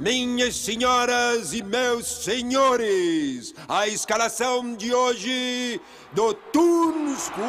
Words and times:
Minhas 0.00 0.56
senhoras 0.56 1.52
e 1.52 1.62
meus 1.62 2.24
senhores, 2.24 3.54
a 3.68 3.86
escalação 3.86 4.74
de 4.74 4.92
hoje 4.92 5.80
do 6.12 6.34
Toon 6.34 7.14
Squad. 7.16 7.44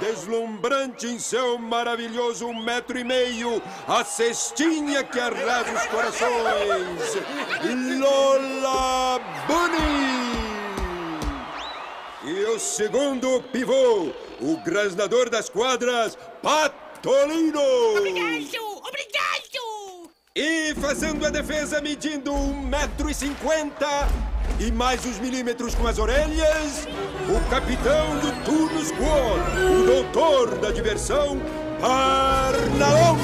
Deslumbrante 0.00 1.06
em 1.06 1.18
seu 1.18 1.58
maravilhoso 1.58 2.46
um 2.46 2.62
metro 2.62 2.98
e 2.98 3.04
meio, 3.04 3.62
a 3.86 4.02
cestinha 4.04 5.04
que 5.04 5.20
arrasa 5.20 5.72
os 5.72 5.86
corações, 5.86 7.14
Lola 7.98 9.20
Bunny. 9.46 10.36
E 12.24 12.44
o 12.46 12.58
segundo 12.58 13.42
pivô, 13.52 14.10
o 14.40 14.56
grasnador 14.64 15.28
das 15.28 15.48
quadras, 15.48 16.16
Patolino. 16.42 17.60
Obrigado! 17.96 18.75
E 20.38 20.74
fazendo 20.74 21.24
a 21.24 21.30
defesa 21.30 21.80
medindo 21.80 22.30
um 22.30 22.60
metro 22.60 23.08
e 23.08 23.14
cinquenta 23.14 24.06
e 24.60 24.70
mais 24.70 25.02
uns 25.06 25.18
milímetros 25.18 25.74
com 25.74 25.86
as 25.86 25.98
orelhas, 25.98 26.86
o 27.26 27.48
capitão 27.48 28.18
do 28.18 28.44
Turno 28.44 28.84
Squad, 28.84 29.40
o 29.80 29.86
doutor 29.86 30.58
da 30.58 30.70
diversão, 30.70 31.40
Arnalonga! 31.82 33.16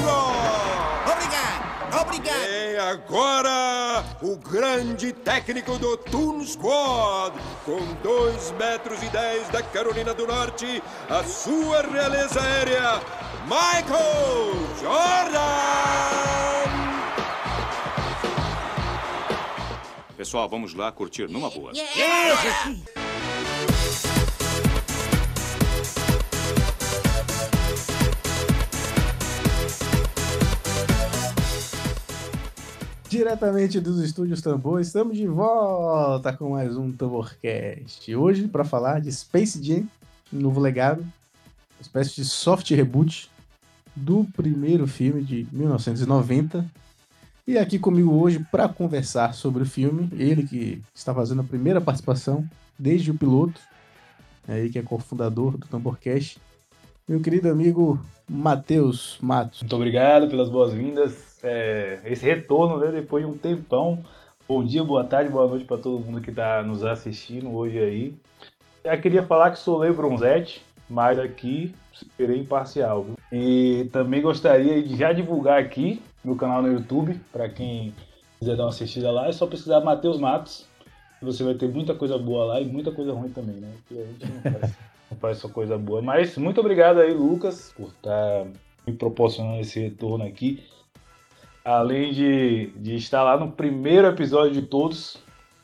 Obrigado! 1.13 2.01
Obrigado! 2.01 2.49
E 2.49 2.79
agora, 2.79 4.03
o 4.23 4.35
grande 4.39 5.13
técnico 5.13 5.77
do 5.77 5.99
Toon 5.99 6.43
Squad, 6.47 7.37
com 7.67 7.93
2 8.03 8.53
metros 8.53 9.03
e 9.03 9.11
10 9.11 9.51
da 9.51 9.63
Carolina 9.63 10.15
do 10.15 10.27
Norte, 10.27 10.83
a 11.11 11.23
sua 11.25 11.83
realeza 11.83 12.41
aérea, 12.41 13.03
Michael 13.45 14.55
Jordan! 14.81 16.52
Pessoal, 20.23 20.49
vamos 20.49 20.73
lá 20.73 20.93
curtir 20.93 21.29
numa 21.29 21.51
boa. 21.51 21.73
Diretamente 33.09 33.81
dos 33.81 34.01
estúdios 34.01 34.41
Tambor, 34.41 34.81
estamos 34.81 35.17
de 35.17 35.27
volta 35.27 36.33
com 36.33 36.51
mais 36.51 36.77
um 36.77 36.93
Tamborcast. 36.93 38.15
Hoje 38.15 38.47
para 38.47 38.63
falar 38.63 39.01
de 39.01 39.11
Space 39.11 39.61
Jam, 39.61 39.89
um 40.33 40.39
novo 40.39 40.61
legado, 40.61 41.01
uma 41.01 41.81
espécie 41.81 42.15
de 42.15 42.25
soft 42.25 42.71
reboot 42.71 43.29
do 43.97 44.25
primeiro 44.37 44.87
filme 44.87 45.25
de 45.25 45.49
1990. 45.51 46.65
E 47.45 47.59
aqui 47.59 47.77
comigo 47.77 48.23
hoje 48.23 48.39
para 48.53 48.69
conversar 48.69 49.35
sobre 49.35 49.65
o 49.65 49.67
filme, 49.67 50.09
ele 50.13 50.47
que 50.47 50.81
está 50.95 51.13
fazendo 51.13 51.41
a 51.41 51.45
primeira 51.45 51.81
participação 51.81 52.45
desde 52.79 53.11
o 53.11 53.19
piloto, 53.19 53.61
aí 54.47 54.71
que 54.71 54.79
é 54.79 54.83
cofundador 54.83 55.59
do 55.59 55.67
Tamborcast, 55.67 56.39
meu 57.09 57.21
querido 57.21 57.51
amigo 57.51 57.99
Matheus 58.31 59.19
Matos. 59.21 59.61
Muito 59.61 59.75
obrigado 59.75 60.29
pelas 60.29 60.49
boas-vindas. 60.49 61.41
É, 61.43 61.99
esse 62.05 62.25
retorno 62.25 62.79
né, 62.79 62.93
depois 62.93 63.27
de 63.27 63.33
um 63.33 63.37
tempão. 63.37 64.05
Bom 64.49 64.65
dia, 64.65 64.85
boa 64.85 65.03
tarde, 65.03 65.29
boa 65.29 65.49
noite 65.49 65.65
para 65.65 65.79
todo 65.79 65.99
mundo 65.99 66.21
que 66.21 66.31
está 66.31 66.63
nos 66.63 66.85
assistindo 66.85 67.53
hoje 67.53 67.77
aí. 67.77 68.15
Já 68.85 68.97
queria 68.97 69.25
falar 69.25 69.51
que 69.51 69.59
sou 69.59 69.79
Leo 69.79 69.95
Bronzetti, 69.95 70.63
mas 70.89 71.19
aqui 71.19 71.75
serei 72.17 72.39
imparcial. 72.39 73.05
E 73.33 73.89
também 73.91 74.23
gostaria 74.23 74.81
de 74.81 74.97
já 74.97 75.13
divulgar 75.13 75.59
aqui 75.59 76.01
meu 76.25 76.37
canal 76.37 76.63
no 76.63 76.73
YouTube, 76.73 77.21
para 77.33 77.49
quem 77.49 77.95
quiser 78.39 78.57
dar 78.57 78.65
uma 78.65 78.69
assistida 78.71 79.11
lá, 79.11 79.29
é 79.29 79.33
só 79.33 79.47
pesquisar 79.47 79.81
Matheus 79.81 80.19
Matos. 80.19 80.67
Você 81.21 81.45
vai 81.45 81.55
ter 81.55 81.69
muita 81.69 81.95
coisa 81.95 82.19
boa 82.19 82.45
lá 82.45 82.61
e 82.61 82.65
muita 82.65 82.91
coisa 82.91 83.13
ruim 83.13 83.31
também, 83.31 83.57
né? 83.57 83.73
Que 83.89 83.99
a 83.99 84.05
gente 84.05 84.27
não 84.27 84.41
faz, 84.61 84.75
não 85.11 85.19
faz 85.19 85.39
só 85.39 85.49
coisa 85.49 85.79
boa. 85.79 86.03
Mas 86.03 86.37
muito 86.37 86.61
obrigado 86.61 87.01
aí, 87.01 87.13
Lucas, 87.13 87.73
por 87.77 87.89
estar 87.89 88.47
me 88.87 88.93
proporcionando 88.93 89.61
esse 89.61 89.81
retorno 89.81 90.25
aqui. 90.25 90.63
Além 91.65 92.13
de, 92.13 92.73
de 92.77 92.97
estar 92.97 93.23
lá 93.23 93.37
no 93.37 93.53
primeiro 93.53 94.09
episódio 94.09 94.61
de 94.61 94.63
todos, 94.63 95.17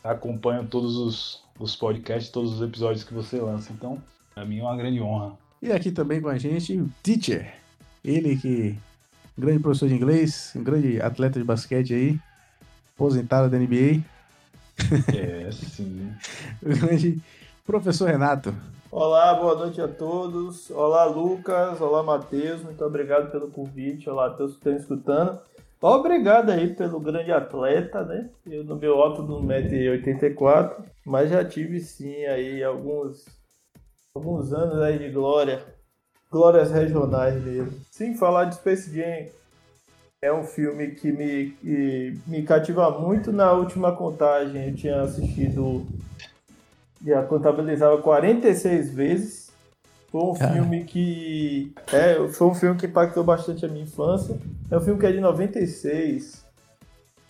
acompanho 0.02 0.64
todos 0.66 0.96
os, 0.96 1.42
os 1.58 1.74
podcasts, 1.74 2.30
todos 2.30 2.54
os 2.54 2.62
episódios 2.62 3.02
que 3.02 3.12
você 3.12 3.40
lança. 3.40 3.72
Então, 3.72 4.00
para 4.32 4.44
mim 4.44 4.60
é 4.60 4.62
uma 4.62 4.76
grande 4.76 5.00
honra. 5.00 5.36
E 5.60 5.72
aqui 5.72 5.90
também 5.90 6.20
com 6.20 6.28
a 6.28 6.38
gente 6.38 6.78
o 6.78 6.88
Teacher, 7.02 7.52
ele 8.04 8.36
que 8.36 8.78
um 9.38 9.40
grande 9.40 9.60
professor 9.60 9.88
de 9.88 9.94
inglês, 9.94 10.52
um 10.56 10.64
grande 10.64 11.00
atleta 11.00 11.38
de 11.38 11.44
basquete 11.44 11.94
aí, 11.94 12.18
aposentado 12.96 13.48
da 13.48 13.56
NBA, 13.56 14.02
É, 15.16 15.50
sim. 15.52 16.12
o 16.60 16.68
grande 16.76 17.20
professor 17.64 18.08
Renato. 18.08 18.52
Olá, 18.90 19.34
boa 19.34 19.54
noite 19.54 19.80
a 19.80 19.86
todos. 19.86 20.70
Olá, 20.70 21.04
Lucas. 21.04 21.80
Olá, 21.80 22.02
Matheus. 22.02 22.62
Muito 22.62 22.82
obrigado 22.84 23.30
pelo 23.30 23.48
convite. 23.48 24.08
Olá 24.08 24.26
a 24.26 24.30
todos 24.30 24.52
que 24.54 24.58
estão 24.58 24.76
escutando. 24.76 25.38
Obrigado 25.80 26.50
aí 26.50 26.74
pelo 26.74 26.98
grande 26.98 27.30
atleta, 27.30 28.02
né? 28.02 28.30
Eu 28.46 28.64
no 28.64 28.76
meu 28.76 29.00
alto 29.00 29.22
do 29.22 29.40
1,84m, 29.42 30.84
mas 31.06 31.30
já 31.30 31.44
tive 31.44 31.78
sim 31.80 32.24
aí 32.24 32.64
alguns, 32.64 33.24
alguns 34.14 34.52
anos 34.52 34.80
aí 34.80 34.98
de 34.98 35.10
glória. 35.10 35.62
Glórias 36.30 36.70
regionais 36.70 37.42
mesmo. 37.42 37.72
Sim, 37.90 38.16
falar 38.16 38.44
de 38.44 38.56
Space 38.56 38.94
Jam 38.94 39.26
é 40.20 40.32
um 40.32 40.44
filme 40.44 40.88
que 40.88 41.10
me, 41.12 41.50
que 41.50 42.18
me 42.26 42.42
cativa 42.42 42.90
muito. 42.98 43.32
Na 43.32 43.52
última 43.52 43.92
contagem 43.92 44.68
eu 44.68 44.74
tinha 44.74 45.02
assistido 45.02 45.86
já 47.04 47.22
contabilizava 47.22 47.98
46 47.98 48.92
vezes. 48.92 49.48
Foi 50.10 50.22
um 50.22 50.34
Cara. 50.34 50.54
filme 50.54 50.84
que. 50.84 51.72
É, 51.92 52.28
foi 52.28 52.46
um 52.46 52.54
filme 52.54 52.78
que 52.78 52.86
impactou 52.86 53.22
bastante 53.22 53.64
a 53.64 53.68
minha 53.68 53.84
infância. 53.84 54.38
É 54.70 54.76
um 54.76 54.80
filme 54.80 54.98
que 54.98 55.06
é 55.06 55.12
de 55.12 55.20
96. 55.20 56.44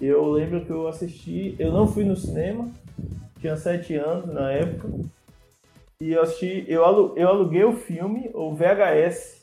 Eu 0.00 0.30
lembro 0.30 0.64
que 0.64 0.70
eu 0.70 0.86
assisti. 0.86 1.56
Eu 1.58 1.72
não 1.72 1.88
fui 1.88 2.04
no 2.04 2.16
cinema, 2.16 2.70
tinha 3.40 3.56
7 3.56 3.94
anos 3.96 4.32
na 4.32 4.50
época. 4.52 4.88
E 6.00 6.12
eu 6.12 6.22
assisti. 6.22 6.64
Eu, 6.68 6.84
alu- 6.84 7.12
eu 7.16 7.28
aluguei 7.28 7.64
o 7.64 7.72
filme, 7.72 8.30
o 8.32 8.54
VHS. 8.54 9.38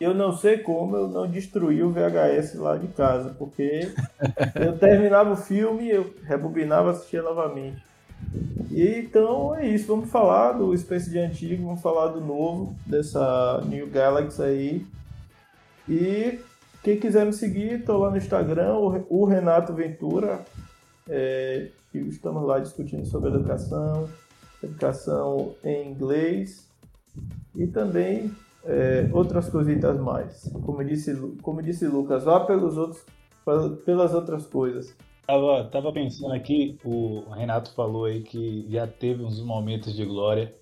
Eu 0.00 0.14
não 0.14 0.32
sei 0.32 0.58
como 0.58 0.96
eu 0.96 1.08
não 1.08 1.28
destruí 1.28 1.82
o 1.82 1.90
VHS 1.90 2.54
lá 2.54 2.76
de 2.76 2.86
casa, 2.88 3.34
porque 3.36 3.88
eu 4.60 4.78
terminava 4.78 5.32
o 5.32 5.36
filme, 5.36 5.88
eu 5.90 6.12
rebobinava 6.24 6.88
e 6.88 6.90
assistia 6.92 7.22
novamente. 7.22 7.82
E 8.70 9.00
então 9.00 9.54
é 9.56 9.66
isso, 9.66 9.86
vamos 9.88 10.08
falar 10.10 10.52
do 10.52 10.76
Space 10.76 11.10
de 11.10 11.18
antigo, 11.18 11.64
vamos 11.66 11.82
falar 11.82 12.08
do 12.08 12.20
novo, 12.20 12.74
dessa 12.86 13.60
New 13.66 13.88
Galaxy 13.88 14.40
aí. 14.42 14.86
E 15.88 16.38
quem 16.82 16.96
quiser 16.98 17.26
me 17.26 17.32
seguir, 17.32 17.84
tô 17.84 17.98
lá 17.98 18.10
no 18.10 18.16
Instagram, 18.16 18.74
o 18.74 18.88
Re- 18.88 19.04
o 19.08 19.24
Renato 19.24 19.72
Ventura. 19.72 20.40
É, 21.08 21.68
e 21.92 21.98
estamos 22.08 22.44
lá 22.46 22.58
discutindo 22.60 23.04
sobre 23.06 23.30
educação, 23.30 24.08
educação 24.62 25.54
em 25.64 25.90
inglês 25.90 26.70
e 27.54 27.66
também 27.66 28.30
é, 28.64 29.08
outras 29.12 29.48
cositas 29.48 29.98
mais. 30.00 30.50
Como 30.64 30.84
disse, 30.84 31.14
como 31.42 31.62
disse 31.62 31.86
Lucas, 31.86 32.24
vá 32.24 32.40
pelos 32.40 32.76
outros, 32.76 33.04
pelas 33.84 34.14
outras 34.14 34.46
coisas. 34.46 34.94
Tava, 35.26 35.64
tava 35.64 35.92
pensando 35.92 36.34
aqui, 36.34 36.78
o 36.84 37.20
Renato 37.30 37.72
falou 37.74 38.04
aí 38.06 38.22
que 38.22 38.66
já 38.68 38.86
teve 38.86 39.22
uns 39.24 39.40
momentos 39.40 39.94
de 39.94 40.04
glória. 40.04 40.54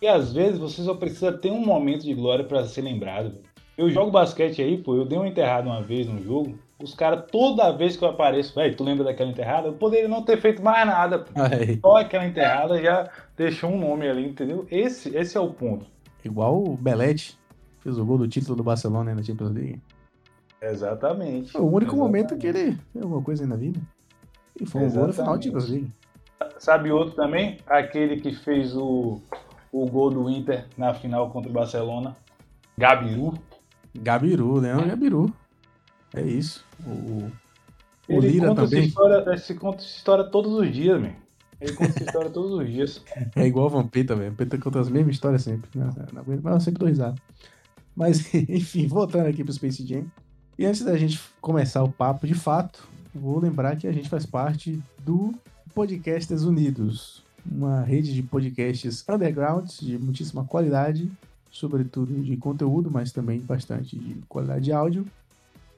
E 0.00 0.06
às 0.06 0.32
vezes 0.32 0.58
você 0.58 0.82
só 0.82 0.94
precisa 0.94 1.32
ter 1.32 1.50
um 1.50 1.64
momento 1.64 2.04
de 2.04 2.14
glória 2.14 2.44
pra 2.44 2.64
ser 2.64 2.82
lembrado. 2.82 3.38
Eu 3.76 3.90
jogo 3.90 4.10
basquete 4.10 4.60
aí, 4.60 4.78
pô, 4.78 4.96
eu 4.96 5.04
dei 5.04 5.18
uma 5.18 5.28
enterrada 5.28 5.68
uma 5.68 5.82
vez 5.82 6.06
no 6.06 6.20
jogo. 6.22 6.58
Os 6.80 6.94
caras, 6.94 7.24
toda 7.30 7.72
vez 7.76 7.96
que 7.96 8.04
eu 8.04 8.08
apareço, 8.08 8.54
velho, 8.54 8.76
tu 8.76 8.84
lembra 8.84 9.04
daquela 9.04 9.30
enterrada? 9.30 9.66
Eu 9.68 9.72
poderia 9.72 10.06
não 10.08 10.22
ter 10.22 10.40
feito 10.40 10.62
mais 10.62 10.86
nada. 10.86 11.24
Aí, 11.34 11.78
Só 11.80 11.96
aquela 11.96 12.24
enterrada 12.24 12.80
já 12.80 13.10
deixou 13.36 13.70
um 13.70 13.78
nome 13.80 14.08
ali, 14.08 14.24
entendeu? 14.28 14.64
Esse, 14.70 15.14
esse 15.16 15.36
é 15.36 15.40
o 15.40 15.50
ponto. 15.52 15.86
igual 16.24 16.62
o 16.62 16.76
Belete, 16.76 17.36
fez 17.80 17.98
o 17.98 18.04
gol 18.04 18.18
do 18.18 18.28
título 18.28 18.54
do 18.54 18.62
Barcelona 18.62 19.12
na 19.12 19.22
Champions 19.22 19.50
League. 19.50 19.82
Exatamente. 20.62 21.50
Foi 21.52 21.60
o 21.60 21.64
único 21.64 21.94
Exatamente. 21.94 21.98
momento 21.98 22.36
que 22.38 22.46
ele 22.46 22.78
fez 22.92 23.02
alguma 23.02 23.22
coisa 23.22 23.42
aí 23.42 23.48
na 23.48 23.56
vida. 23.56 23.80
E 24.60 24.64
foi 24.66 24.82
um 24.82 24.90
gol 24.90 25.06
no 25.08 25.12
final 25.12 25.34
Exatamente. 25.36 25.44
Champions 25.44 25.68
League. 25.70 25.92
Sabe 26.58 26.92
outro 26.92 27.14
também? 27.16 27.58
Aquele 27.66 28.20
que 28.20 28.32
fez 28.32 28.76
o, 28.76 29.20
o 29.72 29.86
gol 29.86 30.10
do 30.10 30.30
Inter 30.30 30.66
na 30.76 30.94
final 30.94 31.30
contra 31.30 31.50
o 31.50 31.52
Barcelona. 31.52 32.16
Gabiru. 32.76 33.34
Gabiru, 33.96 34.60
Leandro 34.60 34.86
Gabiru. 34.86 35.32
É 36.14 36.22
isso. 36.22 36.64
O, 36.86 36.90
o 36.90 37.32
Ele 38.08 38.28
Lira 38.28 38.48
conta 38.48 38.62
também. 38.62 38.80
Essa 38.80 38.88
história, 38.88 39.24
ele 39.26 39.58
conta 39.58 39.78
essa 39.78 39.96
história 39.96 40.24
todos 40.24 40.52
os 40.52 40.72
dias, 40.72 41.00
meu. 41.00 41.12
Ele 41.60 41.72
conta 41.72 41.90
essa 41.90 42.04
história 42.04 42.30
todos 42.30 42.52
os 42.52 42.66
dias. 42.68 43.02
É 43.34 43.46
igual 43.46 43.66
o 43.66 43.70
Vampeta, 43.70 44.14
velho. 44.14 44.30
Vampeta 44.30 44.58
conta 44.58 44.80
as 44.80 44.88
mesmas 44.88 45.14
histórias 45.14 45.42
sempre. 45.42 45.68
Né? 45.74 45.90
Não 46.12 46.22
aguento, 46.22 46.40
Mas 46.42 46.54
eu 46.54 46.60
sempre 46.60 46.78
dou 46.78 46.88
risada. 46.88 47.16
Mas, 47.94 48.32
enfim, 48.48 48.86
voltando 48.86 49.26
aqui 49.26 49.42
pro 49.42 49.52
Space 49.52 49.86
Jam. 49.86 50.06
E 50.58 50.64
antes 50.64 50.82
da 50.82 50.96
gente 50.96 51.20
começar 51.40 51.82
o 51.82 51.90
papo 51.90 52.26
de 52.26 52.34
fato, 52.34 52.88
vou 53.14 53.38
lembrar 53.38 53.76
que 53.76 53.86
a 53.86 53.92
gente 53.92 54.08
faz 54.08 54.24
parte 54.26 54.80
do 55.04 55.32
Podcasters 55.74 56.42
Unidos, 56.42 57.22
uma 57.46 57.82
rede 57.82 58.12
de 58.12 58.22
podcasts 58.22 59.04
undergrounds 59.08 59.78
de 59.80 59.96
muitíssima 59.98 60.44
qualidade, 60.44 61.10
sobretudo 61.50 62.12
de 62.22 62.36
conteúdo, 62.36 62.90
mas 62.90 63.12
também 63.12 63.38
bastante 63.40 63.96
de 63.96 64.14
qualidade 64.28 64.64
de 64.64 64.72
áudio. 64.72 65.06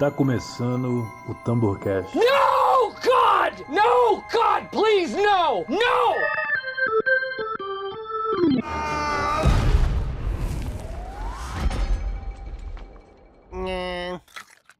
Tá 0.00 0.10
começando 0.10 1.06
o 1.28 1.34
Tamborcast. 1.44 2.16
No, 2.16 2.88
God! 3.04 3.68
No, 3.68 4.24
God, 4.32 4.64
please, 4.72 5.14
no! 5.14 5.62
No! 5.68 6.14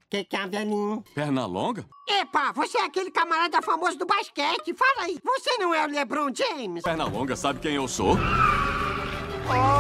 Que 0.09 0.25
que 0.25 0.37
é, 0.37 0.47
velhinho? 0.49 1.05
Perna 1.15 1.45
longa? 1.45 1.85
Epa, 2.09 2.53
você 2.53 2.79
é 2.79 2.87
aquele 2.87 3.11
camarada 3.11 3.61
famoso 3.61 3.99
do 3.99 4.07
basquete. 4.07 4.73
Fala 4.73 5.03
aí, 5.03 5.19
você 5.23 5.59
não 5.59 5.75
é 5.75 5.85
o 5.85 5.91
LeBron 5.91 6.31
James? 6.35 6.83
Perna 6.83 7.05
longa 7.05 7.37
sabe 7.37 7.61
quem 7.61 7.75
eu 7.75 7.87
sou? 7.87 8.17
Eu 8.17 9.80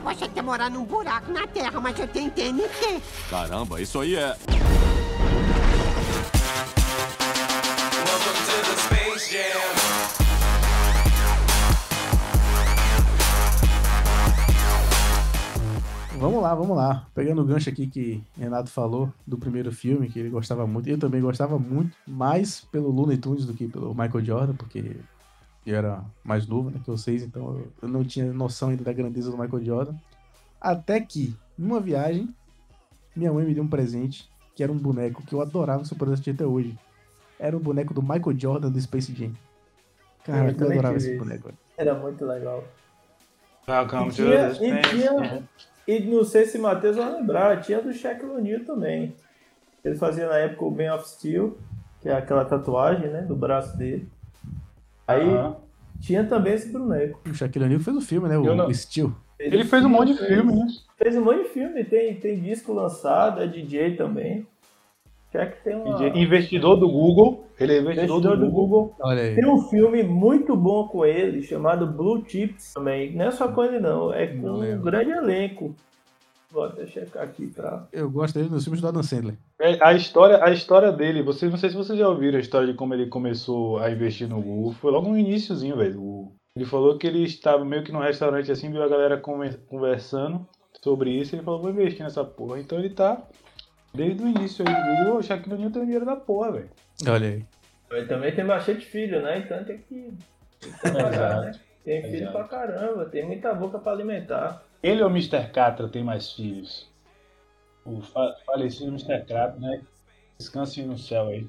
posso 0.00 0.24
até 0.24 0.42
morar 0.42 0.70
num 0.70 0.84
buraco 0.84 1.30
na 1.32 1.46
terra, 1.46 1.80
mas 1.80 1.98
eu 1.98 2.08
tenho 2.08 2.30
TNT. 2.30 3.00
Caramba, 3.28 3.80
isso 3.80 4.00
aí 4.00 4.16
é. 4.16 4.36
Vamos 16.20 16.42
lá, 16.42 16.54
vamos 16.54 16.76
lá. 16.76 17.06
Pegando 17.14 17.40
o 17.40 17.44
gancho 17.46 17.70
aqui 17.70 17.86
que 17.86 18.22
Renato 18.38 18.68
falou 18.68 19.10
do 19.26 19.38
primeiro 19.38 19.72
filme, 19.72 20.06
que 20.06 20.18
ele 20.18 20.28
gostava 20.28 20.66
muito. 20.66 20.86
Eu 20.86 20.98
também 20.98 21.18
gostava 21.18 21.58
muito, 21.58 21.96
mais 22.06 22.60
pelo 22.70 22.90
Looney 22.90 23.16
Tunes 23.16 23.46
do 23.46 23.54
que 23.54 23.66
pelo 23.66 23.94
Michael 23.94 24.22
Jordan, 24.22 24.54
porque 24.54 24.96
eu 25.66 25.76
era 25.76 26.02
mais 26.24 26.46
novo 26.46 26.70
né, 26.70 26.80
que 26.82 26.90
vocês, 26.90 27.22
então 27.22 27.62
eu 27.82 27.88
não 27.88 28.04
tinha 28.04 28.32
noção 28.32 28.70
ainda 28.70 28.84
da 28.84 28.92
grandeza 28.92 29.30
do 29.30 29.38
Michael 29.38 29.64
Jordan. 29.64 29.94
Até 30.60 31.00
que, 31.00 31.34
numa 31.56 31.80
viagem, 31.80 32.34
minha 33.14 33.32
mãe 33.32 33.44
me 33.44 33.54
deu 33.54 33.62
um 33.62 33.68
presente, 33.68 34.28
que 34.54 34.62
era 34.62 34.70
um 34.72 34.76
boneco 34.78 35.22
que 35.24 35.34
eu 35.34 35.40
adorava 35.40 35.82
no 35.82 35.96
presente 35.96 36.30
até 36.30 36.44
hoje. 36.44 36.78
Era 37.38 37.56
um 37.56 37.60
boneco 37.60 37.94
do 37.94 38.02
Michael 38.02 38.38
Jordan 38.38 38.70
do 38.70 38.80
Space 38.80 39.14
Jam. 39.14 39.32
Cara, 40.24 40.44
Eu 40.44 40.48
eu, 40.48 40.56
também 40.56 40.72
adorava 40.78 40.96
esse 40.96 41.08
esse. 41.10 41.18
boneco. 41.18 41.50
Era 41.76 41.94
muito 41.94 42.24
legal. 42.26 42.64
Welcome 43.66 44.08
E 44.08 44.10
to 44.10 44.16
tinha, 44.16 44.54
the 44.54 44.66
e, 44.68 44.82
tinha, 44.82 45.10
Jam. 45.24 45.42
e 45.86 46.00
não 46.00 46.24
sei 46.24 46.44
se 46.46 46.58
Matheus 46.58 46.96
vai 46.96 47.10
lembrar, 47.12 47.60
tinha 47.62 47.80
do 47.80 47.92
Shaquille 47.92 48.32
O'Neal 48.32 48.64
também. 48.64 49.14
Ele 49.82 49.96
fazia 49.96 50.28
na 50.28 50.36
época 50.36 50.64
o 50.66 50.70
Man 50.70 50.94
of 50.94 51.08
Steel, 51.08 51.56
que 52.00 52.08
é 52.08 52.14
aquela 52.14 52.44
tatuagem, 52.44 53.08
né, 53.08 53.22
do 53.22 53.34
braço 53.34 53.76
dele. 53.78 54.08
Aí 55.10 55.28
Aham. 55.28 55.56
tinha 56.00 56.24
também 56.24 56.54
esse 56.54 56.70
boneco. 56.72 57.20
O 57.28 57.34
Shaquille 57.34 57.64
O'Neal 57.64 57.80
fez 57.80 57.96
o 57.96 58.00
filme, 58.00 58.28
né? 58.28 58.38
O, 58.38 58.66
o 58.66 58.74
Steel. 58.74 59.12
Ele 59.38 59.64
fez 59.64 59.84
um 59.84 59.88
monte 59.88 60.12
de 60.12 60.26
filme, 60.26 60.52
né? 60.54 60.66
Fez 60.96 61.16
um 61.16 61.24
monte 61.24 61.44
de 61.44 61.48
filme, 61.48 61.84
tem, 61.84 62.14
tem 62.14 62.38
disco 62.40 62.72
lançado, 62.72 63.42
é 63.42 63.46
DJ 63.46 63.96
também. 63.96 64.46
Shaq 65.32 65.62
tem 65.62 65.76
uma... 65.76 66.08
Investidor 66.08 66.76
do 66.76 66.88
Google. 66.88 67.46
Ele 67.58 67.74
é 67.74 67.80
investidor, 67.80 68.16
investidor 68.16 68.36
do, 68.36 68.50
Google. 68.50 68.94
Olha 69.00 69.22
aí. 69.22 69.34
Tem 69.34 69.46
um 69.46 69.62
filme 69.62 70.02
muito 70.02 70.56
bom 70.56 70.88
com 70.88 71.04
ele, 71.04 71.42
chamado 71.42 71.86
Blue 71.86 72.24
Chips 72.26 72.74
também. 72.74 73.14
Não 73.14 73.26
é 73.26 73.30
só 73.30 73.48
com 73.48 73.62
ele 73.62 73.78
não, 73.78 74.12
é 74.12 74.26
com 74.26 74.46
Não 74.46 74.54
um 74.54 74.58
lembro. 74.58 74.82
grande 74.82 75.10
elenco. 75.10 75.74
Vou 76.50 76.64
até 76.64 76.86
checar 76.86 77.22
aqui 77.22 77.46
pra... 77.46 77.86
Eu 77.92 78.10
gosto 78.10 78.34
dele 78.36 78.50
nos 78.50 78.64
filmes 78.64 78.80
do 78.80 78.88
Adam 78.88 79.02
Sandler. 79.02 79.36
É, 79.60 79.78
A 79.84 79.92
história, 79.94 80.42
a 80.44 80.50
história 80.50 80.90
dele, 80.90 81.22
vocês, 81.22 81.50
não 81.50 81.58
sei 81.58 81.70
se 81.70 81.76
vocês 81.76 81.98
já 81.98 82.08
ouviram 82.08 82.38
a 82.38 82.40
história 82.40 82.66
de 82.66 82.74
como 82.74 82.92
ele 82.92 83.06
começou 83.06 83.78
a 83.78 83.90
investir 83.90 84.28
no 84.28 84.42
Google. 84.42 84.72
Foi 84.72 84.90
logo 84.90 85.08
no 85.08 85.16
iníciozinho, 85.18 85.76
velho. 85.76 86.32
Ele 86.56 86.64
falou 86.64 86.98
que 86.98 87.06
ele 87.06 87.22
estava 87.22 87.64
meio 87.64 87.84
que 87.84 87.92
num 87.92 88.00
restaurante 88.00 88.50
assim, 88.50 88.70
viu 88.70 88.82
a 88.82 88.88
galera 88.88 89.16
conver- 89.16 89.58
conversando 89.68 90.44
sobre 90.82 91.10
isso. 91.10 91.36
Ele 91.36 91.42
falou, 91.44 91.62
vou 91.62 91.70
investir 91.70 92.02
nessa 92.02 92.24
porra. 92.24 92.58
Então 92.58 92.78
ele 92.78 92.90
tá, 92.90 93.22
desde 93.94 94.22
o 94.22 94.28
início 94.28 94.64
aí 94.66 94.74
do 94.74 95.04
Google, 95.04 95.18
o 95.20 95.22
Shaquille 95.22 95.54
O'Neal 95.54 95.70
tem 95.70 95.82
dinheiro 95.84 96.04
da 96.04 96.16
porra, 96.16 96.50
velho. 96.52 96.70
Olha 97.08 97.28
aí. 97.28 97.44
Ele 97.92 98.06
também 98.06 98.34
tem 98.34 98.44
bastante 98.44 98.84
filho, 98.84 99.22
né? 99.22 99.38
Então 99.38 99.64
tem 99.64 99.78
que... 99.78 100.12
tem 100.60 100.72
que 100.72 100.80
trabalhar, 100.80 101.40
né? 101.42 101.52
Tem 101.84 102.02
filho 102.02 102.16
Exato. 102.28 102.32
pra 102.32 102.44
caramba, 102.44 103.04
tem 103.06 103.24
muita 103.26 103.54
boca 103.54 103.78
pra 103.78 103.92
alimentar. 103.92 104.62
Ele 104.82 105.02
ou 105.02 105.08
o 105.08 105.12
Mr. 105.12 105.50
Catra 105.52 105.88
tem 105.88 106.02
mais 106.02 106.32
filhos? 106.32 106.88
O 107.84 108.00
fa- 108.00 108.36
falecido 108.46 108.88
Mr. 108.88 109.20
Catra, 109.26 109.56
né? 109.58 109.82
Descanse 110.38 110.82
no 110.82 110.96
céu 110.96 111.28
aí. 111.28 111.46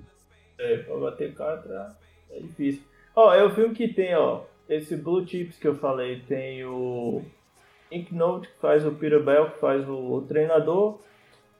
É, 0.57 0.77
pra 0.77 0.97
bater 0.97 1.33
catra 1.33 1.95
é 2.29 2.39
difícil. 2.39 2.83
Ó, 3.15 3.33
é 3.33 3.43
o 3.43 3.49
filme 3.49 3.73
que 3.73 3.87
tem, 3.87 4.15
ó, 4.15 4.41
esse 4.69 4.95
Blue 4.95 5.25
Chips 5.27 5.57
que 5.57 5.67
eu 5.67 5.75
falei, 5.75 6.19
tem 6.27 6.63
o 6.65 7.23
Ink 7.91 8.13
Note, 8.13 8.47
que 8.47 8.59
faz 8.59 8.85
o 8.85 8.91
Peter 8.91 9.23
Bell, 9.23 9.49
que 9.51 9.59
faz 9.59 9.87
o, 9.87 9.95
o 10.13 10.21
treinador. 10.21 10.99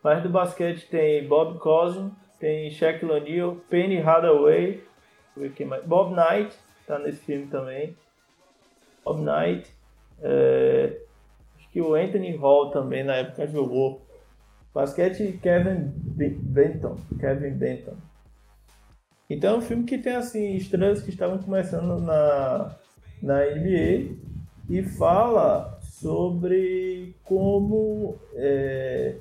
Mas 0.04 0.22
do 0.24 0.30
basquete 0.30 0.88
tem 0.88 1.28
Bob 1.28 1.58
Cousin, 1.60 2.12
tem 2.40 2.70
Shaquille 2.72 3.12
O'Neal, 3.12 3.56
Penny 3.70 4.00
mais. 5.66 5.84
Bob 5.86 6.14
Knight, 6.16 6.56
tá 6.86 7.00
nesse 7.00 7.26
filme 7.26 7.48
também. 7.48 7.96
Bob 9.04 9.22
Knight. 9.22 9.72
é, 10.22 11.00
que 11.72 11.82
o 11.82 11.96
Anthony 11.96 12.36
Hall 12.36 12.70
também 12.72 13.04
na 13.04 13.16
época 13.16 13.48
jogou. 13.48 14.06
Basquete 14.74 15.40
Kevin 15.42 15.92
Be- 15.96 16.30
Benton. 16.30 16.98
Kevin 17.20 17.52
Benton. 17.52 17.94
Então 19.30 19.56
é 19.56 19.58
um 19.58 19.62
filme 19.62 19.84
que 19.86 19.98
tem 19.98 20.14
assim 20.14 20.56
estrelas 20.56 21.02
que 21.02 21.10
estavam 21.10 21.38
começando 21.38 22.00
na, 22.02 22.76
na 23.22 23.40
NBA 23.46 24.16
e 24.70 24.84
fala 24.84 25.80
sobre 25.82 27.16
como 27.24 28.18
é, 28.36 29.16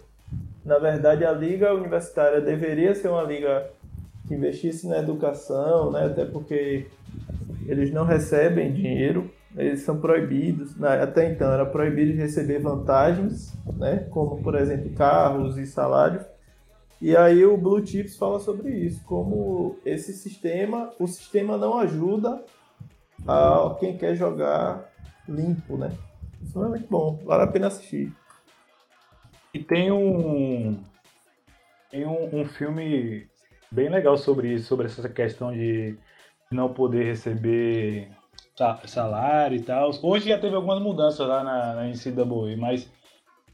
na 0.64 0.78
verdade 0.78 1.24
a 1.24 1.32
liga 1.32 1.72
universitária 1.74 2.40
deveria 2.40 2.94
ser 2.94 3.08
uma 3.08 3.22
liga 3.22 3.70
que 4.26 4.34
investisse 4.34 4.88
na 4.88 4.98
educação, 4.98 5.92
né? 5.92 6.06
até 6.06 6.24
porque 6.24 6.86
eles 7.66 7.92
não 7.92 8.04
recebem 8.04 8.72
dinheiro, 8.72 9.30
eles 9.56 9.82
são 9.82 10.00
proibidos, 10.00 10.76
né? 10.76 11.02
até 11.02 11.30
então 11.30 11.52
era 11.52 11.66
proibido 11.66 12.12
de 12.12 12.18
receber 12.18 12.60
vantagens, 12.60 13.52
né? 13.76 14.06
como 14.10 14.42
por 14.42 14.54
exemplo 14.54 14.90
carros 14.90 15.58
e 15.58 15.66
salários. 15.66 16.24
E 17.00 17.16
aí 17.16 17.44
o 17.44 17.56
Blue 17.56 17.84
Chips 17.84 18.16
fala 18.16 18.38
sobre 18.38 18.70
isso, 18.70 19.02
como 19.04 19.78
esse 19.84 20.12
sistema, 20.12 20.90
o 20.98 21.06
sistema 21.06 21.56
não 21.56 21.78
ajuda 21.78 22.44
a 23.26 23.74
quem 23.80 23.96
quer 23.96 24.14
jogar 24.14 24.90
limpo, 25.26 25.76
né? 25.78 25.90
Isso 26.42 26.62
é 26.62 26.68
muito 26.68 26.86
bom, 26.88 27.18
vale 27.24 27.42
a 27.42 27.46
pena 27.46 27.68
assistir. 27.68 28.12
E 29.52 29.58
tem 29.58 29.90
um 29.90 30.78
tem 31.90 32.06
um, 32.06 32.40
um 32.40 32.44
filme 32.44 33.26
bem 33.72 33.88
legal 33.88 34.16
sobre 34.16 34.52
isso, 34.52 34.66
sobre 34.66 34.86
essa 34.86 35.08
questão 35.08 35.52
de 35.52 35.96
não 36.50 36.72
poder 36.72 37.04
receber 37.04 38.10
salário 38.84 39.56
e 39.56 39.62
tal. 39.62 39.90
Hoje 40.02 40.28
já 40.28 40.38
teve 40.38 40.54
algumas 40.54 40.80
mudanças 40.80 41.26
lá 41.26 41.42
na, 41.42 41.74
na 41.74 41.88
NCAA, 41.88 42.56
mas 42.56 42.90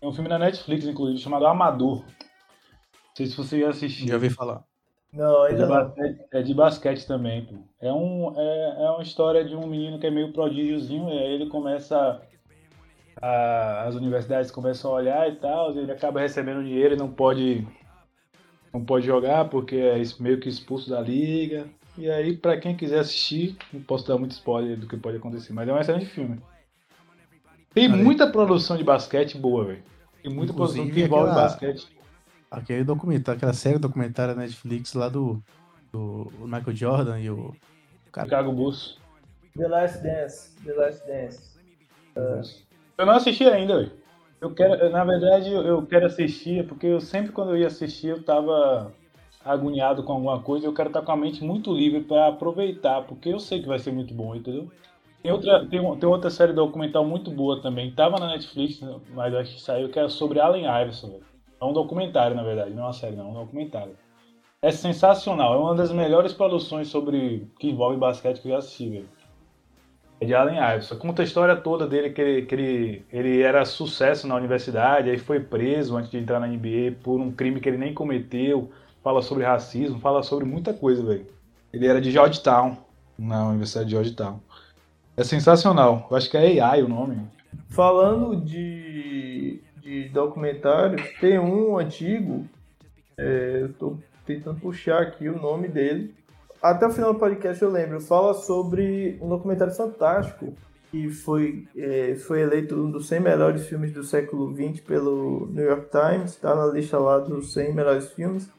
tem 0.01 0.09
um 0.09 0.13
filme 0.13 0.29
na 0.29 0.39
Netflix, 0.39 0.85
inclusive, 0.85 1.19
chamado 1.19 1.47
Amador. 1.47 2.05
Não 2.05 3.17
sei 3.17 3.27
se 3.27 3.37
você 3.37 3.61
já 3.61 3.71
assistiu. 3.71 4.09
Já 4.09 4.15
ouvi 4.15 4.31
falar. 4.31 4.63
Não, 5.13 5.47
É 5.47 5.55
de, 5.55 5.63
ainda 5.63 5.67
não. 5.67 5.89
basquete, 5.89 6.19
é 6.33 6.43
de 6.43 6.55
basquete 6.55 7.07
também, 7.07 7.47
pô. 7.47 7.55
É, 7.81 7.93
um, 7.93 8.33
é, 8.39 8.85
é 8.85 8.91
uma 8.91 9.03
história 9.03 9.45
de 9.45 9.55
um 9.57 9.67
menino 9.67 9.99
que 9.99 10.07
é 10.07 10.11
meio 10.11 10.33
prodígiozinho, 10.33 11.09
e 11.09 11.19
aí 11.19 11.33
ele 11.35 11.49
começa. 11.49 12.21
a- 13.21 13.85
as 13.85 13.95
universidades 13.95 14.51
começam 14.51 14.91
a 14.91 14.95
olhar 14.95 15.29
e 15.31 15.37
tal, 15.37 15.71
ele 15.77 15.91
acaba 15.91 16.21
recebendo 16.21 16.63
dinheiro 16.63 16.95
e 16.95 16.99
não 16.99 17.11
pode. 17.11 17.67
Não 18.73 18.85
pode 18.85 19.07
jogar 19.07 19.49
porque 19.49 19.77
é 19.77 20.03
meio 20.21 20.39
que 20.39 20.49
expulso 20.51 20.91
da 20.91 21.01
liga. 21.01 21.67
E 21.97 22.11
aí, 22.11 22.37
pra 22.37 22.59
quem 22.59 22.77
quiser 22.77 22.99
assistir, 23.01 23.57
não 23.73 23.81
posso 23.83 24.07
dar 24.07 24.19
muito 24.19 24.33
spoiler 24.33 24.77
do 24.79 24.87
que 24.87 24.97
pode 24.97 25.17
acontecer, 25.17 25.53
mas 25.53 25.69
é 25.69 25.73
um 25.73 25.79
excelente 25.79 26.07
filme. 26.07 26.41
Tem 27.73 27.87
aí. 27.87 28.03
muita 28.03 28.31
produção 28.31 28.77
de 28.77 28.85
basquete 28.85 29.37
boa, 29.39 29.65
velho. 29.65 29.83
Tem 30.23 30.33
muita 30.33 30.53
produção 30.53 30.89
que 30.89 31.01
envolve 31.03 31.31
aquela- 31.31 31.43
basquete. 31.49 31.89
Aquele 32.51 32.85
documentário, 32.85 33.37
aquela 33.37 33.53
série 33.53 33.79
documentária 33.79 34.35
na 34.35 34.43
Netflix 34.43 34.95
lá 34.95 35.09
do, 35.09 35.43
do 35.93 36.31
Michael 36.41 36.75
Jordan 36.77 37.21
e 37.21 37.31
o. 37.31 37.55
Cara, 38.13 38.27
Chicago 38.27 38.53
Bulls. 38.53 38.99
The 39.57 39.67
Last 39.69 40.03
Dance. 40.03 40.51
The 40.65 40.73
Last 40.73 41.07
Dance. 41.07 41.57
Eu 42.97 43.05
não 43.07 43.15
assisti 43.15 43.45
ainda, 43.45 43.79
velho. 43.79 43.93
Eu 44.41 44.55
quero, 44.55 44.91
na 44.91 45.05
verdade, 45.05 45.51
eu- 45.51 45.63
eu 45.63 45.87
quero 45.87 46.07
assistir, 46.07 46.67
porque 46.67 46.87
eu 46.87 47.01
sempre 47.01 47.33
quando 47.33 47.51
eu 47.51 47.57
ia 47.59 47.67
assistir 47.67 48.09
eu 48.09 48.23
tava 48.23 48.93
agoniado 49.47 50.03
com 50.03 50.13
alguma 50.13 50.41
coisa, 50.41 50.67
eu 50.67 50.75
quero 50.75 50.89
estar 50.89 51.03
com 51.03 51.13
a 51.13 51.17
mente 51.17 51.43
muito 51.45 51.73
livre 51.73 52.01
pra 52.01 52.29
aproveitar, 52.29 53.03
porque 53.03 53.29
eu 53.29 53.39
sei 53.39 53.63
que 53.63 53.69
vai 53.69 53.79
ser 53.79 53.93
muito 53.93 54.13
bom, 54.13 54.35
entendeu? 54.35 54.69
Tem 55.23 55.33
outra, 55.33 55.67
tem, 55.67 55.97
tem 55.97 56.09
outra 56.09 56.31
série 56.31 56.53
documental 56.53 57.05
muito 57.05 57.31
boa 57.31 57.61
também, 57.61 57.93
tava 57.93 58.19
na 58.19 58.29
Netflix, 58.29 58.81
mas 59.15 59.35
acho 59.35 59.55
que 59.55 59.61
saiu, 59.61 59.89
que 59.89 59.99
é 59.99 60.09
sobre 60.09 60.41
Allen 60.41 60.65
Iverson. 60.65 61.21
É 61.61 61.65
um 61.65 61.73
documentário, 61.73 62.37
na 62.37 62.43
verdade, 62.43 62.71
não 62.71 62.83
é 62.83 62.87
uma 62.87 62.93
série, 62.93 63.17
não, 63.17 63.29
é 63.29 63.31
um 63.31 63.45
documentário. 63.45 63.97
É 64.61 64.71
sensacional, 64.71 65.55
é 65.55 65.57
uma 65.57 65.75
das 65.75 65.93
melhores 65.93 66.33
produções 66.33 66.89
sobre 66.89 67.49
que 67.59 67.71
envolve 67.71 67.97
basquete 67.97 68.41
que 68.41 68.49
eu 68.49 68.53
já 68.53 68.59
assisti, 68.59 68.89
velho. 68.89 69.09
É 70.21 70.25
de 70.25 70.35
Allen 70.35 70.57
Iverson. 70.57 70.97
Conta 70.97 71.23
a 71.23 71.25
história 71.25 71.55
toda 71.57 71.87
dele, 71.87 72.11
que, 72.11 72.21
ele, 72.21 72.43
que 72.47 72.55
ele, 72.55 73.07
ele 73.13 73.43
era 73.43 73.65
sucesso 73.65 74.27
na 74.27 74.35
universidade, 74.35 75.11
aí 75.11 75.19
foi 75.19 75.41
preso 75.41 75.97
antes 75.97 76.11
de 76.11 76.19
entrar 76.19 76.41
na 76.41 76.47
NBA 76.47 76.97
por 77.03 77.21
um 77.21 77.31
crime 77.31 77.61
que 77.61 77.69
ele 77.69 77.77
nem 77.77 77.93
cometeu. 77.93 78.71
Fala 79.07 79.23
sobre 79.23 79.45
racismo, 79.45 80.01
fala 80.01 80.21
sobre 80.21 80.45
muita 80.45 80.75
coisa, 80.75 81.01
velho. 81.01 81.27
Ele 81.73 81.87
era 81.87 82.01
de 82.01 82.11
Georgetown, 82.11 82.77
na 83.17 83.47
Universidade 83.47 83.87
de 83.87 83.93
Georgetown. 83.93 84.41
É 85.17 85.23
sensacional. 85.23 86.09
Eu 86.11 86.17
acho 86.17 86.29
que 86.29 86.37
é 86.37 86.61
AI 86.61 86.83
o 86.83 86.89
nome. 86.89 87.25
Falando 87.69 88.35
de, 88.35 89.63
de 89.77 90.09
documentários, 90.09 91.09
tem 91.21 91.39
um 91.39 91.79
antigo, 91.79 92.47
é, 93.17 93.61
eu 93.63 93.73
tô 93.75 93.97
tentando 94.27 94.59
puxar 94.59 95.03
aqui 95.03 95.29
o 95.29 95.41
nome 95.41 95.69
dele. 95.69 96.13
Até 96.61 96.89
o 96.89 96.91
final 96.91 97.13
do 97.13 97.21
podcast 97.21 97.63
eu 97.63 97.71
lembro, 97.71 98.01
fala 98.01 98.35
sobre 98.35 99.21
um 99.23 99.29
documentário 99.29 99.73
fantástico 99.73 100.53
que 100.91 101.11
foi, 101.11 101.69
é, 101.77 102.17
foi 102.17 102.41
eleito 102.41 102.75
um 102.75 102.91
dos 102.91 103.07
100 103.07 103.21
melhores 103.21 103.67
filmes 103.69 103.93
do 103.93 104.03
século 104.03 104.53
XX 104.53 104.81
pelo 104.81 105.47
New 105.47 105.65
York 105.65 105.91
Times, 105.93 106.33
está 106.33 106.57
na 106.57 106.67
lista 106.67 106.99
lá 106.99 107.21
dos 107.21 107.53
100 107.53 107.73
melhores 107.73 108.11
filmes. 108.13 108.56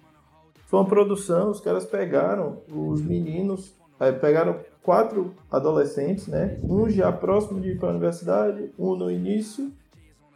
Foi 0.68 0.80
uma 0.80 0.86
produção, 0.86 1.50
os 1.50 1.62
caras 1.62 1.86
pegaram 1.86 2.58
os 2.68 3.02
meninos, 3.02 3.74
é, 4.02 4.12
pegaram 4.12 4.60
quatro 4.84 5.34
adolescentes, 5.50 6.28
né? 6.28 6.60
Um 6.62 6.90
já 6.90 7.10
próximo 7.10 7.62
de 7.62 7.70
ir 7.70 7.80
para 7.80 7.88
a 7.88 7.92
universidade, 7.92 8.70
um 8.78 8.94
no 8.94 9.10
início 9.10 9.72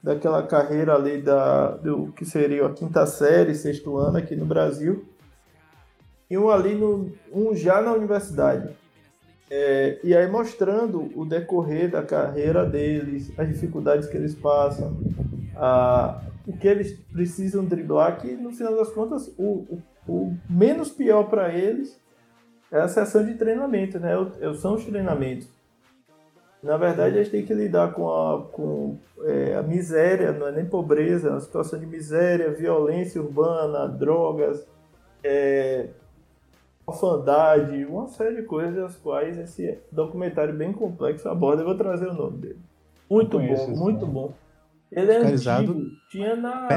daquela 0.02 0.42
carreira 0.42 0.96
ali 0.96 1.22
da, 1.22 1.72
do 1.72 2.14
que 2.14 2.24
seria 2.24 2.66
a 2.66 2.74
quinta 2.74 3.06
série, 3.06 3.54
sexto 3.54 3.98
ano 3.98 4.18
aqui 4.18 4.34
no 4.34 4.46
Brasil, 4.46 5.06
e 6.30 6.38
um 6.38 6.50
ali 6.50 6.76
no, 6.76 7.12
um 7.32 7.54
já 7.54 7.82
na 7.82 7.92
universidade. 7.92 8.74
É, 9.50 10.00
e 10.02 10.16
aí 10.16 10.32
mostrando 10.32 11.12
o 11.14 11.26
decorrer 11.26 11.92
da 11.92 12.02
carreira 12.02 12.66
deles, 12.66 13.38
as 13.38 13.50
dificuldades 13.50 14.08
que 14.08 14.16
eles 14.16 14.34
passam, 14.34 14.98
a, 15.58 16.22
o 16.48 16.54
que 16.54 16.70
eles 16.70 16.98
precisam 17.12 17.66
driblar, 17.66 18.22
que 18.22 18.32
no 18.32 18.54
final 18.54 18.78
das 18.78 18.90
contas 18.92 19.28
o, 19.38 19.66
o, 19.70 19.84
o 20.08 20.36
menos 20.50 20.90
pior 20.90 21.24
para 21.30 21.54
eles 21.54 22.00
é 22.72 22.80
a 22.80 22.88
sessão 22.88 23.26
de 23.26 23.36
treinamento, 23.36 24.00
né? 24.00 24.14
São 24.56 24.76
os 24.76 24.86
treinamentos. 24.86 25.48
Na 26.64 26.78
verdade, 26.78 27.18
a 27.18 27.24
gente 27.24 27.32
tem 27.32 27.46
que 27.46 27.54
lidar 27.54 27.92
com 27.92 28.10
a, 28.12 28.44
com, 28.52 28.98
é, 29.24 29.56
a 29.56 29.64
miséria, 29.64 30.32
não 30.32 30.48
é 30.48 30.52
nem 30.52 30.66
pobreza, 30.66 31.28
é 31.28 31.32
uma 31.32 31.40
situação 31.40 31.80
de 31.80 31.88
miséria, 31.88 32.52
violência 32.52 33.20
urbana, 33.20 33.88
drogas, 33.88 34.66
é, 35.24 35.90
orfandade, 36.86 37.84
uma 37.86 38.08
série 38.10 38.36
de 38.36 38.44
coisas 38.44 38.78
as 38.78 38.96
quais 38.96 39.40
esse 39.40 39.80
documentário 39.92 40.54
bem 40.54 40.72
complexo 40.72 41.28
aborda. 41.28 41.64
Eu 41.64 41.68
vou 41.68 41.78
trazer 41.78 42.08
o 42.08 42.14
nome 42.14 42.38
dele. 42.38 42.60
Muito 43.10 43.40
bom, 43.40 43.68
muito 43.70 44.02
nome. 44.02 44.14
bom. 44.14 44.34
Ele 44.92 45.12
é 45.12 45.18
antigo, 45.18 45.82
tinha 46.12 46.36
na, 46.36 46.68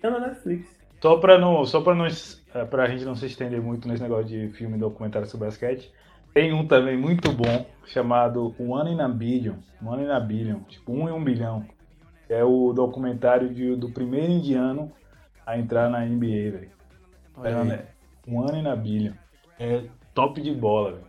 tinha 0.00 0.10
na 0.10 0.20
Netflix. 0.20 0.77
Só 1.00 1.16
pra, 1.18 1.38
não, 1.38 1.64
só 1.64 1.80
não, 1.94 2.06
es- 2.06 2.42
é, 2.54 2.64
pra 2.64 2.88
gente 2.88 3.04
não 3.04 3.14
se 3.14 3.26
estender 3.26 3.60
muito 3.62 3.86
nesse 3.86 4.02
negócio 4.02 4.26
de 4.26 4.48
filme 4.50 4.76
e 4.76 4.80
documentário 4.80 5.28
sobre 5.28 5.46
basquete, 5.46 5.92
tem 6.34 6.52
um 6.52 6.66
também 6.66 6.96
muito 6.96 7.32
bom 7.32 7.66
chamado 7.86 8.54
One 8.58 8.92
in 8.92 9.00
a 9.00 9.08
Billion. 9.08 9.54
One 9.82 10.02
in 10.04 10.10
a 10.10 10.20
Billion, 10.20 10.60
tipo 10.68 10.92
um 10.92 11.08
em 11.08 11.12
um 11.12 11.22
bilhão. 11.22 11.64
É 12.28 12.44
o 12.44 12.72
documentário 12.72 13.52
de- 13.54 13.76
do 13.76 13.90
primeiro 13.90 14.30
indiano 14.32 14.90
a 15.46 15.58
entrar 15.58 15.88
na 15.88 16.04
NBA, 16.04 16.50
velho. 16.52 16.70
É, 17.44 17.54
aí. 17.54 17.68
né? 17.68 17.84
One 18.26 18.58
in 18.60 18.66
a 18.66 18.76
Billion. 18.76 19.12
É 19.58 19.84
top 20.14 20.40
de 20.40 20.52
bola, 20.52 20.92
velho. 20.92 21.04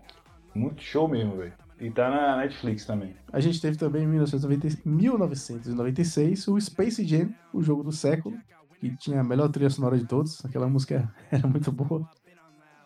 Muito 0.55 0.81
show 0.81 1.07
mesmo, 1.07 1.35
velho. 1.37 1.53
E 1.79 1.89
tá 1.89 2.09
na 2.09 2.37
Netflix 2.37 2.85
também. 2.85 3.15
A 3.31 3.39
gente 3.39 3.59
teve 3.61 3.77
também 3.77 4.03
em 4.03 4.07
1990 4.07 4.67
1996 4.85 6.47
o 6.47 6.59
Space 6.59 7.05
Jam, 7.05 7.29
o 7.53 7.61
jogo 7.61 7.83
do 7.83 7.91
século, 7.91 8.37
que 8.79 8.95
tinha 8.95 9.21
a 9.21 9.23
melhor 9.23 9.49
trilha 9.49 9.69
sonora 9.69 9.97
de 9.97 10.05
todos. 10.05 10.43
Aquela 10.45 10.67
música 10.67 11.13
era 11.29 11.47
muito 11.47 11.71
boa. 11.71 12.09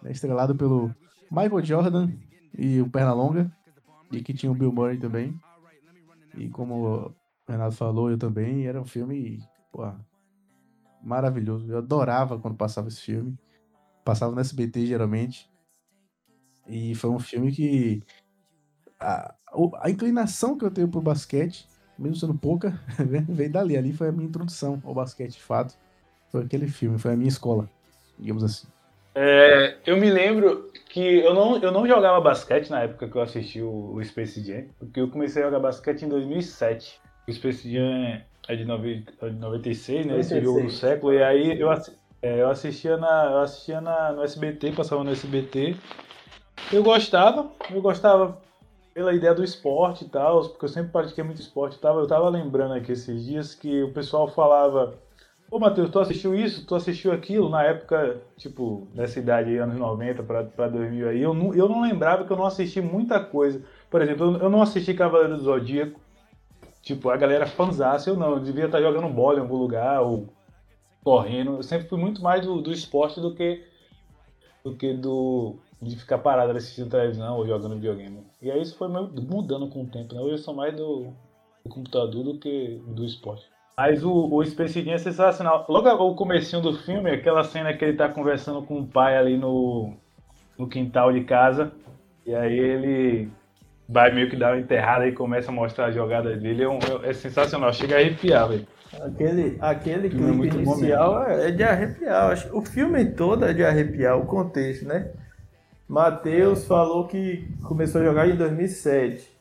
É 0.03 0.11
Estrelado 0.11 0.55
pelo 0.55 0.93
Michael 1.31 1.63
Jordan 1.63 2.11
e 2.57 2.81
o 2.81 2.89
Pernalonga, 2.89 3.51
e 4.11 4.21
que 4.21 4.33
tinha 4.33 4.51
o 4.51 4.55
Bill 4.55 4.71
Murray 4.71 4.97
também. 4.97 5.39
E 6.35 6.49
como 6.49 6.75
o 6.75 7.15
Renato 7.47 7.75
falou, 7.75 8.09
eu 8.09 8.17
também. 8.17 8.65
Era 8.65 8.81
um 8.81 8.85
filme 8.85 9.41
pô, 9.71 9.91
maravilhoso. 11.01 11.71
Eu 11.71 11.77
adorava 11.77 12.39
quando 12.39 12.55
passava 12.55 12.87
esse 12.87 13.01
filme. 13.01 13.37
Passava 14.03 14.33
no 14.33 14.41
SBT 14.41 14.85
geralmente. 14.85 15.49
E 16.67 16.95
foi 16.95 17.09
um 17.09 17.19
filme 17.19 17.51
que 17.51 18.01
a, 18.99 19.35
a 19.81 19.89
inclinação 19.89 20.57
que 20.57 20.65
eu 20.65 20.71
tenho 20.71 20.87
pro 20.87 21.01
basquete, 21.01 21.67
mesmo 21.97 22.15
sendo 22.15 22.35
pouca, 22.35 22.79
veio 23.29 23.51
dali. 23.51 23.77
Ali 23.77 23.93
foi 23.93 24.09
a 24.09 24.11
minha 24.11 24.27
introdução 24.27 24.81
ao 24.83 24.93
basquete, 24.93 25.33
de 25.33 25.43
fato. 25.43 25.77
Foi 26.33 26.41
aquele 26.43 26.67
filme, 26.67 26.97
foi 26.97 27.13
a 27.13 27.15
minha 27.15 27.29
escola, 27.29 27.69
digamos 28.17 28.43
assim. 28.43 28.65
É, 29.13 29.75
eu 29.85 29.95
me 29.97 30.09
lembro 30.09 30.71
que 30.89 30.99
eu 30.99 31.31
não, 31.31 31.57
eu 31.59 31.71
não 31.71 31.87
jogava 31.87 32.19
basquete 32.19 32.71
na 32.71 32.81
época 32.81 33.07
que 33.07 33.15
eu 33.15 33.21
assisti 33.21 33.61
o, 33.61 33.93
o 33.93 34.03
Space 34.03 34.43
Jam, 34.43 34.63
porque 34.79 34.99
eu 34.99 35.07
comecei 35.11 35.43
a 35.43 35.45
jogar 35.45 35.59
basquete 35.59 36.01
em 36.05 36.09
2007. 36.09 36.99
O 37.27 37.31
Space 37.31 37.71
Jam 37.71 38.19
é 38.47 38.55
de, 38.55 38.65
nove- 38.65 39.05
é 39.21 39.29
de 39.29 39.35
96, 39.35 40.07
né? 40.07 40.19
Esse 40.19 40.33
96. 40.33 40.43
jogo 40.43 40.61
do 40.63 40.71
século. 40.71 41.13
E 41.13 41.21
aí 41.23 41.59
eu, 41.59 41.71
é, 42.23 42.41
eu 42.41 42.49
assistia, 42.49 42.97
na, 42.97 43.25
eu 43.25 43.37
assistia 43.41 43.79
na, 43.79 44.11
no 44.13 44.23
SBT, 44.23 44.71
passava 44.71 45.03
no 45.03 45.11
SBT. 45.11 45.75
Eu 46.71 46.81
gostava, 46.81 47.51
eu 47.71 47.79
gostava 47.79 48.41
pela 48.95 49.13
ideia 49.13 49.35
do 49.35 49.43
esporte 49.43 50.05
e 50.05 50.09
tal, 50.09 50.49
porque 50.49 50.65
eu 50.65 50.69
sempre 50.69 50.91
pratiquei 50.91 51.23
muito 51.23 51.39
esporte 51.41 51.75
e 51.77 51.79
tal. 51.79 51.99
Eu 51.99 52.07
tava 52.07 52.27
lembrando 52.29 52.73
aqui 52.73 52.91
esses 52.91 53.23
dias 53.23 53.53
que 53.53 53.83
o 53.83 53.93
pessoal 53.93 54.27
falava 54.27 54.95
Ô, 55.51 55.59
Matheus, 55.59 55.91
tu 55.91 55.99
assistiu 55.99 56.35
isso? 56.35 56.65
Tu 56.65 56.75
assistiu 56.75 57.11
aquilo? 57.11 57.49
Na 57.49 57.63
época, 57.63 58.21
tipo, 58.37 58.87
nessa 58.93 59.19
idade 59.19 59.49
aí, 59.49 59.57
anos 59.57 59.77
90 59.77 60.23
pra, 60.23 60.43
pra 60.43 60.67
2000 60.67 61.09
aí, 61.09 61.21
eu 61.21 61.33
não, 61.33 61.53
eu 61.53 61.69
não 61.69 61.81
lembrava 61.81 62.25
que 62.25 62.31
eu 62.31 62.37
não 62.37 62.45
assisti 62.45 62.81
muita 62.81 63.19
coisa. 63.19 63.61
Por 63.89 64.01
exemplo, 64.01 64.37
eu, 64.37 64.49
não 64.49 64.61
assisti 64.61 64.93
Cavaleiro 64.93 65.37
do 65.37 65.43
Zodíaco. 65.43 65.99
Tipo, 66.81 67.09
a 67.09 67.17
galera 67.17 67.45
fanzasse, 67.45 68.09
eu 68.09 68.17
não. 68.17 68.31
Eu 68.31 68.39
devia 68.39 68.65
estar 68.65 68.81
jogando 68.81 69.07
bola 69.07 69.37
em 69.37 69.41
algum 69.41 69.57
lugar, 69.57 70.01
ou 70.01 70.27
correndo. 71.03 71.57
Eu 71.57 71.63
sempre 71.63 71.87
fui 71.87 71.99
muito 71.99 72.21
mais 72.21 72.43
do, 72.45 72.61
do 72.61 72.71
esporte 72.71 73.21
do 73.21 73.35
que 73.35 73.63
do 74.63 74.75
que 74.75 74.93
do 74.93 75.57
de 75.81 75.97
ficar 75.97 76.17
parado 76.17 76.57
assistindo 76.57 76.89
televisão 76.89 77.37
ou 77.37 77.45
jogando 77.45 77.75
videogame. 77.75 78.25
E 78.41 78.49
aí 78.49 78.61
isso 78.61 78.75
foi 78.75 78.87
mudando 78.87 79.67
com 79.69 79.83
o 79.83 79.87
tempo, 79.87 80.15
né? 80.15 80.21
Hoje 80.21 80.35
eu 80.35 80.37
sou 80.37 80.53
mais 80.53 80.75
do, 80.75 81.13
do 81.63 81.69
computador 81.69 82.23
do 82.23 82.37
que 82.39 82.81
do 82.87 83.03
esporte. 83.03 83.52
Mas 83.75 84.03
o, 84.03 84.11
o 84.11 84.43
é 84.43 84.97
sensacional. 84.97 85.65
Logo 85.67 85.89
o 85.89 86.15
comecinho 86.15 86.61
do 86.61 86.77
filme, 86.77 87.09
aquela 87.09 87.43
cena 87.43 87.73
que 87.73 87.83
ele 87.83 87.97
tá 87.97 88.07
conversando 88.07 88.61
com 88.61 88.79
o 88.79 88.87
pai 88.87 89.17
ali 89.17 89.37
no, 89.37 89.93
no 90.57 90.67
quintal 90.67 91.11
de 91.11 91.23
casa. 91.23 91.71
E 92.25 92.33
aí 92.35 92.57
ele 92.57 93.29
vai 93.89 94.13
meio 94.13 94.29
que 94.29 94.35
dar 94.35 94.53
uma 94.53 94.59
enterrada 94.59 95.07
e 95.07 95.11
começa 95.11 95.51
a 95.51 95.53
mostrar 95.53 95.87
as 95.87 95.95
jogadas 95.95 96.39
dele. 96.39 96.63
É, 96.63 96.69
um- 96.69 96.79
é 97.03 97.13
sensacional, 97.13 97.73
chega 97.73 97.95
a 97.95 97.99
arrepiar, 97.99 98.47
velho. 98.49 98.67
Aquele, 99.01 99.57
aquele 99.59 100.07
é 100.07 100.09
clipe 100.11 100.63
bom 100.63 100.75
inicial 100.75 101.23
é 101.23 101.49
de 101.49 101.63
arrepiar. 101.63 102.37
O 102.55 102.61
filme 102.63 103.03
todo 103.05 103.43
é 103.45 103.53
de 103.53 103.65
arrepiar, 103.65 104.17
o 104.19 104.25
contexto, 104.27 104.85
né? 104.87 105.11
Matheus 105.87 106.65
falou 106.65 107.07
que 107.07 107.47
começou 107.63 108.01
a 108.01 108.05
jogar 108.05 108.27
em 108.29 108.35
2007. 108.35 109.31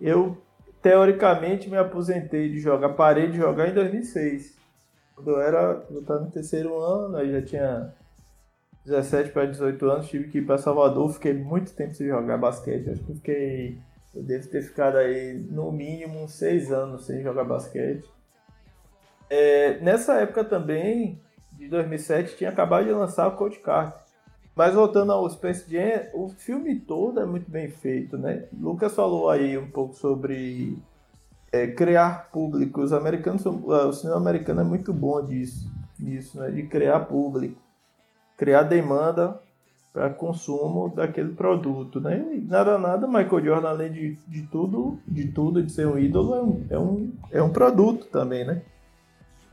Eu, 0.00 0.38
teoricamente, 0.86 1.68
me 1.68 1.76
aposentei 1.76 2.48
de 2.48 2.60
jogar, 2.60 2.90
parei 2.90 3.28
de 3.28 3.38
jogar 3.38 3.68
em 3.68 3.74
2006. 3.74 4.56
Quando 5.16 5.30
eu 5.32 5.40
era, 5.40 5.84
eu 5.90 5.98
estava 5.98 6.20
no 6.20 6.30
terceiro 6.30 6.78
ano, 6.78 7.16
aí 7.16 7.32
já 7.32 7.42
tinha 7.42 7.92
17 8.84 9.32
para 9.32 9.46
18 9.46 9.84
anos, 9.90 10.08
tive 10.08 10.28
que 10.28 10.38
ir 10.38 10.46
para 10.46 10.58
Salvador, 10.58 11.12
fiquei 11.12 11.34
muito 11.34 11.74
tempo 11.74 11.92
sem 11.92 12.06
jogar 12.06 12.38
basquete. 12.38 12.90
Acho 12.90 13.02
que 13.02 13.14
fiquei, 13.14 13.78
eu 14.14 14.22
devo 14.22 14.46
ter 14.46 14.62
ficado 14.62 14.98
aí 14.98 15.34
no 15.50 15.72
mínimo 15.72 16.22
uns 16.22 16.34
6 16.34 16.70
anos 16.70 17.04
sem 17.04 17.20
jogar 17.20 17.42
basquete. 17.42 18.08
É, 19.28 19.80
nessa 19.80 20.20
época 20.20 20.44
também, 20.44 21.20
de 21.54 21.66
2007, 21.66 22.36
tinha 22.36 22.50
acabado 22.50 22.84
de 22.84 22.92
lançar 22.92 23.26
o 23.26 23.34
Coach 23.34 23.58
Carter. 23.58 24.05
Mas 24.56 24.74
voltando 24.74 25.12
ao 25.12 25.28
Space 25.28 25.70
Jam, 25.70 26.06
o 26.14 26.30
filme 26.30 26.80
todo 26.80 27.20
é 27.20 27.26
muito 27.26 27.50
bem 27.50 27.68
feito, 27.68 28.16
né? 28.16 28.44
Lucas 28.58 28.94
falou 28.94 29.28
aí 29.28 29.58
um 29.58 29.70
pouco 29.70 29.94
sobre 29.94 30.78
é, 31.52 31.66
criar 31.66 32.30
público. 32.32 32.80
Os 32.80 32.90
americanos, 32.90 33.42
são, 33.42 33.62
o 33.66 33.92
cinema 33.92 34.16
americano 34.16 34.62
é 34.62 34.64
muito 34.64 34.94
bom 34.94 35.22
disso, 35.22 35.70
disso, 35.98 36.40
né? 36.40 36.50
De 36.50 36.62
criar 36.62 37.00
público, 37.00 37.60
criar 38.34 38.62
demanda 38.62 39.38
para 39.92 40.08
consumo 40.08 40.88
daquele 40.88 41.34
produto, 41.34 42.00
né? 42.00 42.24
Nada 42.48 42.78
nada, 42.78 43.06
Michael 43.06 43.44
Jordan 43.44 43.68
além 43.68 43.92
de, 43.92 44.14
de 44.26 44.42
tudo, 44.42 44.98
de 45.06 45.28
tudo, 45.28 45.62
de 45.62 45.70
ser 45.70 45.86
um 45.86 45.98
ídolo, 45.98 46.34
é 46.34 46.42
um, 46.42 46.66
é 46.70 46.78
um, 46.78 47.12
é 47.32 47.42
um 47.42 47.50
produto 47.50 48.06
também, 48.06 48.42
né? 48.42 48.62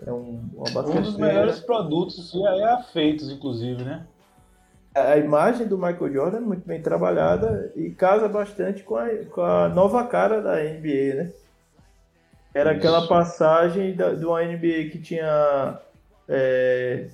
É 0.06 0.12
um, 0.12 0.40
Um 0.98 1.02
dos 1.02 1.18
melhores 1.18 1.60
produtos 1.60 2.32
já 2.32 2.56
é 2.56 2.84
feitos, 2.84 3.30
inclusive, 3.30 3.84
né? 3.84 4.06
A 4.96 5.18
imagem 5.18 5.68
do 5.68 5.78
Michael 5.78 6.14
Jordan 6.14 6.38
é 6.38 6.42
muito 6.42 6.68
bem 6.68 6.82
trabalhada 6.82 7.72
e 7.76 7.90
casa 7.90 8.28
bastante 8.28 8.84
com 8.84 8.96
a, 8.96 9.10
com 9.32 9.42
a 9.42 9.70
nova 9.70 10.04
cara 10.06 10.42
da 10.42 10.56
NBA, 10.56 11.16
né? 11.16 11.32
Era 12.54 12.72
Isso. 12.72 12.80
aquela 12.80 13.08
passagem 13.08 13.96
da, 13.96 14.14
de 14.14 14.24
uma 14.24 14.44
NBA 14.44 14.90
que 14.92 15.00
tinha 15.02 15.80
é, 16.30 17.08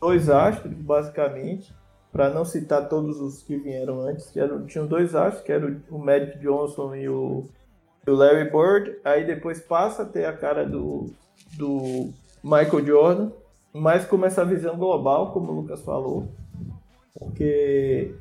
dois 0.00 0.30
astros, 0.30 0.72
basicamente, 0.72 1.74
para 2.12 2.30
não 2.30 2.44
citar 2.44 2.88
todos 2.88 3.20
os 3.20 3.42
que 3.42 3.56
vieram 3.56 4.00
antes, 4.00 4.30
que 4.30 4.38
eram, 4.38 4.64
tinham 4.64 4.86
dois 4.86 5.14
astros, 5.14 5.42
que 5.42 5.52
eram 5.52 5.76
o 5.90 5.98
Magic 5.98 6.38
Johnson 6.38 6.94
e 6.94 7.08
o, 7.08 7.44
o 8.06 8.10
Larry 8.10 8.50
Bird, 8.50 8.98
aí 9.04 9.26
depois 9.26 9.60
passa 9.60 10.02
a 10.02 10.06
ter 10.06 10.24
a 10.24 10.32
cara 10.32 10.64
do, 10.64 11.10
do 11.58 12.10
Michael 12.42 12.86
Jordan, 12.86 13.30
mas 13.72 14.06
começa 14.06 14.40
a 14.42 14.44
visão 14.44 14.76
global, 14.76 15.32
como 15.32 15.50
o 15.50 15.60
Lucas 15.60 15.82
falou, 15.82 16.28
porque 17.18 18.14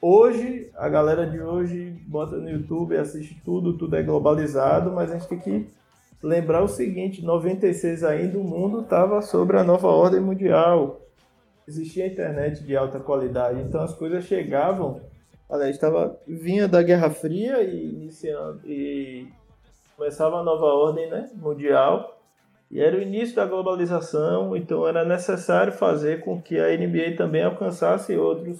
hoje, 0.00 0.70
a 0.76 0.88
galera 0.88 1.26
de 1.26 1.40
hoje 1.40 1.90
bota 2.06 2.36
no 2.36 2.48
YouTube, 2.48 2.96
assiste 2.96 3.40
tudo, 3.44 3.76
tudo 3.76 3.96
é 3.96 4.02
globalizado, 4.02 4.92
mas 4.92 5.10
a 5.10 5.14
gente 5.14 5.28
tem 5.28 5.38
que 5.38 5.70
lembrar 6.22 6.62
o 6.62 6.68
seguinte, 6.68 7.22
96 7.22 8.04
ainda 8.04 8.38
o 8.38 8.44
mundo 8.44 8.80
estava 8.80 9.20
sobre 9.22 9.58
a 9.58 9.64
nova 9.64 9.88
ordem 9.88 10.20
mundial. 10.20 11.00
Existia 11.66 12.06
internet 12.06 12.62
de 12.62 12.76
alta 12.76 13.00
qualidade, 13.00 13.60
então 13.60 13.80
as 13.80 13.94
coisas 13.94 14.24
chegavam, 14.24 15.00
aliás, 15.48 15.74
estava 15.74 16.18
vinha 16.26 16.68
da 16.68 16.82
Guerra 16.82 17.10
Fria 17.10 17.62
e 17.62 17.90
iniciando 17.90 18.60
e 18.66 19.26
começava 19.96 20.40
a 20.40 20.42
nova 20.42 20.66
ordem, 20.66 21.08
né, 21.08 21.30
mundial. 21.34 22.20
E 22.74 22.80
era 22.80 22.98
o 22.98 23.00
início 23.00 23.36
da 23.36 23.46
globalização, 23.46 24.56
então 24.56 24.86
era 24.86 25.04
necessário 25.04 25.72
fazer 25.72 26.24
com 26.24 26.42
que 26.42 26.58
a 26.58 26.76
NBA 26.76 27.16
também 27.16 27.44
alcançasse 27.44 28.16
outros 28.16 28.58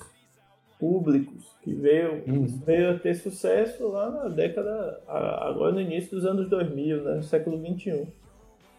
públicos, 0.79 1.53
que 1.61 1.75
veio, 1.75 2.23
veio 2.65 2.93
a 2.93 2.99
ter 2.99 3.17
sucesso 3.17 3.89
lá 3.89 4.09
na 4.09 4.29
década, 4.29 5.01
agora 5.09 5.73
no 5.73 5.81
início 5.81 6.13
dos 6.13 6.25
anos 6.25 6.49
2000, 6.49 7.03
né, 7.03 7.15
no 7.15 7.23
século 7.25 7.59
21. 7.59 8.07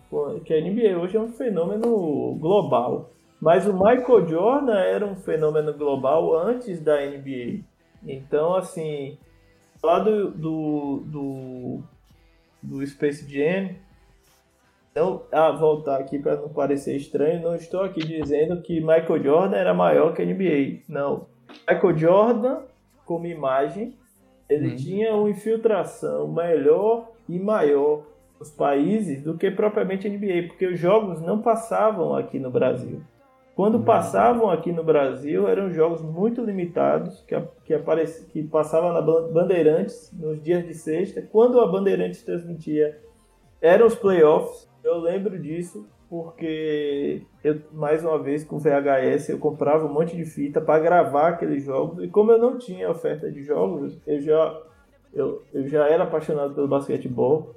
Pô, 0.09 0.39
Que 0.39 0.53
a 0.53 0.61
NBA 0.61 0.97
hoje 0.97 1.17
é 1.17 1.19
um 1.19 1.33
fenômeno 1.33 2.35
global. 2.39 3.11
Mas 3.41 3.67
o 3.67 3.73
Michael 3.73 4.25
Jordan 4.27 4.79
era 4.79 5.05
um 5.05 5.17
fenômeno 5.17 5.73
global 5.73 6.33
antes 6.37 6.79
da 6.79 7.05
NBA. 7.05 7.59
Então, 8.07 8.55
assim, 8.55 9.17
falar 9.81 9.99
do, 9.99 10.31
do, 10.31 11.03
do, 11.05 11.83
do 12.63 12.87
Space 12.87 13.29
Jam, 13.29 13.75
então, 14.97 15.23
ah, 15.29 15.51
voltar 15.51 15.99
aqui 15.99 16.17
para 16.17 16.37
não 16.37 16.47
parecer 16.47 16.95
estranho, 16.95 17.41
não 17.41 17.53
estou 17.53 17.81
aqui 17.81 17.99
dizendo 17.99 18.61
que 18.61 18.79
Michael 18.79 19.21
Jordan 19.21 19.57
era 19.57 19.73
maior 19.73 20.13
que 20.13 20.21
a 20.21 20.25
NBA. 20.25 20.83
Não. 20.87 21.25
Michael 21.69 21.97
Jordan, 21.97 22.59
como 23.05 23.25
imagem, 23.27 23.93
ele 24.49 24.73
tinha 24.77 25.13
uma 25.13 25.29
infiltração 25.29 26.29
melhor 26.29 27.09
e 27.27 27.37
maior 27.37 28.03
nos 28.39 28.51
países 28.51 29.21
do 29.21 29.37
que 29.37 29.51
propriamente 29.51 30.07
a 30.07 30.09
NBA, 30.09 30.47
porque 30.47 30.65
os 30.65 30.79
jogos 30.79 31.21
não 31.21 31.41
passavam 31.41 32.15
aqui 32.15 32.39
no 32.39 32.49
Brasil. 32.49 33.01
Quando 33.53 33.79
passavam 33.83 34.49
aqui 34.49 34.71
no 34.71 34.83
Brasil, 34.83 35.45
eram 35.49 35.71
jogos 35.73 36.01
muito 36.01 36.41
limitados, 36.41 37.21
que, 37.27 37.35
a- 37.35 37.43
que, 37.65 37.73
apareci, 37.73 38.25
que 38.27 38.43
passava 38.43 38.93
na 38.93 39.01
Ban- 39.01 39.29
Bandeirantes 39.29 40.09
nos 40.17 40.41
dias 40.41 40.65
de 40.65 40.73
sexta. 40.73 41.21
Quando 41.21 41.59
a 41.59 41.67
Bandeirantes 41.67 42.23
transmitia, 42.23 42.97
eram 43.61 43.87
os 43.87 43.95
playoffs. 43.95 44.73
Eu 44.85 44.99
lembro 44.99 45.39
disso 45.39 45.87
porque 46.07 47.23
eu, 47.43 47.59
mais 47.71 48.05
uma 48.05 48.21
vez, 48.21 48.43
com 48.43 48.59
VHS, 48.59 49.29
eu 49.29 49.39
comprava 49.39 49.87
um 49.87 49.91
monte 49.91 50.15
de 50.15 50.23
fita 50.25 50.61
para 50.61 50.79
gravar 50.79 51.29
aqueles 51.29 51.63
jogos. 51.63 52.03
E 52.03 52.07
como 52.07 52.31
eu 52.31 52.37
não 52.37 52.59
tinha 52.59 52.91
oferta 52.91 53.31
de 53.31 53.41
jogos, 53.41 53.99
eu 54.05 54.21
já, 54.21 54.61
eu, 55.11 55.41
eu 55.51 55.67
já 55.67 55.89
era 55.89 56.03
apaixonado 56.03 56.53
pelo 56.53 56.67
basquetebol. 56.67 57.55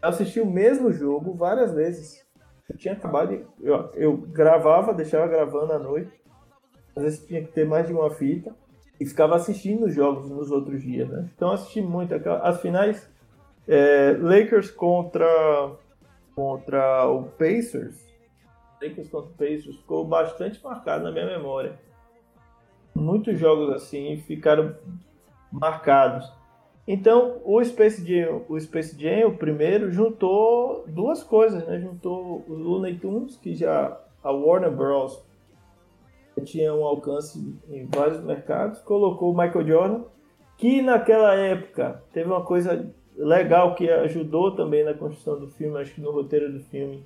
Eu 0.00 0.08
assisti 0.08 0.40
o 0.40 0.46
mesmo 0.46 0.92
jogo 0.92 1.34
várias 1.34 1.74
vezes. 1.74 2.24
Eu 2.68 2.76
tinha 2.76 2.94
acabado 2.94 3.30
de. 3.30 3.44
Eu, 3.60 3.90
eu 3.94 4.16
gravava, 4.16 4.94
deixava 4.94 5.26
gravando 5.26 5.72
à 5.72 5.78
noite. 5.78 6.22
Às 6.94 7.02
vezes 7.02 7.26
tinha 7.26 7.42
que 7.42 7.50
ter 7.50 7.66
mais 7.66 7.88
de 7.88 7.92
uma 7.92 8.10
fita. 8.10 8.54
E 9.00 9.04
ficava 9.04 9.34
assistindo 9.34 9.86
os 9.86 9.94
jogos 9.94 10.30
nos 10.30 10.52
outros 10.52 10.80
dias, 10.80 11.08
né? 11.08 11.28
Então 11.34 11.50
assisti 11.50 11.82
muito. 11.82 12.14
As 12.14 12.60
finais. 12.60 13.10
é, 13.66 14.16
Lakers 14.20 14.70
contra. 14.70 15.26
Contra 16.40 17.06
o 17.06 17.24
Pacers. 17.24 18.02
Lakers 18.80 19.10
contra 19.10 19.30
o 19.30 19.34
Pacers 19.34 19.76
ficou 19.76 20.06
bastante 20.06 20.58
marcado 20.64 21.04
na 21.04 21.12
minha 21.12 21.26
memória. 21.26 21.78
Muitos 22.94 23.38
jogos 23.38 23.68
assim 23.74 24.16
ficaram 24.26 24.74
marcados. 25.52 26.32
Então, 26.88 27.42
o 27.44 27.62
Space 27.62 28.02
Jam, 28.06 28.40
o 28.48 28.58
Space 28.58 28.98
Jam, 28.98 29.28
o 29.28 29.36
primeiro, 29.36 29.90
juntou 29.90 30.82
duas 30.88 31.22
coisas, 31.22 31.62
né? 31.66 31.78
Juntou 31.78 32.42
os 32.48 32.58
Looney 32.58 32.98
Tunes, 32.98 33.36
que 33.36 33.54
já 33.54 34.00
a 34.24 34.32
Warner 34.32 34.70
Bros. 34.70 35.22
tinha 36.46 36.72
um 36.72 36.86
alcance 36.86 37.38
em 37.68 37.84
vários 37.84 38.24
mercados, 38.24 38.80
colocou 38.80 39.34
o 39.34 39.36
Michael 39.36 39.66
Jordan, 39.66 40.04
que 40.56 40.80
naquela 40.80 41.34
época 41.34 42.02
teve 42.14 42.30
uma 42.30 42.42
coisa 42.42 42.90
legal 43.20 43.74
que 43.74 43.88
ajudou 43.88 44.54
também 44.54 44.84
na 44.84 44.94
construção 44.94 45.38
do 45.38 45.48
filme, 45.48 45.78
acho 45.78 45.94
que 45.94 46.00
no 46.00 46.10
roteiro 46.10 46.52
do 46.52 46.60
filme. 46.60 47.04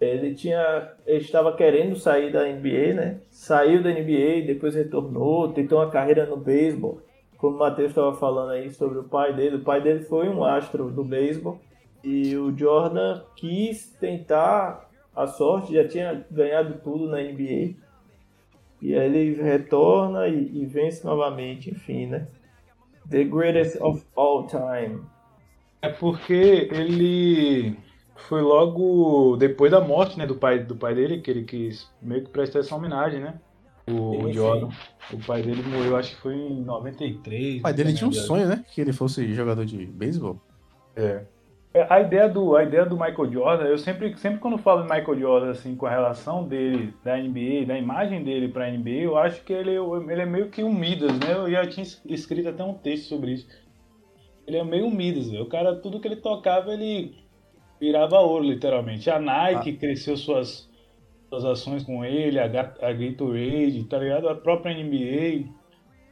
Ele 0.00 0.34
tinha, 0.34 0.92
ele 1.06 1.20
estava 1.20 1.54
querendo 1.54 1.94
sair 1.96 2.32
da 2.32 2.46
NBA, 2.46 2.94
né? 2.94 3.20
Saiu 3.30 3.82
da 3.82 3.90
NBA, 3.90 4.46
depois 4.46 4.74
retornou, 4.74 5.52
tentou 5.52 5.78
uma 5.78 5.90
carreira 5.90 6.24
no 6.24 6.38
beisebol 6.38 7.02
como 7.40 7.56
o 7.56 7.58
Matheus 7.58 7.88
estava 7.88 8.14
falando 8.14 8.50
aí 8.50 8.70
sobre 8.70 8.98
o 8.98 9.04
pai 9.04 9.32
dele, 9.34 9.56
o 9.56 9.64
pai 9.64 9.80
dele 9.80 10.04
foi 10.04 10.28
um 10.28 10.44
astro 10.44 10.90
do 10.90 11.02
beisebol 11.02 11.58
e 12.04 12.36
o 12.36 12.56
Jordan 12.56 13.22
quis 13.34 13.90
tentar 13.98 14.90
a 15.16 15.26
sorte, 15.26 15.72
já 15.72 15.88
tinha 15.88 16.24
ganhado 16.30 16.80
tudo 16.84 17.08
na 17.08 17.16
NBA 17.16 17.74
e 18.82 18.94
aí 18.94 19.06
ele 19.06 19.42
retorna 19.42 20.28
e, 20.28 20.62
e 20.62 20.66
vence 20.66 21.04
novamente, 21.04 21.70
enfim, 21.70 22.06
né? 22.06 22.28
The 23.08 23.24
greatest 23.24 23.80
of 23.80 24.04
all 24.20 24.46
time. 24.46 25.02
É 25.82 25.88
porque 25.88 26.68
ele 26.72 27.76
foi 28.28 28.42
logo 28.42 29.36
depois 29.36 29.70
da 29.70 29.80
morte, 29.80 30.18
né, 30.18 30.26
do 30.26 30.34
pai 30.34 30.58
do 30.58 30.76
pai 30.76 30.94
dele 30.94 31.20
que 31.20 31.30
ele 31.30 31.44
quis 31.44 31.90
meio 32.02 32.22
que 32.24 32.30
prestar 32.30 32.58
essa 32.60 32.74
homenagem, 32.74 33.20
né? 33.20 33.34
O. 33.90 34.30
Jordan. 34.32 34.68
O 35.12 35.18
pai 35.26 35.42
dele 35.42 35.62
morreu, 35.62 35.96
acho 35.96 36.10
que 36.14 36.20
foi 36.22 36.34
em 36.34 36.60
93. 36.62 37.58
O 37.58 37.62
pai 37.62 37.72
dele 37.72 37.92
tinha 37.94 38.06
um 38.08 38.12
sonho, 38.12 38.46
né? 38.46 38.64
Que 38.72 38.80
ele 38.80 38.92
fosse 38.92 39.32
jogador 39.34 39.64
de 39.64 39.84
beisebol. 39.86 40.38
É. 40.94 41.22
É, 41.72 41.86
A 41.88 42.00
ideia 42.00 42.28
do 42.28 42.56
a 42.56 42.64
ideia 42.64 42.84
do 42.84 42.96
Michael 42.96 43.32
Jordan, 43.32 43.64
eu 43.64 43.78
sempre 43.78 44.16
sempre 44.16 44.40
quando 44.40 44.58
falo 44.58 44.82
de 44.82 44.88
Michael 44.92 45.18
Jordan 45.20 45.50
assim 45.52 45.76
com 45.76 45.86
a 45.86 45.90
relação 45.90 46.46
dele 46.46 46.92
da 47.04 47.16
NBA, 47.16 47.64
da 47.66 47.78
imagem 47.78 48.22
dele 48.24 48.48
para 48.48 48.68
NBA, 48.70 48.90
eu 49.04 49.16
acho 49.16 49.42
que 49.44 49.52
ele 49.52 49.70
ele 49.76 50.20
é 50.20 50.26
meio 50.26 50.48
que 50.50 50.62
um 50.64 50.74
Midas, 50.74 51.12
né? 51.18 51.32
Eu 51.32 51.50
já 51.50 51.64
tinha 51.66 51.84
es- 51.84 52.02
escrito 52.06 52.48
até 52.48 52.62
um 52.64 52.74
texto 52.74 53.08
sobre 53.08 53.32
isso. 53.34 53.46
Ele 54.50 54.58
é 54.58 54.64
meio 54.64 54.90
Midas, 54.90 55.30
velho. 55.30 55.44
o 55.44 55.48
cara 55.48 55.76
tudo 55.76 56.00
que 56.00 56.08
ele 56.08 56.16
tocava 56.16 56.72
ele 56.72 57.14
virava 57.80 58.18
ouro 58.18 58.44
literalmente. 58.44 59.08
A 59.08 59.20
Nike 59.20 59.74
cresceu 59.74 60.16
suas 60.16 60.68
suas 61.28 61.44
ações 61.44 61.84
com 61.84 62.04
ele, 62.04 62.40
a, 62.40 62.44
a 62.44 62.92
Gatorade, 62.92 63.86
tá 63.88 63.98
ligado? 63.98 64.28
A 64.28 64.34
própria 64.34 64.74
NBA, 64.74 65.48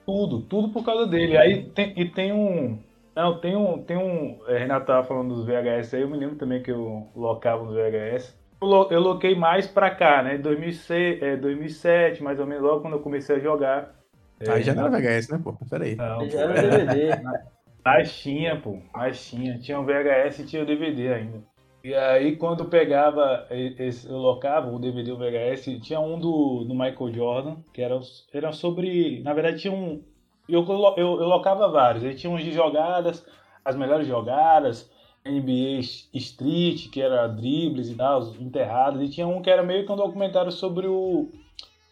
tudo, 0.06 0.42
tudo 0.42 0.68
por 0.68 0.84
causa 0.84 1.08
dele. 1.08 1.36
Aí 1.36 1.64
tem, 1.64 1.92
e 1.96 2.08
tem 2.08 2.32
um. 2.32 2.78
Não, 3.16 3.40
tem 3.40 3.56
um. 3.56 3.82
Tem 3.82 3.96
um. 3.96 4.38
é, 4.46 4.58
Renato 4.58 4.86
tava 4.86 5.04
falando 5.04 5.34
dos 5.34 5.44
VHS 5.44 5.94
aí, 5.94 6.02
eu 6.02 6.08
me 6.08 6.16
lembro 6.16 6.36
também 6.36 6.62
que 6.62 6.70
eu 6.70 7.08
locava 7.16 7.64
nos 7.64 7.74
VHS. 7.74 8.38
Eu, 8.62 8.88
eu 8.90 9.00
loquei 9.00 9.34
mais 9.34 9.66
pra 9.66 9.90
cá, 9.90 10.22
né? 10.22 10.38
2006, 10.38 11.20
é, 11.20 11.36
2007, 11.36 12.22
mais 12.22 12.38
ou 12.38 12.46
menos, 12.46 12.62
logo 12.62 12.82
quando 12.82 12.94
eu 12.94 13.00
comecei 13.00 13.34
a 13.34 13.40
jogar. 13.40 13.96
É, 14.38 14.48
Aí 14.52 14.62
já 14.62 14.72
não 14.72 14.86
era 14.86 15.00
VHS, 15.00 15.28
né, 15.30 15.40
pô? 15.42 15.52
Pera 15.68 15.84
aí. 15.84 15.96
Não, 15.96 16.30
Já 16.30 16.42
era 16.42 16.58
é. 16.58 16.86
DVD. 16.86 17.48
Mas 17.88 18.20
tinha, 18.20 18.60
pô, 18.60 18.82
mas 18.92 19.30
tinha. 19.30 19.58
Tinha 19.58 19.80
o 19.80 19.84
VHS 19.84 20.40
e 20.40 20.46
tinha 20.46 20.62
o 20.62 20.66
DVD 20.66 21.14
ainda. 21.14 21.42
E 21.82 21.94
aí 21.94 22.36
quando 22.36 22.66
pegava, 22.66 23.48
eu 23.50 24.18
locava 24.18 24.70
o 24.70 24.78
DVD 24.78 25.10
o 25.10 25.16
VHS, 25.16 25.80
tinha 25.80 25.98
um 25.98 26.18
do, 26.18 26.64
do 26.64 26.74
Michael 26.74 27.14
Jordan, 27.14 27.56
que 27.72 27.80
era, 27.80 27.98
era 28.30 28.52
sobre. 28.52 29.22
Na 29.22 29.32
verdade 29.32 29.60
tinha 29.60 29.72
um. 29.72 30.04
Eu, 30.46 30.66
eu, 30.98 31.20
eu 31.20 31.26
locava 31.26 31.66
vários. 31.68 32.04
Aí 32.04 32.14
tinha 32.14 32.30
uns 32.30 32.44
de 32.44 32.52
jogadas, 32.52 33.24
as 33.64 33.74
melhores 33.74 34.06
jogadas, 34.06 34.90
NBA 35.24 35.80
Street, 36.12 36.90
que 36.90 37.00
era 37.00 37.26
dribles 37.26 37.88
e 37.88 37.94
tal, 37.94 38.34
enterradas, 38.38 39.00
e 39.00 39.08
tinha 39.08 39.26
um 39.26 39.40
que 39.40 39.48
era 39.48 39.62
meio 39.62 39.86
que 39.86 39.92
um 39.92 39.96
documentário 39.96 40.52
sobre 40.52 40.86
o 40.86 41.30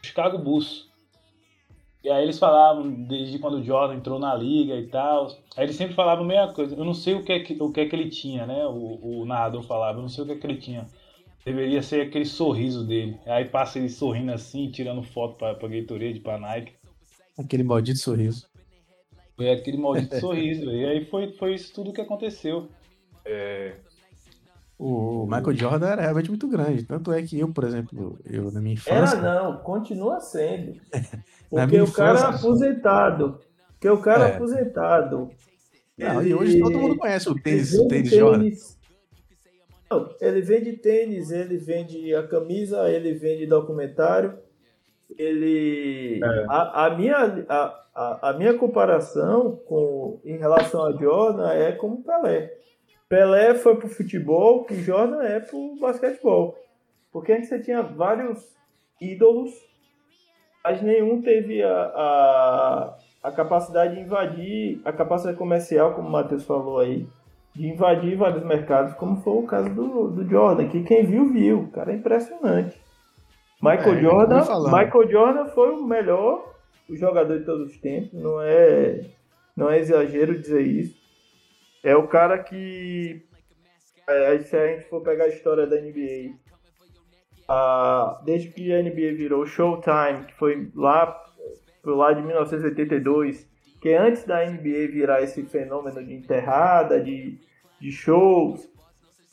Chicago 0.03 0.37
Bulls. 0.37 0.91
E 2.07 2.09
aí 2.09 2.23
eles 2.23 2.39
falavam 2.39 2.89
desde 2.89 3.37
quando 3.41 3.55
o 3.55 3.65
Jordan 3.65 3.97
entrou 3.97 4.17
na 4.21 4.33
liga 4.33 4.77
e 4.77 4.87
tal. 4.87 5.27
Aí 5.57 5.65
eles 5.65 5.75
sempre 5.75 5.97
falavam 5.97 6.25
a 6.25 6.29
mesma 6.29 6.53
coisa. 6.53 6.77
Eu 6.77 6.85
não 6.85 6.95
sei 6.95 7.15
o 7.15 7.25
que 7.25 7.33
é 7.33 7.41
que, 7.41 7.61
o 7.61 7.73
que, 7.73 7.81
é 7.81 7.89
que 7.89 7.97
ele 7.97 8.09
tinha, 8.09 8.47
né? 8.47 8.65
O, 8.65 9.23
o 9.23 9.27
narrador 9.27 9.61
falava, 9.65 9.99
eu 9.99 10.03
não 10.03 10.09
sei 10.09 10.23
o 10.23 10.27
que 10.29 10.35
é 10.35 10.37
que 10.37 10.47
ele 10.47 10.59
tinha. 10.59 10.87
Deveria 11.45 11.83
ser 11.83 12.03
aquele 12.03 12.25
sorriso 12.25 12.87
dele. 12.87 13.19
Aí 13.27 13.47
passa 13.47 13.81
ele 13.81 13.89
sorrindo 13.89 14.31
assim, 14.31 14.71
tirando 14.71 15.03
foto 15.03 15.35
pra, 15.37 15.57
pra 15.57 15.67
Gatorade, 15.67 16.21
pra 16.21 16.39
Nike. 16.39 16.75
Aquele 17.37 17.65
maldito 17.65 17.99
sorriso. 17.99 18.47
Foi 19.35 19.51
aquele 19.51 19.77
maldito 19.77 20.15
sorriso. 20.21 20.71
E 20.71 20.87
aí 20.87 21.05
foi, 21.07 21.33
foi 21.33 21.55
isso 21.55 21.75
tudo 21.75 21.93
que 21.93 22.01
aconteceu. 22.01 22.69
É... 23.25 23.75
O 24.79 25.25
Michael 25.25 25.57
Jordan 25.57 25.89
era 25.89 26.03
realmente 26.03 26.29
muito 26.29 26.47
grande. 26.47 26.85
Tanto 26.85 27.11
é 27.11 27.21
que 27.21 27.37
eu, 27.37 27.53
por 27.53 27.65
exemplo, 27.65 28.17
eu 28.25 28.53
na 28.53 28.61
minha 28.61 28.75
infância. 28.75 29.17
Era 29.17 29.43
não, 29.43 29.57
continua 29.57 30.21
sendo. 30.21 30.81
Porque 31.49 31.81
o 31.81 31.93
cara 31.93 32.19
é 32.19 32.23
aposentado. 32.25 33.41
Porque 33.73 33.89
o 33.89 34.01
cara 34.01 34.29
é. 34.29 34.35
aposentado. 34.35 35.31
Não, 35.97 36.21
ele... 36.21 36.31
e 36.31 36.35
hoje 36.35 36.61
todo 36.61 36.79
mundo 36.79 36.97
conhece 36.97 37.29
o 37.29 37.35
tênis, 37.35 37.75
o 37.79 37.89
tênis, 37.89 38.11
Jordan. 38.11 38.51
Não, 39.91 40.15
ele 40.21 40.41
vende 40.41 40.73
tênis, 40.75 41.31
ele 41.31 41.57
vende 41.57 42.15
a 42.15 42.27
camisa, 42.27 42.91
ele 42.91 43.13
vende 43.15 43.47
documentário. 43.47 44.39
Ele. 45.17 46.21
É. 46.23 46.45
A, 46.49 46.87
a, 46.87 46.97
minha, 46.97 47.47
a, 47.49 47.85
a, 47.95 48.31
a 48.31 48.33
minha 48.33 48.55
comparação 48.55 49.57
com, 49.67 50.21
em 50.25 50.37
relação 50.37 50.85
a 50.85 50.93
Jordan 50.93 51.51
é 51.53 51.73
como 51.73 52.03
Pelé. 52.03 52.53
Pelé 53.09 53.55
foi 53.55 53.77
pro 53.77 53.89
futebol, 53.89 54.65
que 54.65 54.75
Jordan 54.83 55.23
é 55.23 55.39
pro 55.39 55.77
basquetebol. 55.81 56.59
Porque 57.13 57.33
antes 57.33 57.49
você 57.49 57.61
tinha 57.61 57.83
vários 57.83 58.45
ídolos, 59.01 59.53
mas 60.67 60.83
nenhum 60.83 61.23
teve 61.23 61.63
a, 61.63 61.71
a, 61.71 62.97
a 63.23 63.31
capacidade 63.31 63.95
de 63.95 64.01
invadir, 64.01 64.81
a 64.85 64.93
capacidade 64.93 65.39
comercial, 65.39 65.95
como 65.95 66.09
o 66.09 66.11
Matheus 66.11 66.45
falou 66.45 66.81
aí, 66.81 67.07
de 67.55 67.69
invadir 67.69 68.17
vários 68.17 68.43
mercados, 68.43 68.93
como 68.95 69.23
foi 69.23 69.35
o 69.35 69.47
caso 69.47 69.73
do, 69.73 70.09
do 70.09 70.29
Jordan, 70.29 70.67
que 70.67 70.83
quem 70.83 71.07
viu, 71.07 71.33
viu. 71.33 71.61
O 71.61 71.71
cara 71.71 71.93
é 71.93 71.95
impressionante. 71.95 72.77
Michael 73.63 73.95
é, 73.95 74.03
Jordan, 74.03 74.43
Michael 74.65 75.09
Jordan 75.09 75.47
foi 75.51 75.71
o 75.71 75.85
melhor 75.85 76.53
jogador 76.91 77.39
de 77.39 77.45
todos 77.45 77.71
os 77.71 77.79
tempos, 77.79 78.13
não 78.13 78.43
é, 78.43 79.03
não 79.57 79.71
é 79.71 79.79
exagero 79.79 80.37
dizer 80.37 80.63
isso. 80.63 80.97
É 81.85 81.95
o 81.95 82.09
cara 82.09 82.41
que. 82.41 83.23
É, 84.09 84.39
se 84.41 84.57
a 84.57 84.67
gente 84.67 84.89
for 84.89 85.01
pegar 85.01 85.27
a 85.27 85.29
história 85.29 85.65
da 85.65 85.77
NBA, 85.77 86.35
a, 87.49 88.21
desde 88.25 88.49
que 88.49 88.73
a 88.73 88.83
NBA 88.83 89.15
virou 89.17 89.47
Showtime, 89.47 90.25
que 90.27 90.35
foi 90.35 90.69
lá, 90.75 91.23
foi 91.83 91.95
lá 91.95 92.13
de 92.13 92.23
1982, 92.23 93.49
que 93.81 93.93
antes 93.93 94.25
da 94.25 94.45
NBA 94.45 94.89
virar 94.91 95.23
esse 95.23 95.43
fenômeno 95.45 96.05
de 96.05 96.15
enterrada, 96.15 97.01
de, 97.01 97.39
de 97.81 97.93
shows, 97.93 98.69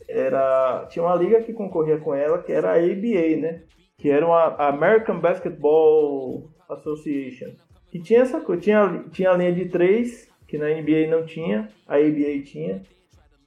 era, 0.08 0.86
tinha 0.90 1.04
uma 1.04 1.16
liga 1.16 1.42
que 1.42 1.54
concorria 1.54 1.98
com 1.98 2.14
ela, 2.14 2.42
que 2.42 2.52
era 2.52 2.72
a 2.72 2.76
ABA, 2.76 3.38
né? 3.40 3.62
Que 3.98 4.10
era 4.10 4.26
uma 4.26 4.56
American 4.68 5.20
Basketball 5.20 6.50
Association. 6.70 7.52
Que 7.90 8.00
tinha 8.00 8.22
essa 8.22 8.42
coisa, 8.42 8.62
tinha, 8.62 9.06
tinha 9.12 9.32
a 9.32 9.38
linha 9.38 9.54
de 9.54 9.66
três 9.70 10.30
que 10.48 10.58
na 10.58 10.70
NBA 10.70 11.08
não 11.10 11.26
tinha, 11.26 11.70
a 11.88 11.96
ABA 11.96 12.44
tinha. 12.44 12.82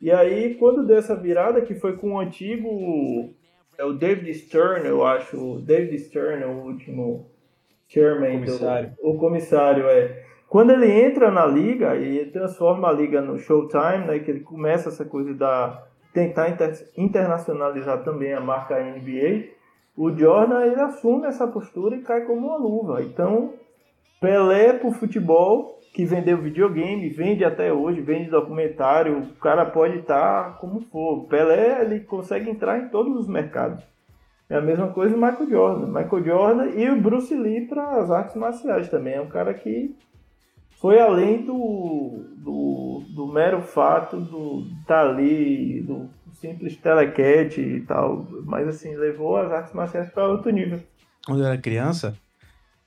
E 0.01 0.11
aí, 0.11 0.55
quando 0.55 0.87
deu 0.87 0.97
essa 0.97 1.15
virada, 1.15 1.61
que 1.61 1.75
foi 1.75 1.97
com 1.97 2.15
o 2.15 2.19
antigo. 2.19 3.35
É 3.79 3.85
o 3.85 3.93
David 3.93 4.33
Stern, 4.35 4.87
eu 4.87 5.05
acho. 5.05 5.61
David 5.61 5.99
Stern, 5.99 6.45
o 6.45 6.65
último 6.65 7.27
chairman. 7.89 8.37
O 8.37 8.45
comissário. 8.45 8.91
Do, 8.91 9.11
o 9.11 9.19
comissário, 9.19 9.89
é. 9.89 10.25
Quando 10.49 10.73
ele 10.73 10.91
entra 10.91 11.31
na 11.31 11.45
liga 11.45 11.97
e 11.97 12.27
transforma 12.31 12.89
a 12.89 12.93
liga 12.93 13.21
no 13.21 13.39
Showtime, 13.39 14.07
né, 14.07 14.19
que 14.21 14.31
ele 14.31 14.41
começa 14.41 14.89
essa 14.89 15.05
coisa 15.05 15.35
da 15.35 15.85
tentar 16.15 16.49
inter, 16.49 16.73
internacionalizar 16.97 18.03
também 18.03 18.33
a 18.33 18.41
marca 18.41 18.81
NBA, 18.81 19.49
o 19.97 20.11
Jordan 20.17 20.65
ele 20.65 20.81
assume 20.81 21.27
essa 21.27 21.47
postura 21.47 21.97
e 21.97 22.03
cai 22.03 22.23
como 22.23 22.47
uma 22.47 22.57
luva. 22.57 23.03
Então, 23.03 23.55
Pelé 24.21 24.73
pro 24.73 24.93
futebol 24.93 25.76
que 25.93 26.05
vendeu 26.05 26.37
videogame, 26.41 27.09
vende 27.09 27.45
até 27.45 27.73
hoje, 27.73 28.01
vende 28.01 28.31
documentário, 28.31 29.19
o 29.19 29.27
cara 29.41 29.65
pode 29.65 29.99
estar 29.99 30.45
tá 30.45 30.51
como 30.59 30.81
for. 30.81 31.27
Pelé, 31.27 31.83
ele 31.83 32.01
consegue 32.01 32.51
entrar 32.51 32.79
em 32.79 32.89
todos 32.89 33.17
os 33.19 33.27
mercados. 33.27 33.83
É 34.49 34.57
a 34.57 34.61
mesma 34.61 34.89
coisa 34.89 35.17
o 35.17 35.21
Michael 35.21 35.51
Jordan. 35.51 35.87
Michael 35.87 36.25
Jordan 36.25 36.67
e 36.77 36.89
o 36.89 37.01
Bruce 37.01 37.35
Lee 37.35 37.67
para 37.67 37.99
as 37.99 38.11
artes 38.11 38.37
marciais 38.37 38.89
também. 38.89 39.15
É 39.15 39.21
um 39.21 39.29
cara 39.29 39.53
que 39.53 39.97
foi 40.81 41.01
além 41.01 41.45
do, 41.45 42.25
do, 42.37 43.03
do 43.15 43.27
mero 43.27 43.61
fato 43.63 44.21
do 44.21 44.67
estar 44.81 45.03
tá 45.03 45.09
ali, 45.09 45.81
do 45.83 46.09
simples 46.35 46.77
telequete 46.77 47.61
e 47.61 47.81
tal. 47.81 48.27
Mas 48.45 48.69
assim, 48.69 48.95
levou 48.95 49.37
as 49.37 49.51
artes 49.51 49.73
marciais 49.73 50.11
para 50.11 50.29
outro 50.29 50.51
nível. 50.51 50.81
Quando 51.27 51.41
eu 51.41 51.47
era 51.47 51.59
criança, 51.59 52.15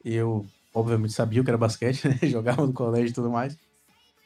eu 0.06 0.46
obviamente 0.74 1.14
sabia 1.14 1.42
o 1.42 1.44
que 1.44 1.50
era 1.50 1.58
basquete, 1.58 2.08
né? 2.10 2.18
Jogava 2.24 2.66
no 2.66 2.74
colégio 2.74 3.10
e 3.10 3.14
tudo 3.14 3.30
mais. 3.30 3.58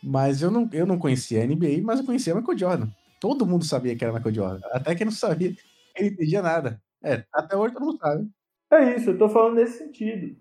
Mas 0.02 0.42
eu 0.42 0.52
não, 0.52 0.70
eu 0.74 0.86
não 0.86 1.00
conhecia 1.00 1.42
a 1.42 1.48
NBA, 1.48 1.82
mas 1.82 2.00
eu 2.00 2.06
conhecia 2.06 2.36
Michael 2.36 2.58
Jordan. 2.58 2.88
Todo 3.20 3.46
mundo 3.46 3.64
sabia 3.64 3.96
que 3.96 4.04
era 4.04 4.14
Michael 4.14 4.36
Jordan. 4.36 4.68
Até 4.72 4.96
quem 4.96 5.06
não 5.06 5.14
sabia, 5.14 5.56
ele 5.96 6.10
entendia 6.10 6.42
nada. 6.42 6.82
É, 7.02 7.24
até 7.34 7.56
hoje 7.56 7.74
todo 7.74 7.86
mundo 7.86 7.98
sabe. 7.98 8.30
É 8.72 8.96
isso, 8.96 9.12
eu 9.12 9.18
tô 9.18 9.30
falando 9.30 9.56
nesse 9.56 9.78
sentido. 9.78 10.36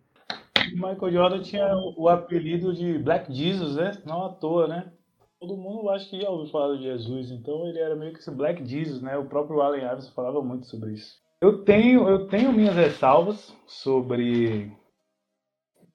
O 0.72 0.74
Michael 0.74 1.12
Jordan 1.12 1.42
tinha 1.42 1.68
o, 1.96 2.08
apelido 2.08 2.74
de 2.74 2.98
Black 2.98 3.32
Jesus, 3.32 3.76
né? 3.76 3.92
Não 4.06 4.24
à 4.24 4.28
toa, 4.30 4.66
né? 4.66 4.92
Todo 5.38 5.56
mundo 5.56 5.90
acho 5.90 6.08
que 6.08 6.20
já 6.20 6.30
ouviu 6.30 6.50
falar 6.50 6.76
de 6.76 6.84
Jesus, 6.84 7.30
então 7.30 7.66
ele 7.66 7.78
era 7.78 7.96
meio 7.96 8.12
que 8.12 8.20
esse 8.20 8.30
Black 8.30 8.64
Jesus, 8.64 9.02
né? 9.02 9.16
O 9.16 9.26
próprio 9.26 9.60
Allen 9.60 9.84
Iverson 9.84 10.12
falava 10.12 10.40
muito 10.40 10.66
sobre 10.66 10.92
isso. 10.92 11.20
Eu 11.40 11.64
tenho, 11.64 12.08
eu 12.08 12.28
tenho 12.28 12.52
minhas 12.52 12.74
ressalvas 12.74 13.52
sobre 13.66 14.72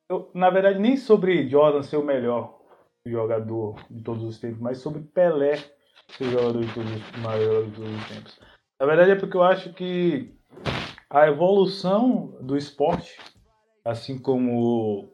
eu, 0.10 0.32
na 0.34 0.50
verdade, 0.50 0.80
nem 0.80 0.96
sobre 0.98 1.48
Jordan 1.50 1.84
ser 1.84 1.98
o 1.98 2.04
melhor 2.04 2.60
jogador 3.06 3.76
de 3.89 4.02
todos 4.04 4.24
os 4.24 4.39
tempos, 4.39 4.60
mas 4.60 4.80
sobre 4.80 5.02
Pelé 5.02 5.58
ser 6.10 6.26
o 6.26 6.32
jogador 6.32 6.65
de 6.65 6.74
todos 6.74 6.91
os 6.91 7.22
maior 7.22 7.65
de 7.65 7.72
todos 7.72 7.96
os 7.96 8.08
tempos. 8.08 8.39
Na 8.80 8.86
verdade 8.86 9.12
é 9.12 9.15
porque 9.15 9.36
eu 9.36 9.43
acho 9.43 9.74
que 9.74 10.34
a 11.10 11.28
evolução 11.28 12.38
do 12.41 12.56
esporte, 12.58 13.17
assim 13.84 14.20
como 14.20 15.10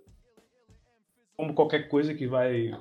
como 1.35 1.53
qualquer 1.53 1.89
coisa 1.89 2.13
que 2.13 2.27
vai 2.27 2.71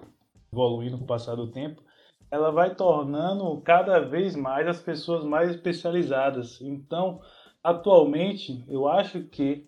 evoluindo 0.52 0.98
com 0.98 1.04
o 1.04 1.06
passar 1.06 1.34
do 1.34 1.50
tempo, 1.50 1.82
ela 2.30 2.50
vai 2.50 2.74
tornando 2.74 3.60
cada 3.62 4.00
vez 4.00 4.36
mais 4.36 4.66
as 4.66 4.80
pessoas 4.80 5.24
mais 5.24 5.50
especializadas. 5.50 6.60
Então, 6.60 7.20
atualmente, 7.62 8.64
eu 8.68 8.86
acho 8.86 9.22
que 9.24 9.66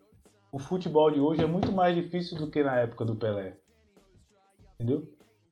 o 0.55 0.59
futebol 0.61 1.11
de 1.11 1.19
hoje 1.19 1.43
é 1.43 1.47
muito 1.47 1.73
mais 1.73 1.97
difícil 1.97 2.39
do 2.39 2.49
que 2.49 2.63
na 2.63 2.77
época 2.79 3.05
do 3.05 3.17
Pelé. 3.17 3.57
Entendeu? 4.75 5.03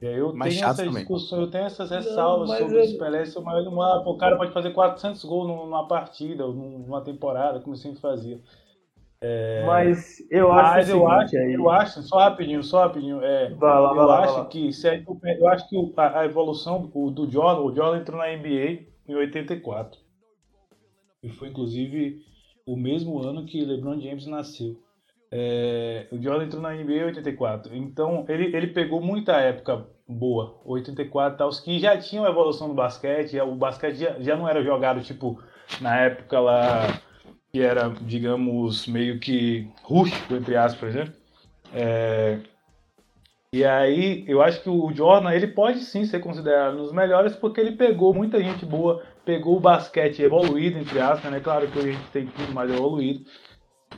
E 0.01 0.07
aí 0.07 0.15
eu 0.17 0.33
mais 0.33 0.55
tenho 0.55 0.69
essa 0.69 0.87
discussão, 0.89 1.41
eu 1.41 1.51
tenho 1.51 1.65
essas 1.65 1.91
ressalvas 1.91 2.49
não, 2.49 2.57
sobre 2.57 2.81
os 2.81 2.93
Pelé 2.93 3.25
ser 3.25 3.41
o 3.41 3.43
maior 3.43 3.65
do 3.65 3.71
mundo. 3.73 4.09
o 4.09 4.17
cara 4.17 4.37
pode 4.37 4.53
fazer 4.53 4.71
400 4.71 5.25
gols 5.25 5.49
numa 5.49 5.89
partida, 5.89 6.47
ou 6.47 6.55
numa 6.55 7.01
temporada, 7.01 7.59
como 7.59 7.75
sempre 7.75 8.01
fazia. 8.01 8.41
É... 9.21 9.65
Mas 9.67 10.25
eu 10.31 10.53
acho 10.53 10.73
Mas 10.73 10.89
eu 10.89 11.09
acho, 11.09 11.37
aí... 11.37 11.53
eu 11.53 11.69
acho, 11.69 12.03
só 12.03 12.19
rapidinho, 12.19 12.63
só 12.63 12.83
rapidinho. 12.83 13.21
É, 13.25 13.53
vai 13.55 13.81
lá, 13.81 13.91
eu 13.91 14.07
vai 14.07 14.23
acho 14.23 14.39
lá, 14.39 14.45
que 14.45 14.73
se 14.73 14.89
é, 14.89 15.05
eu 15.37 15.49
acho 15.49 15.69
que 15.69 15.77
a, 15.97 16.25
evolução 16.25 16.87
do, 16.87 17.11
do 17.11 17.29
Jordan, 17.29 17.63
o 17.63 17.75
Jordan 17.75 18.01
entrou 18.01 18.19
na 18.19 18.29
NBA 18.37 18.87
em 19.09 19.17
84. 19.17 20.01
E 21.25 21.29
foi 21.29 21.49
inclusive 21.49 22.25
o 22.65 22.77
mesmo 22.77 23.21
ano 23.21 23.45
que 23.45 23.65
LeBron 23.65 24.01
James 24.01 24.27
nasceu. 24.27 24.81
É, 25.35 26.07
o 26.13 26.21
Jordan 26.23 26.45
entrou 26.45 26.61
na 26.63 26.75
NBA 26.75 26.93
em 26.93 27.05
84, 27.05 27.75
então 27.75 28.27
ele, 28.29 28.55
ele 28.55 28.67
pegou 28.67 29.01
muita 29.01 29.33
época 29.41 29.87
boa, 30.07 30.61
84 30.65 31.39
tal, 31.39 31.49
os 31.49 31.59
que 31.59 31.79
já 31.79 31.97
tinham 31.97 32.27
evolução 32.27 32.69
do 32.69 32.75
basquete, 32.75 33.41
o 33.41 33.55
basquete 33.55 33.97
já, 33.97 34.21
já 34.21 34.37
não 34.37 34.47
era 34.47 34.63
jogado 34.63 35.01
tipo 35.03 35.43
na 35.81 35.97
época 35.99 36.39
lá 36.39 37.01
que 37.53 37.61
era, 37.63 37.91
digamos, 38.03 38.87
meio 38.87 39.19
que 39.21 39.71
rústico, 39.83 40.35
entre 40.35 40.57
aspas, 40.57 40.95
né? 40.95 41.13
É, 41.73 42.41
E 43.55 43.65
aí, 43.65 44.25
eu 44.27 44.41
acho 44.41 44.63
que 44.63 44.69
o 44.71 44.91
Jordan, 44.95 45.31
ele 45.33 45.47
pode 45.47 45.81
sim 45.81 46.07
ser 46.07 46.21
considerado 46.21 46.75
um 46.75 46.83
dos 46.85 46.93
melhores 46.93 47.37
porque 47.37 47.61
ele 47.61 47.73
pegou 47.77 48.15
muita 48.15 48.43
gente 48.43 48.65
boa, 48.65 49.03
pegou 49.27 49.57
o 49.59 49.61
basquete 49.61 50.23
evoluído, 50.23 50.79
entre 50.79 50.99
aspas, 50.99 51.31
né? 51.31 51.39
Claro 51.39 51.71
que 51.71 51.79
hoje 51.79 51.91
a 51.91 51.93
gente 51.93 52.11
tem 52.11 52.27
tudo 52.27 52.53
mais 52.53 52.71
evoluído, 52.71 53.27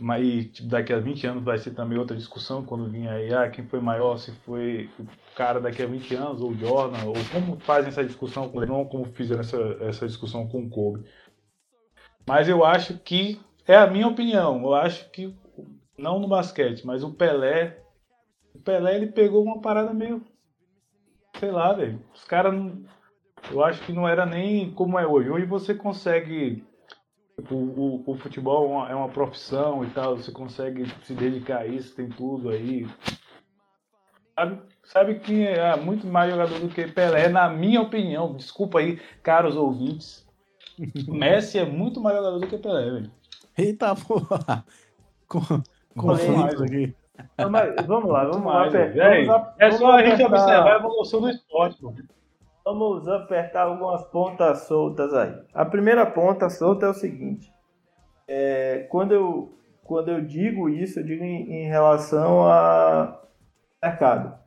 mas 0.01 0.47
tipo, 0.53 0.69
daqui 0.69 0.93
a 0.93 0.99
20 0.99 1.27
anos 1.27 1.45
vai 1.45 1.59
ser 1.59 1.73
também 1.73 1.99
outra 1.99 2.17
discussão 2.17 2.65
quando 2.65 2.91
vir 2.91 3.09
aí, 3.09 3.33
ah, 3.35 3.49
quem 3.49 3.67
foi 3.67 3.81
maior, 3.81 4.17
se 4.19 4.33
foi 4.45 4.91
o 4.99 5.07
cara 5.37 5.61
daqui 5.61 5.83
a 5.83 5.87
20 5.87 6.15
anos, 6.15 6.41
ou 6.41 6.55
Jordan, 6.55 7.05
ou 7.05 7.15
como 7.33 7.59
fazem 7.61 7.89
essa 7.89 8.05
discussão 8.05 8.49
com 8.49 8.59
o 8.59 8.61
LeBron, 8.61 8.85
como 8.87 9.05
fizeram 9.05 9.41
essa, 9.41 9.59
essa 9.81 10.07
discussão 10.07 10.47
com 10.49 10.63
o 10.63 10.71
Kobe. 10.71 11.05
Mas 12.27 12.49
eu 12.49 12.65
acho 12.65 12.99
que, 12.99 13.41
é 13.67 13.77
a 13.77 13.87
minha 13.87 14.09
opinião, 14.09 14.63
eu 14.63 14.75
acho 14.75 15.11
que, 15.11 15.35
não 15.97 16.19
no 16.19 16.29
basquete, 16.29 16.87
mas 16.87 17.03
o 17.03 17.13
Pelé, 17.13 17.79
o 18.55 18.59
Pelé 18.59 18.97
ele 18.97 19.07
pegou 19.09 19.43
uma 19.43 19.61
parada 19.61 19.93
meio, 19.93 20.25
sei 21.39 21.51
lá, 21.51 21.73
velho, 21.73 22.01
os 22.15 22.25
caras 22.25 22.55
eu 23.51 23.63
acho 23.63 23.83
que 23.85 23.93
não 23.93 24.09
era 24.09 24.25
nem 24.25 24.71
como 24.71 24.99
é 24.99 25.07
hoje. 25.07 25.31
Hoje 25.31 25.47
você 25.47 25.75
consegue 25.75 26.65
o, 27.51 27.55
o, 27.55 28.05
o, 28.07 28.17
futebol 28.17 28.65
é 28.65 28.69
uma, 28.69 28.91
é 28.91 28.95
uma, 28.95 29.09
profissão 29.09 29.85
e 29.85 29.91
tal, 29.91 30.17
você 30.17 30.31
consegue 30.31 30.87
se 31.05 31.15
dedicar 31.15 31.61
a 31.61 31.67
isso, 31.67 31.95
tem 31.95 32.09
tudo 32.09 32.51
aí. 32.51 32.87
Sabe, 34.35 34.63
sabe 34.85 35.15
que 35.21 35.47
é 35.47 35.77
muito 35.77 36.07
mais 36.07 36.31
jogador 36.31 36.59
do 36.59 36.69
que 36.69 36.87
Pelé, 36.87 37.29
na 37.29 37.49
minha 37.49 37.81
opinião. 37.81 38.35
Desculpa 38.35 38.79
aí, 38.79 39.01
caros 39.23 39.57
ouvintes. 39.57 40.27
Messi 41.09 41.59
é 41.59 41.65
muito 41.65 42.01
mais 42.01 42.17
jogador 42.17 42.39
do 42.39 42.47
que 42.47 42.59
Pelé, 42.59 42.91
velho. 42.91 43.11
Eita 43.57 43.95
porra! 43.95 44.65
Com, 45.29 45.41
conflito 45.97 46.65
aqui. 46.65 46.95
Não, 47.39 47.51
mas, 47.51 47.87
vamos 47.87 48.11
lá, 48.11 48.25
vamos 48.25 48.45
mais, 48.45 48.73
lá. 48.73 48.81
Vamos, 48.81 49.27
vamos, 49.27 49.49
é 49.59 49.71
só 49.71 49.93
a 49.93 50.05
gente 50.05 50.23
observar 50.23 50.75
a 50.75 50.79
evolução 50.79 51.21
do 51.21 51.31
esporte, 51.31 51.81
pô. 51.81 51.95
Vamos 52.65 53.07
apertar 53.07 53.65
algumas 53.65 54.05
pontas 54.07 54.61
soltas 54.61 55.13
aí. 55.13 55.39
A 55.53 55.67
primeira 55.67 56.07
ponta 56.07 56.49
solta 56.49 56.87
é 56.87 56.89
o 56.89 56.95
seguinte: 56.95 57.53
é, 58.27 58.87
quando, 58.91 59.13
eu, 59.13 59.53
quando 59.83 60.11
eu 60.11 60.23
digo 60.23 60.71
isso, 60.71 61.01
eu 61.01 61.05
digo 61.05 61.23
em, 61.23 61.65
em 61.65 61.69
relação 61.69 62.49
a 62.49 63.21
mercado. 63.83 64.39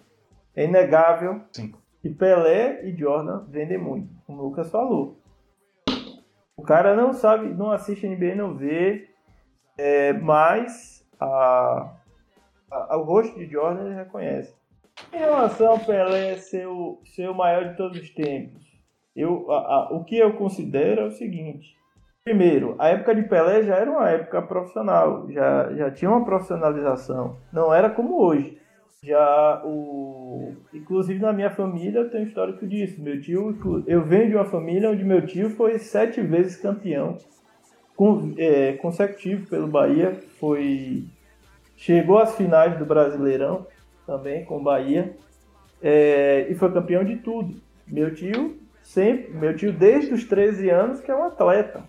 É 0.56 0.64
inegável 0.66 1.42
Sim. 1.52 1.72
que 2.02 2.10
Pelé 2.10 2.84
e 2.88 2.98
Jordan 2.98 3.46
vendem 3.48 3.78
muito, 3.78 4.10
como 4.26 4.42
o 4.42 4.46
Lucas 4.46 4.72
falou. 4.72 5.20
O 6.56 6.64
cara 6.64 6.96
não 6.96 7.14
sabe, 7.14 7.50
não 7.50 7.72
assiste 7.72 8.08
NBA, 8.08 8.34
não 8.34 8.56
vê, 8.56 9.12
é, 9.78 10.12
mas 10.14 11.08
a, 11.20 11.94
a, 12.72 12.98
o 12.98 13.04
rosto 13.04 13.38
de 13.38 13.46
Jordan 13.46 13.86
ele 13.86 13.94
reconhece. 13.94 14.57
Em 15.14 15.18
relação 15.18 15.72
ao 15.72 15.80
Pelé 15.80 16.38
ser 16.38 16.68
o, 16.68 17.00
ser 17.04 17.30
o 17.30 17.36
maior 17.36 17.70
de 17.70 17.78
todos 17.78 18.00
os 18.00 18.10
tempos, 18.12 18.64
eu, 19.16 19.50
a, 19.52 19.56
a, 19.56 19.90
o 19.94 20.04
que 20.04 20.18
eu 20.18 20.34
considero 20.34 21.02
é 21.02 21.06
o 21.06 21.12
seguinte. 21.12 21.76
Primeiro, 22.24 22.76
a 22.78 22.90
época 22.90 23.16
de 23.16 23.24
Pelé 23.24 23.64
já 23.64 23.76
era 23.76 23.90
uma 23.90 24.10
época 24.10 24.42
profissional, 24.42 25.32
já, 25.32 25.74
já 25.74 25.92
tinha 25.92 26.12
uma 26.12 26.26
profissionalização. 26.26 27.38
Não 27.54 27.74
era 27.74 27.90
como 27.90 28.22
hoje. 28.22 28.58
Já 29.02 29.62
o. 29.64 30.54
Inclusive 30.74 31.20
na 31.20 31.32
minha 31.32 31.50
família 31.50 32.00
eu 32.00 32.10
tenho 32.10 32.28
histórico 32.28 32.68
disso. 32.68 33.02
Meu 33.02 33.22
tio, 33.22 33.84
eu 33.88 34.04
venho 34.04 34.30
de 34.30 34.36
uma 34.36 34.46
família 34.46 34.90
onde 34.90 35.06
meu 35.06 35.26
tio 35.26 35.52
foi 35.52 35.80
sete 35.80 36.20
vezes 36.20 36.58
campeão 36.58 37.16
com, 37.96 38.34
é, 38.38 38.74
consecutivo 38.74 39.48
pelo 39.50 39.68
Bahia. 39.68 40.14
Foi. 40.40 41.06
Chegou 41.78 42.18
às 42.18 42.36
finais 42.36 42.78
do 42.78 42.86
Brasileirão 42.86 43.66
também 44.08 44.46
com 44.46 44.58
o 44.58 44.64
Bahia. 44.64 45.16
É, 45.84 46.48
e 46.50 46.56
foi 46.56 46.72
campeão 46.72 47.04
de 47.04 47.18
tudo. 47.18 47.62
Meu 47.86 48.16
tio, 48.16 48.58
sempre, 48.82 49.32
meu 49.34 49.56
tio 49.56 49.72
desde 49.72 50.14
os 50.14 50.24
13 50.24 50.70
anos 50.70 51.02
que 51.02 51.12
é 51.12 51.16
um 51.16 51.24
atleta 51.24 51.84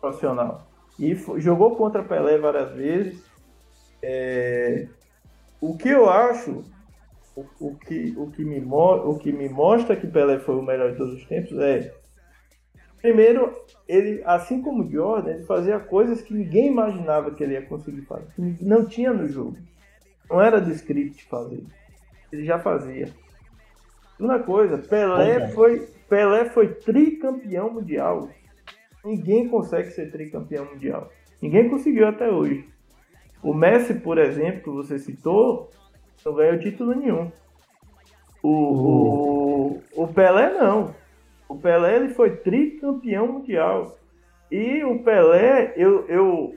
profissional. 0.00 0.68
E 0.98 1.14
jogou 1.38 1.74
contra 1.74 2.04
Pelé 2.04 2.38
várias 2.38 2.72
vezes. 2.72 3.24
É, 4.02 4.86
o 5.60 5.76
que 5.76 5.88
eu 5.88 6.08
acho, 6.08 6.64
o, 7.34 7.44
o, 7.58 7.76
que, 7.76 8.14
o, 8.16 8.30
que 8.30 8.44
me, 8.44 8.60
o 8.60 9.18
que 9.18 9.32
me 9.32 9.48
mostra 9.48 9.96
que 9.96 10.06
Pelé 10.06 10.38
foi 10.38 10.56
o 10.56 10.62
melhor 10.62 10.92
de 10.92 10.98
todos 10.98 11.14
os 11.14 11.24
tempos 11.24 11.58
é. 11.58 11.92
Primeiro, 13.00 13.56
ele, 13.86 14.22
assim 14.24 14.60
como 14.60 14.90
Jordan, 14.90 15.30
ele 15.30 15.44
fazia 15.44 15.78
coisas 15.78 16.20
que 16.20 16.34
ninguém 16.34 16.66
imaginava 16.66 17.30
que 17.30 17.44
ele 17.44 17.52
ia 17.52 17.62
conseguir 17.62 18.02
fazer. 18.02 18.26
Não 18.60 18.84
tinha 18.84 19.12
no 19.12 19.28
jogo. 19.28 19.56
Não 20.30 20.40
era 20.40 20.60
do 20.60 20.70
script 20.70 21.24
fazer. 21.24 21.62
Ele 22.32 22.44
já 22.44 22.58
fazia. 22.58 23.08
Segunda 24.16 24.40
coisa, 24.40 24.78
Pelé 24.78 25.48
foi, 25.48 25.88
Pelé 26.08 26.46
foi 26.46 26.74
tricampeão 26.74 27.72
mundial. 27.72 28.28
Ninguém 29.04 29.48
consegue 29.48 29.90
ser 29.90 30.10
tricampeão 30.10 30.64
mundial. 30.64 31.10
Ninguém 31.40 31.68
conseguiu 31.68 32.08
até 32.08 32.28
hoje. 32.28 32.68
O 33.42 33.54
Messi, 33.54 33.94
por 33.94 34.18
exemplo, 34.18 34.62
que 34.62 34.70
você 34.70 34.98
citou, 34.98 35.70
não 36.24 36.34
ganhou 36.34 36.58
título 36.58 36.94
nenhum. 36.94 37.30
O, 38.42 38.50
o, 38.50 39.82
o 39.94 40.08
Pelé 40.08 40.52
não. 40.52 40.94
O 41.48 41.56
Pelé 41.56 41.96
ele 41.96 42.08
foi 42.10 42.36
tricampeão 42.36 43.26
mundial. 43.26 43.96
E 44.50 44.82
o 44.84 44.98
Pelé, 45.02 45.74
eu, 45.76 46.06
eu, 46.08 46.56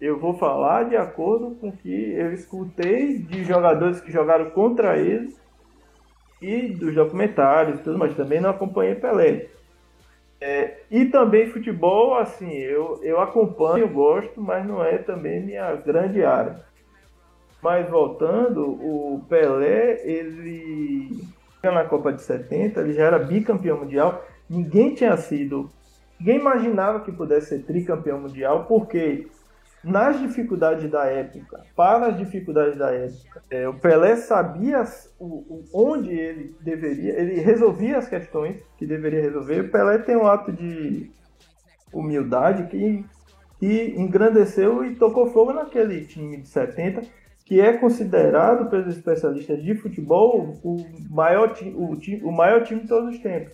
eu 0.00 0.18
vou 0.18 0.34
falar 0.34 0.84
de 0.84 0.96
acordo 0.96 1.56
com 1.56 1.68
o 1.68 1.76
que 1.76 2.12
eu 2.12 2.32
escutei 2.32 3.18
de 3.18 3.44
jogadores 3.44 4.00
que 4.00 4.10
jogaram 4.10 4.50
contra 4.50 4.96
ele 4.96 5.34
e 6.40 6.68
dos 6.68 6.94
documentários 6.94 7.80
e 7.80 7.82
tudo, 7.82 7.98
mas 7.98 8.16
também 8.16 8.40
não 8.40 8.50
acompanhei 8.50 8.94
Pelé. 8.94 9.48
É, 10.40 10.78
e 10.90 11.04
também 11.04 11.50
futebol, 11.50 12.16
assim, 12.16 12.50
eu, 12.50 12.98
eu 13.02 13.20
acompanho, 13.20 13.84
eu 13.84 13.88
gosto, 13.88 14.40
mas 14.40 14.66
não 14.66 14.82
é 14.82 14.96
também 14.96 15.44
minha 15.44 15.76
grande 15.76 16.24
área. 16.24 16.64
Mas 17.62 17.88
voltando, 17.90 18.62
o 18.62 19.22
Pelé, 19.28 20.00
ele 20.02 21.28
na 21.62 21.84
Copa 21.84 22.10
de 22.10 22.22
70, 22.22 22.80
ele 22.80 22.94
já 22.94 23.04
era 23.04 23.18
bicampeão 23.18 23.76
mundial. 23.76 24.24
Ninguém 24.48 24.94
tinha 24.94 25.14
sido, 25.18 25.68
ninguém 26.18 26.38
imaginava 26.38 27.00
que 27.00 27.12
pudesse 27.12 27.48
ser 27.48 27.62
tricampeão 27.64 28.18
mundial, 28.18 28.64
porque 28.64 29.28
nas 29.82 30.20
dificuldades 30.20 30.90
da 30.90 31.06
época, 31.06 31.64
para 31.74 32.08
as 32.08 32.18
dificuldades 32.18 32.76
da 32.76 32.92
época, 32.92 33.42
é, 33.50 33.66
o 33.66 33.74
Pelé 33.74 34.16
sabia 34.16 34.84
o, 35.18 35.24
o, 35.24 35.64
onde 35.72 36.10
ele 36.10 36.54
deveria, 36.60 37.18
ele 37.18 37.40
resolvia 37.40 37.96
as 37.96 38.06
questões 38.06 38.62
que 38.76 38.84
deveria 38.84 39.22
resolver. 39.22 39.60
O 39.60 39.70
Pelé 39.70 39.98
tem 39.98 40.16
um 40.16 40.26
ato 40.26 40.52
de 40.52 41.10
humildade 41.90 42.66
que, 42.66 43.04
que 43.58 43.94
engrandeceu 43.96 44.84
e 44.84 44.96
tocou 44.96 45.28
fogo 45.28 45.52
naquele 45.52 46.04
time 46.04 46.36
de 46.36 46.48
70, 46.48 47.02
que 47.46 47.58
é 47.58 47.72
considerado 47.72 48.68
pelos 48.68 48.94
especialistas 48.94 49.62
de 49.62 49.74
futebol 49.74 50.58
o 50.62 50.76
maior, 51.08 51.54
o, 51.74 51.96
o 52.28 52.32
maior 52.32 52.64
time 52.64 52.82
de 52.82 52.88
todos 52.88 53.14
os 53.14 53.18
tempos. 53.20 53.52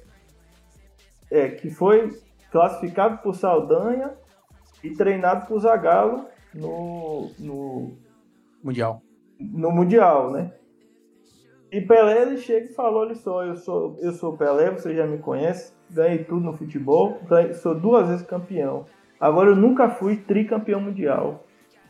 É, 1.30 1.48
que 1.48 1.70
foi 1.70 2.10
classificado 2.50 3.18
por 3.18 3.34
Saldanha 3.34 4.12
e 4.86 4.96
treinado 4.96 5.46
por 5.46 5.58
Zagallo 5.60 6.26
no, 6.54 7.30
no 7.38 7.92
Mundial. 8.62 9.02
No 9.38 9.70
Mundial, 9.70 10.30
né? 10.30 10.52
E 11.70 11.80
Pelé 11.80 12.22
ele 12.22 12.38
chega 12.38 12.66
e 12.66 12.74
falou: 12.74 13.00
olha 13.00 13.14
só, 13.14 13.44
eu 13.44 13.56
sou, 13.56 13.96
eu 14.00 14.12
sou 14.12 14.36
Pelé, 14.36 14.70
você 14.70 14.94
já 14.94 15.06
me 15.06 15.18
conhece, 15.18 15.72
ganhei 15.90 16.24
tudo 16.24 16.44
no 16.44 16.56
futebol, 16.56 17.18
sou 17.60 17.74
duas 17.74 18.08
vezes 18.08 18.26
campeão. 18.26 18.86
Agora 19.18 19.50
eu 19.50 19.56
nunca 19.56 19.88
fui 19.88 20.16
tricampeão 20.16 20.80
mundial. 20.80 21.44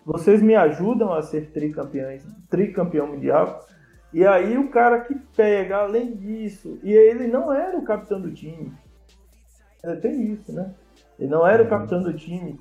Vocês 0.05 0.41
me 0.41 0.55
ajudam 0.55 1.13
a 1.13 1.21
ser 1.21 1.51
tricampeões, 1.51 2.25
tricampeão 2.49 3.09
mundial. 3.09 3.67
E 4.13 4.25
aí 4.25 4.57
o 4.57 4.71
cara 4.71 5.01
que 5.01 5.15
pega, 5.37 5.79
além 5.79 6.15
disso, 6.15 6.79
e 6.83 6.93
ele 6.93 7.27
não 7.27 7.53
era 7.53 7.77
o 7.77 7.85
capitão 7.85 8.21
do 8.21 8.33
time. 8.33 8.73
Tem 10.01 10.33
isso, 10.33 10.53
né? 10.53 10.73
Ele 11.19 11.29
não 11.29 11.47
era 11.47 11.63
o 11.63 11.69
capitão 11.69 12.03
do 12.03 12.13
time 12.13 12.59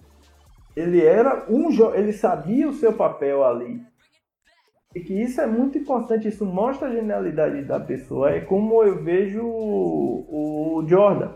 ele 0.76 1.04
era 1.04 1.46
um 1.50 1.70
ele 1.94 2.12
sabia 2.12 2.68
o 2.68 2.74
seu 2.74 2.94
papel 2.94 3.44
ali. 3.44 3.82
E 4.96 5.02
que 5.02 5.14
isso 5.14 5.42
é 5.42 5.46
muito 5.46 5.78
importante, 5.78 6.28
isso 6.28 6.46
mostra 6.46 6.88
a 6.88 6.92
genialidade 6.92 7.64
da 7.64 7.80
pessoa. 7.80 8.32
É 8.32 8.40
como 8.40 8.82
eu 8.82 9.04
vejo 9.04 9.44
o, 9.44 10.78
o 10.80 10.88
Jordan. 10.88 11.34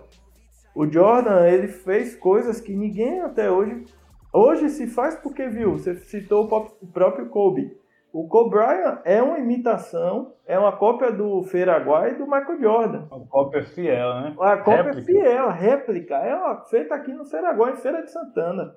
O 0.74 0.90
Jordan, 0.90 1.46
ele 1.46 1.68
fez 1.68 2.16
coisas 2.16 2.62
que 2.62 2.74
ninguém 2.74 3.20
até 3.22 3.52
hoje 3.52 3.84
hoje 4.34 4.70
se 4.70 4.88
faz 4.88 5.16
porque 5.16 5.48
viu. 5.48 5.74
Você 5.74 5.96
citou 5.96 6.48
o 6.82 6.88
próprio 6.88 7.30
Kobe. 7.30 7.78
O 8.12 8.28
Kobe 8.28 8.52
Bryant 8.52 9.02
é 9.06 9.22
uma 9.22 9.38
imitação, 9.38 10.34
é 10.48 10.58
uma 10.58 10.72
cópia 10.72 11.12
do 11.12 11.44
Feiraguai 11.44 12.12
e 12.12 12.16
do 12.16 12.26
Michael 12.26 12.60
Jordan. 12.60 13.08
Uma 13.12 13.28
cópia 13.28 13.64
fiel, 13.64 14.14
né? 14.22 14.36
A 14.40 14.58
cópia 14.58 14.84
réplica. 14.84 15.06
fiel, 15.06 15.50
réplica. 15.50 16.16
É 16.16 16.36
uma, 16.36 16.62
feita 16.66 16.96
aqui 16.96 17.14
no 17.14 17.26
Feiraguai, 17.26 17.74
em 17.74 17.78
Feira 17.78 18.02
de 18.02 18.12
Santana. 18.12 18.74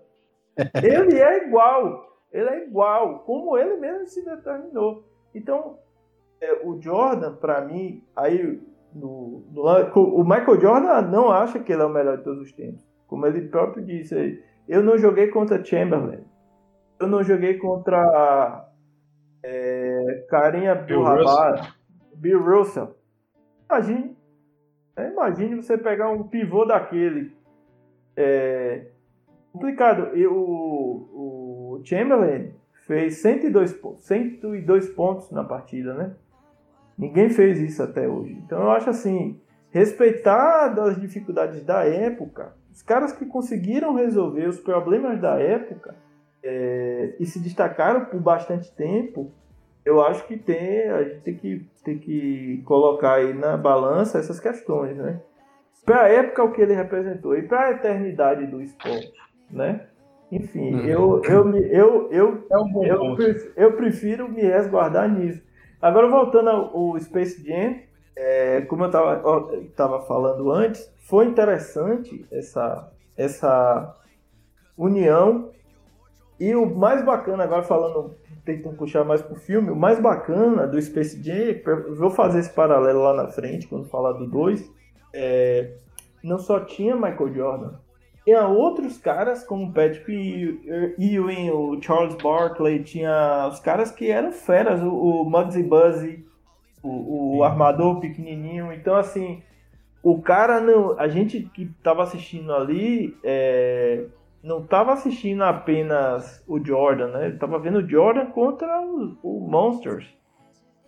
Ele 0.82 1.18
é 1.18 1.46
igual. 1.46 2.12
Ele 2.32 2.48
é 2.48 2.66
igual, 2.66 3.20
como 3.20 3.58
ele 3.58 3.76
mesmo 3.76 4.06
se 4.06 4.24
determinou. 4.24 5.04
Então, 5.34 5.78
é, 6.40 6.60
o 6.64 6.80
Jordan, 6.80 7.34
pra 7.34 7.60
mim, 7.60 8.02
aí 8.16 8.60
no, 8.94 9.44
no, 9.52 9.62
o 9.94 10.24
Michael 10.24 10.60
Jordan 10.60 11.02
não 11.02 11.30
acha 11.30 11.58
que 11.58 11.72
ele 11.72 11.82
é 11.82 11.84
o 11.84 11.90
melhor 11.90 12.18
de 12.18 12.24
todos 12.24 12.42
os 12.42 12.52
tempos. 12.52 12.82
Como 13.06 13.26
ele 13.26 13.48
próprio 13.48 13.84
disse, 13.84 14.42
eu 14.66 14.82
não 14.82 14.96
joguei 14.96 15.28
contra 15.28 15.62
Chamberlain. 15.62 16.24
Eu 16.98 17.06
não 17.06 17.22
joguei 17.22 17.58
contra 17.58 18.68
é, 19.42 20.26
Carinha 20.28 20.74
Bill 20.74 21.02
Rabar, 21.02 21.76
Bill 22.14 22.42
Russell. 22.42 22.94
Imagine, 23.68 24.16
é, 24.96 25.08
imagine 25.08 25.56
você 25.56 25.76
pegar 25.76 26.10
um 26.10 26.28
pivô 26.28 26.64
daquele. 26.64 27.36
É, 28.16 28.91
complicado. 29.52 30.16
E 30.16 30.26
o, 30.26 30.32
o 30.32 31.80
Chamberlain 31.84 32.52
fez 32.86 33.18
102, 33.18 33.78
102 33.98 34.88
pontos 34.90 35.30
na 35.30 35.44
partida, 35.44 35.94
né? 35.94 36.14
Ninguém 36.96 37.30
fez 37.30 37.58
isso 37.60 37.82
até 37.82 38.08
hoje. 38.08 38.32
Então 38.44 38.60
eu 38.60 38.70
acho 38.70 38.90
assim, 38.90 39.40
respeitar 39.70 40.72
as 40.78 41.00
dificuldades 41.00 41.64
da 41.64 41.84
época, 41.84 42.54
os 42.72 42.82
caras 42.82 43.12
que 43.12 43.26
conseguiram 43.26 43.94
resolver 43.94 44.48
os 44.48 44.60
problemas 44.60 45.20
da 45.20 45.38
época 45.38 45.94
é, 46.42 47.14
e 47.18 47.26
se 47.26 47.38
destacaram 47.38 48.06
por 48.06 48.20
bastante 48.20 48.70
tempo, 48.72 49.30
eu 49.84 50.02
acho 50.02 50.26
que 50.26 50.36
tem, 50.36 50.88
a 50.90 51.02
gente 51.02 51.20
tem 51.20 51.36
que, 51.36 51.66
tem 51.84 51.98
que 51.98 52.62
colocar 52.64 53.14
aí 53.14 53.34
na 53.34 53.56
balança 53.56 54.18
essas 54.18 54.38
questões, 54.38 54.96
né? 54.96 55.20
Para 55.84 56.02
a 56.02 56.08
época 56.08 56.44
o 56.44 56.52
que 56.52 56.60
ele 56.60 56.74
representou 56.74 57.36
e 57.36 57.42
para 57.42 57.66
a 57.66 57.70
eternidade 57.72 58.46
do 58.46 58.62
esporte, 58.62 59.12
né? 59.52 59.86
Enfim, 60.30 60.72
uhum. 60.72 60.80
eu, 60.86 61.22
eu, 61.24 61.56
eu, 61.56 62.08
eu, 62.10 62.46
é 62.50 62.58
um 62.58 62.84
eu, 62.84 63.14
prefiro, 63.14 63.52
eu 63.54 63.72
prefiro 63.74 64.28
me 64.28 64.40
resguardar 64.40 65.06
nisso. 65.06 65.42
Agora, 65.80 66.08
voltando 66.08 66.48
ao 66.48 66.98
Space 66.98 67.44
Jam, 67.44 67.76
é, 68.16 68.62
como 68.62 68.84
eu 68.84 69.62
estava 69.68 70.00
falando 70.02 70.50
antes, 70.50 70.90
foi 71.00 71.26
interessante 71.26 72.26
essa, 72.30 72.90
essa 73.16 73.94
união. 74.76 75.50
E 76.40 76.54
o 76.54 76.66
mais 76.66 77.04
bacana, 77.04 77.44
agora 77.44 77.62
falando, 77.62 78.14
tentando 78.44 78.76
puxar 78.76 79.04
mais 79.04 79.20
pro 79.20 79.36
filme, 79.36 79.70
o 79.70 79.76
mais 79.76 80.00
bacana 80.00 80.66
do 80.66 80.80
Space 80.80 81.22
Jam, 81.22 81.60
vou 81.94 82.10
fazer 82.10 82.40
esse 82.40 82.52
paralelo 82.52 83.02
lá 83.02 83.12
na 83.12 83.28
frente, 83.28 83.68
quando 83.68 83.88
falar 83.88 84.12
do 84.12 84.26
2, 84.26 84.70
é, 85.12 85.74
não 86.22 86.38
só 86.38 86.60
tinha 86.60 86.96
Michael 86.96 87.34
Jordan, 87.34 87.74
tinha 88.24 88.46
outros 88.46 88.98
caras 88.98 89.44
como 89.44 89.72
Patrick 89.72 90.60
Ewing, 90.98 91.50
o 91.50 91.80
Charles 91.82 92.14
Barkley, 92.22 92.82
tinha 92.82 93.48
os 93.50 93.58
caras 93.58 93.90
que 93.90 94.10
eram 94.10 94.32
feras, 94.32 94.80
o, 94.82 94.92
o 94.92 95.24
Muggsy 95.28 95.62
Buzzy, 95.62 96.24
o, 96.82 97.38
o 97.38 97.44
armador 97.44 98.00
pequenininho. 98.00 98.72
Então, 98.72 98.94
assim, 98.94 99.42
o 100.02 100.20
cara 100.20 100.60
não. 100.60 100.98
A 100.98 101.08
gente 101.08 101.42
que 101.54 101.66
tava 101.82 102.02
assistindo 102.02 102.52
ali 102.52 103.16
é, 103.24 104.06
não 104.42 104.62
tava 104.62 104.92
assistindo 104.92 105.42
apenas 105.42 106.42
o 106.46 106.64
Jordan, 106.64 107.08
né? 107.08 107.26
Ele 107.26 107.38
tava 107.38 107.58
vendo 107.58 107.78
o 107.78 107.88
Jordan 107.88 108.26
contra 108.26 108.80
o, 108.80 109.16
o 109.22 109.48
Monsters. 109.48 110.06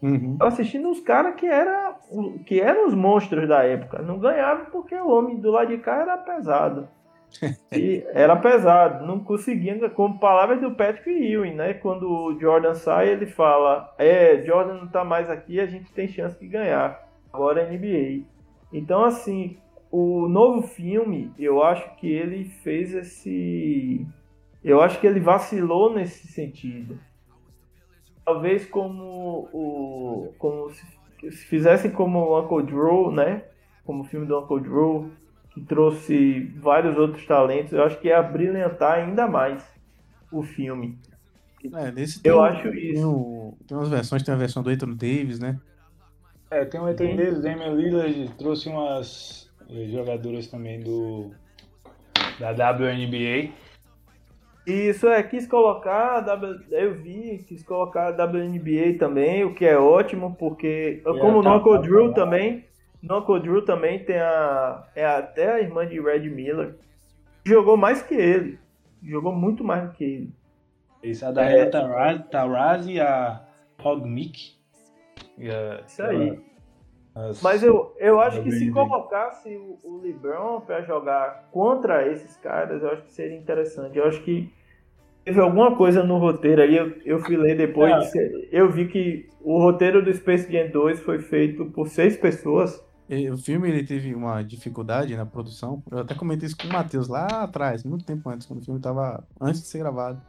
Uhum. 0.03 0.37
Tava 0.37 0.49
assistindo 0.49 0.91
os 0.91 1.01
caras 1.01 1.35
que, 1.37 1.47
era, 1.47 1.97
que 2.45 2.61
eram 2.61 2.87
os 2.87 2.95
monstros 2.95 3.49
da 3.49 3.63
época. 3.63 4.03
Não 4.03 4.19
ganhava 4.19 4.67
porque 4.67 4.95
o 4.95 5.09
homem 5.09 5.41
do 5.41 5.51
lado 5.51 5.69
de 5.69 5.79
cá 5.79 6.03
era 6.03 6.19
pesado. 6.19 6.89
E 7.73 8.05
era 8.13 8.37
pesado, 8.37 9.07
não 9.07 9.21
conseguia, 9.21 9.89
como 9.91 10.19
palavras 10.19 10.61
do 10.61 10.75
Patrick 10.75 11.11
Ewing, 11.11 11.55
né? 11.55 11.75
Quando 11.75 12.09
o 12.09 12.39
Jordan 12.39 12.75
sai, 12.75 13.11
ele 13.11 13.27
fala: 13.27 13.93
É, 13.99 14.43
Jordan 14.45 14.75
não 14.75 14.89
tá 14.89 15.05
mais 15.05 15.29
aqui, 15.31 15.61
a 15.61 15.67
gente 15.67 15.93
tem 15.93 16.09
chance 16.09 16.39
de 16.39 16.47
ganhar. 16.47 17.09
Agora 17.33 17.63
é 17.63 17.71
NBA. 17.71 18.25
Então, 18.73 19.05
assim, 19.05 19.57
o 19.91 20.29
novo 20.29 20.63
filme, 20.63 21.33
eu 21.39 21.63
acho 21.63 21.97
que 21.97 22.11
ele 22.11 22.45
fez 22.45 22.95
esse. 22.95 24.07
Eu 24.63 24.81
acho 24.81 25.01
que 25.01 25.07
ele 25.07 25.21
vacilou 25.21 25.93
nesse 25.93 26.29
sentido. 26.29 26.99
Talvez 28.25 28.65
como 28.67 29.49
o. 29.53 30.33
Como 30.39 30.71
se, 30.71 30.87
se 31.31 31.47
fizessem 31.47 31.91
como 31.91 32.19
o 32.19 32.41
Uncle 32.41 32.63
Drew, 32.65 33.11
né? 33.11 33.45
Como 33.85 34.03
o 34.03 34.07
filme 34.07 34.27
do 34.27 34.39
Uncle 34.39 34.61
Drew 34.61 35.11
que 35.55 35.61
trouxe 35.61 36.53
vários 36.57 36.99
outros 36.99 37.25
talentos, 37.25 37.73
eu 37.73 37.85
acho 37.85 37.99
que 38.01 38.09
ia 38.09 38.21
brilhantar 38.21 38.99
ainda 38.99 39.29
mais 39.29 39.65
o 40.31 40.43
filme. 40.43 40.99
É, 41.73 41.91
nesse 41.93 42.21
eu 42.25 42.37
tem, 42.37 42.45
acho 42.47 42.69
isso. 42.75 42.95
Tem, 42.95 43.05
o, 43.05 43.57
tem 43.67 43.77
umas 43.77 43.89
versões, 43.89 44.23
tem 44.23 44.35
a 44.35 44.37
versão 44.37 44.63
do 44.63 44.69
Anthony 44.69 44.95
Davis, 44.95 45.39
né? 45.39 45.59
É, 46.51 46.65
tem 46.65 46.81
o 46.81 46.85
Anthony 46.85 47.17
Davis, 47.17 47.41
Damian 47.41 47.73
Lillard, 47.73 48.35
trouxe 48.37 48.69
umas 48.69 49.51
eh, 49.71 49.89
jogadoras 49.89 50.49
também 50.49 50.81
do 50.81 51.31
da 52.39 52.51
WNBA. 52.51 53.53
Isso 54.67 55.07
é, 55.09 55.23
quis 55.23 55.47
colocar, 55.47 56.21
w, 56.21 56.61
eu 56.71 56.95
vi, 56.95 57.45
quis 57.47 57.63
colocar 57.63 58.09
a 58.09 58.25
WNBA 58.25 58.99
também, 58.99 59.45
o 59.45 59.55
que 59.55 59.65
é 59.65 59.79
ótimo, 59.79 60.35
porque 60.39 61.03
como 61.21 61.41
o 61.41 61.43
Knuckle 61.43 61.83
Drew 61.83 62.15
também, 62.15 62.65
no 63.09 63.41
Drew 63.41 63.65
também 63.65 64.05
tem 64.05 64.19
a. 64.19 64.87
É 64.95 65.05
até 65.05 65.53
a 65.53 65.61
irmã 65.61 65.87
de 65.87 66.01
Red 66.01 66.29
Miller. 66.31 66.77
Jogou 67.45 67.77
mais 67.77 68.03
que 68.03 68.15
ele. 68.15 68.59
Jogou 69.03 69.33
muito 69.33 69.63
mais 69.63 69.89
do 69.89 69.95
que 69.95 70.05
ele. 70.05 70.33
Isso, 71.03 71.27
a 71.27 71.31
da 71.31 71.45
é, 71.45 71.67
Taraz 71.67 72.87
e 72.87 72.99
a 72.99 73.43
Hogmick. 73.83 74.55
Isso 75.87 76.03
aí. 76.03 76.41
As, 77.15 77.41
Mas 77.43 77.63
eu, 77.63 77.95
eu 77.99 78.21
acho 78.21 78.43
que 78.43 78.51
se 78.51 78.71
colocasse 78.73 79.55
o, 79.57 79.79
o 79.85 80.01
LeBron 80.03 80.61
para 80.63 80.83
jogar 80.83 81.49
contra 81.53 82.09
esses 82.11 82.37
caras, 82.39 82.83
eu 82.83 82.91
acho 82.91 83.03
que 83.03 83.13
seria 83.13 83.37
interessante. 83.37 83.99
Eu 83.99 84.07
acho 84.07 84.21
que 84.23 84.53
teve 85.25 85.41
alguma 85.41 85.77
coisa 85.77 86.03
no 86.03 86.19
roteiro 86.19 86.63
aí, 86.63 86.77
eu, 86.77 86.93
eu 87.05 87.21
fui 87.21 87.37
ler 87.37 87.57
depois, 87.57 88.15
é. 88.17 88.49
eu 88.51 88.69
vi 88.69 88.89
que 88.89 89.29
o 89.41 89.59
roteiro 89.59 90.03
do 90.03 90.13
Space 90.13 90.51
Jam 90.51 90.71
2 90.71 91.01
foi 91.01 91.21
feito 91.21 91.67
por 91.67 91.87
seis 91.89 92.17
pessoas. 92.17 92.84
O 93.31 93.37
filme 93.37 93.69
ele 93.69 93.85
teve 93.85 94.15
uma 94.15 94.43
dificuldade 94.43 95.15
na 95.15 95.27
produção. 95.27 95.83
Eu 95.91 95.99
até 95.99 96.15
comentei 96.15 96.47
isso 96.47 96.57
com 96.57 96.67
o 96.67 96.73
Matheus 96.73 97.07
lá 97.07 97.27
atrás, 97.43 97.85
muito 97.85 98.05
tempo 98.05 98.29
antes, 98.31 98.47
quando 98.47 98.61
o 98.61 98.65
filme 98.65 98.81
estava 98.81 99.23
antes 99.41 99.61
de 99.61 99.67
ser 99.67 99.79
gravado. 99.79 100.21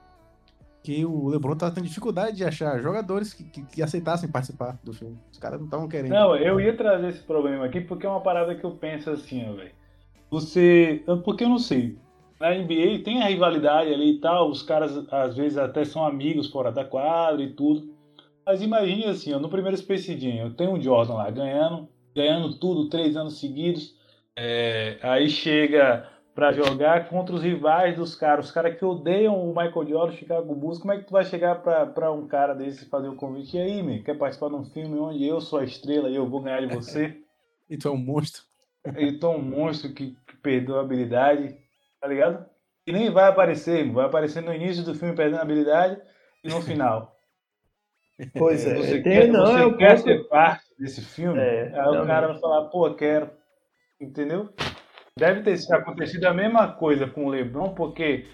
Que 0.83 1.05
o 1.05 1.29
LeBron 1.29 1.53
estava 1.53 1.73
tendo 1.73 1.87
dificuldade 1.87 2.35
de 2.35 2.43
achar 2.43 2.79
jogadores 2.81 3.33
que, 3.33 3.43
que, 3.45 3.61
que 3.63 3.81
aceitassem 3.81 4.29
participar 4.29 4.77
do 4.83 4.93
filme. 4.93 5.17
Os 5.31 5.39
caras 5.39 5.57
não 5.57 5.65
estavam 5.65 5.87
querendo. 5.87 6.11
Não, 6.11 6.35
eu 6.35 6.59
ia 6.59 6.75
trazer 6.75 7.07
esse 7.07 7.23
problema 7.23 7.65
aqui 7.65 7.79
porque 7.81 8.05
é 8.05 8.09
uma 8.09 8.21
parada 8.21 8.53
que 8.53 8.63
eu 8.63 8.71
penso 8.71 9.09
assim, 9.09 9.43
velho. 9.55 9.71
Você. 10.29 11.01
Porque 11.23 11.45
eu 11.45 11.49
não 11.49 11.57
sei. 11.57 11.97
Na 12.39 12.53
NBA 12.53 13.03
tem 13.03 13.23
a 13.23 13.27
rivalidade 13.27 13.93
ali 13.93 14.17
e 14.17 14.19
tal, 14.19 14.49
os 14.49 14.61
caras 14.61 14.97
às 15.11 15.35
vezes 15.35 15.57
até 15.57 15.85
são 15.85 16.05
amigos 16.05 16.51
fora 16.51 16.71
da 16.71 16.83
quadra 16.83 17.41
e 17.41 17.53
tudo. 17.53 17.95
Mas 18.45 18.61
imagine 18.61 19.05
assim, 19.05 19.33
ó, 19.33 19.39
no 19.39 19.49
primeiro 19.49 19.77
Space 19.77 20.19
Jam, 20.19 20.35
eu 20.35 20.53
tenho 20.53 20.73
o 20.73 20.81
Jordan 20.81 21.13
lá 21.13 21.31
ganhando 21.31 21.87
ganhando 22.15 22.53
tudo 22.57 22.89
três 22.89 23.17
anos 23.17 23.39
seguidos. 23.39 23.95
É, 24.35 24.97
aí 25.01 25.29
chega 25.29 26.09
para 26.33 26.51
jogar 26.51 27.07
contra 27.07 27.33
os 27.33 27.41
rivais 27.41 27.95
dos 27.95 28.13
caras, 28.15 28.47
os 28.47 28.51
caras 28.51 28.77
que 28.77 28.83
odeiam 28.83 29.39
o 29.39 29.55
Michael 29.55 29.87
Jordan, 29.87 30.15
Chicago 30.15 30.55
Bulls. 30.55 30.79
Como 30.79 30.93
é 30.93 30.97
que 30.97 31.05
tu 31.05 31.11
vai 31.11 31.23
chegar 31.23 31.61
para 31.61 32.11
um 32.11 32.27
cara 32.27 32.53
desse 32.53 32.85
fazer 32.85 33.07
o 33.07 33.15
convite? 33.15 33.57
E 33.57 33.61
aí, 33.61 33.83
meu, 33.83 34.03
quer 34.03 34.17
participar 34.17 34.49
de 34.49 34.55
um 34.55 34.65
filme 34.65 34.97
onde 34.99 35.25
eu 35.25 35.39
sou 35.39 35.59
a 35.59 35.63
estrela 35.63 36.09
e 36.09 36.15
eu 36.15 36.27
vou 36.27 36.41
ganhar 36.41 36.65
de 36.65 36.73
você? 36.73 37.17
e 37.69 37.77
tu 37.77 37.87
é 37.87 37.91
um 37.91 37.97
monstro. 37.97 38.43
E 38.97 39.13
tu 39.13 39.27
é 39.27 39.29
um 39.29 39.41
monstro 39.41 39.93
que, 39.93 40.15
que 40.27 40.37
perdeu 40.37 40.77
a 40.77 40.81
habilidade, 40.81 41.55
tá 41.99 42.07
ligado? 42.07 42.45
E 42.85 42.91
nem 42.91 43.09
vai 43.09 43.29
aparecer, 43.29 43.89
vai 43.91 44.05
aparecer 44.05 44.43
no 44.43 44.53
início 44.53 44.83
do 44.83 44.93
filme 44.93 45.15
perdendo 45.15 45.39
a 45.39 45.41
habilidade 45.41 45.99
e 46.43 46.49
no 46.49 46.61
final. 46.61 47.17
Pois 48.37 48.63
é, 48.67 48.75
você 48.75 49.01
tem, 49.01 49.03
quer, 49.03 49.27
não, 49.27 49.45
você 49.45 49.63
é 49.63 49.77
quer 49.77 49.97
ser 49.99 50.27
parte 50.27 50.64
desse 50.77 51.01
filme? 51.01 51.39
É, 51.39 51.71
aí 51.73 51.97
o 51.97 52.05
cara 52.05 52.27
vai 52.27 52.39
falar, 52.39 52.65
pô, 52.69 52.93
quero. 52.93 53.29
Entendeu? 53.99 54.49
Deve 55.17 55.41
ter 55.41 55.57
acontecido 55.73 56.25
a 56.25 56.33
mesma 56.33 56.73
coisa 56.73 57.07
com 57.07 57.25
o 57.25 57.29
LeBron, 57.29 57.73
porque 57.73 58.25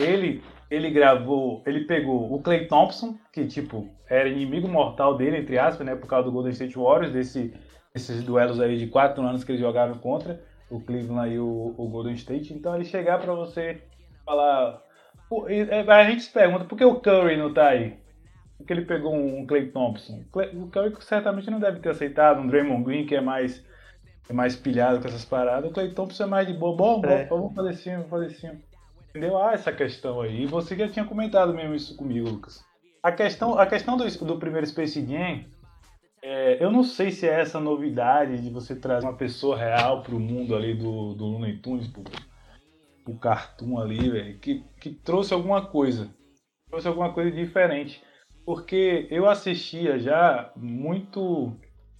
ele 0.00 0.42
ele 0.70 0.90
gravou, 0.90 1.62
ele 1.66 1.84
pegou 1.84 2.32
o 2.32 2.42
Clay 2.42 2.66
Thompson, 2.66 3.18
que 3.30 3.46
tipo 3.46 3.86
era 4.08 4.26
inimigo 4.26 4.66
mortal 4.66 5.18
dele, 5.18 5.36
entre 5.36 5.58
aspas, 5.58 5.86
né, 5.86 5.94
por 5.94 6.06
causa 6.06 6.24
do 6.24 6.32
Golden 6.32 6.52
State 6.52 6.78
Warriors, 6.78 7.12
desse, 7.12 7.54
desses 7.92 8.22
duelos 8.22 8.58
aí 8.58 8.78
de 8.78 8.86
quatro 8.86 9.22
anos 9.22 9.44
que 9.44 9.52
eles 9.52 9.60
jogaram 9.60 9.98
contra 9.98 10.42
o 10.70 10.80
Cleveland 10.80 11.34
e 11.34 11.38
o, 11.38 11.74
o 11.76 11.88
Golden 11.88 12.14
State. 12.14 12.54
Então 12.54 12.74
ele 12.74 12.86
chegar 12.86 13.20
para 13.20 13.34
você 13.34 13.82
falar, 14.24 14.82
é, 15.48 15.80
a 15.80 16.04
gente 16.04 16.22
se 16.22 16.32
pergunta 16.32 16.64
por 16.64 16.78
que 16.78 16.84
o 16.84 17.00
Curry 17.00 17.36
não 17.36 17.52
tá 17.52 17.68
aí? 17.68 17.98
Porque 18.62 18.72
ele 18.72 18.84
pegou 18.84 19.12
um 19.14 19.44
Clay 19.44 19.70
Thompson. 19.70 20.22
O 20.54 20.68
Curry 20.68 20.94
certamente 21.00 21.50
não 21.50 21.58
deve 21.58 21.80
ter 21.80 21.90
aceitado 21.90 22.40
um 22.40 22.46
Draymond 22.46 22.84
Green, 22.84 23.04
que 23.04 23.16
é 23.16 23.20
mais, 23.20 23.64
é 24.28 24.32
mais 24.32 24.54
pilhado 24.54 25.00
com 25.00 25.08
essas 25.08 25.24
paradas. 25.24 25.68
O 25.68 25.74
Clay 25.74 25.92
Thompson 25.92 26.24
é 26.24 26.26
mais 26.26 26.46
de 26.46 26.54
boa. 26.54 26.76
Bom, 26.76 27.04
é. 27.04 27.24
vamos 27.26 27.54
fazer 27.54 27.70
assim, 27.70 27.90
vamos 27.92 28.08
fazer 28.08 28.26
assim. 28.26 28.50
Entendeu? 29.10 29.36
Ah, 29.36 29.52
essa 29.52 29.72
questão 29.72 30.20
aí. 30.20 30.42
E 30.42 30.46
você 30.46 30.76
já 30.76 30.88
tinha 30.88 31.04
comentado 31.04 31.52
mesmo 31.52 31.74
isso 31.74 31.96
comigo, 31.96 32.28
Lucas. 32.28 32.64
A 33.02 33.10
questão, 33.10 33.58
a 33.58 33.66
questão 33.66 33.96
do, 33.96 34.08
do 34.08 34.38
primeiro 34.38 34.66
Space 34.66 35.04
Jam 35.04 35.44
É, 36.22 36.62
eu 36.64 36.70
não 36.70 36.84
sei 36.84 37.10
se 37.10 37.28
é 37.28 37.40
essa 37.40 37.58
novidade 37.58 38.40
de 38.40 38.48
você 38.48 38.76
trazer 38.76 39.04
uma 39.04 39.16
pessoa 39.16 39.58
real 39.58 40.02
pro 40.02 40.20
mundo 40.20 40.54
ali 40.54 40.72
do, 40.72 41.14
do 41.14 41.26
Looney 41.26 41.58
Tunes, 41.58 41.88
pro, 41.88 42.04
pro 43.04 43.14
cartoon 43.18 43.76
ali, 43.78 44.08
velho, 44.08 44.38
que, 44.38 44.64
que 44.80 44.90
trouxe 44.90 45.34
alguma 45.34 45.66
coisa. 45.66 46.08
Trouxe 46.70 46.86
alguma 46.86 47.12
coisa 47.12 47.32
diferente. 47.32 48.00
Porque 48.44 49.06
eu 49.10 49.28
assistia 49.28 49.98
já 49.98 50.50
muito, 50.56 51.52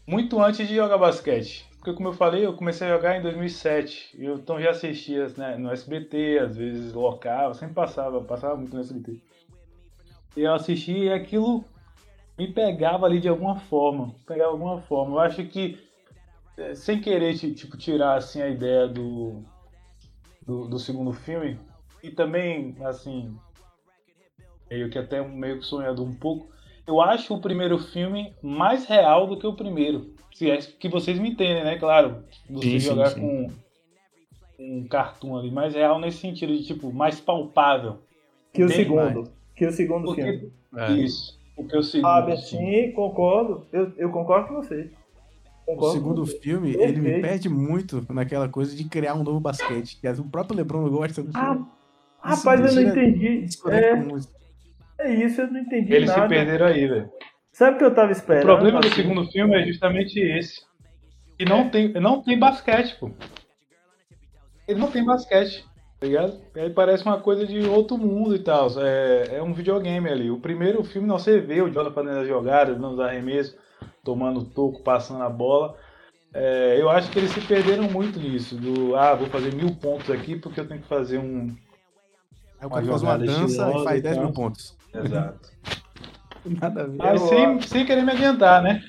muito 0.07 0.41
antes 0.41 0.67
de 0.67 0.75
jogar 0.75 0.99
basquete. 0.99 1.69
Porque, 1.77 1.95
como 1.95 2.09
eu 2.09 2.13
falei, 2.13 2.47
eu 2.47 2.55
comecei 2.55 2.87
a 2.87 2.95
jogar 2.95 3.17
em 3.17 3.23
2007. 3.23 4.17
Eu, 4.17 4.37
então 4.37 4.61
já 4.61 4.71
assistia 4.71 5.27
né, 5.37 5.57
no 5.57 5.71
SBT, 5.73 6.39
às 6.39 6.57
vezes 6.57 6.93
local, 6.93 7.55
sempre 7.55 7.75
passava, 7.75 8.21
passava 8.23 8.57
muito 8.57 8.75
no 8.75 8.81
SBT. 8.81 9.21
Eu 10.37 10.55
assistia 10.55 10.97
e 10.97 11.13
aquilo 11.13 11.65
me 12.39 12.53
pegava 12.53 13.07
ali 13.07 13.21
de 13.21 13.29
alguma 13.29 13.57
forma. 13.57 14.15
Pegava 14.27 14.51
de 14.51 14.63
alguma 14.63 14.81
forma. 14.81 15.17
Eu 15.17 15.21
acho 15.21 15.45
que, 15.47 15.79
é, 16.57 16.75
sem 16.75 17.01
querer, 17.01 17.37
tipo, 17.37 17.77
tirar 17.77 18.17
assim, 18.17 18.41
a 18.41 18.49
ideia 18.49 18.87
do, 18.87 19.43
do, 20.47 20.69
do 20.69 20.79
segundo 20.79 21.13
filme, 21.13 21.59
e 22.03 22.11
também, 22.11 22.77
assim, 22.85 23.37
meio 24.73 24.89
que 24.89 24.99
até 24.99 25.23
meio 25.23 25.59
que 25.59 25.67
sonhador 25.67 26.07
um 26.07 26.15
pouco, 26.15 26.49
eu 26.87 27.01
acho 27.01 27.35
o 27.35 27.41
primeiro 27.41 27.79
filme 27.79 28.33
mais 28.43 28.87
real 28.87 29.27
do 29.27 29.39
que 29.39 29.47
o 29.47 29.55
primeiro. 29.55 30.15
Se 30.35 30.51
é 30.51 30.57
que 30.57 30.89
vocês 30.89 31.19
me 31.19 31.31
entendem, 31.31 31.63
né? 31.63 31.79
Claro, 31.79 32.25
você 32.49 32.71
sim, 32.71 32.79
jogar 32.81 33.11
sim, 33.11 33.21
sim. 33.21 33.51
com 34.57 34.65
um 34.65 34.89
cartoon 34.89 35.37
ali, 35.37 35.51
mais 35.51 35.75
real 35.75 36.01
nesse 36.01 36.19
sentido 36.19 36.57
de 36.57 36.65
tipo 36.65 36.93
mais 36.93 37.21
palpável. 37.21 37.99
Que 38.53 38.65
o 38.65 38.69
segundo, 38.69 39.15
mais. 39.15 39.31
que 39.55 39.67
o 39.67 39.73
segundo 39.73 40.05
porque, 40.07 40.23
filme. 40.23 40.53
É. 40.75 40.93
Isso. 40.93 41.39
Porque 41.55 41.77
o 41.77 41.83
segundo. 41.83 42.09
Ah, 42.09 42.37
sim, 42.37 42.93
concordo. 42.93 43.67
Eu, 43.71 43.93
eu 43.99 44.11
concordo 44.11 44.49
com 44.49 44.55
você. 44.55 44.91
Concordo 45.67 45.87
o 45.87 45.93
segundo 45.93 46.27
filme, 46.27 46.75
ele 46.75 47.01
me 47.01 47.21
perde 47.21 47.49
muito 47.49 48.05
naquela 48.13 48.49
coisa 48.49 48.75
de 48.75 48.85
criar 48.85 49.15
um 49.15 49.23
novo 49.23 49.39
basquete. 49.39 49.99
Que 50.01 50.09
o 50.09 50.25
próprio 50.25 50.57
LeBron 50.57 50.89
gosta. 50.91 51.25
Ah, 51.35 51.59
rapaz, 52.21 52.61
eu 52.61 52.83
não 52.83 52.91
entendi. 52.91 53.47
É, 53.69 53.95
é 55.03 55.15
isso, 55.15 55.41
eu 55.41 55.51
não 55.51 55.61
entendi 55.61 55.93
Eles 55.93 56.09
nada. 56.09 56.23
se 56.23 56.29
perderam 56.29 56.67
aí, 56.67 56.87
velho. 56.87 57.11
Sabe 57.53 57.77
o 57.77 57.79
que 57.79 57.85
eu 57.85 57.95
tava 57.95 58.13
esperando? 58.13 58.45
O 58.45 58.47
problema 58.47 58.81
do 58.81 58.89
segundo 58.95 59.31
filme 59.31 59.55
é 59.55 59.67
justamente 59.67 60.19
esse. 60.19 60.63
E 61.39 61.45
não 61.45 61.69
tem, 61.69 61.93
não 61.93 62.23
tem 62.23 62.39
basquete, 62.39 62.97
pô. 62.99 63.11
Ele 64.67 64.81
não 64.81 64.91
tem 64.91 65.05
basquete, 65.05 65.65
tá 66.01 66.07
ligado? 66.07 66.41
Ele 66.55 66.71
parece 66.71 67.05
uma 67.05 67.21
coisa 67.21 67.47
de 67.47 67.61
outro 67.67 67.99
mundo 67.99 68.35
e 68.35 68.39
tal. 68.39 68.69
É, 68.81 69.37
é 69.37 69.43
um 69.43 69.53
videogame 69.53 70.09
ali. 70.09 70.31
O 70.31 70.41
primeiro 70.41 70.83
filme 70.85 71.07
não 71.07 71.19
você 71.19 71.41
vê 71.41 71.61
o 71.61 71.71
Jordan 71.73 71.93
fazendo 71.93 72.19
as 72.19 72.29
jogadas, 72.29 72.77
dando 72.77 72.95
os 72.95 73.01
arremessos, 73.01 73.57
tomando 74.03 74.45
toco, 74.45 74.83
passando 74.83 75.23
a 75.23 75.29
bola. 75.29 75.77
É, 76.35 76.81
eu 76.81 76.89
acho 76.89 77.11
que 77.11 77.19
eles 77.19 77.31
se 77.31 77.41
perderam 77.43 77.85
muito 77.91 78.19
nisso. 78.19 78.57
Do 78.57 78.97
ah, 78.97 79.15
vou 79.15 79.29
fazer 79.29 79.55
mil 79.55 79.75
pontos 79.75 80.11
aqui 80.11 80.37
porque 80.37 80.61
eu 80.61 80.67
tenho 80.67 80.81
que 80.81 80.89
fazer 80.89 81.19
um. 81.19 81.55
Aí 82.59 82.67
o 82.67 82.71
cara 82.71 82.87
faz 82.87 83.03
uma 83.03 83.19
dança 83.19 83.71
e 83.71 83.85
faz 83.85 84.03
10 84.03 84.17
mil 84.19 84.33
pontos. 84.33 84.82
Exato. 84.95 85.51
Nada 86.45 86.83
a 86.83 86.87
ver. 86.87 86.97
Mas 86.97 87.21
sem, 87.23 87.61
sem 87.63 87.87
querer 87.87 88.03
me 88.03 88.13
adiantar, 88.13 88.63
né? 88.63 88.83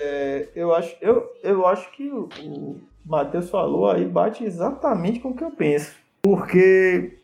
É, 0.00 0.48
eu, 0.54 0.74
acho, 0.74 0.96
eu, 1.00 1.28
eu 1.42 1.66
acho 1.66 1.90
que 1.92 2.08
o, 2.08 2.28
o 2.40 2.80
Matheus 3.04 3.50
falou 3.50 3.90
aí 3.90 4.04
bate 4.04 4.44
exatamente 4.44 5.18
com 5.18 5.30
o 5.30 5.34
que 5.34 5.42
eu 5.42 5.50
penso. 5.50 5.96
Porque, 6.22 7.18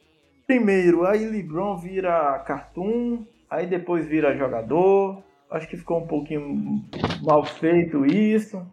primeiro, 0.47 1.07
aí 1.07 1.26
LeBron 1.26 1.76
vira 1.76 2.39
cartoon, 2.41 3.24
aí 3.51 3.66
depois 3.66 4.07
vira 4.07 4.37
jogador. 4.37 5.22
Acho 5.51 5.68
que 5.68 5.76
ficou 5.76 5.99
um 5.99 6.07
pouquinho 6.07 6.82
mal 7.22 7.45
feito 7.45 8.05
isso. 8.07 8.66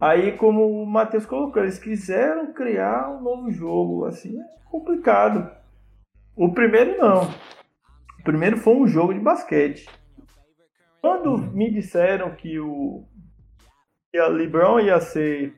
Aí, 0.00 0.32
como 0.32 0.82
o 0.82 0.86
Matheus 0.86 1.26
colocou, 1.26 1.62
eles 1.62 1.78
quiseram 1.78 2.52
criar 2.52 3.10
um 3.10 3.22
novo 3.22 3.50
jogo. 3.50 4.04
Assim, 4.04 4.38
é 4.38 4.44
complicado. 4.70 5.50
O 6.34 6.52
primeiro 6.52 6.96
não. 6.98 7.28
O 8.26 8.32
primeiro 8.34 8.56
foi 8.56 8.74
um 8.74 8.88
jogo 8.88 9.14
de 9.14 9.20
basquete. 9.20 9.88
Quando 11.00 11.38
me 11.38 11.70
disseram 11.70 12.34
que 12.34 12.58
o 12.58 13.04
que 14.10 14.18
a 14.18 14.26
LeBron 14.26 14.80
ia 14.80 15.00
ser. 15.00 15.54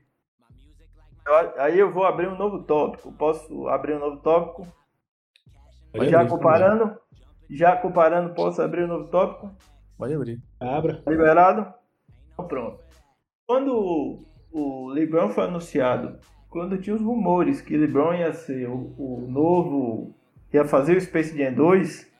Eu, 1.27 1.35
aí 1.63 1.79
eu 1.79 1.91
vou 1.91 2.05
abrir 2.05 2.29
um 2.29 2.37
novo 2.37 2.65
tópico. 2.65 3.11
Posso 3.13 3.67
abrir 3.69 3.95
um 3.95 3.99
novo 3.99 4.19
tópico? 4.19 4.67
Pode 5.95 6.11
já 6.11 6.21
abrir, 6.21 6.31
comparando? 6.31 6.99
Já 7.49 7.75
comparando, 7.75 8.35
posso 8.35 8.61
abrir 8.61 8.85
um 8.85 8.89
novo 8.89 9.09
tópico? 9.09 9.51
Pode 9.97 10.13
abrir. 10.13 10.39
Abra. 10.61 11.03
Liberado? 11.07 11.73
Então, 12.35 12.47
pronto. 12.47 12.85
Quando 13.47 14.19
o 14.53 14.91
LeBron 14.91 15.31
foi 15.31 15.45
anunciado, 15.45 16.19
quando 16.51 16.77
tinha 16.77 16.95
os 16.95 17.01
rumores 17.01 17.63
que 17.63 17.79
LeBron 17.79 18.13
ia 18.13 18.35
ser 18.35 18.69
o, 18.69 18.95
o 18.99 19.27
novo, 19.27 20.15
ia 20.53 20.67
fazer 20.67 20.99
o 20.99 21.01
Space 21.01 21.35
Jam 21.35 21.55
2, 21.55 22.18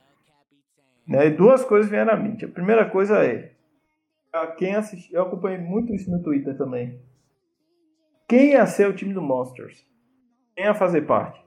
né? 1.09 1.31
Duas 1.31 1.65
coisas 1.65 1.91
vieram 1.91 2.13
à 2.13 2.17
mente. 2.17 2.45
A 2.45 2.49
primeira 2.49 2.85
coisa 2.85 3.25
é, 3.25 3.53
quem 4.59 4.75
assistiu, 4.75 5.17
eu 5.17 5.23
acompanhei 5.23 5.59
muito 5.59 5.95
isso 5.95 6.11
no 6.11 6.23
Twitter 6.23 6.57
também. 6.57 7.01
Quem 8.29 8.51
ia 8.51 8.67
ser 8.67 8.89
o 8.89 8.93
time 8.93 9.15
do 9.15 9.23
Monsters? 9.23 9.87
Quem 10.55 10.67
ia 10.67 10.75
fazer 10.75 11.03
parte? 11.03 11.43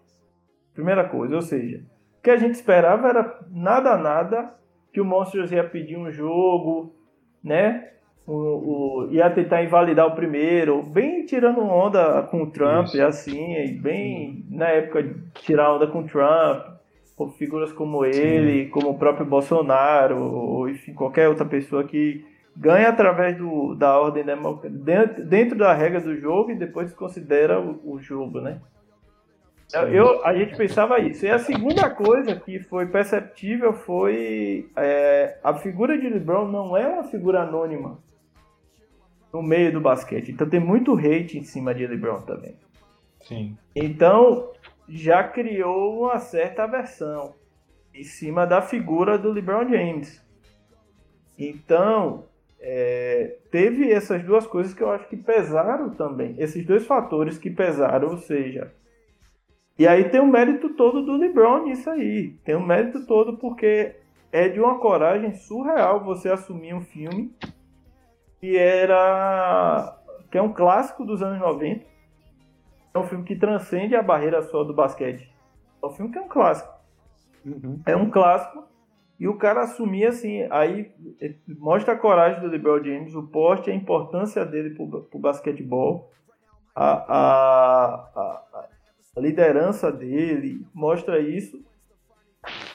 Primeira 0.74 1.08
coisa, 1.08 1.36
ou 1.36 1.42
seja, 1.42 1.84
o 2.18 2.22
que 2.24 2.32
a 2.32 2.38
gente 2.38 2.56
esperava 2.56 3.10
era 3.10 3.40
nada 3.52 3.98
nada 3.98 4.56
que 4.92 5.00
o 5.00 5.06
Monsters 5.06 5.52
ia 5.52 5.64
pedir 5.64 5.98
um 5.98 6.12
jogo, 6.12 6.96
né? 7.44 7.90
O, 8.26 8.34
o, 8.34 9.12
ia 9.12 9.30
tentar 9.30 9.64
invalidar 9.64 10.08
o 10.08 10.16
primeiro, 10.16 10.84
bem 10.84 11.26
tirando 11.26 11.62
onda 11.62 12.24
com 12.24 12.44
o 12.44 12.52
Trump, 12.52 12.88
Isso. 12.88 13.04
assim, 13.04 13.80
bem 13.82 14.46
na 14.50 14.70
época 14.70 15.04
de 15.04 15.32
tirar 15.42 15.76
onda 15.76 15.88
com 15.88 16.00
o 16.00 16.08
Trump, 16.08 16.81
por 17.16 17.34
figuras 17.34 17.72
como 17.72 18.06
ele, 18.06 18.66
Sim. 18.66 18.70
como 18.70 18.90
o 18.90 18.98
próprio 18.98 19.26
Bolsonaro, 19.26 20.18
ou 20.18 20.70
enfim, 20.70 20.94
qualquer 20.94 21.30
outra 21.30 21.46
pessoa 21.46 21.84
que 21.84 22.26
ganha 22.56 22.90
através 22.90 23.38
do, 23.38 23.76
da 23.76 24.00
ordem 24.00 24.26
dentro, 24.70 25.26
dentro 25.26 25.58
da 25.58 25.74
regra 25.74 26.02
do 26.02 26.16
jogo 26.18 26.52
e 26.52 26.56
depois 26.56 26.94
considera 26.94 27.60
o, 27.60 27.94
o 27.94 28.02
jogo, 28.02 28.42
né? 28.42 28.60
Eu, 29.90 30.26
a 30.26 30.36
gente 30.36 30.56
pensava 30.58 31.00
isso. 31.00 31.26
E 31.26 31.30
a 31.30 31.40
segunda 31.40 31.90
coisa 31.90 32.36
que 32.36 32.60
foi 32.60 32.88
perceptível 32.88 33.72
foi 33.72 34.70
é, 34.76 35.38
a 35.42 35.54
figura 35.54 35.98
de 35.98 36.10
LeBron 36.10 36.48
não 36.48 36.76
é 36.76 36.86
uma 36.88 37.06
figura 37.06 37.44
anônima 37.44 37.98
no 39.32 39.42
meio 39.42 39.72
do 39.72 39.80
basquete. 39.80 40.30
Então 40.30 40.50
tem 40.50 40.60
muito 40.60 40.94
hate 40.94 41.38
em 41.38 41.44
cima 41.44 41.74
de 41.74 41.88
LeBron 41.88 42.22
também. 42.22 42.56
Sim. 43.22 43.56
Então 43.74 44.52
já 44.92 45.24
criou 45.24 46.02
uma 46.02 46.20
certa 46.20 46.64
aversão 46.64 47.34
em 47.94 48.04
cima 48.04 48.46
da 48.46 48.62
figura 48.62 49.18
do 49.18 49.32
LeBron 49.32 49.70
James. 49.70 50.22
Então, 51.40 52.26
é, 52.60 53.38
teve 53.50 53.90
essas 53.90 54.22
duas 54.24 54.46
coisas 54.46 54.74
que 54.74 54.84
eu 54.84 54.92
acho 54.92 55.08
que 55.08 55.16
pesaram 55.16 55.90
também. 55.92 56.36
Esses 56.38 56.66
dois 56.66 56.86
fatores 56.86 57.38
que 57.38 57.50
pesaram, 57.50 58.10
ou 58.10 58.18
seja. 58.18 58.74
E 59.80 59.88
aí 59.88 60.10
tem 60.10 60.20
o 60.20 60.28
mérito 60.28 60.70
todo 60.76 61.06
do 61.06 61.16
LeBron 61.16 61.64
nisso 61.64 61.90
aí. 61.90 62.34
Tem 62.44 62.56
o 62.56 62.66
mérito 62.66 63.06
todo 63.06 63.38
porque 63.38 63.96
é 64.32 64.50
de 64.50 64.60
uma 64.60 64.78
coragem 64.78 65.34
surreal 65.34 66.04
você 66.04 66.30
assumir 66.30 66.74
um 66.74 66.82
filme 66.82 67.34
que 68.40 68.58
era. 68.58 69.98
que 70.30 70.38
é 70.38 70.42
um 70.42 70.54
clássico 70.54 71.06
dos 71.06 71.22
anos 71.24 71.40
90 71.40 71.91
é 72.94 73.00
um 73.00 73.04
filme 73.04 73.24
que 73.24 73.36
transcende 73.36 73.96
a 73.96 74.04
barreira 74.04 74.42
só 74.44 74.64
do 74.64 74.74
basquete. 74.74 75.32
É 75.82 75.86
um 75.86 75.92
filme 75.92 76.12
que 76.12 76.18
é 76.18 76.22
um 76.22 76.28
clássico. 76.28 76.74
Uhum. 77.46 77.80
É 77.86 77.96
um 77.96 78.10
clássico. 78.10 78.64
E 79.20 79.28
o 79.28 79.38
cara 79.38 79.62
assumir 79.62 80.08
assim, 80.08 80.48
aí 80.50 80.92
é, 81.22 81.36
mostra 81.48 81.94
a 81.94 81.98
coragem 81.98 82.42
do 82.42 82.48
LeBron 82.48 82.84
James, 82.84 83.14
o 83.14 83.28
porte, 83.28 83.70
a 83.70 83.76
importância 83.76 84.44
dele 84.44 84.72
pro, 84.72 85.04
pro 85.04 85.20
basquetebol, 85.20 86.12
a, 86.76 86.92
a, 86.92 87.94
a, 88.16 88.68
a 89.16 89.20
liderança 89.20 89.92
dele, 89.92 90.66
mostra 90.74 91.20
isso. 91.20 91.64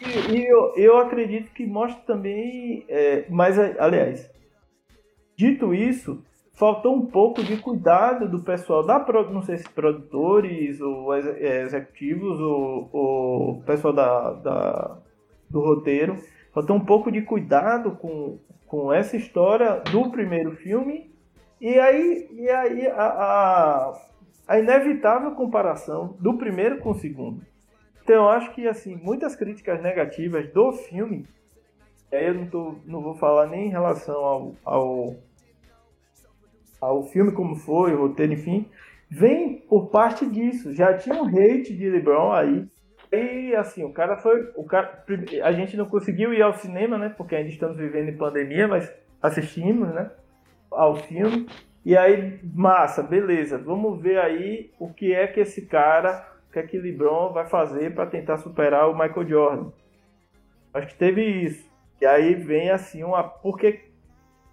E, 0.01 0.37
e 0.37 0.47
eu, 0.47 0.73
eu 0.77 0.99
acredito 0.99 1.51
que 1.53 1.67
mostra 1.67 2.01
também, 2.05 2.85
é, 2.89 3.27
mas 3.29 3.59
aliás, 3.59 4.31
dito 5.37 5.75
isso, 5.75 6.23
faltou 6.57 6.97
um 6.97 7.07
pouco 7.07 7.43
de 7.45 7.57
cuidado 7.59 8.29
do 8.29 8.43
pessoal 8.43 8.85
da 8.85 8.99
não 9.31 9.43
sei 9.43 9.59
se 9.59 9.69
produtores 9.69 10.81
ou 10.81 11.15
é, 11.15 11.63
executivos 11.63 12.41
ou, 12.41 12.89
ou 12.93 13.63
pessoal 13.63 13.93
da, 13.93 14.33
da, 14.33 14.99
do 15.49 15.61
roteiro. 15.61 16.17
Faltou 16.53 16.75
um 16.75 16.85
pouco 16.85 17.13
de 17.13 17.23
cuidado 17.23 17.93
com, 17.93 18.39
com 18.67 18.93
essa 18.93 19.17
história 19.17 19.83
do 19.93 20.11
primeiro 20.11 20.53
filme. 20.57 21.15
E 21.61 21.79
aí, 21.79 22.29
e 22.33 22.49
aí 22.51 22.87
a, 22.89 23.05
a, 23.05 23.93
a 24.49 24.59
inevitável 24.59 25.33
comparação 25.33 26.17
do 26.19 26.35
primeiro 26.35 26.79
com 26.79 26.91
o 26.91 26.99
segundo. 26.99 27.43
Então 28.03 28.17
eu 28.17 28.29
acho 28.29 28.53
que 28.55 28.67
assim 28.67 28.97
muitas 28.97 29.37
críticas 29.37 29.83
negativas 29.83 30.51
do 30.53 30.73
filme 30.73 31.27
aí 32.13 32.27
eu 32.27 32.35
não, 32.35 32.47
tô, 32.47 32.75
não 32.85 33.03
vou 33.03 33.15
falar 33.15 33.47
nem 33.47 33.67
em 33.67 33.71
relação 33.71 34.17
ao, 34.25 34.55
ao 34.65 35.17
ao 36.81 37.05
filme 37.05 37.33
como 37.33 37.57
foi, 37.57 37.95
o 37.95 38.01
roteiro, 38.01 38.33
enfim, 38.33 38.67
vem 39.11 39.59
por 39.69 39.89
parte 39.89 40.27
disso. 40.27 40.75
Já 40.75 40.97
tinha 40.97 41.15
um 41.15 41.27
hate 41.27 41.75
de 41.75 41.89
LeBron 41.89 42.33
aí. 42.33 42.67
E 43.13 43.55
assim, 43.55 43.85
o 43.85 43.93
cara 43.93 44.17
foi. 44.17 44.51
O 44.57 44.65
cara, 44.65 45.05
a 45.43 45.53
gente 45.53 45.77
não 45.77 45.87
conseguiu 45.87 46.35
ir 46.35 46.43
ao 46.43 46.55
cinema, 46.55 46.99
né? 46.99 47.09
Porque 47.17 47.37
ainda 47.37 47.49
estamos 47.49 47.77
vivendo 47.77 48.09
em 48.09 48.17
pandemia, 48.17 48.67
mas 48.67 48.93
assistimos, 49.23 49.95
né? 49.95 50.11
Ao 50.71 50.97
filme. 50.97 51.47
E 51.85 51.97
aí, 51.97 52.41
massa, 52.43 53.03
beleza. 53.03 53.57
Vamos 53.59 54.03
ver 54.03 54.19
aí 54.19 54.73
o 54.79 54.93
que 54.93 55.15
é 55.15 55.27
que 55.27 55.41
esse 55.41 55.67
cara, 55.67 56.29
o 56.49 56.53
que 56.53 56.59
é 56.59 56.63
que 56.65 56.79
LeBron 56.79 57.33
vai 57.33 57.47
fazer 57.47 57.95
para 57.95 58.07
tentar 58.07 58.39
superar 58.39 58.91
o 58.91 58.93
Michael 58.93 59.29
Jordan. 59.29 59.71
Acho 60.75 60.89
que 60.89 60.97
teve 60.97 61.23
isso. 61.23 61.71
E 62.01 62.05
aí 62.05 62.35
vem 62.35 62.71
assim 62.71 63.05
uma. 63.05 63.23
Porque 63.23 63.86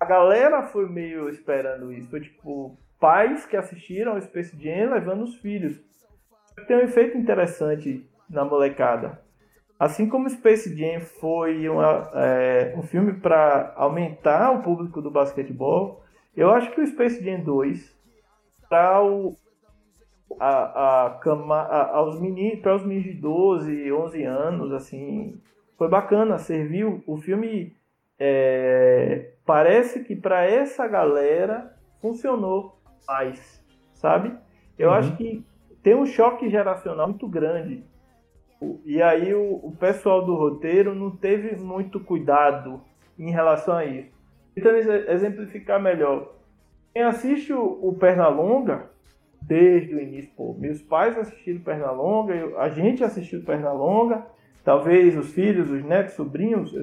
a 0.04 0.06
galera 0.06 0.64
foi 0.64 0.86
meio 0.90 1.30
esperando 1.30 1.94
isso. 1.94 2.10
Foi 2.10 2.20
tipo, 2.20 2.78
pais 3.00 3.46
que 3.46 3.56
assistiram 3.56 4.20
Space 4.20 4.54
Jam 4.62 4.92
levando 4.92 5.24
os 5.24 5.36
filhos. 5.36 5.80
Tem 6.68 6.76
um 6.76 6.82
efeito 6.82 7.18
interessante 7.18 8.06
na 8.30 8.44
molecada. 8.44 9.22
Assim 9.80 10.10
como 10.10 10.30
Space 10.30 10.76
Jam 10.76 11.00
foi 11.00 11.70
uma, 11.70 12.12
é, 12.16 12.74
um 12.78 12.84
filme 12.84 13.14
para 13.14 13.74
aumentar 13.78 14.52
o 14.52 14.62
público 14.62 15.02
do 15.02 15.10
basquetebol, 15.10 16.04
eu 16.36 16.52
acho 16.52 16.72
que 16.72 16.82
o 16.82 16.88
Space 16.88 17.24
Jam 17.24 17.42
2 17.42 17.98
para 18.68 18.98
a, 20.38 20.48
a, 20.48 21.08
a, 21.08 21.96
aos 21.96 22.20
meninos, 22.20 22.60
para 22.60 22.76
os 22.76 22.84
meninos 22.84 23.06
de 23.06 23.22
12, 23.22 23.92
11 23.94 24.24
anos, 24.24 24.74
assim, 24.74 25.42
foi 25.78 25.88
bacana, 25.88 26.38
serviu. 26.38 27.02
O 27.08 27.16
filme 27.16 27.74
é, 28.20 29.34
parece 29.46 30.04
que 30.04 30.16
para 30.16 30.46
essa 30.46 30.88
galera 30.88 31.76
funcionou 32.02 32.80
mais, 33.08 33.64
sabe? 33.94 34.34
Eu 34.78 34.90
uhum. 34.90 34.96
acho 34.96 35.16
que 35.16 35.46
tem 35.82 35.96
um 35.96 36.06
choque 36.06 36.50
geracional 36.50 37.08
muito 37.08 37.28
grande. 37.28 37.84
E 38.86 39.02
aí 39.02 39.34
o, 39.34 39.56
o 39.56 39.76
pessoal 39.78 40.26
do 40.26 40.36
roteiro 40.36 40.96
não 40.96 41.12
teve 41.12 41.56
muito 41.58 42.00
cuidado 42.00 42.82
em 43.20 43.30
relação 43.30 43.76
a 43.76 43.86
isso. 43.86 44.14
Então, 44.56 44.72
exemplificar 44.76 45.82
melhor. 45.82 46.32
Quem 46.94 47.04
assiste 47.04 47.52
o, 47.52 47.80
o 47.82 47.96
Pernalonga, 47.96 48.92
desde 49.42 49.96
o 49.96 50.00
início, 50.00 50.32
pô, 50.38 50.54
meus 50.54 50.82
pais 50.82 51.18
assistiram 51.18 51.60
Pernalonga, 51.62 52.58
a 52.58 52.70
gente 52.70 53.04
assistiu 53.04 53.44
Pernalonga, 53.44 54.26
talvez 54.64 55.18
os 55.18 55.34
filhos, 55.34 55.70
os 55.70 55.84
netos, 55.84 56.14
sobrinhos. 56.14 56.74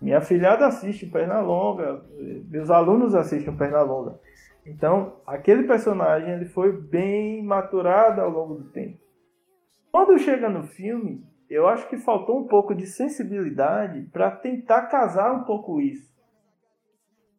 Minha 0.00 0.20
filhada 0.20 0.66
assiste 0.66 1.06
Pernalonga, 1.06 2.04
meus 2.48 2.70
alunos 2.70 3.14
assistem 3.14 3.56
Pernalonga. 3.56 4.18
Então, 4.64 5.16
aquele 5.26 5.64
personagem 5.64 6.30
ele 6.30 6.44
foi 6.44 6.72
bem 6.72 7.42
maturado 7.42 8.20
ao 8.20 8.30
longo 8.30 8.54
do 8.54 8.64
tempo. 8.70 8.98
Quando 9.90 10.18
chega 10.18 10.48
no 10.48 10.62
filme, 10.62 11.24
eu 11.48 11.66
acho 11.66 11.88
que 11.88 11.96
faltou 11.96 12.38
um 12.38 12.46
pouco 12.46 12.74
de 12.74 12.86
sensibilidade 12.86 14.02
para 14.12 14.30
tentar 14.30 14.82
casar 14.82 15.32
um 15.32 15.44
pouco 15.44 15.80
isso. 15.80 16.08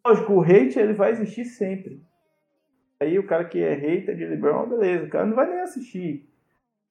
Lógico, 0.06 0.34
o 0.34 0.42
hate 0.42 0.80
ele 0.80 0.94
vai 0.94 1.12
existir 1.12 1.46
sempre. 1.46 2.02
Aí 3.00 3.18
o 3.18 3.26
cara 3.26 3.46
que 3.46 3.60
é 3.64 3.74
hater 3.76 4.16
de 4.16 4.26
LeBron, 4.26 4.68
beleza, 4.68 5.06
o 5.06 5.10
cara 5.10 5.26
não 5.26 5.36
vai 5.36 5.48
nem 5.48 5.62
assistir. 5.62 6.28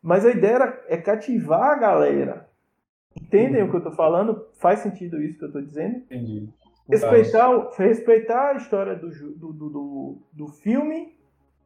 Mas 0.01 0.25
a 0.25 0.31
ideia 0.31 0.81
é 0.87 0.97
cativar 0.97 1.73
a 1.73 1.79
galera. 1.79 2.48
Entendem 3.17 3.63
uhum. 3.63 3.69
o 3.69 3.71
que 3.71 3.77
eu 3.77 3.83
tô 3.83 3.93
falando? 3.93 4.47
Faz 4.59 4.81
sentido 4.81 5.23
isso 5.23 5.39
que 5.39 5.45
eu 5.45 5.53
tô 5.53 5.61
dizendo? 5.61 5.97
Entendi. 5.97 6.49
Respeitar, 6.89 7.71
respeitar 7.77 8.51
a 8.53 8.57
história 8.57 8.95
do, 8.95 9.11
do, 9.11 9.53
do, 9.53 10.19
do 10.33 10.49
filme 10.49 11.15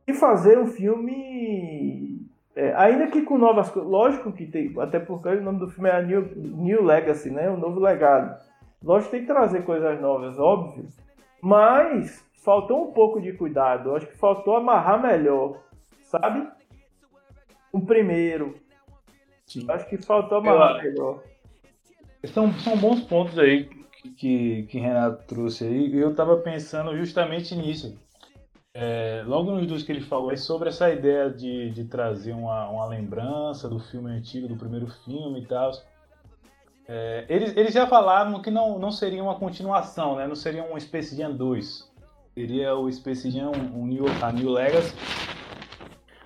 e 0.07 0.13
fazer 0.13 0.59
um 0.59 0.67
filme. 0.67 2.27
É, 2.57 2.75
ainda 2.75 3.07
que 3.07 3.23
com 3.23 3.39
novas 3.39 3.71
coisas. 3.71 3.91
Lógico 3.91 4.33
que 4.33 4.47
tem. 4.47 4.75
Até 4.81 4.99
porque 4.99 5.29
o 5.29 5.43
nome 5.43 5.61
do 5.61 5.71
filme 5.71 5.89
é 5.89 6.03
New, 6.03 6.23
New 6.37 6.83
Legacy, 6.83 7.31
né? 7.31 7.49
O 7.49 7.57
novo 7.57 7.79
legado. 7.79 8.37
Lógico 8.83 9.13
que 9.13 9.19
tem 9.19 9.27
que 9.27 9.33
trazer 9.33 9.65
coisas 9.65 10.01
novas, 10.01 10.39
óbvio. 10.39 10.89
Mas 11.41 12.25
faltou 12.45 12.89
um 12.89 12.93
pouco 12.93 13.21
de 13.21 13.33
cuidado. 13.33 13.95
Acho 13.95 14.09
que 14.09 14.19
faltou 14.19 14.57
amarrar 14.57 15.01
melhor, 15.01 15.63
sabe? 16.03 16.49
O 17.73 17.81
primeiro. 17.81 18.57
Sim. 19.47 19.67
Acho 19.69 19.89
que 19.89 19.97
faltou 19.99 20.39
amarrar 20.39 20.85
Eu, 20.85 20.91
melhor. 20.91 21.23
São, 22.27 22.53
são 22.61 22.77
bons 22.77 23.01
pontos 23.01 23.39
aí 23.39 23.69
que, 24.17 24.65
que 24.65 24.79
Renato 24.79 25.25
trouxe 25.27 25.65
aí. 25.65 25.97
Eu 25.97 26.15
tava 26.15 26.37
pensando 26.39 26.97
justamente 26.97 27.55
nisso. 27.55 27.97
É, 28.75 29.23
logo 29.27 29.53
nos 29.53 29.67
dois 29.67 29.83
que 29.83 29.93
ele 29.93 30.01
falou 30.01 30.33
é 30.33 30.37
sobre 30.37 30.71
essa 30.71 30.91
ideia 30.91 31.29
de, 31.31 31.71
de 31.71 31.85
trazer 31.85 32.33
uma, 32.33 32.69
uma 32.69 32.87
lembrança 32.87 33.69
do 33.69 33.79
filme 33.79 34.11
antigo, 34.11 34.49
do 34.49 34.57
primeiro 34.57 34.87
filme 35.05 35.43
e 35.43 35.47
tal. 35.47 35.73
É, 36.89 37.27
eles, 37.29 37.57
eles 37.57 37.75
já 37.75 37.87
falavam 37.87 38.41
que 38.41 38.51
não, 38.51 38.79
não 38.79 38.91
seria 38.91 39.23
uma 39.23 39.35
continuação, 39.35 40.17
né? 40.17 40.27
Não 40.27 40.35
seria 40.35 40.65
um 40.65 40.79
Space 40.81 41.17
Jam 41.17 41.33
2. 41.37 41.91
Seria 42.35 42.75
o 42.75 42.91
Space 42.91 43.31
Jam, 43.31 43.53
um, 43.53 43.83
um 43.83 43.87
New, 43.87 44.07
a 44.23 44.33
New 44.33 44.51
Legacy. 44.51 44.95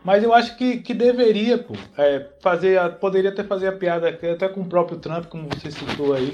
Mas 0.06 0.22
eu 0.22 0.32
acho 0.32 0.56
que, 0.56 0.76
que 0.76 0.94
deveria, 0.94 1.58
pô, 1.58 1.74
é, 1.98 2.28
fazer, 2.38 2.78
a, 2.78 2.88
poderia 2.88 3.30
até 3.30 3.42
fazer 3.42 3.66
a 3.66 3.72
piada 3.72 4.08
até 4.08 4.48
com 4.48 4.60
o 4.60 4.68
próprio 4.68 5.00
Trump, 5.00 5.24
como 5.26 5.48
você 5.48 5.68
citou 5.68 6.14
aí, 6.14 6.32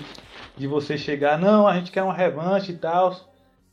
de 0.59 0.67
você 0.67 0.99
chegar, 0.99 1.39
não, 1.39 1.67
a 1.67 1.75
gente 1.77 1.91
quer 1.91 2.03
uma 2.03 2.13
revanche 2.13 2.73
e 2.73 2.77
tal. 2.77 3.17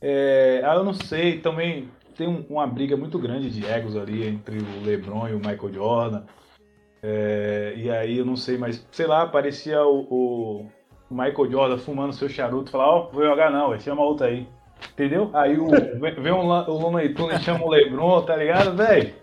É, 0.00 0.62
ah, 0.64 0.76
eu 0.76 0.84
não 0.84 0.94
sei, 0.94 1.40
também 1.40 1.90
tem 2.16 2.26
um, 2.26 2.46
uma 2.48 2.66
briga 2.66 2.96
muito 2.96 3.18
grande 3.18 3.50
de 3.50 3.66
egos 3.66 3.94
ali 3.94 4.26
entre 4.26 4.56
o 4.56 4.82
LeBron 4.82 5.28
e 5.28 5.34
o 5.34 5.36
Michael 5.36 5.74
Jordan. 5.74 6.22
É, 7.02 7.74
e 7.76 7.90
aí 7.90 8.16
eu 8.16 8.24
não 8.24 8.36
sei, 8.36 8.56
mas 8.56 8.82
sei 8.90 9.06
lá, 9.06 9.26
parecia 9.26 9.84
o, 9.84 10.00
o 10.08 10.66
Michael 11.10 11.50
Jordan 11.50 11.76
fumando 11.76 12.14
seu 12.14 12.30
charuto, 12.30 12.70
falar, 12.70 12.88
ó, 12.88 13.00
oh, 13.00 13.12
vou 13.12 13.22
jogar 13.22 13.50
não, 13.50 13.68
véio, 13.68 13.82
chama 13.82 14.00
outra 14.00 14.28
aí. 14.28 14.48
Entendeu? 14.94 15.28
Aí 15.34 15.58
o, 15.58 15.68
vem 16.00 16.32
um, 16.32 16.48
o 16.48 17.14
Tunes 17.14 17.42
chama 17.42 17.66
o 17.66 17.68
Lebron, 17.68 18.22
tá 18.22 18.34
ligado, 18.34 18.74
velho? 18.74 19.19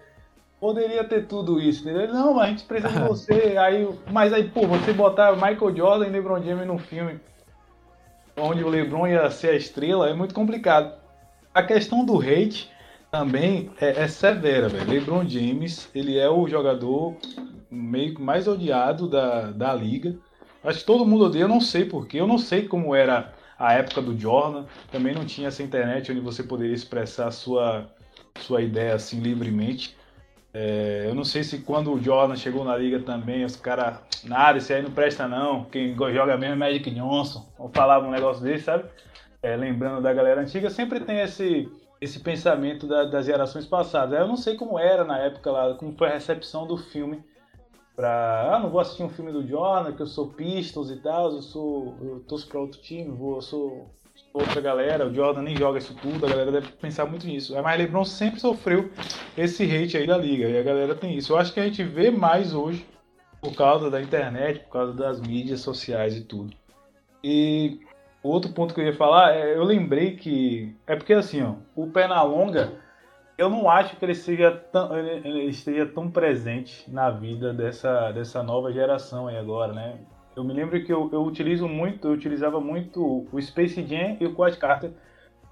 Poderia 0.60 1.04
ter 1.04 1.28
tudo 1.28 1.60
isso, 1.60 1.88
entendeu? 1.88 2.08
Não, 2.08 2.34
mas 2.34 2.44
a 2.44 2.50
gente 2.50 2.66
precisa 2.66 2.92
de 2.92 3.08
você. 3.08 3.56
Aí, 3.60 3.88
mas 4.12 4.34
aí, 4.34 4.50
pô, 4.50 4.66
você 4.66 4.92
botar 4.92 5.34
Michael 5.34 5.76
Jordan 5.76 6.08
e 6.08 6.10
LeBron 6.10 6.42
James 6.42 6.66
num 6.66 6.80
filme 6.80 7.20
onde 8.38 8.64
o 8.64 8.70
LeBron 8.70 9.08
ia 9.08 9.30
ser 9.32 9.50
a 9.50 9.56
estrela 9.56 10.10
é 10.10 10.14
muito 10.14 10.34
complicado. 10.34 10.94
A 11.54 11.64
questão 11.64 12.06
do 12.06 12.20
hate 12.20 12.70
também 13.12 13.72
é, 13.82 14.04
é 14.04 14.08
severa, 14.08 14.70
velho. 14.70 14.90
LeBron 14.90 15.28
James, 15.28 15.90
ele 15.94 16.18
é 16.18 16.30
o 16.30 16.48
jogador 16.48 17.18
meio 17.70 18.20
mais 18.20 18.48
odiado 18.48 19.10
da, 19.10 19.52
da 19.52 19.74
liga. 19.74 20.16
Acho 20.64 20.80
que 20.80 20.86
todo 20.86 21.06
mundo 21.06 21.26
odeia, 21.26 21.44
eu 21.44 21.48
não 21.48 21.62
sei 21.62 21.86
porquê, 21.86 22.20
eu 22.20 22.28
não 22.28 22.38
sei 22.38 22.68
como 22.68 22.94
era 22.94 23.34
a 23.58 23.74
época 23.74 24.02
do 24.02 24.18
Jordan. 24.18 24.66
Também 24.92 25.16
não 25.16 25.26
tinha 25.26 25.48
essa 25.48 25.64
internet 25.64 26.12
onde 26.12 26.22
você 26.22 26.44
poderia 26.44 26.76
expressar 26.76 27.32
sua, 27.32 27.90
sua 28.40 28.62
ideia 28.62 28.94
assim 28.94 29.20
livremente. 29.20 29.97
É, 30.60 31.06
eu 31.08 31.14
não 31.14 31.24
sei 31.24 31.44
se 31.44 31.60
quando 31.60 31.94
o 31.94 32.02
Jordan 32.02 32.36
chegou 32.36 32.66
na 32.66 32.76
liga 32.76 33.00
também, 33.00 33.46
os 33.46 33.56
caras, 33.56 34.00
nada, 34.24 34.58
esse 34.58 34.74
aí 34.74 34.82
não 34.82 34.90
presta 34.90 35.28
não, 35.28 35.66
quem 35.66 35.96
joga 35.96 36.36
mesmo 36.36 36.56
é 36.56 36.58
Magic 36.58 36.90
Johnson, 36.90 37.46
ou 37.60 37.70
falava 37.70 38.08
um 38.08 38.10
negócio 38.10 38.42
desse, 38.42 38.64
sabe? 38.64 38.86
É, 39.44 39.56
lembrando 39.56 40.02
da 40.02 40.12
galera 40.12 40.42
antiga, 40.42 40.72
sempre 40.72 41.00
tem 41.00 41.20
esse, 41.20 41.72
esse 42.02 42.22
pensamento 42.22 42.88
da, 42.88 43.04
das 43.04 43.28
gerações 43.28 43.68
passadas. 43.68 44.20
Eu 44.20 44.28
não 44.28 44.36
sei 44.36 44.56
como 44.56 44.80
era 44.80 45.04
na 45.04 45.20
época 45.20 45.52
lá, 45.52 45.76
como 45.76 45.96
foi 45.96 46.08
a 46.08 46.14
recepção 46.14 46.66
do 46.66 46.76
filme 46.76 47.24
pra. 47.96 48.56
Ah, 48.56 48.60
não 48.60 48.72
vou 48.72 48.80
assistir 48.80 49.04
um 49.04 49.10
filme 49.10 49.32
do 49.32 49.46
Jordan, 49.46 49.92
que 49.94 50.02
eu 50.02 50.08
sou 50.08 50.30
Pistols 50.30 50.90
e 50.90 50.96
tal, 50.98 51.34
eu 51.34 51.42
sou. 51.44 51.96
Eu 52.02 52.20
torço 52.22 52.48
pra 52.48 52.60
outro 52.60 52.82
time, 52.82 53.16
vou, 53.16 53.36
eu 53.36 53.42
sou 53.42 53.92
outra 54.38 54.62
galera, 54.62 55.08
o 55.08 55.14
Jordan 55.14 55.42
nem 55.42 55.56
joga 55.56 55.80
isso 55.80 55.96
tudo, 55.96 56.26
a 56.26 56.30
galera 56.30 56.52
deve 56.52 56.68
pensar 56.74 57.06
muito 57.06 57.26
nisso. 57.28 57.56
Mas 57.62 57.78
LeBron 57.78 58.06
sempre 58.06 58.40
sofreu 58.40 58.92
esse 59.38 59.64
hate 59.64 59.98
aí 59.98 60.08
da 60.08 60.18
liga, 60.18 60.48
e 60.48 60.58
a 60.58 60.64
galera 60.64 60.96
tem 60.96 61.16
isso. 61.16 61.34
Eu 61.34 61.38
acho 61.38 61.54
que 61.54 61.60
a 61.60 61.64
gente 61.64 61.84
vê 61.84 62.10
mais 62.12 62.54
hoje 62.54 62.86
por 63.42 63.56
causa 63.56 63.90
da 63.90 64.02
internet, 64.02 64.60
por 64.62 64.72
causa 64.72 64.94
das 64.94 65.20
mídias 65.20 65.62
sociais 65.62 66.16
e 66.16 66.22
tudo. 66.22 66.54
E 67.24 67.80
outro 68.24 68.52
ponto 68.52 68.74
que 68.74 68.82
eu 68.82 68.86
ia 68.86 68.96
falar, 68.96 69.36
é, 69.36 69.56
eu 69.56 69.64
lembrei 69.64 70.16
que 70.16 70.76
é 70.86 70.96
porque 70.96 71.14
assim, 71.14 71.42
ó, 71.42 71.56
o 71.76 71.88
Pernalonga 71.88 72.74
eu 73.38 73.50
não 73.50 73.70
acho 73.70 73.96
que 73.96 74.04
ele 74.04 74.16
seja 74.16 74.52
tão, 74.52 74.98
ele, 74.98 75.28
ele 75.28 75.44
esteja 75.46 75.86
tão 75.86 76.10
presente 76.10 76.90
na 76.92 77.12
vida 77.12 77.54
dessa, 77.54 78.12
dessa 78.12 78.42
nova 78.42 78.72
geração 78.72 79.28
aí 79.28 79.38
agora, 79.38 79.74
né? 79.74 80.00
Eu 80.38 80.44
me 80.44 80.54
lembro 80.54 80.80
que 80.84 80.94
eu, 80.94 81.10
eu 81.12 81.24
utilizo 81.24 81.68
muito, 81.68 82.08
eu 82.08 82.12
utilizava 82.12 82.62
muito 82.62 83.28
o 83.34 83.42
Space 83.42 83.84
Jam 83.84 84.18
e 84.20 84.26
o 84.28 84.36
Quad 84.36 84.56
Carter 84.56 84.92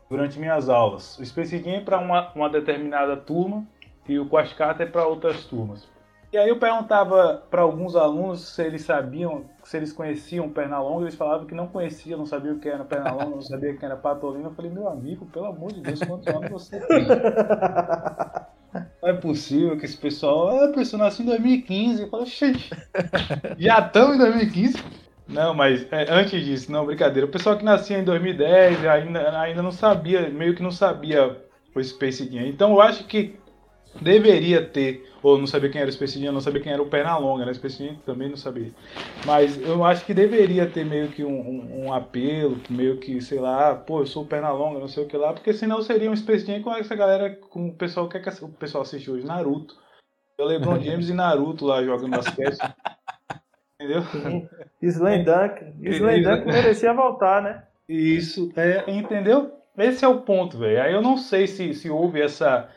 durante 0.07 0.38
minhas 0.38 0.69
aulas. 0.69 1.17
O 1.17 1.25
Space 1.25 1.57
Jam 1.57 1.77
é 1.77 1.81
para 1.81 1.97
uma, 1.97 2.31
uma 2.33 2.47
determinada 2.47 3.17
turma 3.17 3.65
e 4.07 4.19
o 4.19 4.27
Quad 4.27 4.53
Carter 4.53 4.86
é 4.86 4.89
para 4.91 5.07
outras 5.07 5.43
turmas. 5.45 5.89
E 6.31 6.38
aí 6.38 6.49
eu 6.49 6.59
perguntava 6.59 7.41
para 7.49 7.63
alguns 7.63 7.95
alunos 7.95 8.47
se 8.47 8.61
eles 8.61 8.83
sabiam, 8.83 9.45
se 9.63 9.75
eles 9.75 9.91
conheciam 9.91 10.51
Pernalonga, 10.51 11.05
eles 11.05 11.15
falavam 11.15 11.47
que 11.47 11.55
não 11.55 11.65
conheciam, 11.65 12.19
não 12.19 12.27
sabiam 12.27 12.55
o 12.55 12.59
que 12.59 12.69
era 12.69 12.86
Pernalonga, 12.86 13.31
não 13.31 13.41
sabiam 13.41 13.73
o 13.73 13.79
que 13.79 13.86
era 13.86 13.95
Patolino. 13.95 14.49
Eu 14.49 14.53
falei, 14.53 14.69
meu 14.69 14.88
amigo, 14.88 15.25
pelo 15.25 15.47
amor 15.47 15.73
de 15.73 15.81
Deus, 15.81 15.99
quantos 16.01 16.27
anos 16.27 16.51
você 16.51 16.79
tem? 16.79 17.07
Possível 19.16 19.78
que 19.78 19.86
esse 19.86 19.97
pessoal, 19.97 20.63
ah, 20.63 20.68
pessoal 20.74 21.03
nasceu 21.03 21.24
em 21.24 21.28
2015. 21.28 22.01
Eu 22.01 22.09
falei, 22.09 22.26
gente, 22.26 22.70
já 23.57 23.80
estamos 23.80 24.16
em 24.16 24.20
2015? 24.20 24.76
Não, 25.28 25.53
mas 25.53 25.88
é, 25.91 26.05
antes 26.11 26.43
disso, 26.45 26.72
não, 26.72 26.86
brincadeira. 26.86 27.28
O 27.28 27.32
pessoal 27.32 27.57
que 27.57 27.66
nascia 27.66 27.97
em 27.97 28.03
2010 28.03 28.86
ainda, 28.86 29.39
ainda 29.39 29.63
não 29.63 29.72
sabia, 29.72 30.30
meio 30.30 30.55
que 30.55 30.61
não 30.61 30.72
sabia 30.72 31.36
o 31.74 31.84
Space 31.84 32.30
Jam. 32.32 32.45
Então 32.45 32.72
eu 32.72 32.82
acho 32.82 33.05
que 33.05 33.36
deveria 34.01 34.63
ter, 34.63 35.09
ou 35.21 35.37
não 35.37 35.47
sabia 35.47 35.69
quem 35.69 35.81
era 35.81 35.89
o 35.89 36.07
Jam, 36.07 36.31
não 36.31 36.41
sabia 36.41 36.61
quem 36.61 36.71
era 36.71 36.81
o 36.81 36.87
Pernalonga, 36.87 37.45
né? 37.45 37.53
Jam 37.53 37.95
também 38.05 38.29
não 38.29 38.37
sabia. 38.37 38.71
Mas 39.25 39.59
eu 39.61 39.83
acho 39.83 40.05
que 40.05 40.13
deveria 40.13 40.65
ter 40.67 40.85
meio 40.85 41.09
que 41.09 41.23
um, 41.23 41.39
um, 41.39 41.85
um 41.85 41.93
apelo, 41.93 42.57
meio 42.69 42.97
que, 42.97 43.21
sei 43.21 43.39
lá, 43.39 43.71
ah, 43.71 43.75
pô, 43.75 44.01
eu 44.01 44.05
sou 44.05 44.23
o 44.23 44.27
Pernalonga, 44.27 44.79
não 44.79 44.87
sei 44.87 45.03
o 45.03 45.07
que 45.07 45.17
lá, 45.17 45.33
porque 45.33 45.53
senão 45.53 45.81
seria 45.81 46.09
um 46.09 46.13
Jam 46.13 46.61
com 46.61 46.73
essa 46.73 46.95
galera, 46.95 47.35
com 47.35 47.67
o 47.67 47.73
pessoal 47.73 48.07
que, 48.07 48.17
é 48.17 48.19
que 48.19 48.43
o 48.43 48.49
pessoal 48.49 48.83
assiste 48.83 49.09
hoje, 49.09 49.25
Naruto. 49.25 49.75
Eu 50.37 50.45
LeBron 50.45 50.79
James 50.83 51.09
e 51.09 51.13
Naruto 51.13 51.65
lá 51.65 51.83
jogando 51.83 52.17
basquete. 52.17 52.57
Entendeu? 53.79 54.03
Slam 54.81 55.23
Dunk. 55.23 56.45
merecia 56.45 56.93
voltar, 56.93 57.41
né? 57.41 57.63
Isso, 57.87 58.51
é, 58.55 58.83
entendeu? 58.91 59.51
Esse 59.77 60.05
é 60.05 60.07
o 60.07 60.21
ponto, 60.21 60.57
velho. 60.57 60.81
Aí 60.81 60.93
eu 60.93 61.01
não 61.01 61.17
sei 61.17 61.47
se, 61.47 61.73
se 61.73 61.89
houve 61.89 62.21
essa 62.21 62.69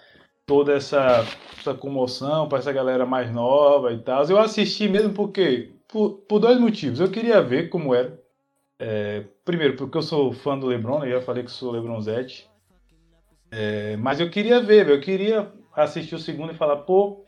toda 0.49 0.75
essa, 0.75 1.27
essa 1.59 1.75
comoção 1.75 2.49
para 2.49 2.59
essa 2.59 2.73
galera 2.73 3.05
mais 3.05 3.31
nova 3.31 3.93
e 3.93 3.99
tal. 3.99 4.25
Eu 4.25 4.39
assisti 4.39 4.89
mesmo 4.89 5.13
porque 5.13 5.75
por, 5.87 6.23
por 6.27 6.41
dois 6.41 6.59
motivos. 6.59 6.99
Eu 6.99 7.11
queria 7.11 7.41
ver 7.43 7.69
como 7.69 7.95
era. 7.95 8.19
É, 8.81 9.25
primeiro, 9.45 9.77
porque 9.77 9.99
eu 9.99 10.03
sou 10.03 10.33
fã 10.33 10.59
do 10.59 10.67
LeBron, 10.67 11.01
né? 11.01 11.09
eu 11.09 11.21
já 11.21 11.27
falei 11.27 11.45
que 11.45 11.51
sou 11.51 11.71
LeBronzete. 11.71 12.49
É, 13.51 13.97
mas 13.99 14.21
eu 14.21 14.31
queria 14.31 14.61
ver, 14.61 14.89
eu 14.89 15.01
queria 15.01 15.53
assistir 15.75 16.15
o 16.15 16.19
segundo 16.19 16.53
e 16.53 16.57
falar, 16.57 16.79
pô, 16.79 17.25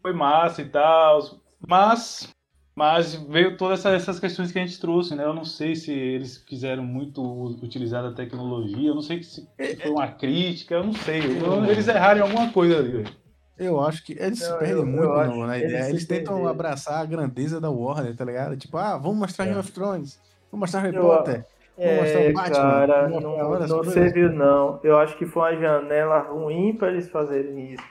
foi 0.00 0.12
massa 0.12 0.62
e 0.62 0.68
tal. 0.68 1.20
Mas 1.66 2.32
mas 2.76 3.14
veio 3.14 3.56
todas 3.56 3.80
essas, 3.80 4.02
essas, 4.02 4.20
questões 4.20 4.52
que 4.52 4.58
a 4.58 4.66
gente 4.66 4.78
trouxe, 4.78 5.14
né? 5.14 5.24
Eu 5.24 5.32
não 5.32 5.46
sei 5.46 5.74
se 5.74 5.90
eles 5.90 6.36
quiseram 6.36 6.84
muito 6.84 7.22
utilizar 7.62 8.04
a 8.04 8.12
tecnologia, 8.12 8.90
eu 8.90 8.94
não 8.94 9.00
sei 9.00 9.22
se 9.22 9.48
foi 9.80 9.90
uma 9.90 10.08
crítica, 10.08 10.74
eu 10.74 10.84
não 10.84 10.92
sei. 10.92 11.20
Eu, 11.40 11.64
eles 11.64 11.88
erraram 11.88 12.18
em 12.18 12.22
alguma 12.22 12.52
coisa 12.52 12.78
ali, 12.78 12.90
velho. 12.90 13.16
Eu 13.58 13.80
acho 13.80 14.04
que 14.04 14.12
eles 14.12 14.40
não, 14.40 14.46
se 14.46 14.58
perdem 14.58 14.76
eu, 14.76 14.84
muito 14.86 15.04
eu 15.04 15.26
não, 15.26 15.46
na 15.46 15.56
ideia. 15.56 15.78
Eles, 15.78 15.88
eles 15.88 16.06
tentam 16.06 16.34
perder. 16.34 16.50
abraçar 16.50 17.00
a 17.00 17.06
grandeza 17.06 17.58
da 17.58 17.70
Warner, 17.70 18.14
tá 18.14 18.26
ligado? 18.26 18.58
Tipo, 18.58 18.76
ah, 18.76 18.98
vamos 18.98 19.16
mostrar 19.16 19.46
é. 19.46 19.48
Game 19.48 19.60
of 19.60 19.72
Thrones, 19.72 20.20
vamos 20.52 20.60
mostrar 20.60 20.80
Harry 20.80 20.98
Potter. 20.98 21.46
Vamos 21.78 22.00
mostrar 22.00 22.20
o 22.20 22.32
Batman, 22.34 22.56
cara, 22.56 23.08
não, 23.08 23.20
não 23.20 23.84
serviu 23.84 24.30
não. 24.30 24.80
Eu 24.82 24.98
acho 24.98 25.16
que 25.16 25.24
foi 25.24 25.54
uma 25.54 25.60
janela 25.60 26.18
ruim 26.18 26.74
para 26.74 26.88
eles 26.88 27.08
fazerem 27.08 27.72
isso. 27.72 27.84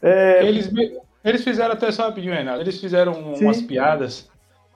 É... 0.00 0.46
Eles, 0.46 0.70
eles 1.28 1.44
fizeram 1.44 1.72
até 1.72 1.90
só 1.90 2.06
rapidinho, 2.06 2.34
Renato. 2.34 2.60
Eles 2.60 2.80
fizeram 2.80 3.12
umas 3.12 3.60
piadas. 3.62 4.30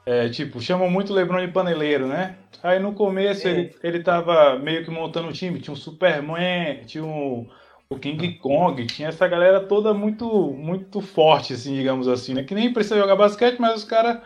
É, 0.05 0.29
tipo, 0.29 0.61
chamam 0.61 0.91
muito 0.91 1.13
o 1.13 1.15
Lebron 1.15 1.45
de 1.47 1.53
paneleiro, 1.53 2.07
né? 2.09 2.37
Aí 2.63 2.79
no 2.79 2.93
começo 2.93 3.47
é. 3.47 3.51
ele, 3.51 3.77
ele 3.83 4.03
tava 4.03 4.59
meio 4.59 4.85
que 4.85 4.91
montando 4.91 5.29
o 5.29 5.33
time. 5.33 5.61
Tinha 5.61 5.75
o 5.75 5.77
Superman, 5.77 6.83
tinha 6.85 7.05
o, 7.05 7.47
o 7.89 7.99
King 7.99 8.35
Kong, 8.35 8.85
tinha 8.87 9.09
essa 9.09 9.29
galera 9.29 9.61
toda 9.61 9.95
muito 9.95 10.27
muito 10.53 11.01
forte, 11.01 11.53
assim, 11.53 11.75
digamos 11.75 12.09
assim, 12.09 12.35
né? 12.35 12.43
Que 12.43 12.55
nem 12.55 12.73
precisa 12.73 12.99
jogar 12.99 13.17
basquete, 13.17 13.61
mas 13.61 13.77
os 13.77 13.85
caras 13.85 14.19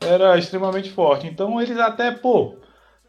era 0.00 0.36
extremamente 0.36 0.90
forte. 0.90 1.26
Então 1.26 1.60
eles 1.60 1.78
até, 1.78 2.10
pô, 2.10 2.56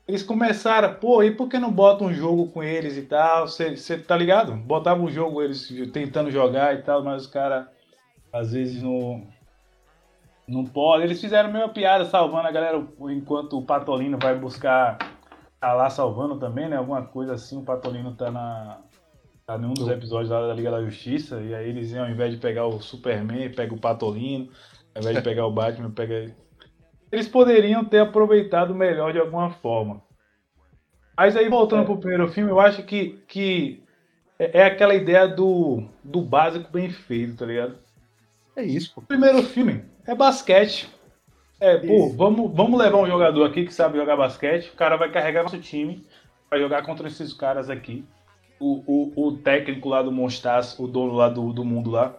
eles 0.07 0.22
começaram, 0.22 0.93
pô, 0.95 1.24
e 1.24 1.32
por 1.32 1.47
que 1.49 1.57
não 1.57 1.72
bota 1.72 2.03
um 2.03 2.14
jogo 2.14 2.51
com 2.51 2.64
eles 2.64 2.97
e 2.97 3.03
tal? 3.03 3.47
Você 3.47 3.97
tá 3.97 4.16
ligado? 4.16 4.53
Botava 4.53 5.01
um 5.01 5.09
jogo 5.09 5.41
eles 5.41 5.68
tentando 5.91 6.30
jogar 6.30 6.76
e 6.76 6.82
tal, 6.84 7.03
mas 7.03 7.24
os 7.24 7.28
caras 7.28 7.66
às 8.34 8.52
vezes 8.52 8.82
não, 8.82 9.28
não 10.48 10.66
pode. 10.66 11.04
Eles 11.04 11.22
fizeram 11.22 11.52
meio 11.52 11.70
piada 11.70 12.04
salvando 12.06 12.48
a 12.48 12.52
galera 12.52 12.84
enquanto 13.12 13.60
o 13.60 13.66
Patolino 13.66 14.18
vai 14.20 14.36
buscar. 14.36 14.98
Tá 15.60 15.74
lá 15.74 15.90
salvando 15.90 16.40
também, 16.40 16.68
né? 16.68 16.76
Alguma 16.76 17.04
coisa 17.04 17.34
assim. 17.34 17.60
O 17.60 17.64
Patolino 17.64 18.16
tá 18.16 18.32
na. 18.32 18.82
Tá 19.46 19.58
num 19.58 19.74
dos 19.74 19.88
episódios 19.90 20.30
lá 20.30 20.48
da 20.48 20.54
Liga 20.54 20.72
da 20.72 20.84
Justiça. 20.84 21.40
E 21.42 21.54
aí 21.54 21.70
eles, 21.70 21.94
ao 21.96 22.10
invés 22.10 22.34
de 22.34 22.40
pegar 22.40 22.66
o 22.66 22.82
Superman, 22.82 23.52
pega 23.52 23.74
o 23.74 23.80
Patolino. 23.80 24.50
Ao 24.96 25.02
invés 25.02 25.18
de 25.18 25.22
pegar 25.24 25.46
o 25.46 25.52
Batman, 25.52 25.92
pega. 25.92 26.36
Eles 27.12 27.28
poderiam 27.28 27.86
ter 27.86 28.00
aproveitado 28.00 28.74
melhor 28.74 29.14
de 29.14 29.20
alguma 29.20 29.52
forma. 29.52 30.02
Mas 31.16 31.38
aí, 31.38 31.48
voltando 31.48 31.84
é. 31.84 31.86
pro 31.86 32.00
primeiro 32.00 32.28
filme, 32.30 32.50
eu 32.50 32.60
acho 32.60 32.82
que, 32.84 33.24
que 33.28 33.84
é, 34.40 34.62
é 34.62 34.66
aquela 34.66 34.96
ideia 34.96 35.28
do, 35.28 35.84
do 36.04 36.22
básico 36.22 36.72
bem 36.72 36.90
feito, 36.90 37.38
tá 37.38 37.46
ligado? 37.46 37.83
É 38.56 38.64
isso, 38.64 38.93
pô. 38.93 39.01
Primeiro 39.01 39.41
filme 39.43 39.84
é 40.06 40.14
basquete. 40.14 40.89
É, 41.60 41.78
pô, 41.78 42.10
vamos, 42.10 42.51
vamos 42.54 42.80
levar 42.80 42.97
um 42.97 43.08
jogador 43.08 43.45
aqui 43.45 43.66
que 43.66 43.74
sabe 43.74 43.97
jogar 43.97 44.18
basquete. 44.18 44.70
O 44.70 44.76
cara 44.76 44.97
vai 44.97 45.10
carregar 45.10 45.43
nosso 45.43 45.60
time, 45.60 46.06
vai 46.49 46.60
jogar 46.60 46.84
contra 46.84 47.08
esses 47.08 47.34
caras 47.34 47.70
aqui. 47.70 48.04
O, 48.60 48.84
o, 48.86 49.28
o 49.28 49.38
técnico 49.38 49.89
lá 49.89 50.01
do 50.01 50.12
Monstars, 50.12 50.78
o 50.78 50.88
dono 50.88 51.14
lá 51.14 51.30
do, 51.30 51.51
do 51.51 51.66
mundo 51.66 51.89
lá, 51.89 52.16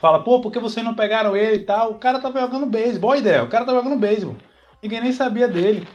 fala, 0.00 0.22
pô, 0.22 0.40
por 0.40 0.52
que 0.52 0.58
vocês 0.58 0.84
não 0.84 0.94
pegaram 0.94 1.36
ele 1.36 1.56
e 1.56 1.64
tal? 1.64 1.92
O 1.92 1.98
cara 1.98 2.20
tava 2.20 2.40
jogando 2.40 2.66
beisebol. 2.66 3.10
Boa 3.10 3.18
ideia, 3.18 3.42
o 3.42 3.48
cara 3.48 3.64
tava 3.64 3.78
jogando 3.78 3.98
beisebol. 3.98 4.36
Ninguém 4.82 5.00
nem 5.00 5.12
sabia 5.12 5.48
dele. 5.48 5.86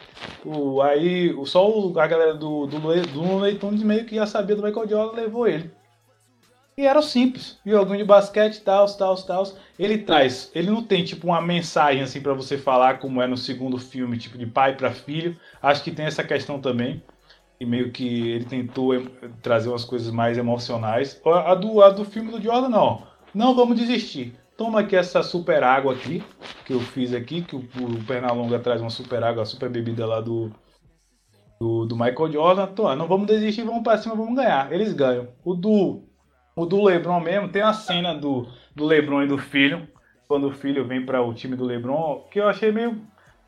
O, 0.44 0.82
aí 0.82 1.36
só 1.46 1.68
a 1.96 2.08
galera 2.08 2.34
do, 2.34 2.66
do, 2.66 2.80
do 2.80 3.60
Tunes 3.60 3.84
meio 3.84 4.06
que 4.06 4.16
já 4.16 4.26
sabia 4.26 4.56
do 4.56 4.64
Michael 4.64 4.90
Jordan 4.90 5.22
levou 5.22 5.48
ele. 5.48 5.70
E 6.80 6.86
era 6.88 7.02
simples. 7.02 7.60
Joguinho 7.66 7.98
de 7.98 8.04
basquete, 8.06 8.62
tal, 8.62 8.88
tal, 8.96 9.14
tal. 9.24 9.44
Ele 9.78 9.98
traz, 9.98 10.50
ele 10.56 10.72
não 10.72 10.82
tem 10.82 11.04
tipo 11.04 11.28
uma 11.28 11.42
mensagem 11.42 12.02
assim 12.02 12.22
para 12.22 12.34
você 12.34 12.58
falar 12.58 13.00
como 13.00 13.22
é 13.22 13.28
no 13.28 13.36
segundo 13.36 13.78
filme, 13.78 14.18
tipo 14.18 14.38
de 14.38 14.46
pai 14.46 14.78
para 14.78 14.90
filho. 14.90 15.38
Acho 15.62 15.84
que 15.84 15.92
tem 15.92 16.06
essa 16.06 16.24
questão 16.24 16.62
também. 16.62 17.04
E 17.60 17.66
meio 17.66 17.92
que 17.92 18.30
ele 18.30 18.46
tentou 18.46 18.94
trazer 19.42 19.68
umas 19.68 19.84
coisas 19.84 20.10
mais 20.10 20.38
emocionais. 20.38 21.22
A 21.26 21.54
do, 21.54 21.84
a 21.84 21.90
do 21.90 22.06
filme 22.06 22.32
do 22.32 22.42
Jordan, 22.42 22.70
não. 22.70 23.04
Não 23.34 23.54
vamos 23.54 23.76
desistir. 23.78 24.34
Toma 24.56 24.80
aqui 24.80 24.96
essa 24.96 25.22
super 25.22 25.62
água 25.66 25.94
aqui, 25.94 26.24
que 26.64 26.72
eu 26.72 26.80
fiz 26.80 27.14
aqui, 27.14 27.42
que 27.42 27.58
o, 27.58 27.60
o 27.60 28.06
Pernalonga 28.08 28.58
traz 28.58 28.80
uma 28.80 28.90
super 28.90 29.22
água, 29.22 29.44
super 29.44 29.70
bebida 29.70 30.06
lá 30.06 30.22
do, 30.22 30.50
do, 31.60 31.86
do 31.86 31.98
Michael 31.98 32.32
Jordan. 32.32 32.68
Tô, 32.68 32.96
não 32.96 33.06
vamos 33.06 33.28
desistir, 33.28 33.64
vamos 33.64 33.84
para 33.84 33.98
cima, 33.98 34.16
vamos 34.16 34.36
ganhar. 34.36 34.72
Eles 34.72 34.94
ganham. 34.94 35.28
O 35.44 35.54
do 35.54 36.08
o 36.60 36.66
do 36.66 36.84
Lebron 36.84 37.22
mesmo, 37.22 37.48
tem 37.48 37.62
a 37.62 37.72
cena 37.72 38.14
do, 38.14 38.48
do 38.76 38.86
Lebron 38.86 39.24
e 39.24 39.28
do 39.28 39.38
filho, 39.38 39.88
quando 40.28 40.48
o 40.48 40.52
filho 40.52 40.86
vem 40.86 41.06
para 41.06 41.22
o 41.22 41.34
time 41.34 41.56
do 41.56 41.64
Lebron, 41.64 42.28
que 42.30 42.40
eu 42.40 42.50
achei 42.50 42.70
meio 42.72 43.02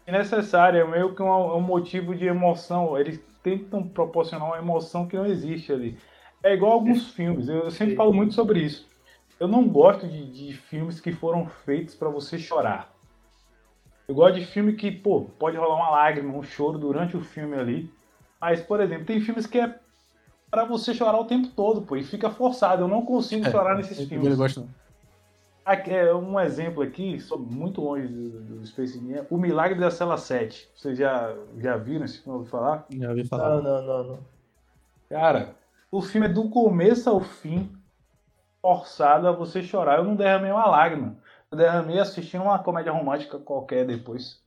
necessária, 0.07 0.79
é 0.79 0.87
meio 0.87 1.13
que 1.13 1.21
um, 1.21 1.57
um, 1.57 1.61
motivo 1.61 2.15
de 2.15 2.25
emoção. 2.25 2.97
Eles 2.97 3.21
tentam 3.43 3.83
proporcionar 3.83 4.47
uma 4.47 4.57
emoção 4.57 5.07
que 5.07 5.17
não 5.17 5.25
existe 5.25 5.73
ali. 5.73 5.97
É 6.41 6.53
igual 6.53 6.71
alguns 6.71 7.11
filmes, 7.11 7.49
eu 7.49 7.69
sempre 7.69 7.95
falo 7.95 8.13
muito 8.13 8.33
sobre 8.33 8.61
isso. 8.61 8.87
Eu 9.37 9.47
não 9.47 9.67
gosto 9.67 10.07
de, 10.07 10.25
de 10.31 10.53
filmes 10.53 11.01
que 11.01 11.11
foram 11.11 11.47
feitos 11.65 11.93
para 11.95 12.09
você 12.09 12.37
chorar. 12.37 12.93
Eu 14.07 14.15
gosto 14.15 14.39
de 14.39 14.45
filme 14.45 14.73
que, 14.73 14.89
pô, 14.89 15.25
pode 15.37 15.57
rolar 15.57 15.75
uma 15.75 15.89
lágrima, 15.89 16.33
um 16.33 16.43
choro 16.43 16.77
durante 16.77 17.17
o 17.17 17.21
filme 17.21 17.57
ali. 17.57 17.91
Mas, 18.39 18.61
por 18.61 18.79
exemplo, 18.79 19.05
tem 19.05 19.19
filmes 19.19 19.45
que 19.45 19.59
é 19.59 19.79
para 20.51 20.65
você 20.65 20.93
chorar 20.93 21.17
o 21.17 21.25
tempo 21.25 21.47
todo, 21.55 21.81
pô, 21.81 21.95
e 21.95 22.03
fica 22.03 22.29
forçado. 22.29 22.83
Eu 22.83 22.87
não 22.89 23.05
consigo 23.05 23.47
é, 23.47 23.49
chorar 23.49 23.77
nesses 23.77 24.05
filmes. 24.07 24.27
Eu 24.27 24.35
gosto. 24.35 24.69
Aqui, 25.63 25.91
é 25.91 26.13
um 26.13 26.37
exemplo 26.39 26.83
aqui, 26.83 27.19
só 27.19 27.37
muito 27.37 27.81
longe 27.81 28.07
do, 28.07 28.41
do 28.41 28.65
Space 28.65 28.99
Jam, 28.99 29.25
O 29.29 29.37
Milagre 29.37 29.79
da 29.79 29.89
Cela 29.89 30.17
7. 30.17 30.69
Vocês 30.75 30.97
já, 30.97 31.33
já 31.57 31.77
viram 31.77 32.03
esse 32.03 32.19
filme? 32.19 32.39
Ouviu 32.39 32.51
falar? 32.51 32.85
Já 32.89 33.09
ouvi 33.09 33.25
falar. 33.25 33.49
Não, 33.49 33.63
não, 33.63 33.81
não, 33.81 34.03
não. 34.03 34.19
Cara, 35.07 35.55
o 35.89 36.01
filme 36.01 36.27
é 36.27 36.29
do 36.29 36.49
começo 36.49 37.09
ao 37.09 37.21
fim, 37.21 37.71
forçado 38.61 39.27
a 39.27 39.31
você 39.31 39.63
chorar. 39.63 39.99
Eu 39.99 40.03
não 40.03 40.15
derramei 40.15 40.51
uma 40.51 40.67
lágrima. 40.67 41.15
Eu 41.49 41.57
derramei 41.57 41.99
assistindo 41.99 42.41
uma 42.41 42.59
comédia 42.59 42.91
romântica 42.91 43.37
qualquer 43.37 43.85
depois. 43.85 44.40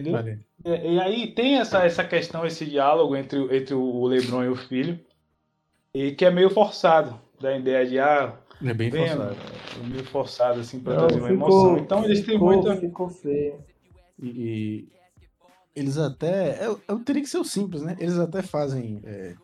Entendeu? 0.00 0.12
Vale. 0.12 0.40
E, 0.64 0.94
e, 0.94 1.00
aí 1.00 1.26
tem 1.32 1.58
essa, 1.58 1.84
essa 1.84 2.04
questão, 2.04 2.46
esse 2.46 2.64
diálogo 2.64 3.16
entre, 3.16 3.38
entre 3.56 3.74
o 3.74 4.06
Lebron 4.06 4.44
e 4.44 4.48
o 4.48 4.56
filho, 4.56 4.98
e 5.94 6.12
que 6.12 6.24
é 6.24 6.30
meio 6.30 6.50
forçado, 6.50 7.18
da 7.40 7.56
ideia 7.56 7.86
de, 7.86 7.98
ah, 7.98 8.38
é 8.64 8.74
bem 8.74 8.90
vem, 8.90 9.06
forçado. 9.08 9.36
É 9.80 9.86
meio 9.86 10.04
forçado, 10.04 10.60
assim, 10.60 10.80
pra 10.80 10.96
trazer 10.96 11.20
uma 11.20 11.30
emoção. 11.30 11.78
Então 11.78 12.04
eles 12.04 12.24
têm 12.24 12.38
muita. 12.38 12.76
Ficou 12.76 13.08
feio. 13.08 13.54
E, 14.20 14.28
e, 14.28 14.88
eles 15.74 15.96
até. 15.96 16.66
Eu, 16.66 16.80
eu, 16.88 16.98
teria 17.00 17.22
que 17.22 17.28
ser 17.28 17.38
o 17.38 17.44
simples, 17.44 17.82
né? 17.82 17.96
Eles 18.00 18.18
até 18.18 18.42
fazem 18.42 19.00
é, 19.04 19.34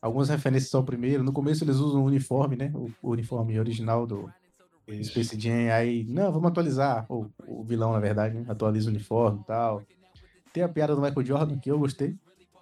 algumas 0.00 0.28
referências 0.30 0.74
ao 0.74 0.84
primeiro. 0.84 1.22
No 1.22 1.32
começo 1.32 1.64
eles 1.64 1.76
usam 1.76 2.02
o 2.02 2.06
uniforme, 2.06 2.56
né? 2.56 2.72
O, 2.74 2.90
o 3.02 3.10
uniforme 3.10 3.58
original 3.58 4.06
do, 4.06 4.32
Isso. 4.98 5.10
Space 5.10 5.38
Jam, 5.40 5.72
aí, 5.72 6.04
não, 6.04 6.32
vamos 6.32 6.50
atualizar. 6.50 7.06
O, 7.08 7.26
o 7.46 7.62
vilão, 7.64 7.92
na 7.92 8.00
verdade, 8.00 8.38
né? 8.38 8.44
atualiza 8.48 8.88
o 8.88 8.92
uniforme 8.92 9.40
e 9.40 9.44
tal. 9.44 9.82
Tem 10.52 10.62
a 10.62 10.68
piada 10.68 10.94
do 10.94 11.00
Michael 11.00 11.24
Jordan, 11.24 11.58
que 11.58 11.70
eu 11.70 11.78
gostei. 11.78 12.16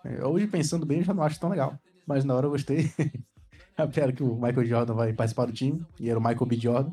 É, 0.05 0.25
Hoje, 0.25 0.47
pensando 0.47 0.85
bem, 0.85 0.99
eu 0.99 1.05
já 1.05 1.15
não 1.15 1.23
acho 1.23 1.41
tão 1.41 1.51
legal. 1.51 1.79
Mas 2.07 2.25
na 2.25 2.35
hora 2.35 2.47
eu 2.47 2.51
gostei. 2.51 2.91
a 3.77 3.87
piada 3.87 4.13
que 4.13 4.23
o 4.23 4.35
Michael 4.35 4.67
Jordan 4.67 4.95
vai 4.95 5.13
participar 5.13 5.47
do 5.47 5.53
time, 5.53 5.85
e 6.01 6.11
era 6.11 6.19
o 6.19 6.23
Michael 6.23 6.47
B. 6.47 6.57
Jordan. 6.57 6.93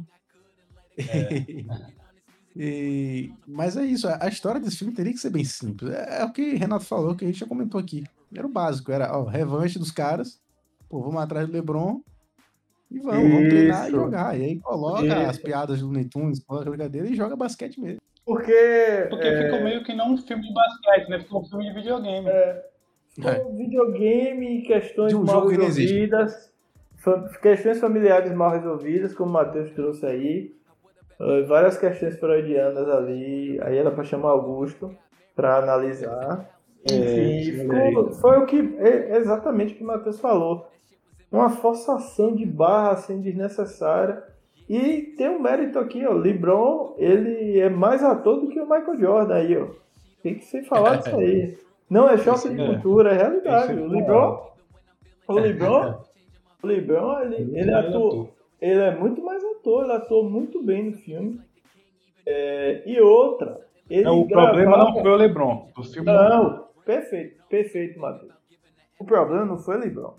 E- 2.58 3.34
mas 3.46 3.76
é 3.76 3.86
isso, 3.86 4.08
a 4.08 4.30
história 4.30 4.62
desse 4.62 4.78
filme 4.78 4.94
teria 4.94 5.12
que 5.12 5.20
ser 5.20 5.30
bem 5.30 5.44
simples. 5.44 5.92
É, 5.92 6.22
é 6.22 6.24
o 6.24 6.32
que 6.32 6.54
o 6.54 6.58
Renato 6.58 6.86
falou, 6.86 7.14
que 7.14 7.26
a 7.26 7.28
gente 7.28 7.40
já 7.40 7.46
comentou 7.46 7.78
aqui. 7.78 8.06
Era 8.34 8.48
o 8.48 8.50
básico, 8.50 8.94
era 8.94 9.14
ó, 9.14 9.26
revanche 9.26 9.78
dos 9.78 9.92
caras. 9.92 10.40
Pô, 10.88 11.02
vamos 11.02 11.22
atrás 11.22 11.46
do 11.48 11.52
LeBron 11.52 12.02
e 12.92 13.00
vamos, 13.00 13.30
vamos 13.30 13.50
treinar 13.50 13.84
e 13.86 13.88
Isso. 13.88 13.96
jogar. 13.96 14.40
E 14.40 14.44
aí 14.44 14.60
coloca 14.60 15.06
Isso. 15.06 15.16
as 15.30 15.38
piadas 15.38 15.80
do 15.82 15.92
Netunes, 15.92 16.44
coloca 16.44 16.68
a 16.68 16.72
brincadeira 16.72 17.08
e 17.08 17.16
joga 17.16 17.36
basquete 17.36 17.80
mesmo. 17.80 18.00
Porque. 18.26 19.08
Porque 19.10 19.28
é, 19.28 19.44
ficou 19.44 19.64
meio 19.64 19.84
que 19.84 19.94
não 19.94 20.14
um 20.14 20.18
filme 20.18 20.44
de 20.48 20.54
basquete, 20.54 21.10
né? 21.10 21.20
Ficou 21.20 21.42
um 21.42 21.46
filme 21.46 21.66
de 21.68 21.74
videogame. 21.76 22.28
ficou 23.14 23.52
um 23.52 23.58
videogame, 23.58 24.62
questões 24.64 25.10
De 25.10 25.16
um 25.16 25.24
mal 25.24 25.48
que 25.48 25.56
resolvidas, 25.56 26.52
fa- 26.98 27.30
questões 27.42 27.80
familiares 27.80 28.32
mal 28.34 28.52
resolvidas, 28.52 29.14
como 29.14 29.30
o 29.30 29.34
Matheus 29.34 29.72
trouxe 29.72 30.06
aí. 30.06 30.56
Uh, 31.20 31.46
várias 31.48 31.78
questões 31.78 32.20
freudianas 32.20 32.90
ali. 32.90 33.60
Aí 33.62 33.78
era 33.78 33.92
pra 33.92 34.04
chamar 34.04 34.30
Augusto 34.32 34.94
pra 35.36 35.58
analisar. 35.60 36.50
É, 36.92 37.44
ficou- 37.52 38.12
foi 38.14 38.38
o 38.40 38.46
que. 38.46 38.76
É 38.80 39.18
exatamente 39.18 39.74
o 39.74 39.78
que 39.78 39.84
o 39.84 39.88
Matheus 39.88 40.20
falou. 40.20 40.68
Uma 41.36 41.50
forçação 41.50 42.34
de 42.34 42.46
barra 42.46 42.92
assim, 42.92 43.20
desnecessária. 43.20 44.24
E 44.70 45.14
tem 45.18 45.30
um 45.30 45.42
mérito 45.42 45.78
aqui, 45.78 46.06
ó. 46.08 46.14
LeBron, 46.14 46.96
ele 46.98 47.60
é 47.60 47.70
mais 47.70 48.02
ator 48.02 48.40
do 48.40 48.48
que 48.48 48.60
o 48.60 48.64
Michael 48.64 48.98
Jordan 49.00 49.36
aí, 49.36 49.58
ó. 49.58 49.68
Tem 50.24 50.36
que 50.36 50.46
ser 50.46 50.64
falado 50.64 51.06
isso 51.06 51.16
aí. 51.16 51.58
Não 51.90 52.10
é 52.10 52.18
choque 52.18 52.50
de 52.50 52.60
é. 52.62 52.66
cultura, 52.66 53.12
é 53.12 53.18
realidade. 53.18 53.74
Que 53.76 53.80
O 53.80 53.88
LeBron, 53.88 54.50
o 55.28 55.34
LeBron, 55.34 56.00
o 56.64 56.68
LeBron, 56.68 57.20
ele, 57.22 57.36
ele, 57.36 57.60
Ele 57.60 57.70
é 57.72 57.74
atua, 57.76 58.08
ator. 58.08 58.30
ele 58.62 58.80
é 58.80 58.96
muito 58.96 59.22
mais 59.24 59.44
ator, 59.44 59.84
ele 59.84 59.94
atuou 59.94 60.28
muito 60.28 60.64
bem 60.64 60.90
no 60.90 60.94
filme. 60.94 61.40
É, 62.26 62.82
e 62.88 63.00
outra, 63.02 63.60
ele 63.90 64.04
Não, 64.04 64.22
o 64.22 64.28
problema 64.28 64.72
gravava- 64.78 64.92
não 64.94 65.02
foi 65.02 65.12
o 65.12 65.16
LeBron. 65.16 65.68
O 65.78 65.84
filme 65.84 66.12
não, 66.12 66.66
perfeito, 66.84 67.44
perfeito, 67.48 68.00
Matheus. 68.00 68.34
O 69.00 69.06
problema 69.06 69.46
não 69.46 69.58
foi 69.60 69.78
LeBron. 69.78 70.16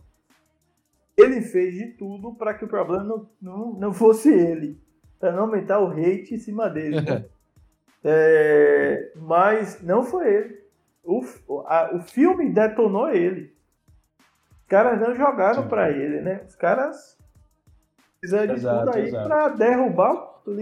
Ele 1.17 1.41
fez 1.41 1.75
de 1.75 1.87
tudo 1.93 2.35
para 2.35 2.55
que 2.55 2.65
o 2.65 2.69
problema 2.69 3.03
não, 3.03 3.29
não, 3.41 3.73
não 3.75 3.93
fosse 3.93 4.29
ele. 4.33 4.79
Para 5.19 5.33
não 5.33 5.45
aumentar 5.45 5.81
o 5.81 5.91
hate 5.91 6.35
em 6.35 6.39
cima 6.39 6.69
dele. 6.69 7.01
né? 7.01 7.25
É, 8.09 9.11
mas 9.17 9.83
não 9.83 10.05
foi 10.05 10.33
ele. 10.33 10.61
O, 11.03 11.25
a- 11.67 11.91
o 11.93 12.01
filme 12.03 12.51
detonou 12.51 13.09
ele. 13.09 13.53
Os 14.61 14.67
caras 14.69 15.01
não 15.01 15.13
jogaram 15.13 15.67
para 15.67 15.91
ele, 15.91 16.21
né? 16.21 16.43
Os 16.47 16.55
caras 16.55 17.19
fizeram 18.21 18.55
de 18.55 18.61
Exato, 18.61 18.93
tudo 18.93 18.97
aí 18.97 19.11
para 19.11 19.49
derrubar 19.49 20.41
o 20.47 20.53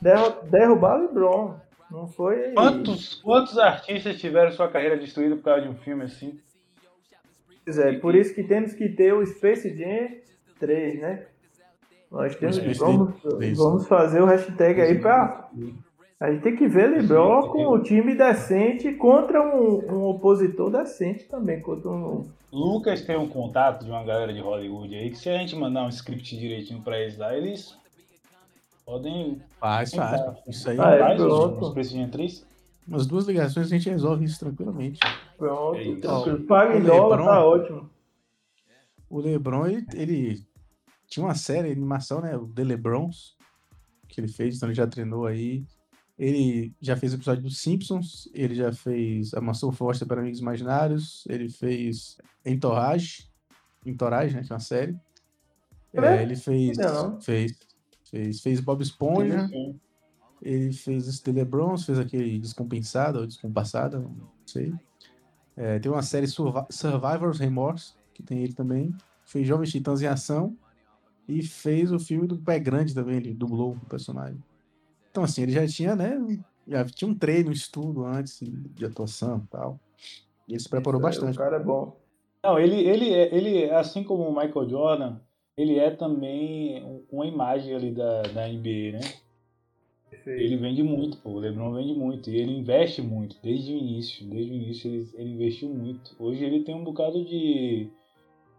derru- 0.00 0.42
derrubar 0.50 0.96
o 0.98 1.02
LeBron. 1.02 1.54
Não 1.90 2.08
foi. 2.08 2.54
Quantos, 2.54 3.14
quantos 3.22 3.56
artistas 3.56 4.18
tiveram 4.18 4.50
sua 4.50 4.68
carreira 4.68 4.96
destruída 4.96 5.36
por 5.36 5.44
causa 5.44 5.62
de 5.62 5.68
um 5.68 5.76
filme 5.76 6.02
assim? 6.04 6.40
Pois 7.64 7.78
é, 7.78 7.92
por 7.98 8.14
isso 8.14 8.34
que 8.34 8.42
temos 8.42 8.72
que 8.74 8.88
ter 8.88 9.12
o 9.14 9.24
Space 9.24 9.74
Jam 9.76 10.08
3, 10.60 11.00
né? 11.00 11.26
Nós 12.10 12.36
temos 12.36 12.56
Space 12.56 12.78
vamos, 12.78 13.20
3. 13.22 13.56
vamos 13.58 13.88
fazer 13.88 14.20
o 14.22 14.26
hashtag 14.26 14.80
aí 14.80 14.98
pra. 15.00 15.50
A 16.20 16.30
gente 16.30 16.42
tem 16.42 16.56
que 16.56 16.68
ver 16.68 16.88
LeBron 16.88 17.48
com 17.48 17.66
o 17.66 17.82
time 17.82 18.14
decente 18.14 18.92
contra 18.94 19.42
um, 19.42 19.80
um 19.92 20.04
opositor 20.04 20.70
decente 20.70 21.24
também. 21.24 21.60
Contra 21.60 21.90
um. 21.90 22.26
Lucas 22.52 23.02
tem 23.02 23.16
um 23.18 23.28
contato 23.28 23.84
de 23.84 23.90
uma 23.90 24.04
galera 24.04 24.32
de 24.32 24.40
Hollywood 24.40 24.94
aí 24.94 25.10
que 25.10 25.18
se 25.18 25.28
a 25.28 25.36
gente 25.38 25.56
mandar 25.56 25.84
um 25.84 25.88
script 25.88 26.38
direitinho 26.38 26.80
pra 26.82 26.98
eles 27.00 27.18
lá, 27.18 27.36
eles 27.36 27.76
podem 28.86 29.42
Faz, 29.58 29.92
faz. 29.92 30.20
Isso 30.46 30.70
aí, 30.70 30.78
Ah, 30.78 30.94
é, 30.94 30.98
faz 31.00 31.20
os, 31.20 31.26
pronto. 31.26 31.80
os 31.80 31.94
atriz. 31.96 32.46
umas 32.86 33.06
duas 33.06 33.26
ligações 33.26 33.66
a 33.66 33.70
gente 33.76 33.90
resolve 33.90 34.24
isso 34.24 34.38
tranquilamente. 34.38 35.00
Pronto, 35.48 35.76
É 35.76 36.00
tranquilo. 36.00 36.46
Paga 36.46 36.76
em 36.76 36.82
O 36.82 36.86
dólar, 36.86 37.16
LeBron- 37.18 37.26
tá 37.26 37.44
ótimo. 37.44 37.90
O 39.10 39.20
LeBron, 39.20 39.66
ele, 39.66 39.86
ele 39.94 40.46
tinha 41.06 41.24
uma 41.24 41.34
série 41.34 41.68
de 41.68 41.72
animação, 41.74 42.20
né? 42.20 42.36
O 42.36 42.48
The 42.48 42.64
LeBrons, 42.64 43.36
que 44.08 44.20
ele 44.20 44.28
fez, 44.28 44.56
então 44.56 44.68
ele 44.68 44.74
já 44.76 44.86
treinou 44.86 45.26
aí. 45.26 45.64
Ele 46.18 46.72
já 46.80 46.96
fez 46.96 47.12
episódio 47.12 47.42
dos 47.42 47.58
Simpsons, 47.58 48.28
ele 48.32 48.54
já 48.54 48.72
fez 48.72 49.34
A 49.34 49.40
Mansão 49.40 49.72
Foster 49.72 50.06
para 50.06 50.20
Amigos 50.20 50.38
Imaginários, 50.40 51.24
ele 51.28 51.48
fez 51.48 52.16
Entourage, 52.46 53.28
Entourage, 53.84 54.34
né? 54.34 54.42
Que 54.44 54.52
é 54.52 54.54
uma 54.54 54.60
série. 54.60 54.96
É? 55.92 56.18
É, 56.18 56.22
ele 56.22 56.36
fez, 56.36 56.76
Não. 56.78 57.20
fez, 57.20 57.56
fez, 58.10 58.40
fez 58.40 58.60
Bob 58.60 58.80
Esponja, 58.82 59.48
ele 60.42 60.72
fez 60.72 61.06
esse 61.08 61.22
The 61.22 61.32
LeBrons, 61.32 61.84
fez 61.84 61.98
aquele 61.98 62.38
Descompensado 62.38 63.20
ou 63.20 63.26
Descompassada, 63.26 63.98
não 63.98 64.16
sei. 64.46 64.72
É, 65.56 65.78
tem 65.78 65.90
uma 65.90 66.02
série 66.02 66.26
Survi- 66.26 66.66
Survivor's 66.70 67.38
Remorse, 67.38 67.94
que 68.12 68.22
tem 68.22 68.38
ele 68.42 68.52
também. 68.52 68.94
Fez 69.24 69.46
Jovens 69.46 69.70
Titãs 69.70 70.02
em 70.02 70.06
Ação. 70.06 70.56
E 71.26 71.42
fez 71.42 71.90
o 71.90 71.98
filme 71.98 72.26
do 72.26 72.36
Pé 72.38 72.58
Grande 72.58 72.94
também, 72.94 73.16
ele 73.16 73.32
dublou 73.32 73.72
o 73.72 73.86
personagem. 73.86 74.36
Então, 75.10 75.24
assim, 75.24 75.42
ele 75.42 75.52
já 75.52 75.66
tinha, 75.66 75.96
né? 75.96 76.18
Já 76.68 76.84
tinha 76.84 77.10
um 77.10 77.14
treino, 77.14 77.48
um 77.48 77.52
estudo 77.52 78.04
antes 78.04 78.40
de 78.42 78.84
atuação 78.84 79.38
e 79.38 79.48
tal. 79.48 79.80
E 80.46 80.52
ele 80.52 80.60
se 80.60 80.68
preparou 80.68 81.00
Isso 81.00 81.08
bastante. 81.20 81.34
O 81.36 81.38
cara 81.38 81.56
é 81.56 81.62
bom. 81.64 81.96
Não, 82.42 82.58
ele, 82.58 82.76
ele, 82.76 83.10
é- 83.10 83.34
ele, 83.34 83.70
assim 83.70 84.04
como 84.04 84.24
o 84.28 84.30
Michael 84.36 84.68
Jordan, 84.68 85.16
ele 85.56 85.78
é 85.78 85.90
também 85.90 86.84
um- 86.84 87.02
uma 87.10 87.26
imagem 87.26 87.74
ali 87.74 87.90
da, 87.90 88.20
da 88.22 88.46
NBA, 88.48 88.98
né? 88.98 89.14
Ele 90.26 90.56
vende 90.56 90.82
muito, 90.82 91.18
pô. 91.18 91.30
O 91.30 91.38
LeBron 91.38 91.72
vende 91.74 91.94
muito. 91.94 92.30
E 92.30 92.36
ele 92.36 92.52
investe 92.52 93.00
muito, 93.02 93.36
desde 93.42 93.72
o 93.72 93.76
início. 93.76 94.26
Desde 94.28 94.50
o 94.52 94.54
início 94.54 94.90
ele, 94.90 95.08
ele 95.14 95.30
investiu 95.34 95.68
muito. 95.68 96.14
Hoje 96.18 96.44
ele 96.44 96.64
tem 96.64 96.74
um 96.74 96.84
bocado 96.84 97.24
de, 97.24 97.88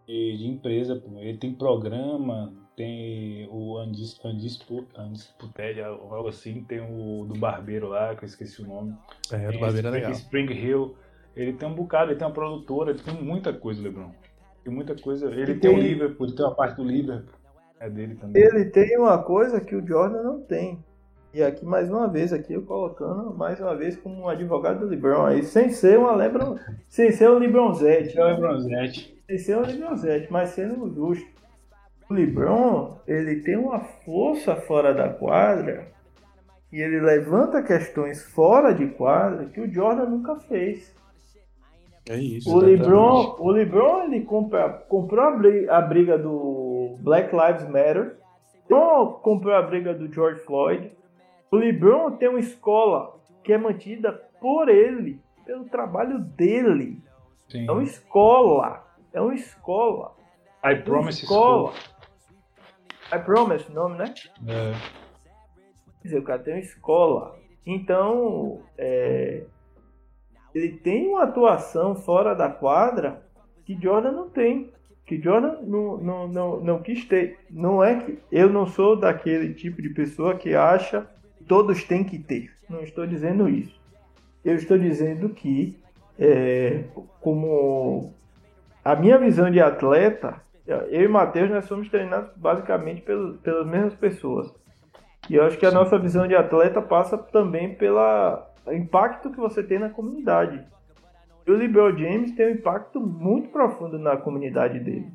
de, 0.08 0.38
de 0.38 0.48
empresa, 0.48 0.96
pô. 0.96 1.20
Ele 1.20 1.38
tem 1.38 1.54
programa, 1.54 2.54
tem 2.76 3.48
o 3.50 3.82
Undis- 3.82 4.20
Undispu- 4.24 4.86
Undisputed, 4.98 5.82
algo 5.82 6.28
assim. 6.28 6.64
Tem 6.64 6.80
o 6.82 7.26
do 7.26 7.40
Barbeiro 7.40 7.88
lá, 7.90 8.16
que 8.16 8.24
eu 8.24 8.28
esqueci 8.28 8.62
o 8.62 8.68
nome. 8.68 8.94
É, 9.32 9.52
do 9.52 9.60
Barbeiro 9.60 9.88
é 9.88 9.92
Spring- 9.92 9.92
legal. 9.92 10.12
Spring 10.12 10.52
Hill. 10.54 10.96
Ele 11.36 11.54
tem 11.54 11.68
um 11.68 11.76
bocado, 11.76 12.12
ele 12.12 12.18
tem 12.18 12.28
uma 12.28 12.34
produtora, 12.34 12.92
ele 12.92 13.00
tem 13.00 13.14
muita 13.22 13.52
coisa, 13.52 13.82
LeBron. 13.82 14.12
Tem 14.64 14.74
muita 14.74 14.96
coisa. 14.96 15.30
Ele 15.32 15.52
E 15.52 15.60
tem 15.60 15.70
o 15.70 15.74
tem- 15.74 15.82
Liverpool, 15.84 16.28
ele 16.28 16.36
tem 16.36 16.46
uma 16.46 16.56
parte 16.56 16.78
do 16.78 16.84
Liverpool. 16.84 17.34
É 17.78 17.90
dele 17.90 18.16
também. 18.16 18.42
Ele 18.42 18.66
tem 18.66 18.98
uma 18.98 19.22
coisa 19.22 19.60
que 19.60 19.76
o 19.76 19.86
Jordan 19.86 20.24
não 20.24 20.42
tem. 20.42 20.80
E 21.36 21.44
aqui, 21.44 21.66
mais 21.66 21.90
uma 21.90 22.08
vez, 22.08 22.32
aqui 22.32 22.54
eu 22.54 22.62
colocando, 22.62 23.36
mais 23.36 23.60
uma 23.60 23.76
vez, 23.76 23.98
como 23.98 24.22
um 24.22 24.30
advogado 24.30 24.80
do 24.80 24.86
LeBron 24.86 25.26
aí, 25.26 25.44
sem 25.44 25.70
ser 25.70 26.00
uma 26.00 26.16
Lebron, 26.16 26.58
sem 26.88 27.12
ser 27.12 27.30
um 27.30 27.38
LeBronzete. 27.38 28.18
É 28.18 28.24
o 28.24 28.28
LeBronzete. 28.28 29.22
Sem 29.28 29.38
ser 29.40 29.58
um 29.58 29.66
LeBronzete, 29.66 30.32
mas 30.32 30.52
sendo 30.52 30.90
justo. 30.96 31.28
O 32.10 32.14
LeBron, 32.14 33.00
ele 33.06 33.42
tem 33.42 33.58
uma 33.58 33.82
força 33.82 34.56
fora 34.56 34.94
da 34.94 35.10
quadra 35.10 35.88
e 36.72 36.80
ele 36.80 37.02
levanta 37.02 37.62
questões 37.62 38.24
fora 38.24 38.74
de 38.74 38.88
quadra 38.88 39.48
que 39.48 39.60
o 39.60 39.70
Jordan 39.70 40.06
nunca 40.06 40.38
fez. 40.38 40.96
É 42.10 42.16
isso. 42.16 42.50
O. 42.50 42.60
LeBron, 42.60 43.36
o 43.40 43.52
LeBron 43.52 44.04
ele 44.04 44.22
compra, 44.22 44.70
comprou 44.88 45.26
a 45.26 45.32
briga, 45.32 45.76
a 45.76 45.82
briga 45.82 46.18
do 46.18 46.96
Black 47.02 47.36
Lives 47.36 47.68
Matter. 47.68 48.16
O 48.70 48.74
LeBron 48.74 49.20
comprou 49.22 49.54
a 49.54 49.62
briga 49.62 49.94
do 49.94 50.10
George 50.10 50.40
Floyd. 50.40 50.96
O 51.56 51.58
LeBron 51.58 52.12
tem 52.18 52.28
uma 52.28 52.40
escola 52.40 53.18
que 53.42 53.54
é 53.54 53.58
mantida 53.58 54.12
por 54.42 54.68
ele, 54.68 55.22
pelo 55.46 55.64
trabalho 55.64 56.20
dele. 56.20 57.02
Sim. 57.48 57.66
É 57.66 57.72
uma 57.72 57.84
escola. 57.84 58.86
É 59.14 59.22
uma 59.22 59.34
escola. 59.34 60.14
I 60.62 60.74
Uma 60.74 60.82
Promise 60.82 61.24
escola. 61.24 61.72
School. 61.72 61.96
I 63.14 63.24
promise 63.24 63.72
o 63.72 63.74
nome, 63.74 63.98
né? 63.98 64.14
É. 64.48 64.74
Quer 66.02 66.08
dizer, 66.08 66.20
o 66.20 66.24
cara 66.24 66.40
tem 66.40 66.56
uma 66.56 66.60
escola. 66.60 67.40
Então, 67.66 68.62
é, 68.78 69.46
ele 70.54 70.74
tem 70.74 71.08
uma 71.08 71.24
atuação 71.24 71.96
fora 71.96 72.34
da 72.34 72.50
quadra 72.50 73.26
que 73.66 73.80
Jordan 73.82 74.12
não 74.12 74.30
tem. 74.30 74.74
Que 75.06 75.22
Jordan 75.22 75.62
não, 75.62 75.98
não, 75.98 76.28
não, 76.28 76.60
não 76.60 76.82
quis 76.82 77.06
ter. 77.06 77.40
Não 77.50 77.82
é 77.82 78.02
que. 78.02 78.20
Eu 78.30 78.50
não 78.50 78.66
sou 78.66 78.98
daquele 78.98 79.54
tipo 79.54 79.82
de 79.82 79.90
pessoa 79.90 80.36
que 80.36 80.54
acha 80.54 81.10
todos 81.48 81.84
têm 81.84 82.04
que 82.04 82.18
ter. 82.18 82.52
Não 82.70 82.82
estou 82.82 83.06
dizendo 83.06 83.48
isso. 83.48 83.80
Eu 84.44 84.56
estou 84.56 84.78
dizendo 84.78 85.30
que, 85.30 85.78
é, 86.20 86.84
como 87.22 88.14
a 88.84 88.96
minha 88.96 89.18
visão 89.18 89.50
de 89.50 89.60
atleta, 89.60 90.42
eu 90.68 91.04
e 91.04 91.08
Matheus 91.08 91.50
nós 91.50 91.66
somos 91.66 91.90
treinados 91.90 92.32
basicamente 92.36 93.02
pelas 93.02 93.68
mesmas 93.68 93.96
pessoas. 93.96 94.54
E 95.30 95.36
eu 95.36 95.44
acho 95.44 95.58
que 95.58 95.66
a 95.66 95.72
nossa 95.72 95.98
visão 95.98 96.28
de 96.28 96.36
atleta 96.36 96.82
passa 96.82 97.18
também 97.18 97.74
pelo 97.74 98.00
impacto 98.72 99.32
que 99.32 99.38
você 99.38 99.64
tem 99.64 99.80
na 99.80 99.90
comunidade. 99.90 100.64
E 101.46 101.52
o 101.52 101.56
LeBron 101.56 101.98
James 101.98 102.32
tem 102.36 102.48
um 102.48 102.56
impacto 102.56 103.00
muito 103.00 103.50
profundo 103.50 104.00
na 104.00 104.18
comunidade 104.18 104.80
dele. 104.80 105.12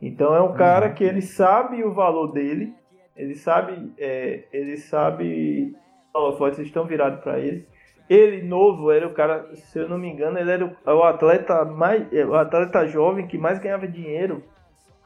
Então 0.00 0.34
é 0.34 0.42
um 0.42 0.52
cara 0.52 0.90
que 0.90 1.04
ele 1.04 1.22
sabe 1.22 1.82
o 1.82 1.92
valor 1.92 2.32
dele, 2.32 2.74
ele 3.16 3.34
sabe, 3.34 3.92
é, 3.98 4.44
ele 4.52 4.76
sabe, 4.76 5.74
os 6.08 6.14
holofotes 6.14 6.58
estão 6.60 6.84
virados 6.84 7.20
para 7.20 7.38
ele. 7.38 7.66
Ele 8.08 8.42
novo 8.42 8.90
era 8.90 9.06
o 9.06 9.14
cara, 9.14 9.54
se 9.54 9.78
eu 9.78 9.88
não 9.88 9.96
me 9.96 10.08
engano, 10.08 10.38
ele 10.38 10.50
era 10.50 10.64
o, 10.64 10.76
o 10.84 11.02
atleta 11.04 11.64
mais, 11.64 12.12
é, 12.12 12.24
o 12.24 12.34
atleta 12.34 12.86
jovem 12.86 13.26
que 13.26 13.38
mais 13.38 13.58
ganhava 13.58 13.88
dinheiro. 13.88 14.42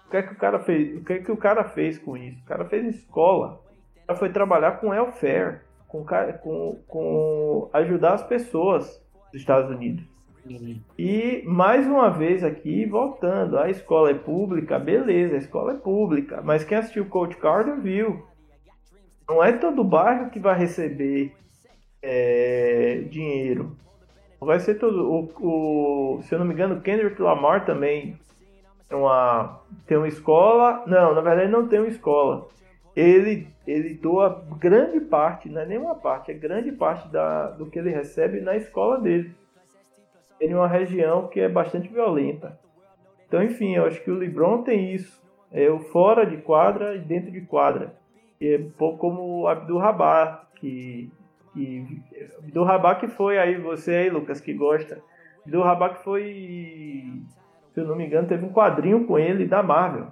O 0.07 0.11
que 0.11 0.17
é 0.17 0.23
que 0.23 0.33
o 0.33 0.39
cara 0.39 0.59
fez? 0.59 0.97
O 0.97 1.05
que 1.05 1.13
é 1.13 1.19
que 1.19 1.31
o 1.31 1.37
cara 1.37 1.65
fez 1.65 1.99
com 1.99 2.17
isso? 2.17 2.41
O 2.43 2.47
cara 2.47 2.65
fez 2.65 2.87
escola. 2.87 3.61
Cara 4.07 4.19
foi 4.19 4.31
trabalhar 4.31 4.81
com 4.81 4.89
welfare, 4.89 5.61
com, 5.87 6.05
com, 6.43 6.83
com 6.89 7.71
ajudar 7.75 8.15
as 8.15 8.23
pessoas 8.23 9.05
dos 9.31 9.41
Estados 9.41 9.71
Unidos. 9.71 10.05
E 10.99 11.43
mais 11.47 11.87
uma 11.87 12.09
vez 12.09 12.43
aqui, 12.43 12.87
voltando, 12.87 13.59
a 13.59 13.71
escola 13.71 14.11
é 14.11 14.15
pública, 14.15 14.79
beleza, 14.79 15.35
a 15.35 15.39
escola 15.39 15.73
é 15.73 15.77
pública, 15.77 16.41
mas 16.43 16.65
quem 16.65 16.79
assistiu 16.79 17.07
Coach 17.07 17.37
Carter 17.37 17.81
viu. 17.81 18.27
Não 19.29 19.45
é 19.45 19.53
todo 19.53 19.85
bairro 19.85 20.31
que 20.31 20.41
vai 20.41 20.59
receber 20.59 21.35
é, 22.03 23.03
dinheiro. 23.11 23.77
Vai 24.41 24.61
ser 24.61 24.77
todo. 24.77 25.11
O, 25.11 26.17
o, 26.17 26.23
se 26.23 26.35
eu 26.35 26.39
não 26.39 26.47
me 26.47 26.55
engano, 26.55 26.81
Kendrick 26.81 27.21
Lamar 27.21 27.67
também 27.67 28.19
tem 28.89 28.97
uma, 28.97 29.61
tem 29.87 29.99
uma 29.99 30.09
escola. 30.09 30.85
Não, 30.87 31.15
na 31.15 31.21
verdade 31.21 31.51
não 31.51 31.69
tem 31.69 31.81
uma 31.81 31.89
escola. 31.89 32.49
Ele, 32.97 33.49
ele 33.67 33.95
doa 33.95 34.45
grande 34.59 35.01
parte, 35.01 35.49
não 35.49 35.61
é 35.61 35.67
nenhuma 35.67 35.95
parte, 35.95 36.31
é 36.31 36.35
grande 36.35 36.73
parte 36.73 37.09
da, 37.09 37.51
do 37.51 37.67
que 37.67 37.79
ele 37.79 37.91
recebe 37.91 38.41
na 38.41 38.57
escola 38.57 38.99
dele 39.01 39.33
em 40.41 40.55
uma 40.55 40.69
região 40.69 41.29
que 41.29 41.41
é 41.41 41.49
bastante 41.49 41.89
violenta. 41.89 42.59
Então, 43.27 43.43
enfim, 43.43 43.75
eu 43.75 43.85
acho 43.85 44.03
que 44.03 44.11
o 44.11 44.15
LeBron 44.15 44.63
tem 44.63 44.95
isso. 44.95 45.23
É 45.53 45.71
o 45.71 45.81
fora 45.81 46.25
de 46.25 46.39
quadra 46.39 46.95
e 46.95 47.01
dentro 47.01 47.31
de 47.31 47.41
quadra. 47.43 47.95
E 48.41 48.55
é 48.55 48.59
um 48.59 48.71
pouco 48.71 48.99
como 48.99 49.43
o 49.43 49.49
Abdul 49.49 49.79
Rabah, 49.79 50.47
que, 50.57 51.11
que 51.53 52.03
Abdul 52.39 52.65
Rabah 52.65 52.95
que 52.97 53.09
foi 53.09 53.39
aí, 53.39 53.57
você 53.57 53.95
aí, 53.95 54.11
Lucas, 54.11 54.41
que 54.41 54.53
gosta. 54.53 55.03
Abdul 55.45 55.63
Rabah 55.63 55.91
que 55.91 56.05
foi, 56.05 57.23
se 57.73 57.81
eu 57.81 57.87
não 57.87 57.97
me 57.97 58.07
engano, 58.07 58.29
teve 58.29 58.45
um 58.45 58.53
quadrinho 58.53 59.07
com 59.07 59.19
ele 59.19 59.47
da 59.47 59.63
Marvel. 59.63 60.09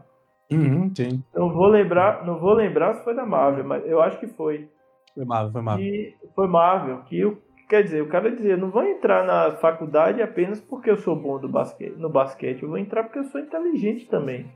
Uhum, 0.51 0.93
sim. 0.95 1.23
Não 1.35 1.53
vou 1.53 1.67
lembrar, 1.67 2.25
não 2.25 2.39
vou 2.39 2.53
lembrar 2.53 2.95
se 2.95 3.05
foi 3.05 3.15
da 3.15 3.27
Marvel, 3.27 3.65
mas 3.65 3.85
eu 3.87 4.01
acho 4.01 4.19
que 4.19 4.27
foi. 4.27 4.69
Foi 5.15 5.25
Marvel, 5.25 5.53
foi 5.53 5.63
Marvel. 5.63 5.87
E 5.87 6.17
foi 6.35 6.49
Marvel, 6.49 6.99
que 7.03 7.25
o 7.25 7.39
Quer 7.69 7.83
dizer, 7.83 8.01
o 8.01 8.09
cara 8.09 8.31
dizia, 8.31 8.57
não 8.57 8.71
vou 8.71 8.85
entrar 8.85 9.25
na 9.25 9.57
faculdade 9.57 10.23
apenas 10.23 10.61
porque 10.61 10.89
eu 10.89 10.97
sou 10.97 11.17
bom 11.17 11.39
do 11.41 11.49
basquete, 11.49 11.97
no 11.97 12.09
basquete, 12.09 12.63
eu 12.63 12.69
vou 12.69 12.79
entrar 12.79 13.03
porque 13.03 13.19
eu 13.19 13.25
sou 13.25 13.41
inteligente 13.41 14.09
também. 14.09 14.47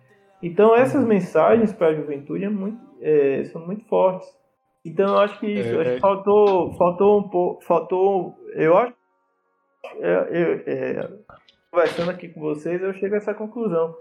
Então 0.40 0.76
essas 0.76 1.04
mensagens 1.04 1.72
para 1.72 1.88
a 1.88 1.94
juventude 1.94 2.44
é 2.44 2.48
muito, 2.48 2.80
é, 3.00 3.44
são 3.44 3.66
muito 3.66 3.84
fortes. 3.86 4.28
Então 4.84 5.06
eu 5.08 5.18
acho 5.18 5.40
que 5.40 5.46
isso, 5.46 5.74
é, 5.74 5.80
acho 5.80 5.94
que 5.94 6.00
faltou, 6.00 6.72
faltou 6.74 7.18
um 7.18 7.28
pouco, 7.28 7.64
faltou, 7.64 8.34
eu 8.54 8.76
acho, 8.78 8.94
é, 10.00 10.62
é, 10.66 11.10
conversando 11.70 12.10
aqui 12.10 12.28
com 12.28 12.40
vocês, 12.40 12.80
eu 12.80 12.92
chego 12.94 13.14
a 13.14 13.18
essa 13.18 13.34
conclusão. 13.34 13.94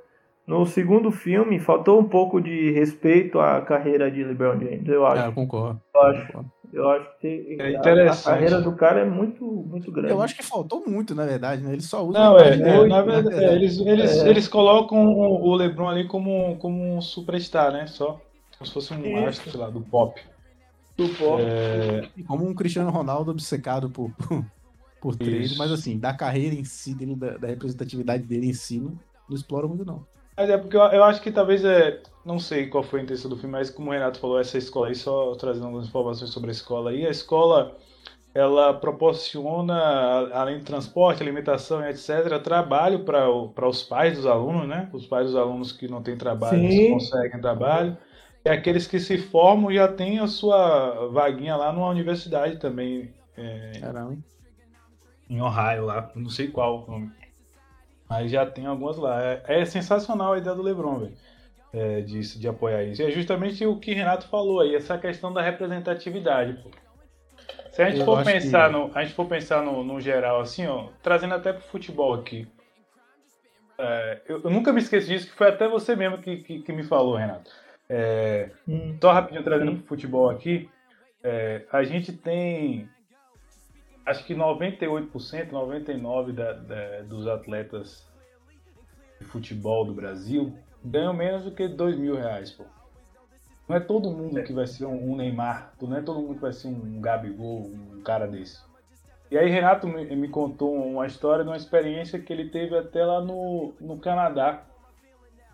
No 0.46 0.66
segundo 0.66 1.12
filme, 1.12 1.60
faltou 1.60 2.00
um 2.00 2.08
pouco 2.08 2.40
de 2.40 2.72
respeito 2.72 3.40
à 3.40 3.62
carreira 3.62 4.10
de 4.10 4.24
LeBron 4.24 4.60
James, 4.60 4.88
eu 4.88 5.06
acho. 5.06 5.24
É, 5.24 5.28
eu 5.28 5.34
concordo. 5.34 5.82
Eu 5.94 6.02
acho. 6.02 6.28
Concordo. 6.28 6.59
Eu 6.72 6.88
acho 6.90 7.10
que 7.20 7.58
é 7.60 7.72
interessante. 7.72 8.28
A, 8.28 8.32
a, 8.32 8.34
carreira 8.34 8.62
do 8.62 8.72
cara 8.74 9.02
é 9.02 9.06
muito, 9.06 9.44
muito 9.44 9.92
grande. 9.92 10.12
Eu 10.12 10.22
acho 10.22 10.36
que 10.36 10.44
faltou 10.44 10.84
muito, 10.86 11.16
na 11.16 11.26
verdade, 11.26 11.64
né? 11.64 11.74
Ele 11.74 11.82
só 11.82 12.06
usa. 12.06 12.20
Não, 12.20 12.38
é, 12.38 12.54
é, 12.54 12.88
na 12.88 13.02
verdade, 13.02 13.44
é, 13.44 13.56
eles, 13.56 13.80
eles, 13.80 14.18
é. 14.18 14.30
eles 14.30 14.48
colocam 14.48 15.14
o 15.14 15.56
LeBron 15.56 15.90
ali 15.90 16.08
como, 16.08 16.58
como 16.58 16.98
um 16.98 17.02
superstar, 17.02 17.72
né? 17.72 17.88
Só. 17.88 18.22
Como 18.58 18.68
se 18.68 18.74
fosse 18.74 18.94
um 18.94 19.04
Isso. 19.04 19.28
astro, 19.28 19.52
sei 19.52 19.60
lá, 19.60 19.70
do 19.70 19.82
pop. 19.82 20.22
Do 20.96 21.10
pop. 21.10 21.42
É... 21.42 22.08
Como 22.28 22.46
um 22.46 22.54
Cristiano 22.54 22.92
Ronaldo 22.92 23.32
obcecado 23.32 23.90
por, 23.90 24.12
por, 24.12 24.46
por 25.02 25.16
trade, 25.16 25.58
mas 25.58 25.72
assim, 25.72 25.98
da 25.98 26.14
carreira 26.14 26.56
em 26.56 26.66
si, 26.66 26.94
dele, 26.94 27.16
da, 27.16 27.38
da 27.38 27.48
representatividade 27.48 28.24
dele 28.24 28.50
em 28.50 28.54
si, 28.54 28.80
não, 28.80 29.00
não 29.28 29.36
explora 29.36 29.68
muito, 29.68 29.86
não. 29.86 30.06
Mas 30.40 30.50
é 30.50 30.58
porque 30.58 30.78
eu, 30.78 30.82
eu, 30.82 31.04
acho 31.04 31.22
que 31.22 31.32
talvez 31.32 31.66
é. 31.66 32.02
Não 32.30 32.38
sei 32.38 32.68
qual 32.68 32.84
foi 32.84 33.00
a 33.00 33.04
intenção 33.04 33.28
do 33.28 33.36
filme, 33.36 33.54
mas 33.54 33.72
como 33.72 33.90
o 33.90 33.92
Renato 33.92 34.20
falou, 34.20 34.40
essa 34.40 34.56
escola 34.56 34.90
aí, 34.90 34.94
só 34.94 35.34
trazendo 35.34 35.66
algumas 35.66 35.88
informações 35.88 36.30
sobre 36.30 36.50
a 36.50 36.52
escola 36.52 36.92
aí, 36.92 37.04
a 37.04 37.10
escola 37.10 37.76
ela 38.36 38.72
proporciona, 38.72 40.30
além 40.32 40.60
de 40.60 40.64
transporte, 40.64 41.24
alimentação 41.24 41.84
e 41.84 41.90
etc., 41.90 42.40
trabalho 42.44 43.04
para 43.04 43.68
os 43.68 43.82
pais 43.82 44.16
dos 44.16 44.28
alunos, 44.28 44.68
né? 44.68 44.88
Os 44.94 45.08
pais 45.08 45.26
dos 45.26 45.36
alunos 45.36 45.72
que 45.72 45.88
não 45.88 46.04
têm 46.04 46.16
trabalho, 46.16 46.62
conseguem 46.92 47.42
trabalho. 47.42 47.98
E 48.46 48.50
aqueles 48.50 48.86
que 48.86 49.00
se 49.00 49.18
formam 49.18 49.74
já 49.74 49.88
têm 49.88 50.20
a 50.20 50.28
sua 50.28 51.08
vaguinha 51.08 51.56
lá 51.56 51.74
numa 51.74 51.90
universidade 51.90 52.58
também. 52.58 53.12
É, 53.36 53.72
Caramba. 53.82 54.16
Em 55.28 55.42
Ohio, 55.42 55.86
lá. 55.86 56.12
Não 56.16 56.30
sei 56.30 56.50
qual 56.50 56.84
o 56.84 56.92
nome. 56.92 57.12
Mas 58.08 58.30
já 58.30 58.46
tem 58.46 58.68
algumas 58.68 58.98
lá. 58.98 59.20
É, 59.20 59.44
é 59.48 59.66
sensacional 59.66 60.34
a 60.34 60.38
ideia 60.38 60.56
do 60.56 60.62
Lebron, 60.62 61.00
velho. 61.00 61.18
É, 61.72 62.02
de, 62.02 62.20
de 62.40 62.48
apoiar 62.48 62.84
isso. 62.84 63.02
E 63.02 63.06
é 63.06 63.12
justamente 63.12 63.66
o 63.66 63.80
que 63.80 63.94
Renato 63.94 64.28
falou 64.28 64.62
aí, 64.62 64.76
essa 64.76 64.98
questão 64.98 65.32
da 65.32 65.42
representatividade, 65.42 66.54
pô. 66.64 66.70
Se 67.72 67.84
a 67.84 67.90
gente, 67.90 68.04
for 68.04 68.24
pensar, 68.24 68.68
que... 68.68 68.74
no, 68.74 68.92
a 68.94 69.04
gente 69.04 69.14
for 69.14 69.28
pensar 69.28 69.64
no, 69.64 69.84
no 69.84 70.02
geral, 70.02 70.42
assim, 70.42 70.66
ó, 70.66 70.90
trazendo 71.04 71.36
até 71.36 71.54
pro 71.54 71.62
futebol 71.62 72.14
aqui. 72.14 72.48
É, 73.78 74.22
eu, 74.28 74.42
eu, 74.44 74.50
nunca 74.50 74.74
me 74.74 74.80
esqueci 74.80 75.08
disso, 75.08 75.28
que 75.28 75.36
foi 75.36 75.48
até 75.48 75.68
você 75.68 75.96
mesmo 75.96 76.18
que, 76.18 76.38
que, 76.38 76.62
que 76.62 76.74
me 76.74 76.84
falou, 76.84 77.16
Renato. 77.16 77.52
É, 77.88 78.50
hum. 78.68 78.98
Só 79.00 79.12
rapidinho 79.12 79.44
trazendo 79.44 79.78
pro 79.78 79.88
futebol 79.88 80.30
aqui. 80.30 80.70
É, 81.24 81.66
a 81.72 81.84
gente 81.84 82.12
tem 82.12 82.90
acho 84.06 84.26
que 84.26 84.34
98%, 84.34 85.52
99% 85.52 86.34
da, 86.34 86.54
da, 86.54 87.02
dos 87.04 87.28
atletas 87.28 88.08
de 89.20 89.26
futebol 89.26 89.86
do 89.86 89.94
Brasil 89.94 90.58
ganham 90.84 91.14
menos 91.14 91.44
do 91.44 91.52
que 91.52 91.68
2 91.68 91.98
mil 91.98 92.16
reais, 92.16 92.52
pô. 92.52 92.66
Não 93.68 93.76
é 93.76 93.80
todo 93.80 94.12
mundo 94.12 94.42
que 94.44 94.52
vai 94.52 94.66
ser 94.66 94.86
um, 94.86 95.12
um 95.12 95.16
Neymar, 95.16 95.74
não 95.80 95.96
é 95.96 96.02
todo 96.02 96.20
mundo 96.20 96.36
que 96.36 96.42
vai 96.42 96.54
ser 96.54 96.68
um 96.68 97.00
Gabigol, 97.00 97.68
um 97.68 98.02
cara 98.02 98.28
desse. 98.28 98.60
E 99.30 99.38
aí 99.38 99.48
Renato 99.48 99.88
me, 99.88 100.04
me, 100.16 100.28
contou 100.28 100.74
uma 100.74 101.06
história 101.06 101.44
de 101.44 101.50
uma 101.52 101.58
experiência 101.58 102.20
que 102.20 102.34
ele 102.34 102.50
teve 102.50 102.76
até 102.76 103.06
lá 103.06 103.22
no, 103.22 103.74
no 103.80 104.00
Canadá. 104.00 104.64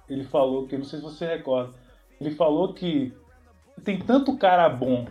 Ele 0.09 0.23
falou 0.23 0.65
que, 0.65 0.77
não 0.77 0.85
sei 0.85 0.99
se 0.99 1.03
você 1.03 1.25
recorda, 1.25 1.73
ele 2.21 2.31
falou 2.31 2.73
que 2.73 3.13
tem 3.83 3.99
tanto 3.99 4.37
cara 4.37 4.69
bom 4.69 5.05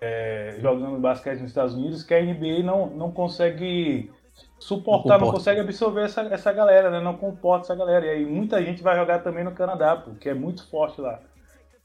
é, 0.00 0.58
jogando 0.60 0.98
basquete 0.98 1.40
nos 1.40 1.50
Estados 1.50 1.74
Unidos 1.74 2.02
que 2.02 2.12
a 2.12 2.22
NBA 2.22 2.62
não, 2.62 2.86
não 2.88 3.10
consegue 3.10 4.10
suportar, 4.58 5.18
não, 5.18 5.26
não 5.26 5.32
consegue 5.32 5.60
absorver 5.60 6.02
essa, 6.02 6.22
essa 6.22 6.52
galera, 6.52 6.90
né? 6.90 7.00
Não 7.00 7.16
comporta 7.16 7.66
essa 7.66 7.74
galera. 7.74 8.06
E 8.06 8.10
aí 8.10 8.26
muita 8.26 8.62
gente 8.62 8.82
vai 8.82 8.96
jogar 8.96 9.20
também 9.20 9.44
no 9.44 9.52
Canadá, 9.52 9.96
porque 9.96 10.28
é 10.28 10.34
muito 10.34 10.68
forte 10.68 11.00
lá. 11.00 11.20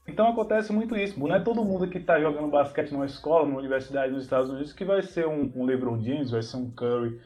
Então 0.06 0.28
acontece 0.28 0.72
muito 0.72 0.96
isso. 0.96 1.18
Não 1.18 1.34
é 1.34 1.40
todo 1.40 1.64
mundo 1.64 1.88
que 1.88 1.98
está 1.98 2.20
jogando 2.20 2.48
basquete 2.48 2.92
numa 2.92 3.06
escola, 3.06 3.46
numa 3.46 3.58
universidade 3.58 4.12
nos 4.12 4.24
Estados 4.24 4.50
Unidos 4.50 4.72
que 4.72 4.84
vai 4.84 5.02
ser 5.02 5.26
um, 5.26 5.50
um 5.56 5.64
LeBron 5.64 6.02
James, 6.02 6.30
vai 6.30 6.42
ser 6.42 6.56
um 6.56 6.70
Curry, 6.70 7.20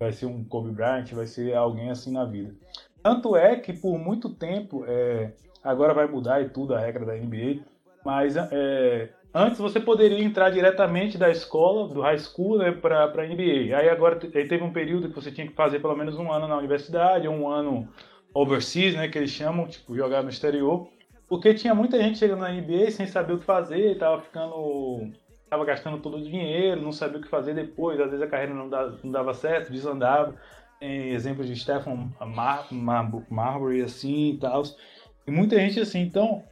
vai 0.00 0.12
ser 0.12 0.26
um 0.26 0.42
Kobe 0.44 0.70
Bryant, 0.70 1.12
vai 1.12 1.26
ser 1.26 1.54
alguém 1.54 1.90
assim 1.90 2.12
na 2.12 2.24
vida. 2.24 2.54
Tanto 3.02 3.36
é 3.36 3.56
que 3.56 3.72
por 3.72 3.98
muito 3.98 4.30
tempo, 4.30 4.84
é, 4.86 5.32
agora 5.62 5.92
vai 5.92 6.06
mudar 6.06 6.40
e 6.40 6.48
tudo 6.48 6.74
a 6.74 6.80
regra 6.80 7.04
da 7.04 7.14
NBA, 7.14 7.62
mas 8.04 8.36
é, 8.36 9.10
Antes 9.34 9.58
você 9.58 9.80
poderia 9.80 10.22
entrar 10.22 10.50
diretamente 10.50 11.16
da 11.16 11.30
escola, 11.30 11.88
do 11.88 12.02
high 12.02 12.18
school, 12.18 12.58
né, 12.58 12.70
para 12.70 13.04
a 13.04 13.26
NBA. 13.26 13.74
Aí 13.74 13.88
agora 13.88 14.18
aí 14.22 14.46
teve 14.46 14.62
um 14.62 14.72
período 14.72 15.08
que 15.08 15.14
você 15.14 15.32
tinha 15.32 15.46
que 15.46 15.54
fazer 15.54 15.80
pelo 15.80 15.96
menos 15.96 16.18
um 16.18 16.30
ano 16.30 16.46
na 16.46 16.58
universidade, 16.58 17.26
ou 17.26 17.34
um 17.34 17.48
ano 17.48 17.88
overseas, 18.34 18.94
né, 18.94 19.08
que 19.08 19.16
eles 19.16 19.30
chamam, 19.30 19.66
tipo, 19.66 19.96
jogar 19.96 20.22
no 20.22 20.28
exterior. 20.28 20.86
Porque 21.26 21.54
tinha 21.54 21.74
muita 21.74 21.98
gente 21.98 22.18
chegando 22.18 22.40
na 22.40 22.52
NBA 22.52 22.90
sem 22.90 23.06
saber 23.06 23.32
o 23.32 23.38
que 23.38 23.44
fazer, 23.46 23.96
tava 23.96 24.20
ficando. 24.20 25.10
tava 25.48 25.64
gastando 25.64 25.96
todo 25.98 26.18
o 26.18 26.22
dinheiro, 26.22 26.82
não 26.82 26.92
sabia 26.92 27.18
o 27.18 27.22
que 27.22 27.28
fazer 27.28 27.54
depois, 27.54 27.98
às 27.98 28.10
vezes 28.10 28.22
a 28.22 28.28
carreira 28.28 28.52
não 28.52 28.68
dava, 28.68 28.98
não 29.02 29.10
dava 29.10 29.32
certo, 29.32 29.72
desandava. 29.72 30.34
Tem 30.78 31.10
exemplos 31.10 31.46
de 31.46 31.56
Stephen 31.56 32.12
Mar 32.20 32.66
Mar 32.70 33.10
Marbury 33.30 33.80
assim 33.80 34.34
e 34.34 34.38
tal. 34.38 34.62
E 35.26 35.30
muita 35.30 35.56
gente 35.56 35.80
assim, 35.80 36.00
então 36.00 36.42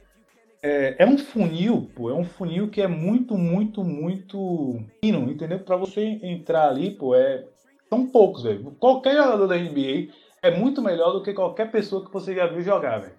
é, 0.63 0.95
é, 0.99 1.05
um 1.05 1.17
funil, 1.17 1.89
pô, 1.95 2.09
é 2.09 2.13
um 2.13 2.23
funil 2.23 2.69
que 2.69 2.81
é 2.81 2.87
muito, 2.87 3.35
muito, 3.37 3.83
muito 3.83 4.79
fino, 5.03 5.29
entendeu? 5.31 5.59
Para 5.59 5.75
você 5.75 6.19
entrar 6.21 6.69
ali, 6.69 6.91
pô, 6.91 7.15
é 7.15 7.45
são 7.89 8.07
poucos, 8.07 8.43
velho. 8.43 8.71
Qualquer 8.79 9.15
jogador 9.17 9.47
da 9.47 9.57
NBA 9.57 10.07
é 10.41 10.49
muito 10.51 10.81
melhor 10.81 11.11
do 11.11 11.21
que 11.21 11.33
qualquer 11.33 11.69
pessoa 11.71 12.05
que 12.05 12.13
você 12.13 12.33
já 12.33 12.47
viu 12.47 12.61
jogar, 12.61 12.99
velho. 12.99 13.15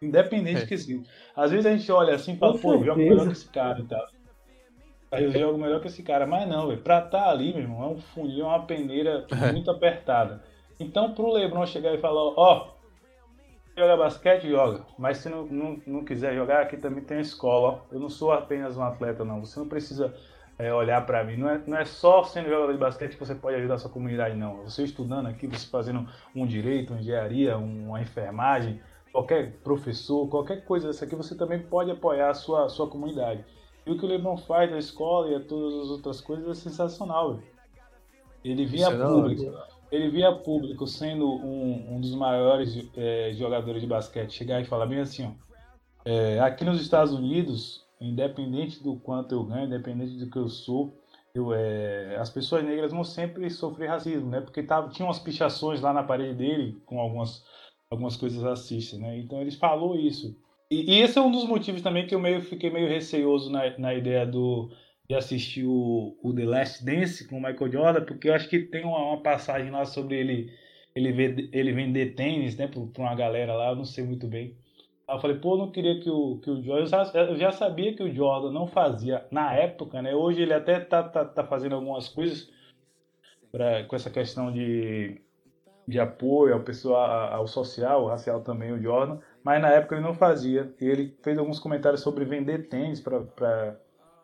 Independente 0.00 0.62
É. 0.62 0.66
que 0.66 0.78
sim. 0.78 1.02
Às 1.36 1.50
vezes 1.50 1.66
a 1.66 1.76
gente 1.76 1.90
olha 1.92 2.14
assim 2.14 2.32
e 2.32 2.36
fala, 2.36 2.52
Com 2.52 2.58
pô, 2.60 2.74
eu 2.74 2.84
jogo 2.84 2.98
melhor 2.98 3.26
que 3.26 3.32
esse 3.32 3.48
cara 3.48 3.80
e 3.80 3.84
tal. 3.84 4.06
Aí 5.10 5.24
eu 5.24 5.32
jogo 5.32 5.58
melhor 5.58 5.80
que 5.80 5.88
esse 5.88 6.02
cara. 6.02 6.26
Mas 6.26 6.48
não, 6.48 6.68
velho. 6.68 6.80
Pra 6.80 7.00
estar 7.00 7.28
ali, 7.28 7.52
meu 7.52 7.62
irmão, 7.62 7.82
é 7.82 7.86
um 7.88 7.98
funil, 7.98 8.44
é 8.44 8.48
uma 8.48 8.64
peneira 8.66 9.26
É. 9.30 9.52
muito 9.52 9.70
apertada. 9.70 10.42
Então, 10.80 11.12
pro 11.12 11.30
Lebron 11.32 11.66
chegar 11.66 11.92
e 11.94 11.98
falar, 11.98 12.22
ó, 12.36 12.68
joga 13.78 13.96
basquete, 13.96 14.48
joga. 14.50 14.84
Mas 14.98 15.18
se 15.18 15.28
não, 15.28 15.46
não, 15.46 15.80
não 15.86 16.04
quiser 16.04 16.34
jogar, 16.34 16.62
aqui 16.62 16.76
também 16.76 17.02
tem 17.02 17.18
a 17.18 17.20
escola, 17.22 17.68
ó. 17.68 17.78
Eu 17.94 18.00
não 18.00 18.08
sou 18.08 18.32
apenas 18.32 18.76
um 18.76 18.82
atleta, 18.82 19.24
não. 19.24 19.44
Você 19.44 19.58
não 19.58 19.68
precisa 19.68 20.14
é, 20.58 20.72
olhar 20.74 21.04
pra 21.06 21.24
mim. 21.24 21.36
Não 21.36 21.48
é, 21.48 21.60
não 21.66 21.78
é 21.78 21.84
só 21.84 22.22
sendo 22.24 22.48
jogador 22.48 22.72
de 22.72 22.78
basquete 22.78 23.12
que 23.12 23.18
você 23.24 23.34
pode 23.34 23.56
ajudar 23.56 23.74
a 23.74 23.78
sua 23.78 23.90
comunidade, 23.90 24.36
não. 24.36 24.64
Você 24.64 24.84
estudando 24.84 25.26
aqui, 25.28 25.46
você 25.46 25.66
fazendo 25.68 26.06
um 26.34 26.46
direito, 26.46 26.92
uma 26.92 27.00
engenharia, 27.00 27.56
um- 27.56 27.88
uma 27.88 28.00
enfermagem, 28.02 28.80
qualquer 29.12 29.52
professor, 29.64 30.28
qualquer 30.28 30.64
coisa 30.64 30.88
dessa 30.88 31.04
aqui, 31.04 31.14
você 31.14 31.34
também 31.34 31.60
pode 31.60 31.90
apoiar 31.90 32.30
a 32.30 32.34
sua, 32.34 32.66
a 32.66 32.68
sua 32.68 32.88
comunidade. 32.88 33.44
E 33.86 33.90
o 33.90 33.98
que 33.98 34.04
o 34.04 34.08
LeBron 34.08 34.36
faz 34.36 34.70
na 34.70 34.78
escola 34.78 35.28
e 35.30 35.34
a 35.36 35.40
todas 35.40 35.84
as 35.84 35.88
outras 35.90 36.20
coisas 36.20 36.46
é 36.46 36.54
sensacional, 36.54 37.34
velho. 37.34 37.48
Ele 38.44 38.64
Isso 38.64 38.74
é 38.92 38.96
público, 38.96 39.42
ele 39.90 40.10
via 40.10 40.32
público 40.32 40.86
sendo 40.86 41.26
um, 41.26 41.96
um 41.96 42.00
dos 42.00 42.14
maiores 42.14 42.88
é, 42.96 43.32
jogadores 43.34 43.80
de 43.80 43.86
basquete, 43.86 44.32
chegar 44.32 44.60
e 44.60 44.64
falar 44.64 44.86
bem 44.86 45.00
assim, 45.00 45.26
ó, 45.26 45.48
é, 46.04 46.40
aqui 46.40 46.64
nos 46.64 46.80
Estados 46.80 47.12
Unidos, 47.12 47.84
independente 48.00 48.82
do 48.82 48.96
quanto 48.96 49.34
eu 49.34 49.44
ganho, 49.44 49.66
independente 49.66 50.16
do 50.18 50.30
que 50.30 50.38
eu 50.38 50.48
sou, 50.48 50.98
eu, 51.34 51.52
é, 51.52 52.16
as 52.16 52.30
pessoas 52.30 52.64
negras 52.64 52.92
vão 52.92 53.04
sempre 53.04 53.48
sofrer 53.50 53.88
racismo, 53.88 54.28
né? 54.30 54.40
Porque 54.40 54.62
tava, 54.62 54.88
tinha 54.88 55.06
umas 55.06 55.18
pichações 55.18 55.80
lá 55.80 55.92
na 55.92 56.02
parede 56.02 56.34
dele 56.34 56.80
com 56.86 56.98
algumas, 56.98 57.44
algumas 57.90 58.16
coisas 58.16 58.42
racistas, 58.42 58.98
né? 58.98 59.18
Então 59.18 59.40
ele 59.40 59.50
falou 59.50 59.96
isso. 59.96 60.36
E, 60.70 60.94
e 60.94 61.00
esse 61.00 61.18
é 61.18 61.22
um 61.22 61.30
dos 61.30 61.44
motivos 61.44 61.82
também 61.82 62.06
que 62.06 62.14
eu 62.14 62.20
meio, 62.20 62.40
fiquei 62.40 62.70
meio 62.70 62.88
receoso 62.88 63.50
na, 63.50 63.78
na 63.78 63.94
ideia 63.94 64.26
do, 64.26 64.70
de 65.08 65.14
assistir 65.16 65.64
o, 65.66 66.16
o 66.22 66.34
The 66.34 66.44
Last 66.44 66.84
Dance 66.84 67.26
com 67.28 67.38
o 67.38 67.42
Michael 67.42 67.72
Jordan, 67.72 68.04
porque 68.04 68.28
eu 68.28 68.34
acho 68.34 68.48
que 68.48 68.58
tem 68.60 68.84
uma, 68.84 68.98
uma 68.98 69.22
passagem 69.22 69.70
lá 69.70 69.84
sobre 69.84 70.16
ele 70.16 70.52
ele, 70.94 71.12
vê- 71.12 71.48
ele 71.52 71.72
vender 71.72 72.14
tênis, 72.14 72.56
né, 72.56 72.66
pra 72.66 72.80
pra 72.92 73.02
uma 73.04 73.14
galera 73.14 73.54
lá, 73.54 73.70
eu 73.70 73.76
não 73.76 73.84
sei 73.84 74.04
muito 74.04 74.26
bem. 74.26 74.56
Aí 75.06 75.16
eu 75.16 75.20
falei, 75.20 75.38
pô, 75.38 75.54
eu 75.54 75.58
não 75.58 75.70
queria 75.72 76.00
que 76.00 76.10
o, 76.10 76.38
que 76.40 76.50
o 76.50 76.62
Jordan. 76.62 76.82
Eu 76.82 76.86
já, 76.86 77.02
eu 77.14 77.36
já 77.36 77.52
sabia 77.52 77.94
que 77.94 78.02
o 78.02 78.12
Jordan 78.14 78.50
não 78.52 78.66
fazia 78.66 79.26
na 79.30 79.54
época, 79.54 80.02
né? 80.02 80.14
Hoje 80.14 80.42
ele 80.42 80.52
até 80.54 80.80
tá, 80.80 81.02
tá, 81.02 81.24
tá 81.24 81.44
fazendo 81.44 81.74
algumas 81.76 82.08
coisas 82.08 82.50
pra, 83.52 83.84
com 83.84 83.96
essa 83.96 84.10
questão 84.10 84.52
de, 84.52 85.20
de 85.86 86.00
apoio 86.00 86.54
ao 86.54 86.62
pessoal, 86.64 87.32
ao 87.34 87.46
social, 87.46 88.02
ao 88.02 88.08
racial 88.08 88.42
também, 88.42 88.72
o 88.72 88.82
Jordan. 88.82 89.20
Mas 89.44 89.62
na 89.62 89.70
época 89.70 89.94
ele 89.96 90.04
não 90.04 90.14
fazia. 90.14 90.74
E 90.80 90.84
ele 90.86 91.16
fez 91.22 91.38
alguns 91.38 91.58
comentários 91.60 92.02
sobre 92.02 92.24
vender 92.24 92.68
tênis 92.68 93.00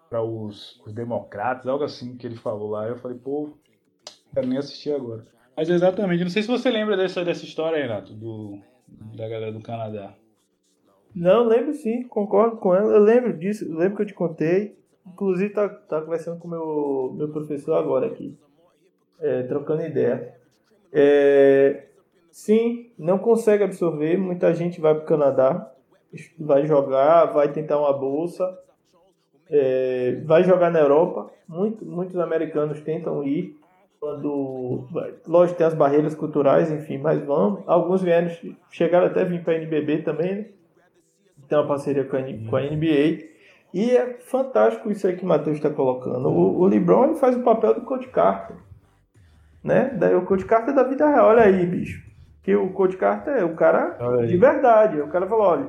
para 0.08 0.22
os, 0.22 0.80
os 0.86 0.92
democratas, 0.92 1.66
algo 1.66 1.84
assim 1.84 2.16
que 2.16 2.26
ele 2.26 2.36
falou 2.36 2.70
lá. 2.70 2.86
Eu 2.88 2.96
falei, 2.96 3.18
pô, 3.18 3.50
quero 4.32 4.46
nem 4.46 4.58
assistir 4.58 4.92
agora. 4.94 5.24
Mas 5.56 5.68
exatamente, 5.68 6.24
não 6.24 6.30
sei 6.30 6.42
se 6.42 6.48
você 6.48 6.70
lembra 6.70 6.96
dessa, 6.96 7.24
dessa 7.24 7.44
história, 7.44 7.80
Renato, 7.80 8.12
do, 8.12 8.58
da 8.88 9.28
galera 9.28 9.52
do 9.52 9.60
Canadá. 9.60 10.14
Não, 11.14 11.44
lembro 11.44 11.72
sim, 11.74 12.02
concordo 12.08 12.56
com 12.56 12.74
ela. 12.74 12.92
Eu 12.92 13.00
lembro 13.00 13.32
disso, 13.32 13.64
eu 13.64 13.78
lembro 13.78 13.96
que 13.96 14.02
eu 14.02 14.06
te 14.06 14.14
contei. 14.14 14.76
Inclusive, 15.06 15.52
tá, 15.52 15.68
tá 15.68 16.00
conversando 16.00 16.40
com 16.40 16.48
o 16.48 16.50
meu, 16.50 17.14
meu 17.16 17.28
professor 17.28 17.74
agora 17.74 18.06
aqui, 18.06 18.36
é, 19.20 19.42
trocando 19.42 19.82
ideia. 19.82 20.34
É, 20.92 21.86
sim, 22.30 22.90
não 22.98 23.18
consegue 23.18 23.62
absorver. 23.62 24.16
Muita 24.16 24.52
gente 24.54 24.80
vai 24.80 24.94
para 24.94 25.04
o 25.04 25.06
Canadá, 25.06 25.72
vai 26.38 26.66
jogar, 26.66 27.26
vai 27.26 27.52
tentar 27.52 27.78
uma 27.78 27.92
bolsa, 27.92 28.58
é, 29.50 30.20
vai 30.24 30.44
jogar 30.44 30.70
na 30.70 30.80
Europa. 30.80 31.30
Muito, 31.48 31.84
muitos 31.84 32.16
americanos 32.18 32.80
tentam 32.80 33.22
ir. 33.24 33.56
Quando, 34.00 34.86
lógico, 35.26 35.56
tem 35.56 35.66
as 35.66 35.72
barreiras 35.72 36.14
culturais, 36.14 36.70
enfim, 36.70 36.98
mas 36.98 37.24
vão. 37.24 37.62
Alguns 37.66 38.02
vieram, 38.02 38.30
chegaram 38.70 39.06
até 39.06 39.22
a 39.22 39.24
vir 39.24 39.42
para 39.42 39.54
a 39.54 39.56
NBB 39.56 40.02
também, 40.02 40.34
né? 40.34 40.46
tem 41.48 41.58
uma 41.58 41.66
parceria 41.66 42.04
com 42.04 42.16
a, 42.16 42.20
com 42.20 42.56
a 42.56 42.60
NBA. 42.60 43.24
E 43.72 43.96
é 43.96 44.14
fantástico 44.20 44.90
isso 44.90 45.06
aí 45.06 45.16
que 45.16 45.24
o 45.24 45.26
Matheus 45.28 45.56
está 45.56 45.70
colocando. 45.70 46.28
O, 46.28 46.60
o 46.60 46.66
LeBron 46.66 47.06
ele 47.06 47.14
faz 47.14 47.36
o 47.36 47.42
papel 47.42 47.74
do 47.74 47.80
Coach 47.80 48.08
Carter. 48.08 48.56
Né? 49.62 49.90
Daí 49.98 50.14
o 50.14 50.24
Coach 50.24 50.44
Carter 50.44 50.72
é 50.72 50.76
da 50.76 50.84
vida 50.84 51.08
real. 51.08 51.28
Olha 51.28 51.42
aí, 51.42 51.64
bicho. 51.66 52.04
Que 52.42 52.54
o 52.54 52.70
Coach 52.70 52.96
Carter 52.96 53.34
é 53.34 53.44
o 53.44 53.54
cara 53.56 53.96
de 54.26 54.36
verdade. 54.36 55.00
O 55.00 55.08
cara 55.08 55.26
falou: 55.26 55.46
olha, 55.46 55.68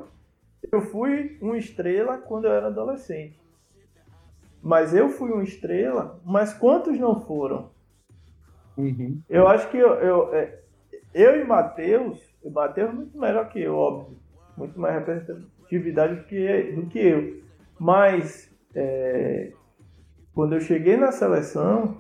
eu 0.71 0.81
fui 0.81 1.37
uma 1.41 1.57
estrela 1.57 2.17
quando 2.17 2.45
eu 2.45 2.51
era 2.51 2.67
adolescente. 2.67 3.39
Mas 4.65 4.95
eu 4.95 5.09
fui 5.09 5.31
uma 5.31 5.43
estrela, 5.43 6.19
mas 6.25 6.51
quantos 6.51 6.97
não 6.97 7.21
foram? 7.21 7.69
Uhum. 8.75 9.21
Eu 9.29 9.47
acho 9.47 9.69
que 9.69 9.77
eu, 9.77 9.89
eu, 9.93 10.33
é, 10.33 10.59
eu 11.13 11.39
e 11.39 11.43
Matheus, 11.43 12.19
o 12.41 12.49
Matheus 12.49 12.89
é 12.89 12.93
muito 12.93 13.15
melhor 13.15 13.47
que 13.49 13.61
eu, 13.61 13.75
óbvio. 13.75 14.17
Muito 14.57 14.79
mais 14.79 14.95
representatividade 14.95 16.15
do 16.15 16.23
que, 16.23 16.71
do 16.71 16.87
que 16.87 16.97
eu. 16.99 17.43
Mas 17.79 18.51
é, 18.73 19.51
quando 20.33 20.55
eu 20.55 20.59
cheguei 20.61 20.97
na 20.97 21.11
seleção 21.11 21.97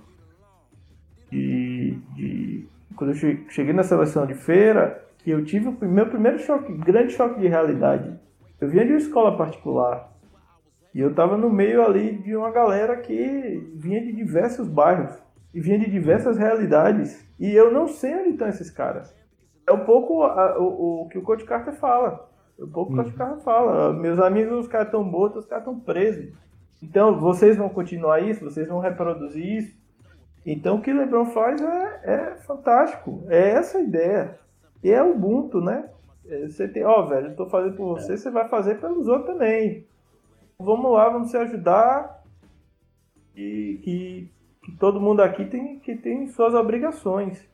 de, 1.31 1.91
de- 2.15 2.67
quando 2.95 3.11
eu 3.11 3.15
che- 3.15 3.45
cheguei 3.49 3.73
na 3.73 3.83
seleção 3.83 4.25
de 4.25 4.33
feira, 4.33 5.05
que 5.19 5.29
eu 5.29 5.45
tive 5.45 5.67
o 5.67 5.77
meu 5.87 6.07
primeiro 6.07 6.39
choque, 6.39 6.73
grande 6.73 7.13
choque 7.13 7.39
de 7.39 7.47
realidade. 7.47 8.19
Eu 8.59 8.69
vinha 8.69 8.85
de 8.85 8.91
uma 8.91 8.97
escola 8.97 9.37
particular 9.37 10.14
e 10.95 10.99
eu 11.01 11.09
estava 11.11 11.37
no 11.37 11.49
meio 11.49 11.83
ali 11.85 12.17
de 12.17 12.35
uma 12.35 12.49
galera 12.51 12.95
que 12.97 13.69
vinha 13.75 14.01
de 14.01 14.13
diversos 14.13 14.67
bairros 14.67 15.11
e 15.53 15.59
vinha 15.59 15.77
de 15.77 15.91
diversas 15.91 16.37
realidades. 16.37 17.23
E 17.39 17.53
eu 17.53 17.71
não 17.71 17.87
sei 17.87 18.15
onde 18.15 18.29
estão 18.29 18.47
esses 18.47 18.71
caras. 18.71 19.13
É 19.67 19.73
um 19.73 19.83
pouco 19.85 20.23
a- 20.23 20.57
o, 20.57 21.03
o 21.03 21.09
que 21.09 21.17
o 21.17 21.21
Coach 21.21 21.43
Carter 21.45 21.73
fala. 21.73 22.29
É 22.57 22.63
um 22.63 22.69
pouco 22.69 22.93
o 22.93 22.95
que 22.95 23.01
o 23.01 23.03
Coach 23.03 23.17
Carter 23.17 23.43
fala. 23.43 23.91
Meus 23.93 24.19
amigos, 24.19 24.57
os 24.61 24.67
caras 24.67 24.87
estão 24.87 25.03
mortos, 25.03 25.43
os 25.43 25.49
caras 25.49 25.65
estão 25.67 25.79
presos. 25.79 26.33
Então, 26.81 27.19
vocês 27.19 27.57
vão 27.57 27.67
continuar 27.69 28.21
isso, 28.21 28.43
vocês 28.43 28.67
vão 28.67 28.79
reproduzir 28.79 29.45
isso. 29.45 29.75
Então, 30.45 30.77
o 30.77 30.81
que 30.81 30.93
LeBron 30.93 31.25
faz 31.27 31.59
é, 31.61 31.99
é 32.03 32.35
fantástico. 32.45 33.23
É 33.27 33.49
essa 33.51 33.79
a 33.79 33.81
ideia. 33.81 34.37
E 34.83 34.91
é 34.91 35.01
Ubuntu, 35.03 35.59
né? 35.59 35.89
É, 36.29 36.47
Você 36.47 36.67
tem, 36.67 36.83
ó, 36.85 37.01
velho, 37.03 37.27
eu 37.27 37.35
tô 37.35 37.47
fazendo 37.47 37.75
por 37.75 37.95
você, 37.99 38.15
você 38.15 38.29
vai 38.29 38.47
fazer 38.47 38.79
pelos 38.79 39.07
outros 39.07 39.33
também. 39.33 39.85
Vamos 40.59 40.91
lá, 40.91 41.09
vamos 41.09 41.31
se 41.31 41.37
ajudar. 41.37 42.23
E 43.35 43.79
que, 43.83 44.31
que 44.63 44.71
todo 44.77 44.99
mundo 45.01 45.21
aqui 45.21 45.45
tem, 45.45 45.79
que 45.79 45.95
tem 45.95 46.27
suas 46.27 46.53
obrigações. 46.53 47.37
é 47.41 47.47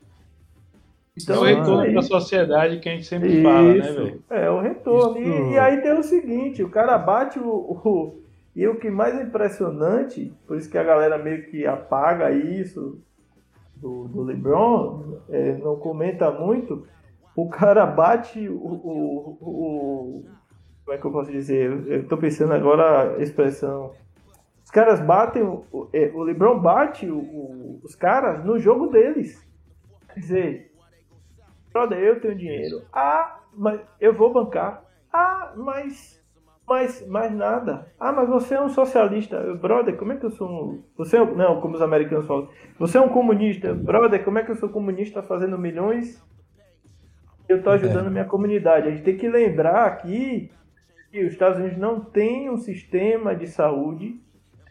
Então, 1.23 1.41
o 1.41 1.45
retorno 1.45 1.79
aí- 1.79 1.91
para 1.91 1.99
a 1.99 2.03
sociedade 2.03 2.79
que 2.79 2.87
a 2.89 2.91
gente 2.93 3.05
sempre 3.05 3.41
fala, 3.41 3.63
né, 3.73 3.77
isso, 3.79 3.93
velho? 3.95 4.23
É, 4.29 4.49
o 4.49 4.59
retorno. 4.61 5.17
E, 5.17 5.21
Isso. 5.27 5.51
e 5.53 5.57
aí 5.59 5.81
tem 5.81 5.93
o 5.93 6.03
seguinte, 6.03 6.63
o 6.63 6.69
cara 6.69 6.97
bate 6.97 7.39
o, 7.39 7.47
o- 7.49 8.21
E 8.55 8.67
o 8.67 8.75
que 8.75 8.89
mais 8.91 9.17
é 9.17 9.23
impressionante, 9.23 10.31
por 10.45 10.57
isso 10.57 10.69
que 10.69 10.77
a 10.77 10.83
galera 10.83 11.17
meio 11.17 11.49
que 11.49 11.65
apaga 11.65 12.31
isso 12.31 12.99
do, 13.77 14.09
do 14.09 14.23
LeBron, 14.23 15.19
é, 15.29 15.53
não 15.53 15.77
comenta 15.77 16.29
muito, 16.29 16.85
o 17.33 17.47
cara 17.47 17.85
bate 17.85 18.49
o, 18.49 18.53
o, 18.53 19.37
o- 19.41 20.25
Como 20.85 20.97
é 20.97 20.99
que 20.99 21.05
eu 21.05 21.11
posso 21.11 21.31
dizer? 21.31 21.71
Eu 21.87 22.07
tô 22.07 22.17
pensando 22.17 22.53
agora 22.53 23.15
a 23.17 23.21
expressão. 23.21 23.91
Os 24.63 24.71
caras 24.71 24.99
batem. 24.99 25.43
O, 25.43 25.65
o, 25.71 25.89
é, 25.93 26.11
o 26.13 26.23
LeBron 26.23 26.59
bate 26.59 27.09
o- 27.09 27.17
o- 27.19 27.79
os 27.83 27.95
caras 27.95 28.43
no 28.43 28.59
jogo 28.59 28.87
deles. 28.87 29.47
Quer 30.13 30.19
dizer, 30.19 30.71
brother, 31.71 31.99
eu 31.99 32.19
tenho 32.19 32.35
dinheiro. 32.35 32.81
Ah, 32.91 33.39
mas 33.55 33.79
eu 33.99 34.13
vou 34.13 34.33
bancar. 34.33 34.83
Ah, 35.13 35.53
mas. 35.55 36.19
Mas, 36.67 37.05
mais 37.07 37.33
nada. 37.33 37.91
Ah, 37.99 38.13
mas 38.13 38.29
você 38.29 38.55
é 38.55 38.61
um 38.61 38.69
socialista. 38.69 39.35
Eu, 39.35 39.57
Brother, 39.57 39.97
como 39.97 40.13
é 40.13 40.15
que 40.15 40.25
eu 40.25 40.31
sou 40.31 40.47
um. 40.47 40.83
Você 40.97 41.17
é 41.17 41.21
um- 41.21 41.35
Não, 41.35 41.59
como 41.59 41.75
os 41.75 41.81
americanos 41.81 42.25
falam. 42.25 42.47
Você 42.79 42.97
é 42.97 43.01
um 43.01 43.09
comunista. 43.09 43.73
Brother, 43.73 44.23
como 44.23 44.39
é 44.39 44.43
que 44.43 44.51
eu 44.51 44.55
sou 44.55 44.69
comunista 44.69 45.21
fazendo 45.21 45.57
milhões? 45.57 46.23
Eu 47.49 47.61
tô 47.61 47.71
ajudando 47.71 48.07
a 48.07 48.09
minha 48.09 48.23
comunidade. 48.23 48.87
A 48.87 48.91
gente 48.91 49.03
tem 49.03 49.17
que 49.17 49.27
lembrar 49.27 49.85
aqui 49.85 50.49
que 51.11 51.23
os 51.25 51.33
Estados 51.33 51.59
Unidos 51.59 51.77
não 51.77 51.99
tem 51.99 52.49
um 52.49 52.57
sistema 52.57 53.35
de 53.35 53.47
saúde. 53.47 54.19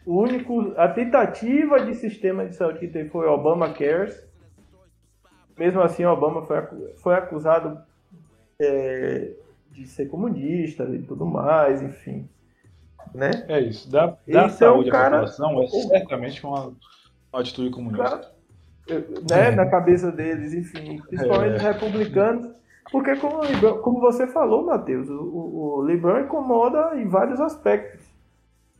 O 0.05 0.19
único. 0.19 0.73
A 0.75 0.87
tentativa 0.87 1.85
de 1.85 1.93
sistema 1.93 2.45
de 2.45 2.55
saúde 2.55 2.79
que 2.79 2.87
teve 2.87 3.09
foi 3.09 3.27
o 3.27 3.33
Obama 3.33 3.71
Cares. 3.73 4.27
Mesmo 5.57 5.81
assim, 5.81 6.03
Obama 6.05 6.41
foi, 6.41 6.57
foi 6.95 7.13
acusado 7.13 7.79
é, 8.59 9.33
de 9.71 9.85
ser 9.85 10.07
comunista 10.07 10.83
e 10.85 11.03
tudo 11.03 11.25
mais, 11.25 11.81
enfim. 11.83 12.27
Né? 13.13 13.29
É 13.47 13.59
isso. 13.59 13.91
Dar, 13.91 14.07
dar 14.07 14.17
Então, 14.27 14.49
saúde 14.49 14.89
à 14.89 14.93
cara, 14.93 15.19
população 15.19 15.61
é 15.61 15.67
certamente 15.67 16.43
uma, 16.43 16.73
uma 17.31 17.41
atitude 17.41 17.69
comunista. 17.69 18.03
Cara, 18.03 18.31
né, 19.29 19.51
na 19.51 19.69
cabeça 19.69 20.11
deles, 20.11 20.53
enfim, 20.53 20.99
principalmente 21.07 21.57
os 21.57 21.61
republicanos. 21.61 22.60
Porque 22.91 23.15
como, 23.17 23.41
LeBron- 23.41 23.79
como 23.79 23.99
você 23.99 24.27
falou, 24.27 24.65
Matheus, 24.65 25.09
o, 25.09 25.21
o, 25.21 25.81
LeBron 25.81 26.21
incomoda 26.21 26.95
em 26.95 27.07
vários 27.07 27.39
aspectos. 27.39 28.05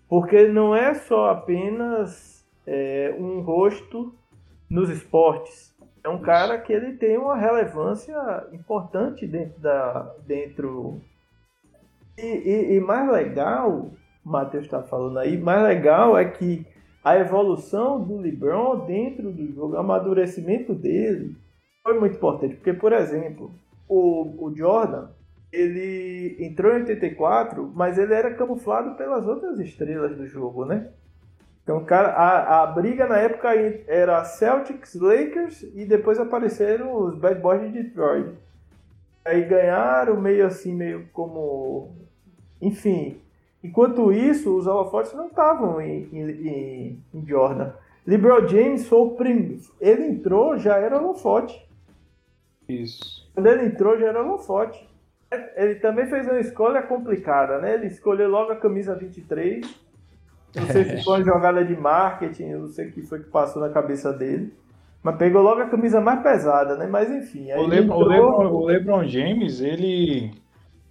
Porque 0.10 0.48
não 0.48 0.76
é 0.76 0.94
só 0.94 1.30
apenas 1.30 2.46
é, 2.68 3.16
um 3.18 3.42
rosto 3.42 4.14
nos 4.70 4.90
esportes. 4.90 5.74
É 6.04 6.10
um 6.10 6.20
cara 6.20 6.58
que 6.58 6.74
ele 6.74 6.94
tem 6.98 7.18
uma 7.18 7.36
relevância 7.38 8.16
importante 8.52 9.28
dentro 9.28 9.60
da. 9.62 10.14
dentro. 10.26 11.00
E, 12.18 12.26
e- 12.26 12.76
e 12.76 12.80
mais 12.80 13.10
legal, 13.10 13.90
Matheus 14.26 14.66
está 14.66 14.82
falando 14.84 15.20
aí, 15.20 15.38
mais 15.38 15.64
legal 15.64 16.18
é 16.18 16.26
que 16.26 16.66
a 17.04 17.18
evolução 17.18 18.02
do 18.04 18.18
LeBron 18.18 18.86
dentro 18.86 19.32
do 19.32 19.48
jogo, 19.54 19.76
o 19.76 19.80
amadurecimento 19.80 20.74
dele 20.74 21.36
foi 21.84 22.00
muito 22.00 22.18
importante. 22.18 22.56
Porque, 22.56 22.74
por 22.74 22.92
exemplo, 22.94 23.52
o, 23.92 24.46
o 24.48 24.56
Jordan, 24.56 25.10
ele 25.52 26.38
entrou 26.40 26.72
em 26.72 26.82
84, 26.82 27.70
mas 27.76 27.98
ele 27.98 28.14
era 28.14 28.34
camuflado 28.34 28.96
pelas 28.96 29.28
outras 29.28 29.60
estrelas 29.60 30.16
do 30.16 30.26
jogo, 30.28 30.64
né? 30.66 30.90
Então, 31.64 31.84
cara, 31.84 32.10
a, 32.10 32.64
a 32.64 32.68
briga 32.68 33.06
na 33.06 33.18
época 33.18 33.50
era 33.88 34.24
Celtics, 34.24 34.96
Lakers 34.96 35.62
e 35.76 35.86
depois 35.86 36.20
apareceram 36.20 36.96
os 36.96 37.16
Bad 37.16 37.40
Boys 37.42 37.62
de 37.62 37.84
Detroit. 37.84 38.34
Aí 39.26 39.44
ganharam 39.44 40.20
meio 40.20 40.48
assim, 40.48 40.74
meio 40.74 41.08
como. 41.14 41.92
Enfim. 42.62 43.18
Enquanto 43.64 44.12
isso, 44.12 44.58
os 44.58 44.66
holofotes 44.66 45.14
não 45.14 45.28
estavam 45.28 45.80
em, 45.80 46.10
em, 46.12 47.04
em- 47.14 47.26
Jordan. 47.28 47.72
LeBron 48.08 48.48
James 48.48 48.88
foi 48.88 49.00
o 49.00 49.12
primeiro. 49.12 49.62
Ele 49.80 50.08
entrou, 50.08 50.58
já 50.58 50.78
era 50.78 50.98
holofote. 51.00 51.64
Isso. 52.68 53.21
Quando 53.34 53.48
ele 53.48 53.66
entrou, 53.66 53.98
já 54.00 54.08
era 54.08 54.22
holofote. 54.22 54.90
Ele 55.56 55.76
também 55.76 56.08
fez 56.08 56.28
uma 56.28 56.40
escolha 56.40 56.82
complicada, 56.82 57.58
né? 57.60 57.76
Ele 57.76 57.88
escolheu 57.88 58.30
logo 58.30 58.52
a 58.52 58.58
camisa 58.58 58.96
23. 58.96 59.66
Não 60.54 60.68
sei 60.68 60.84
se 60.84 61.04
foi 61.04 61.20
uma 61.20 61.26
jogada 61.26 61.64
de 61.64 61.76
marketing, 61.78 62.50
eu 62.50 62.60
não 62.60 62.68
sei 62.68 62.90
o 62.90 62.92
que 62.92 63.02
foi 63.02 63.20
que 63.24 63.30
passou 63.30 63.62
na 63.62 63.70
cabeça 63.70 64.12
dele. 64.12 64.54
Mas 65.02 65.16
pegou 65.16 65.42
logo 65.42 65.62
a 65.62 65.70
camisa 65.70 66.02
mais 66.02 66.22
pesada, 66.22 66.76
né? 66.76 66.86
Mas 66.86 67.10
enfim. 67.10 67.52
O 67.54 67.66
LeBron, 67.66 67.98
o, 67.98 68.02
entrou- 68.02 68.10
LeBron, 68.10 68.52
o 68.52 68.66
LeBron 68.66 69.08
James, 69.08 69.62
ele 69.62 70.32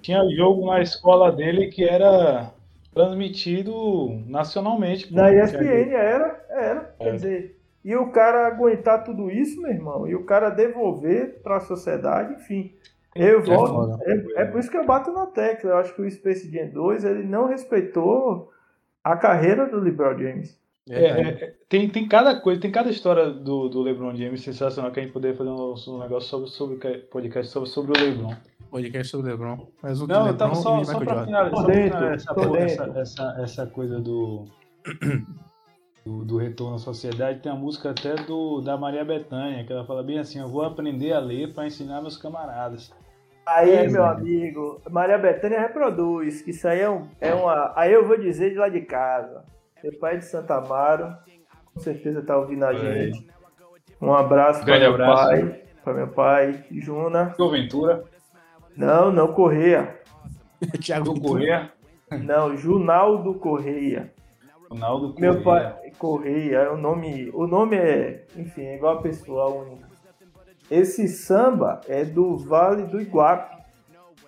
tinha 0.01 0.21
jogo 0.35 0.67
na 0.67 0.81
escola 0.81 1.31
dele 1.31 1.69
que 1.69 1.85
era 1.85 2.51
transmitido 2.95 3.75
nacionalmente. 4.27 5.13
Na 5.15 5.33
ESPN 5.33 5.93
era, 5.93 6.45
era. 6.49 6.95
É. 6.99 7.05
Quer 7.05 7.13
dizer, 7.13 7.60
e 7.85 7.97
o 7.97 8.11
cara 8.11 8.47
aguentar 8.47 9.05
tudo 9.05 9.31
isso, 9.31 9.61
meu 9.61 9.71
irmão, 9.71 10.07
e 10.07 10.15
o 10.15 10.25
cara 10.25 10.51
devolver 10.51 11.41
para 11.43 11.57
a 11.57 11.61
sociedade, 11.61 12.35
enfim. 12.35 12.75
Eu 13.15 13.43
volto. 13.43 13.73
foda. 13.73 13.99
É, 14.05 14.43
é 14.43 14.45
por 14.45 14.61
isso 14.61 14.71
que 14.71 14.77
eu 14.77 14.87
bato 14.87 15.11
na 15.11 15.27
tecla. 15.27 15.71
Eu 15.71 15.77
acho 15.79 15.95
que 15.95 16.03
o 16.03 16.11
Space 16.11 16.51
Jam 16.51 16.69
2 16.69 17.05
ele 17.05 17.25
não 17.25 17.49
respeitou 17.49 18.53
a 19.03 19.17
carreira 19.17 19.67
do 19.67 19.81
LeBron 19.81 20.17
James. 20.17 20.61
É, 20.89 21.21
é, 21.21 21.55
tem, 21.69 21.89
tem 21.89 22.09
cada 22.09 22.41
coisa, 22.41 22.61
tem 22.61 22.71
cada 22.71 22.91
história 22.91 23.31
do, 23.31 23.69
do 23.69 23.83
LeBron 23.83 24.15
James 24.15 24.43
sensacional 24.43 24.91
que 24.91 24.99
a 24.99 25.03
gente 25.03 25.13
poderia 25.13 25.37
fazer 25.37 25.51
um, 25.51 25.75
um 25.89 25.99
negócio 25.99 26.29
sobre, 26.29 26.49
sobre 26.51 26.99
podcast 26.99 27.53
sobre, 27.53 27.69
sobre 27.69 27.93
o 27.93 28.05
LeBron. 28.05 28.35
Podcast 28.71 29.11
sobre 29.11 29.29
o 29.29 29.31
LeBron. 29.31 29.67
Mas 29.83 30.01
o 30.01 30.07
Não, 30.07 30.27
eu 30.27 30.33
LeBron 30.33 30.39
tava 30.39 30.55
só, 30.55 30.83
só 30.85 30.99
Michael 30.99 31.01
pra 31.01 31.15
Jordan. 31.15 31.27
finalizar, 31.27 32.21
só 32.21 32.35
pra 32.35 32.43
finalizar 32.43 32.89
essa, 32.89 33.01
essa, 33.01 33.37
essa 33.43 33.67
coisa 33.67 34.01
do, 34.01 34.47
do, 36.05 36.25
do 36.25 36.37
retorno 36.39 36.77
à 36.77 36.79
sociedade. 36.79 37.41
Tem 37.41 37.51
a 37.53 37.55
música 37.55 37.91
até 37.91 38.15
do, 38.15 38.61
da 38.61 38.77
Maria 38.77 39.05
Bethânia, 39.05 39.65
que 39.65 39.73
ela 39.73 39.85
fala 39.85 40.03
bem 40.03 40.19
assim, 40.19 40.41
eu 40.41 40.49
vou 40.49 40.63
aprender 40.63 41.13
a 41.13 41.19
ler 41.21 41.53
para 41.55 41.67
ensinar 41.67 42.01
meus 42.01 42.17
camaradas. 42.17 42.93
Aí, 43.47 43.71
É, 43.71 43.89
meu 43.89 44.03
Zé. 44.03 44.09
amigo, 44.09 44.81
Maria 44.91 45.19
Bethânia 45.19 45.61
reproduz, 45.61 46.43
que 46.43 46.51
isso 46.51 46.69
aí 46.69 46.81
é, 46.81 46.91
um, 46.91 47.09
é 47.21 47.35
uma. 47.35 47.73
Aí 47.77 47.93
eu 47.93 48.07
vou 48.07 48.19
dizer 48.19 48.51
de 48.51 48.57
lá 48.57 48.69
de 48.69 48.81
casa. 48.83 49.45
Meu 49.83 49.99
pai 49.99 50.15
é 50.15 50.19
de 50.19 50.25
Santa 50.27 50.57
Amaro, 50.57 51.17
com 51.75 51.81
certeza 51.81 52.23
tá 52.23 52.37
ouvindo 52.37 52.65
a 52.65 52.75
gente. 52.75 53.27
Um 54.01 54.13
abraço 54.15 54.65
para 54.65 54.79
meu 54.79 54.95
abraço. 54.95 55.27
pai, 55.29 55.63
para 55.83 55.95
meu 55.95 56.09
pai, 56.09 56.65
Juna. 56.71 57.35
João 57.37 57.51
Ventura, 57.51 58.05
Não, 58.77 59.11
não 59.11 59.33
Correia. 59.33 59.99
Ventura. 60.61 61.21
Correia, 61.21 61.73
Não, 62.11 62.57
Junaldo 62.57 63.35
Correia. 63.35 64.13
Ronaldo 64.71 65.13
Correia. 65.15 65.33
Meu 65.33 65.43
pai, 65.43 65.91
Correia, 65.99 66.57
é 66.59 66.71
o 66.71 66.77
nome, 66.77 67.31
o 67.35 67.47
nome 67.47 67.77
é, 67.77 68.25
enfim, 68.37 68.63
é 68.63 68.77
igual 68.77 68.99
a 68.99 69.03
pessoa 69.03 69.51
única. 69.51 69.89
Esse 70.71 71.09
samba 71.09 71.81
é 71.89 72.05
do 72.05 72.37
Vale 72.37 72.85
do 72.85 73.01
Iguape, 73.01 73.59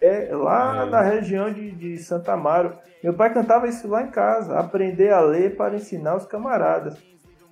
é 0.01 0.35
lá 0.35 0.83
É. 0.83 0.91
na 0.91 1.01
região 1.03 1.53
de, 1.53 1.71
de 1.71 1.97
Santa 1.99 2.33
Amaro. 2.33 2.77
Meu 3.05 3.15
pai 3.15 3.33
cantava 3.33 3.69
isso 3.69 3.87
lá 3.87 4.03
em 4.03 4.11
casa, 4.11 4.59
aprender 4.59 5.13
a 5.13 5.21
ler 5.21 5.57
para 5.57 5.77
ensinar 5.77 6.17
os 6.17 6.27
camaradas. 6.27 7.01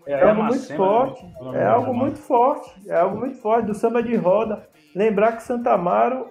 É, 0.06 0.14
É 0.14 0.28
algo 0.28 0.42
muito 0.42 0.74
forte, 0.76 1.24
né? 1.24 1.32
O 1.40 1.44
nome 1.44 1.58
é 1.58 1.64
algo 1.66 1.92
né? 1.92 1.98
muito 1.98 2.18
forte, 2.18 2.90
é 2.90 2.96
algo 2.96 3.16
muito 3.18 3.36
forte 3.40 3.66
do 3.66 3.74
samba 3.74 4.02
de 4.02 4.16
roda. 4.16 4.68
Lembrar 4.96 5.36
que 5.36 5.44
Santa 5.44 5.72
Amaro, 5.72 6.26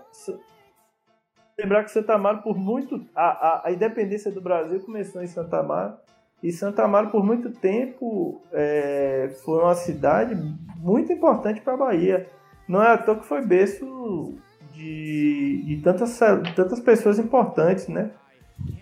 lembrar 1.58 1.86
que 1.86 1.92
Santa 1.92 2.16
Amaro 2.16 2.42
por 2.42 2.58
muito 2.58 3.00
a, 3.16 3.28
a, 3.30 3.68
a 3.68 3.72
independência 3.72 4.30
do 4.30 4.42
Brasil 4.42 4.82
começou 4.82 5.22
em 5.24 5.28
Santa 5.28 5.60
Amaro 5.60 5.94
e 6.42 6.52
Santa 6.52 6.84
Amaro 6.84 7.10
por 7.10 7.24
muito 7.24 7.52
tempo 7.52 8.42
é, 8.54 9.30
foi 9.44 9.62
uma 9.62 9.76
cidade 9.76 10.36
muito 10.78 11.12
importante 11.12 11.62
para 11.62 11.74
a 11.74 11.78
Bahia. 11.78 12.28
Não 12.68 12.82
é 12.82 12.94
à 12.94 12.98
toa 12.98 13.18
que 13.18 13.26
foi 13.26 13.46
berço 13.46 14.34
de, 14.74 15.64
de 15.66 15.82
tantas, 15.82 16.18
tantas 16.56 16.80
pessoas 16.80 17.20
importantes, 17.20 17.88
né? 17.88 18.12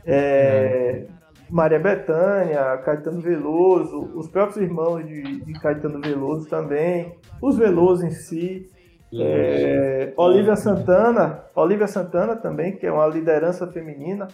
É, 0.05 1.05
Maria 1.49 1.79
Bethânia, 1.79 2.77
Caetano 2.77 3.21
Veloso, 3.21 4.11
os 4.15 4.27
próprios 4.27 4.57
irmãos 4.57 5.05
de, 5.05 5.41
de 5.41 5.53
Caetano 5.53 6.01
Veloso 6.01 6.47
também, 6.49 7.15
os 7.41 7.57
Veloso 7.57 8.05
em 8.05 8.11
si, 8.11 8.69
é, 9.13 10.13
Olivia 10.17 10.55
Santana, 10.55 11.45
Olivia 11.55 11.87
Santana 11.87 12.35
também, 12.35 12.75
que 12.75 12.85
é 12.85 12.91
uma 12.91 13.07
liderança 13.07 13.65
feminina, 13.67 14.27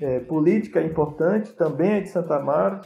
é, 0.00 0.20
política 0.20 0.80
importante, 0.82 1.52
também 1.52 1.92
é 1.92 2.00
de 2.00 2.08
Santa 2.08 2.36
Amaro. 2.36 2.80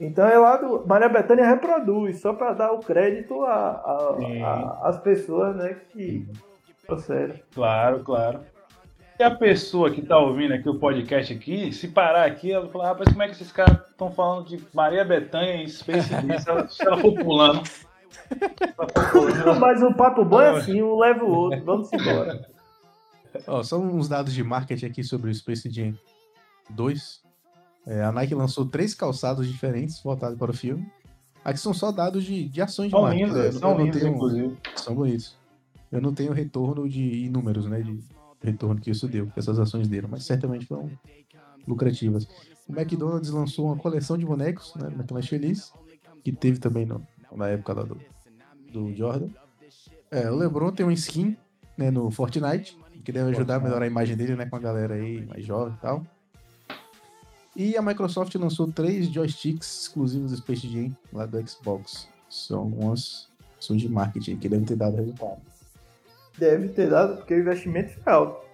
Então 0.00 0.26
é 0.26 0.36
lá 0.36 0.56
do. 0.56 0.84
Maria 0.86 1.08
Bethânia 1.08 1.46
reproduz, 1.46 2.20
só 2.20 2.32
para 2.32 2.52
dar 2.52 2.72
o 2.72 2.80
crédito 2.80 3.42
a- 3.44 3.70
a- 3.70 4.16
Sim. 4.18 4.42
a- 4.42 4.78
às 4.84 4.98
pessoas 5.00 5.54
né, 5.56 5.76
que 5.92 6.26
trouxeram. 6.86 7.34
Claro, 7.54 8.00
claro. 8.04 8.40
E 9.18 9.22
a 9.22 9.30
pessoa 9.30 9.92
que 9.92 10.02
tá 10.02 10.18
ouvindo 10.18 10.52
aqui 10.54 10.68
o 10.68 10.78
podcast 10.80 11.32
aqui, 11.32 11.72
se 11.72 11.86
parar 11.86 12.24
aqui, 12.26 12.50
ela 12.50 12.68
fala, 12.68 12.88
rapaz, 12.88 13.08
como 13.10 13.22
é 13.22 13.26
que 13.28 13.32
esses 13.34 13.52
caras 13.52 13.78
estão 13.88 14.10
falando 14.10 14.48
de 14.48 14.60
Maria 14.74 15.04
Bethânia 15.04 15.54
em 15.62 15.68
Space 15.68 16.08
Jam? 16.10 16.38
Se 16.40 16.50
ela, 16.50 16.68
se 16.68 16.84
ela 16.84 16.96
for 16.98 17.14
pulando. 17.14 17.62
Mas 19.60 19.82
o 19.82 19.94
papo 19.94 20.24
bom 20.24 20.40
é 20.40 20.50
assim, 20.50 20.82
um 20.82 20.98
leva 20.98 21.24
o 21.24 21.30
outro. 21.30 21.64
Vamos 21.64 21.92
embora. 21.92 22.44
Ó, 23.46 23.62
só 23.62 23.78
uns 23.78 24.08
dados 24.08 24.32
de 24.34 24.42
marketing 24.42 24.86
aqui 24.86 25.04
sobre 25.04 25.30
o 25.30 25.34
Space 25.34 25.70
Jam 25.70 25.94
2. 26.70 27.22
É, 27.86 28.02
a 28.02 28.12
Nike 28.12 28.34
lançou 28.34 28.64
três 28.66 28.94
calçados 28.94 29.46
diferentes 29.46 30.02
voltados 30.02 30.38
para 30.38 30.50
o 30.50 30.54
filme. 30.54 30.86
Aqui 31.44 31.58
são 31.60 31.74
só 31.74 31.92
dados 31.92 32.24
de, 32.24 32.48
de 32.48 32.62
ações 32.62 32.86
de 32.86 32.92
São 32.92 33.02
marketing. 33.02 33.24
lindos, 33.24 33.38
né? 33.38 33.48
Eu- 33.48 33.52
são 33.52 33.78
lindos, 33.78 34.00
tenho- 34.00 34.14
inclusive. 34.14 34.56
São 34.76 34.94
bonitos. 34.94 35.36
Eu 35.92 36.00
não 36.00 36.14
tenho 36.14 36.32
retorno 36.32 36.88
de 36.88 37.28
números, 37.28 37.66
né? 37.66 37.82
De 37.82 38.02
retorno 38.42 38.80
que 38.80 38.90
isso 38.90 39.06
deu, 39.06 39.26
que 39.26 39.38
essas 39.38 39.58
ações 39.58 39.86
deram, 39.86 40.08
mas 40.08 40.24
certamente 40.24 40.64
foram 40.66 40.90
lucrativas. 41.66 42.26
O 42.68 42.72
McDonald's 42.72 43.30
lançou 43.30 43.66
uma 43.66 43.76
coleção 43.76 44.16
de 44.16 44.24
bonecos, 44.24 44.74
né? 44.76 44.88
McDonald's 44.88 45.28
Feliz, 45.28 45.72
que 46.22 46.32
teve 46.32 46.58
também 46.58 46.86
no- 46.86 47.06
na 47.32 47.48
época 47.48 47.74
lá 47.74 47.82
do, 47.82 47.98
do 48.72 48.94
Jordan. 48.94 49.28
É, 50.10 50.30
o 50.30 50.36
LeBron 50.36 50.72
tem 50.72 50.86
um 50.86 50.90
skin 50.90 51.36
né, 51.76 51.90
no 51.90 52.10
Fortnite, 52.10 52.78
que 53.04 53.10
deve 53.12 53.30
ajudar 53.32 53.56
a 53.56 53.60
melhorar 53.60 53.84
a 53.84 53.88
imagem 53.88 54.16
dele, 54.16 54.34
né? 54.36 54.46
Com 54.46 54.56
a 54.56 54.60
galera 54.60 54.94
aí 54.94 55.26
mais 55.26 55.44
jovem 55.44 55.74
e 55.74 55.80
tal. 55.80 56.06
E 57.56 57.76
a 57.76 57.82
Microsoft 57.82 58.34
lançou 58.34 58.70
três 58.70 59.06
joysticks 59.08 59.82
exclusivos 59.82 60.32
do 60.32 60.36
Space 60.38 60.68
Jam 60.68 60.96
lá 61.12 61.24
do 61.24 61.48
Xbox. 61.48 62.08
São 62.28 62.60
algumas 62.60 63.28
ações 63.58 63.80
de 63.80 63.88
marketing 63.88 64.36
que 64.36 64.48
devem 64.48 64.66
ter 64.66 64.76
dado 64.76 64.96
resultado. 64.96 65.40
Deve 66.36 66.68
ter 66.68 66.90
dado, 66.90 67.18
porque 67.18 67.34
o 67.34 67.38
investimento 67.38 67.92
foi 67.92 68.12
alto. 68.12 68.44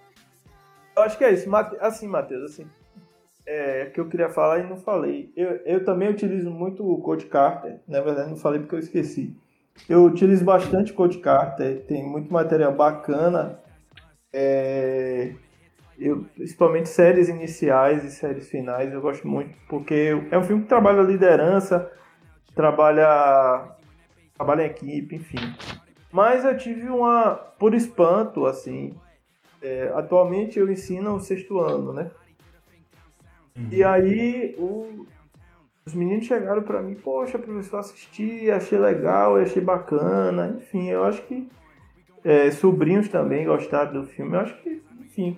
Eu 0.95 1.03
acho 1.03 1.17
que 1.17 1.23
é 1.23 1.33
isso. 1.33 1.49
Assim, 1.79 2.07
Matheus, 2.07 2.51
assim, 2.51 2.67
é 3.45 3.85
que 3.85 3.99
eu 3.99 4.07
queria 4.07 4.29
falar 4.29 4.59
e 4.59 4.69
não 4.69 4.77
falei. 4.77 5.31
Eu, 5.35 5.55
eu 5.65 5.83
também 5.83 6.09
utilizo 6.09 6.51
muito 6.51 6.87
o 6.87 7.01
Code 7.01 7.25
Carter. 7.25 7.79
Na 7.87 8.01
verdade, 8.01 8.29
não 8.29 8.37
falei 8.37 8.59
porque 8.59 8.75
eu 8.75 8.79
esqueci. 8.79 9.35
Eu 9.89 10.03
utilizo 10.05 10.45
bastante 10.45 10.93
Code 10.93 11.17
Carter. 11.17 11.83
Tem 11.87 12.03
muito 12.03 12.31
material 12.31 12.73
bacana. 12.75 13.59
É, 14.31 15.33
eu, 16.01 16.25
principalmente 16.35 16.89
séries 16.89 17.29
iniciais 17.29 18.03
e 18.03 18.11
séries 18.11 18.49
finais. 18.49 18.91
Eu 18.91 19.01
gosto 19.01 19.27
muito. 19.27 19.55
Porque 19.69 20.17
é 20.31 20.37
um 20.37 20.43
filme 20.43 20.63
que 20.63 20.67
trabalha 20.69 21.01
liderança, 21.01 21.91
trabalha, 22.55 23.69
trabalha 24.35 24.63
em 24.63 24.65
equipe, 24.67 25.15
enfim. 25.15 25.37
Mas 26.11 26.43
eu 26.43 26.57
tive 26.57 26.89
uma, 26.89 27.35
por 27.35 27.73
espanto, 27.73 28.45
assim, 28.45 28.93
é, 29.61 29.91
atualmente 29.95 30.59
eu 30.59 30.69
ensino 30.71 31.15
o 31.15 31.19
sexto 31.19 31.59
ano, 31.59 31.93
né? 31.93 32.11
E 33.71 33.83
aí 33.83 34.55
o- 34.57 35.05
os 35.85 35.93
meninos 35.93 36.25
chegaram 36.25 36.61
pra 36.63 36.81
mim, 36.81 36.95
poxa, 36.95 37.39
professor, 37.39 37.77
assisti, 37.79 38.49
achei 38.51 38.77
legal, 38.77 39.37
achei 39.37 39.61
bacana, 39.61 40.55
enfim, 40.57 40.89
eu 40.89 41.03
acho 41.03 41.21
que 41.23 41.49
é, 42.23 42.51
sobrinhos 42.51 43.07
também 43.09 43.45
gostaram 43.45 43.93
do 43.93 44.05
filme, 44.05 44.35
eu 44.35 44.39
acho 44.41 44.55
que, 44.61 44.81
enfim, 44.99 45.37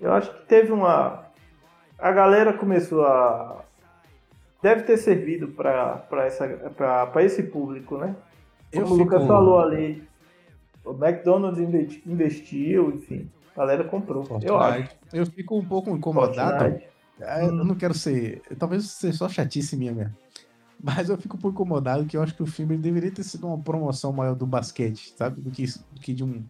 eu 0.00 0.12
acho 0.12 0.32
que 0.32 0.46
teve 0.46 0.72
uma. 0.72 1.24
A 1.98 2.12
galera 2.12 2.52
começou 2.52 3.04
a. 3.04 3.62
Deve 4.62 4.82
ter 4.82 4.96
servido 4.96 5.48
pra, 5.48 5.96
pra, 5.98 6.24
essa, 6.26 6.46
pra, 6.76 7.06
pra 7.06 7.22
esse 7.22 7.42
público, 7.44 7.96
né? 7.96 8.16
Eu 8.72 8.82
Como 8.82 8.94
o 8.94 8.98
Lucas 8.98 9.20
fico- 9.22 9.32
falou 9.32 9.60
ali, 9.60 10.02
o 10.84 10.90
McDonald's 10.92 11.60
investi- 11.60 12.02
investiu, 12.06 12.90
enfim, 12.90 13.30
a 13.54 13.60
galera 13.60 13.84
comprou. 13.84 14.24
Eu 14.42 14.58
acho. 14.58 14.78
Fortnite. 14.78 14.96
Eu 15.12 15.26
fico 15.26 15.56
um 15.58 15.64
pouco 15.64 15.90
incomodado. 15.90 16.58
Fortnite. 16.58 16.88
Ah, 17.22 17.44
Eu 17.44 17.52
não 17.52 17.74
quero 17.74 17.94
ser. 17.94 18.42
Talvez 18.58 18.84
seja 18.90 19.16
só 19.18 19.28
chatice 19.28 19.76
minha 19.76 19.92
mesmo. 19.92 20.14
Mas 20.80 21.08
eu 21.08 21.16
fico 21.18 21.36
um 21.36 21.40
pouco 21.40 21.56
incomodado 21.62 22.04
que 22.06 22.16
eu 22.16 22.22
acho 22.22 22.34
que 22.36 22.42
o 22.42 22.46
filme 22.46 22.76
deveria 22.76 23.10
ter 23.10 23.24
sido 23.24 23.46
uma 23.48 23.58
promoção 23.58 24.12
maior 24.12 24.34
do 24.36 24.46
basquete, 24.46 25.12
sabe? 25.16 25.40
Do 25.40 25.50
que, 25.50 25.64
do 25.66 26.00
que 26.00 26.12
de 26.14 26.22
um, 26.22 26.44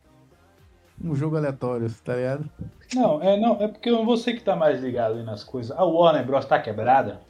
um 1.02 1.14
jogo 1.14 1.36
aleatório, 1.36 1.90
tá 2.04 2.14
ligado? 2.16 2.50
Não, 2.94 3.22
é, 3.22 3.38
não, 3.38 3.60
é 3.60 3.68
porque 3.68 3.90
você 3.92 4.32
que 4.32 4.40
tá 4.42 4.56
mais 4.56 4.80
ligado 4.80 5.16
aí 5.16 5.22
nas 5.24 5.44
coisas. 5.44 5.76
A 5.76 5.84
Warner 5.84 6.24
Bros. 6.26 6.44
tá 6.46 6.58
quebrada? 6.60 7.20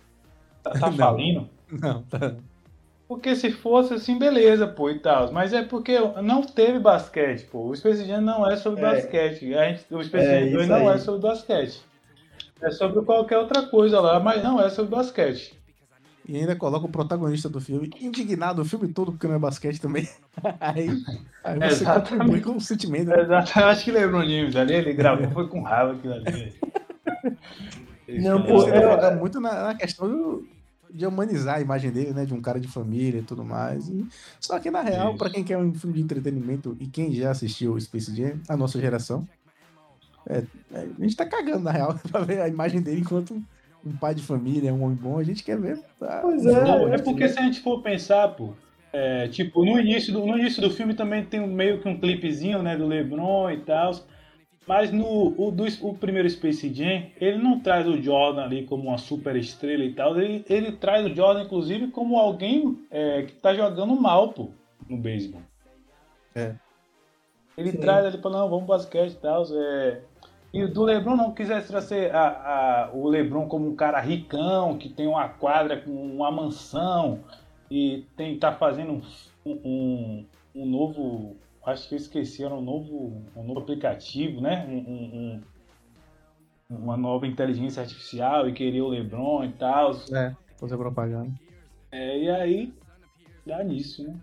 Tá, 0.62 0.70
tá 0.72 0.90
Não. 0.96 0.96
falindo? 0.96 1.48
Não, 1.70 2.02
tá. 2.04 2.36
Porque 3.06 3.34
se 3.34 3.50
fosse 3.50 3.94
assim, 3.94 4.18
beleza, 4.18 4.66
pô, 4.66 4.90
e 4.90 4.98
tal. 4.98 5.32
Mas 5.32 5.52
é 5.54 5.62
porque 5.64 5.98
não 6.22 6.42
teve 6.42 6.78
basquete, 6.78 7.44
pô. 7.46 7.66
O 7.68 7.74
Space 7.76 8.04
Jam 8.04 8.20
não 8.20 8.46
é 8.48 8.56
sobre 8.56 8.80
É. 8.80 8.84
basquete. 8.84 9.54
A 9.54 9.68
gente, 9.70 9.86
o 9.94 10.02
Space 10.04 10.26
É, 10.26 10.40
Jam 10.44 10.50
2 10.52 10.62
isso 10.64 10.68
não 10.68 10.88
aí. 10.88 10.94
é 10.94 10.98
sobre 10.98 11.20
basquete. 11.28 11.82
É 12.60 12.70
sobre 12.70 13.02
qualquer 13.04 13.38
outra 13.38 13.62
coisa 13.66 14.00
lá, 14.00 14.20
mas 14.20 14.42
não 14.42 14.60
é 14.60 14.68
sobre 14.68 14.94
basquete. 14.94 15.57
E 16.28 16.36
ainda 16.36 16.54
coloca 16.54 16.84
o 16.84 16.90
protagonista 16.90 17.48
do 17.48 17.58
filme 17.58 17.90
indignado 17.98 18.60
o 18.60 18.64
filme 18.64 18.86
todo 18.88 19.12
porque 19.12 19.26
não 19.26 19.36
é 19.36 19.38
basquete 19.38 19.80
também. 19.80 20.06
aí, 20.60 20.90
aí 21.42 21.58
você 21.58 21.66
Exatamente. 21.82 22.10
contribui 22.10 22.40
com 22.42 22.56
o 22.56 22.60
sentimento. 22.60 23.08
né? 23.08 23.22
Exato, 23.22 23.58
eu 23.58 23.66
acho 23.66 23.84
que 23.84 23.90
LeBron 23.90 24.20
James 24.26 24.54
ali, 24.54 24.74
ele 24.74 24.92
gravou, 24.92 25.30
foi 25.30 25.48
com 25.48 25.62
raiva 25.62 25.92
aquilo 25.92 26.12
ali. 26.12 26.52
Não, 28.20 28.42
pô, 28.42 28.60
Você 28.60 28.70
é- 28.70 29.14
muito 29.16 29.40
na, 29.40 29.62
na 29.68 29.74
questão 29.74 30.08
do- 30.08 30.46
de 30.90 31.06
humanizar 31.06 31.56
a 31.56 31.60
imagem 31.60 31.90
dele, 31.90 32.12
né? 32.12 32.24
De 32.24 32.32
um 32.34 32.40
cara 32.40 32.58
de 32.60 32.68
família 32.68 33.20
e 33.20 33.22
tudo 33.22 33.44
mais. 33.44 33.88
E- 33.88 34.06
só 34.40 34.58
que, 34.58 34.70
na 34.70 34.82
real, 34.82 35.16
pra 35.16 35.30
quem 35.30 35.42
quer 35.44 35.56
um 35.58 35.72
filme 35.74 35.96
de 35.96 36.02
entretenimento 36.02 36.76
e 36.80 36.86
quem 36.86 37.12
já 37.14 37.30
assistiu 37.30 37.78
Space 37.80 38.14
Jam, 38.14 38.38
a 38.48 38.56
nossa 38.56 38.78
geração, 38.80 39.26
é- 40.26 40.44
é, 40.72 40.86
a 40.98 41.02
gente 41.02 41.16
tá 41.16 41.24
cagando, 41.26 41.60
na 41.64 41.70
real, 41.72 41.94
pra 42.12 42.20
ver 42.20 42.40
a 42.40 42.48
imagem 42.48 42.80
dele 42.82 43.00
enquanto 43.00 43.42
um, 43.84 43.96
pai 43.96 44.14
de 44.14 44.22
família, 44.22 44.72
um 44.72 44.82
homem 44.82 44.96
bom. 44.96 45.18
A 45.18 45.24
gente 45.24 45.42
quer 45.42 45.58
ver. 45.58 45.78
tá? 45.98 46.20
Pois 46.22 46.44
é, 46.44 46.64
Não, 46.64 46.92
é 46.92 46.98
porque 46.98 47.28
se 47.28 47.38
a 47.38 47.42
gente 47.42 47.60
for 47.60 47.82
pensar, 47.82 48.28
pô, 48.28 48.54
é, 48.92 49.28
tipo, 49.28 49.64
no 49.64 49.78
início, 49.78 50.12
do, 50.12 50.24
no 50.26 50.38
início 50.38 50.62
do 50.62 50.70
filme 50.70 50.94
também 50.94 51.24
tem 51.24 51.46
meio 51.46 51.80
que 51.80 51.88
um 51.88 51.98
clipezinho, 51.98 52.62
né, 52.62 52.76
do 52.76 52.86
LeBron 52.86 53.50
e 53.50 53.58
tal. 53.58 53.92
Mas 54.66 54.92
no 54.92 55.34
o, 55.38 55.50
do, 55.50 55.64
o 55.80 55.94
primeiro 55.94 56.28
Space 56.28 56.72
Jam, 56.74 57.06
ele 57.18 57.38
não 57.38 57.58
traz 57.58 57.88
o 57.88 58.00
Jordan 58.00 58.42
ali 58.42 58.66
como 58.66 58.88
uma 58.88 58.98
super 58.98 59.34
estrela 59.34 59.82
e 59.82 59.94
tal. 59.94 60.18
Ele, 60.20 60.44
ele 60.48 60.72
traz 60.72 61.06
o 61.06 61.14
Jordan, 61.14 61.44
inclusive, 61.44 61.88
como 61.88 62.18
alguém 62.18 62.78
é, 62.90 63.22
que 63.22 63.32
tá 63.32 63.54
jogando 63.54 63.98
mal, 63.98 64.28
pô, 64.34 64.50
no 64.86 64.98
beisebol. 64.98 65.40
É. 66.34 66.54
Ele 67.56 67.72
Sim. 67.72 67.78
traz 67.78 68.06
ali 68.06 68.18
para 68.18 68.30
não, 68.30 68.48
vamos 68.48 68.66
basquete 68.66 69.12
e 69.12 69.16
tal. 69.16 69.42
É... 69.50 70.02
E 70.58 70.66
do 70.66 70.82
LeBron 70.82 71.16
não 71.16 71.32
quisesse 71.32 71.68
trazer 71.68 72.14
a, 72.14 72.28
a- 72.86 72.90
o 72.92 73.06
LeBron 73.08 73.46
como 73.46 73.68
um 73.68 73.76
cara 73.76 74.00
ricão, 74.00 74.76
que 74.78 74.88
tem 74.88 75.06
uma 75.06 75.28
quadra 75.28 75.80
com 75.80 75.90
uma 75.90 76.30
mansão 76.30 77.20
e 77.70 78.04
tem 78.16 78.38
tá 78.38 78.52
fazendo 78.52 79.00
um, 79.46 79.50
um, 79.52 80.26
um 80.54 80.66
novo, 80.66 81.36
acho 81.64 81.88
que 81.88 81.94
eu 81.94 81.98
esqueci, 81.98 82.42
era 82.44 82.54
um 82.54 82.60
novo, 82.60 83.22
um 83.36 83.42
novo 83.44 83.60
aplicativo, 83.60 84.40
né? 84.40 84.66
Um- 84.68 84.78
um- 84.92 85.42
um- 86.70 86.76
uma 86.76 86.96
nova 86.96 87.26
inteligência 87.26 87.82
artificial 87.82 88.48
e 88.48 88.52
queria 88.52 88.84
o 88.84 88.88
LeBron 88.88 89.44
e 89.44 89.52
tal. 89.52 89.92
É, 90.12 90.34
fazer 90.58 90.76
propaganda. 90.76 91.30
É, 91.92 92.18
e 92.18 92.30
aí 92.30 92.74
dá 93.46 93.62
nisso, 93.64 94.02
né? 94.06 94.14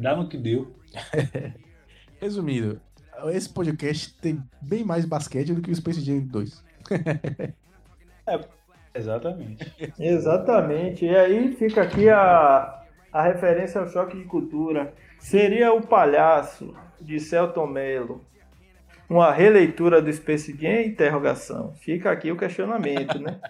Dá 0.00 0.14
no 0.14 0.28
que 0.28 0.36
deu. 0.36 0.72
Resumindo, 2.20 2.80
esse 3.28 3.48
podcast 3.52 4.14
tem 4.20 4.42
bem 4.62 4.84
mais 4.84 5.04
basquete 5.04 5.52
do 5.52 5.60
que 5.60 5.70
o 5.70 5.74
Space 5.74 6.00
Jam 6.00 6.20
2. 6.20 6.64
Exatamente. 8.94 9.72
Exatamente. 9.98 11.04
E 11.04 11.16
aí 11.16 11.54
fica 11.54 11.82
aqui 11.82 12.08
a, 12.08 12.82
a 13.12 13.22
referência 13.22 13.80
ao 13.80 13.88
choque 13.88 14.16
de 14.16 14.24
cultura. 14.24 14.92
Seria 15.18 15.72
o 15.72 15.86
palhaço 15.86 16.74
de 17.00 17.20
Celton 17.20 17.66
Mello 17.66 18.24
uma 19.08 19.32
releitura 19.32 20.00
do 20.00 20.12
Space 20.12 20.56
Jam? 20.56 20.82
Interrogação. 20.82 21.74
Fica 21.74 22.10
aqui 22.10 22.30
o 22.30 22.36
questionamento, 22.36 23.18
né? 23.18 23.40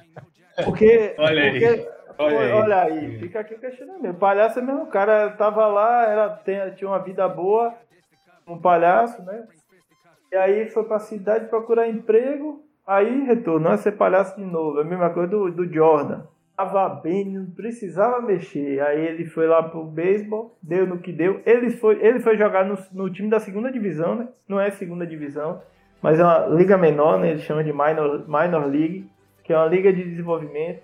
Porque. 0.64 1.14
Olha 1.18 1.42
aí. 1.42 1.50
porque- 1.60 2.00
Olha 2.18 2.38
aí. 2.38 2.52
olha 2.52 2.82
aí, 2.82 3.18
fica 3.18 3.40
aqui 3.40 3.54
o 3.54 3.58
questionamento. 3.58 4.14
O 4.14 4.18
palhaço 4.18 4.58
é 4.58 4.62
mesmo, 4.62 4.82
o 4.82 4.88
cara 4.88 5.30
tava 5.30 5.66
lá, 5.68 6.04
era, 6.04 6.70
tinha 6.76 6.90
uma 6.90 6.98
vida 6.98 7.26
boa, 7.26 7.74
um 8.46 8.58
palhaço, 8.58 9.22
né? 9.22 9.46
E 10.32 10.36
aí 10.36 10.68
foi 10.70 10.84
pra 10.84 11.00
cidade 11.00 11.48
procurar 11.48 11.88
emprego, 11.88 12.64
aí 12.86 13.24
retornou 13.24 13.72
a 13.72 13.76
ser 13.76 13.92
palhaço 13.92 14.36
de 14.36 14.44
novo. 14.44 14.78
É 14.78 14.82
a 14.82 14.84
mesma 14.84 15.10
coisa 15.10 15.28
do, 15.28 15.50
do 15.50 15.72
Jordan. 15.72 16.22
Tava 16.56 16.88
bem, 16.88 17.24
não 17.24 17.46
precisava 17.46 18.20
mexer. 18.20 18.80
Aí 18.80 19.04
ele 19.06 19.24
foi 19.24 19.48
lá 19.48 19.62
pro 19.62 19.84
beisebol, 19.84 20.56
deu 20.62 20.86
no 20.86 20.98
que 20.98 21.10
deu. 21.10 21.40
Ele 21.44 21.70
foi, 21.70 22.04
ele 22.04 22.20
foi 22.20 22.36
jogar 22.36 22.64
no, 22.64 22.78
no 22.92 23.10
time 23.10 23.28
da 23.28 23.40
segunda 23.40 23.72
divisão, 23.72 24.14
né? 24.14 24.28
Não 24.46 24.60
é 24.60 24.70
segunda 24.70 25.06
divisão, 25.06 25.60
mas 26.00 26.20
é 26.20 26.22
uma 26.22 26.46
liga 26.46 26.76
menor, 26.78 27.18
né? 27.18 27.30
Eles 27.30 27.42
chamam 27.42 27.64
de 27.64 27.72
minor, 27.72 28.28
minor 28.28 28.66
league, 28.66 29.10
que 29.42 29.52
é 29.52 29.56
uma 29.56 29.66
liga 29.66 29.92
de 29.92 30.04
desenvolvimento, 30.04 30.82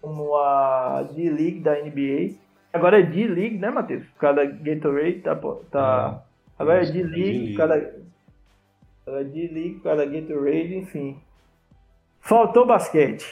como 0.00 0.36
a 0.36 1.02
D-League 1.12 1.60
da 1.60 1.72
NBA. 1.72 2.36
Agora 2.72 3.00
é 3.00 3.02
D-League, 3.02 3.58
né, 3.58 3.70
Matheus? 3.70 4.04
Por 4.06 4.20
causa 4.20 4.36
da 4.36 4.44
Gatorade, 4.44 5.20
tá, 5.20 5.34
tá... 5.70 6.22
Agora 6.58 6.80
é 6.80 6.82
Isso, 6.82 6.92
D-League, 6.92 7.50
por 7.52 7.56
causa 7.56 7.80
da 7.80 7.90
D-League, 9.22 9.80
da 9.82 10.04
Gatorade, 10.04 10.76
enfim. 10.76 11.18
Faltou 12.20 12.66
basquete. 12.66 13.24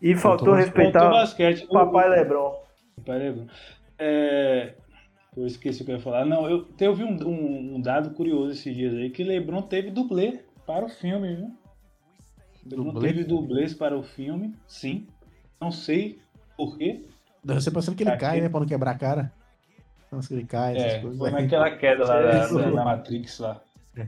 E 0.00 0.14
faltou, 0.14 0.46
Faltou 0.48 0.54
respeitar 0.54 1.00
Faltou 1.00 1.18
basquete. 1.20 1.64
o 1.64 1.68
papai 1.68 2.08
Lebron. 2.10 2.62
Papai 2.96 3.18
Lebron. 3.18 3.46
É, 3.98 4.74
eu 5.36 5.46
esqueci 5.46 5.82
o 5.82 5.84
que 5.84 5.90
eu 5.92 5.96
ia 5.96 6.02
falar. 6.02 6.24
Não, 6.24 6.48
eu, 6.48 6.68
eu 6.78 6.94
vi 6.94 7.04
um, 7.04 7.16
um- 7.26 7.74
um 7.76 7.80
dado 7.80 8.10
curioso 8.10 8.52
esses 8.52 8.74
dias 8.74 8.94
aí, 8.94 9.10
que 9.10 9.24
Lebron 9.24 9.62
teve 9.62 9.90
dublê 9.90 10.40
para 10.66 10.84
o 10.84 10.88
filme, 10.88 11.34
viu? 11.36 11.50
Lebron 12.66 12.84
Dublê? 12.92 13.08
teve 13.08 13.24
dublês 13.24 13.72
para 13.74 13.96
o 13.96 14.02
filme, 14.02 14.54
sim. 14.66 15.06
Não 15.60 15.70
sei 15.70 16.18
por 16.56 16.76
quê. 16.76 17.02
Você 17.44 17.70
pensando 17.70 17.96
que 17.96 18.02
ele 18.02 18.16
cai, 18.16 18.40
né? 18.40 18.48
Pra 18.48 18.60
não 18.60 18.66
quebrar 18.66 18.90
a 18.92 18.98
cara. 18.98 19.32
Pensa 20.10 20.28
que 20.28 20.34
ele 20.34 20.44
cai, 20.44 20.76
essas 20.76 20.92
É, 20.94 21.00
coisas. 21.00 21.18
foi 21.18 21.30
naquela 21.30 21.70
queda 21.76 22.04
lá 22.04 22.20
da, 22.22 22.46
da- 22.48 22.70
da 22.70 22.84
Matrix 22.84 23.38
lá. 23.38 23.60
É. 23.96 24.06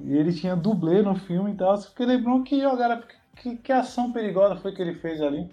E 0.00 0.16
ele 0.16 0.32
tinha 0.32 0.56
dublê 0.56 1.00
no 1.02 1.14
filme 1.14 1.52
e 1.52 1.54
tal. 1.54 1.78
Porque 1.78 2.04
Lebron 2.04 2.42
que 2.42 2.60
jogaram. 2.60 3.02
Que, 3.36 3.56
que 3.56 3.72
ação 3.72 4.10
perigosa 4.12 4.56
foi 4.56 4.72
que 4.72 4.82
ele 4.82 4.94
fez 4.94 5.20
ali? 5.22 5.48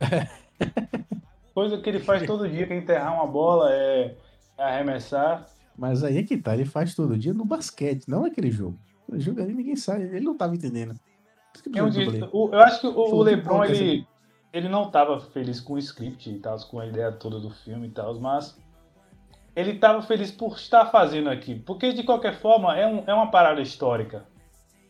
Coisa 1.54 1.78
que 1.78 1.88
ele 1.88 2.00
faz 2.00 2.24
todo 2.26 2.48
dia, 2.48 2.66
que 2.66 2.72
é 2.72 2.76
enterrar 2.76 3.14
uma 3.14 3.26
bola, 3.26 3.72
é, 3.72 4.14
arremessar. 4.58 5.46
Mas 5.76 6.02
aí 6.04 6.18
é 6.18 6.22
que 6.22 6.36
tá, 6.36 6.54
ele 6.54 6.64
faz 6.64 6.94
todo 6.94 7.16
dia 7.18 7.32
no 7.34 7.44
basquete, 7.44 8.08
não 8.08 8.22
naquele 8.22 8.50
jogo. 8.50 8.78
O 9.08 9.18
jogo 9.18 9.40
ali 9.42 9.52
ninguém 9.54 9.76
sabe, 9.76 10.04
ele 10.04 10.20
não 10.24 10.36
tava 10.36 10.54
entendendo. 10.54 10.94
Eu, 11.74 11.88
disse- 11.88 12.28
o- 12.32 12.50
eu 12.52 12.60
acho 12.60 12.80
que 12.80 12.86
o, 12.86 12.92
o 12.96 13.22
LeBron 13.22 13.64
ele, 13.64 14.06
ele 14.52 14.68
não 14.68 14.86
estava 14.86 15.18
feliz 15.20 15.60
com 15.60 15.74
o 15.74 15.78
script 15.78 16.30
e 16.30 16.38
tal, 16.38 16.56
com 16.68 16.78
a 16.78 16.86
ideia 16.86 17.10
toda 17.10 17.40
do 17.40 17.50
filme 17.50 17.88
e 17.88 17.90
tal, 17.90 18.18
mas 18.20 18.56
ele 19.60 19.72
estava 19.72 20.02
feliz 20.02 20.30
por 20.30 20.56
estar 20.56 20.86
fazendo 20.86 21.30
aqui, 21.30 21.54
porque 21.54 21.92
de 21.92 22.02
qualquer 22.02 22.34
forma 22.34 22.76
é, 22.76 22.86
um, 22.86 23.04
é 23.06 23.14
uma 23.14 23.30
parada 23.30 23.60
histórica. 23.60 24.24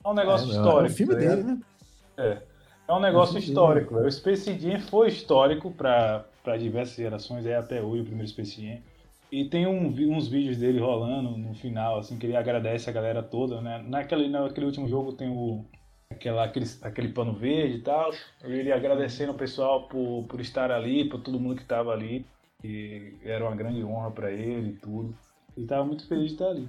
É 0.05 0.09
um 0.09 0.15
negócio 0.15 0.47
É, 0.47 0.51
é 0.51 0.57
histórico. 0.57 0.93
o 0.93 0.97
filme 0.97 1.15
tá 1.15 1.21
dele, 1.21 1.43
né? 1.43 1.61
É. 2.17 2.39
É 2.89 2.93
um 2.93 3.01
negócio 3.01 3.37
É 3.37 3.41
histórico. 3.41 3.95
O 3.97 4.11
Space 4.11 4.59
Jam 4.59 4.81
foi 4.81 5.09
histórico 5.09 5.71
para 5.71 6.25
diversas 6.59 6.97
gerações, 6.97 7.47
é 7.47 7.57
até 7.57 7.81
hoje 7.81 8.03
o 8.03 8.05
primeiro 8.05 8.29
Space 8.29 8.61
Jam. 8.61 8.79
E 9.31 9.45
tem 9.45 9.67
um 9.67 9.89
uns 10.17 10.27
vídeos 10.27 10.57
dele 10.59 10.81
rolando 10.81 11.37
no 11.39 11.55
final, 11.55 11.99
assim, 11.99 12.19
que 12.19 12.27
ele 12.27 12.37
agradece 12.37 12.91
a 12.91 12.93
galera 12.93 13.23
toda, 13.23 13.61
né? 13.61 13.85
Naquele, 13.87 14.29
naquele 14.29 14.67
último 14.67 14.89
jogo 14.89 15.13
tem 15.13 15.29
o, 15.29 15.65
aquela, 16.11 16.45
aquele, 16.45 16.67
aquele 16.83 17.09
pano 17.11 17.33
verde 17.33 17.77
e 17.77 17.81
tal. 17.83 18.11
Ele 18.43 18.73
agradecendo 18.73 19.31
o 19.33 19.37
pessoal 19.37 19.87
por, 19.87 20.25
por 20.29 20.41
estar 20.41 20.73
ali, 20.73 21.09
por 21.09 21.21
todo 21.21 21.39
mundo 21.39 21.55
que 21.55 21.63
estava 21.63 21.93
ali. 21.93 22.27
E 22.63 23.15
era 23.25 23.45
uma 23.47 23.57
grande 23.57 23.83
honra 23.85 24.11
para 24.11 24.31
ele 24.31 24.71
e 24.71 24.73
tudo. 24.75 25.15
Ele 25.57 25.67
tava 25.67 25.85
muito 25.85 26.07
feliz 26.07 26.27
de 26.29 26.33
estar 26.33 26.49
ali. 26.49 26.69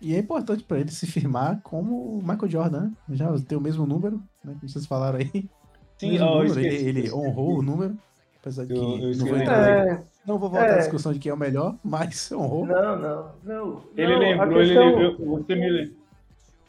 E 0.00 0.14
é 0.14 0.18
importante 0.18 0.62
pra 0.62 0.78
ele 0.78 0.90
se 0.90 1.06
firmar 1.06 1.60
como 1.62 2.18
o 2.18 2.22
Michael 2.22 2.48
Jordan, 2.50 2.80
né? 2.82 2.92
Já 3.10 3.32
tem 3.38 3.56
o 3.56 3.60
mesmo 3.60 3.86
número, 3.86 4.16
né? 4.44 4.54
Como 4.58 4.68
vocês 4.68 4.86
falaram 4.86 5.18
aí. 5.18 5.48
Sim, 5.98 6.18
ó, 6.20 6.38
número, 6.38 6.58
ele, 6.60 6.68
esqueci, 6.68 6.88
ele 6.88 7.12
honrou 7.12 7.58
o 7.58 7.62
número. 7.62 7.96
Apesar 8.40 8.66
de 8.66 8.74
que 8.74 8.78
Eu- 8.80 8.98
eu 9.10 9.16
não, 9.16 9.26
vou 9.26 9.36
entrar, 9.38 9.68
É, 9.68 10.04
não 10.26 10.38
vou 10.38 10.50
voltar 10.50 10.66
é. 10.66 10.74
à 10.74 10.78
discussão 10.78 11.12
de 11.12 11.18
quem 11.18 11.30
é 11.30 11.34
o 11.34 11.38
melhor, 11.38 11.76
mas 11.82 12.30
honrou. 12.32 12.66
não, 12.66 12.98
não, 12.98 13.30
não. 13.42 13.82
Ele 13.96 14.12
não, 14.12 14.18
lembrou, 14.18 14.58
a 14.58 14.62
ele 14.62 14.74
questão... 14.74 14.96
lembrou. 14.98 15.38
Você 15.38 15.54
me, 15.54 15.92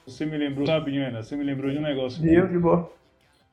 você 0.07 0.25
me 0.25 0.37
lembrou, 0.37 0.65
sabe, 0.67 0.97
Ana? 0.97 1.21
Você 1.23 1.35
me 1.35 1.43
lembrou 1.43 1.71
de 1.71 1.77
um 1.77 1.81
negócio. 1.81 2.21
Viu, 2.21 2.47
de 2.47 2.57
boa. 2.59 2.89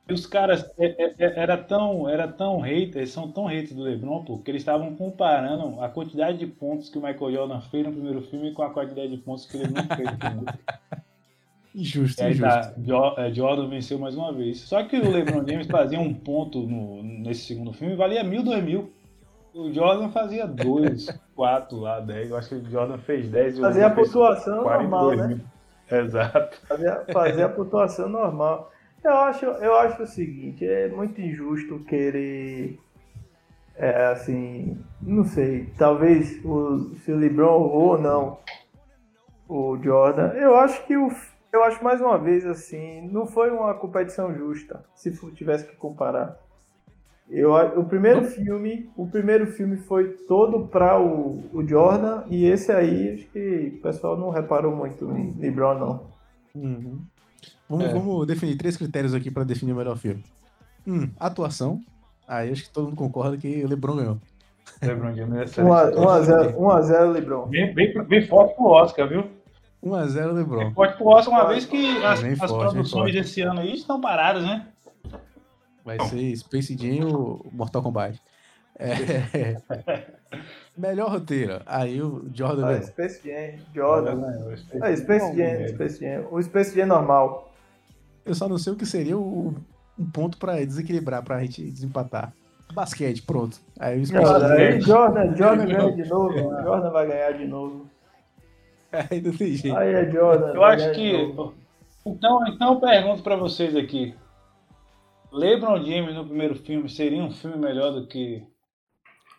E 0.07 0.13
os 0.13 0.25
caras 0.25 0.69
é, 0.77 0.85
é, 0.85 1.15
é, 1.17 1.39
era 1.39 1.57
tão, 1.57 2.09
era 2.09 2.27
tão 2.27 2.59
haters, 2.59 2.95
eles 2.97 3.11
são 3.11 3.31
tão 3.31 3.45
haters 3.45 3.73
do 3.73 3.83
LeBron, 3.83 4.23
pô, 4.25 4.37
que 4.39 4.51
eles 4.51 4.61
estavam 4.61 4.95
comparando 4.95 5.79
a 5.81 5.87
quantidade 5.89 6.37
de 6.37 6.45
pontos 6.47 6.89
que 6.89 6.97
o 6.97 7.01
Michael 7.01 7.31
Jordan 7.31 7.61
fez 7.61 7.85
no 7.85 7.93
primeiro 7.93 8.21
filme 8.21 8.53
com 8.53 8.63
a 8.63 8.69
quantidade 8.73 9.09
de 9.09 9.17
pontos 9.17 9.45
que 9.45 9.57
ele 9.57 9.69
não 9.71 9.87
fez 9.95 10.11
no 10.11 10.17
segundo. 10.19 10.53
Injusto, 11.75 12.21
E 12.21 12.23
aí 12.25 12.31
injusto. 12.31 12.49
tá, 12.49 12.73
Jo- 12.77 13.15
é, 13.17 13.33
Jordan 13.33 13.67
venceu 13.69 13.97
mais 13.97 14.15
uma 14.15 14.31
vez. 14.31 14.59
Só 14.61 14.83
que 14.83 14.97
o 14.97 15.09
LeBron 15.09 15.45
James 15.47 15.67
fazia 15.67 15.99
um 15.99 16.13
ponto 16.13 16.59
no, 16.67 17.01
nesse 17.01 17.45
segundo 17.45 17.73
filme 17.73 17.93
e 17.93 17.97
valia 17.97 18.23
mil, 18.23 18.43
dois 18.43 18.63
mil. 18.63 18.93
O 19.53 19.71
Jordan 19.73 20.09
fazia 20.09 20.47
dois, 20.47 21.07
quatro 21.35 21.79
lá, 21.79 21.99
dez. 21.99 22.29
Eu 22.29 22.37
acho 22.37 22.49
que 22.49 22.55
o 22.55 22.69
Jordan 22.69 22.97
fez 22.99 23.29
dez. 23.29 23.57
e 23.57 23.61
Fazer 23.61 23.83
a 23.83 23.89
pontuação 23.89 24.63
42 24.63 24.91
normal, 24.91 25.15
né? 25.15 25.27
mil. 25.27 25.41
Exato. 25.89 26.61
Fazer, 26.67 27.05
fazer 27.11 27.43
a 27.43 27.49
pontuação 27.49 28.09
normal. 28.09 28.71
Eu 29.03 29.17
acho, 29.17 29.45
eu 29.45 29.75
acho 29.75 30.03
o 30.03 30.07
seguinte, 30.07 30.65
é 30.65 30.87
muito 30.87 31.19
injusto 31.19 31.79
querer. 31.79 32.79
É 33.75 34.05
assim. 34.07 34.77
Não 35.01 35.25
sei. 35.25 35.67
Talvez 35.77 36.43
o, 36.45 36.95
se 36.95 37.11
o 37.11 37.17
LeBron 37.17 37.61
ou 37.61 37.97
não. 37.99 38.39
O 39.49 39.77
Jordan. 39.77 40.29
Eu 40.33 40.55
acho 40.55 40.85
que 40.85 40.95
o. 40.95 41.09
Eu 41.51 41.63
acho 41.63 41.83
mais 41.83 41.99
uma 41.99 42.17
vez 42.17 42.45
assim. 42.45 43.01
Não 43.11 43.25
foi 43.27 43.51
uma 43.51 43.73
competição 43.73 44.33
justa. 44.33 44.85
Se 44.95 45.11
tivesse 45.33 45.67
que 45.67 45.75
comparar. 45.75 46.39
Eu, 47.29 47.53
o 47.79 47.85
primeiro 47.85 48.23
filme, 48.25 48.89
o 48.95 49.07
primeiro 49.07 49.47
filme 49.47 49.77
foi 49.77 50.09
todo 50.27 50.67
para 50.67 50.99
o, 50.99 51.43
o 51.53 51.65
Jordan 51.67 52.23
e 52.29 52.45
esse 52.45 52.71
aí 52.71 53.13
acho 53.13 53.27
que 53.31 53.73
o 53.77 53.81
pessoal 53.81 54.17
não 54.17 54.29
reparou 54.29 54.75
muito 54.75 55.09
em 55.11 55.33
LeBron 55.39 55.73
não. 55.79 56.07
Uhum. 56.53 57.01
Vamos, 57.69 57.85
É. 57.85 57.93
vamos 57.93 58.27
definir 58.27 58.55
três 58.57 58.77
critérios 58.77 59.13
aqui 59.13 59.31
pra 59.31 59.43
definir 59.43 59.73
o 59.73 59.75
melhor 59.75 59.97
filme. 59.97 60.23
Um, 60.85 61.09
atuação. 61.19 61.81
Aí 62.27 62.51
acho 62.51 62.63
que 62.63 62.69
todo 62.69 62.85
mundo 62.85 62.95
concorda 62.95 63.37
que 63.37 63.63
o 63.63 63.67
LeBron 63.67 63.95
ganhou. 63.95 64.19
LeBron 64.81 65.15
James 65.15 65.57
é 65.57 65.63
1 65.63 65.73
a, 65.73 65.83
excelente. 65.83 65.97
1 65.97 66.09
a 66.09 66.21
0, 66.21 66.61
1 66.61 66.69
a 66.69 66.81
0 66.81 67.11
LeBron. 67.11 67.47
Bem, 67.47 67.73
bem, 67.73 68.03
bem 68.03 68.27
forte 68.27 68.55
pro 68.55 68.65
Oscar, 68.65 69.07
viu? 69.07 69.29
1x0 69.83 70.31
LeBron. 70.31 70.59
Bem 70.59 70.73
forte 70.73 70.97
pro 70.97 71.07
Oscar, 71.07 71.33
uma 71.33 71.47
vez 71.47 71.65
que 71.65 71.97
as, 71.97 72.23
as 72.23 72.49
forte, 72.49 72.63
bem 72.63 72.71
produções 72.71 73.13
desse 73.13 73.41
ano 73.41 73.59
aí 73.59 73.73
estão 73.73 73.99
paradas, 73.99 74.43
né? 74.43 74.67
Vai 75.83 75.99
ser 76.07 76.35
Space 76.37 76.77
Jam 76.77 77.07
ou 77.09 77.45
Mortal 77.51 77.83
Kombat. 77.83 78.19
É. 78.79 79.57
Melhor 80.75 81.11
roteiro. 81.11 81.61
Aí 81.65 82.01
o 82.01 82.25
Jordan 82.33 82.65
Ah, 82.65 82.69
ganhou. 82.69 82.83
Space 82.87 83.21
Jam, 83.23 83.59
Jordan. 83.75 84.21
Ah, 84.81 84.95
Space 84.95 85.35
Jam, 85.37 85.67
Space 85.69 85.99
Jam. 85.99 86.27
O 86.31 86.41
Space 86.41 86.75
Jam 86.75 86.87
normal. 86.87 87.53
Eu 88.25 88.33
só 88.33 88.47
não 88.49 88.57
sei 88.57 88.73
o 88.73 88.75
que 88.75 88.85
seria 88.85 89.17
o, 89.17 89.53
um 89.99 90.05
ponto 90.11 90.37
pra 90.37 90.55
desequilibrar, 90.65 91.23
pra 91.23 91.39
gente 91.41 91.63
desempatar. 91.63 92.33
Basquete, 92.73 93.21
pronto. 93.21 93.59
Aí 93.79 94.01
o 94.01 94.05
Space 94.05 94.25
Jam. 94.25 94.45
aí 94.51 94.81
Jordan, 94.81 95.35
Jordan 95.35 95.65
ganha 95.67 95.91
de 95.91 96.09
novo. 96.09 96.33
Jordan 96.63 96.89
vai 96.89 97.07
ganhar 97.07 97.31
de 97.33 97.45
novo. 97.45 97.87
Aí 99.09 99.21
não 99.21 99.31
tem 99.35 99.55
jeito. 99.55 99.75
Aí 99.75 99.91
é 99.91 100.11
Jordan. 100.11 100.53
Eu 100.53 100.63
acho 100.63 100.91
que. 100.91 101.11
Então, 102.05 102.47
então 102.47 102.73
eu 102.73 102.79
pergunto 102.79 103.23
pra 103.23 103.35
vocês 103.35 103.75
aqui. 103.75 104.13
LeBron 105.31 105.83
James 105.83 106.13
no 106.13 106.25
primeiro 106.25 106.53
filme 106.55 106.87
seria 106.87 107.23
um 107.23 107.31
filme 107.31 107.57
melhor 107.57 107.91
do 107.91 108.05
que 108.05 108.43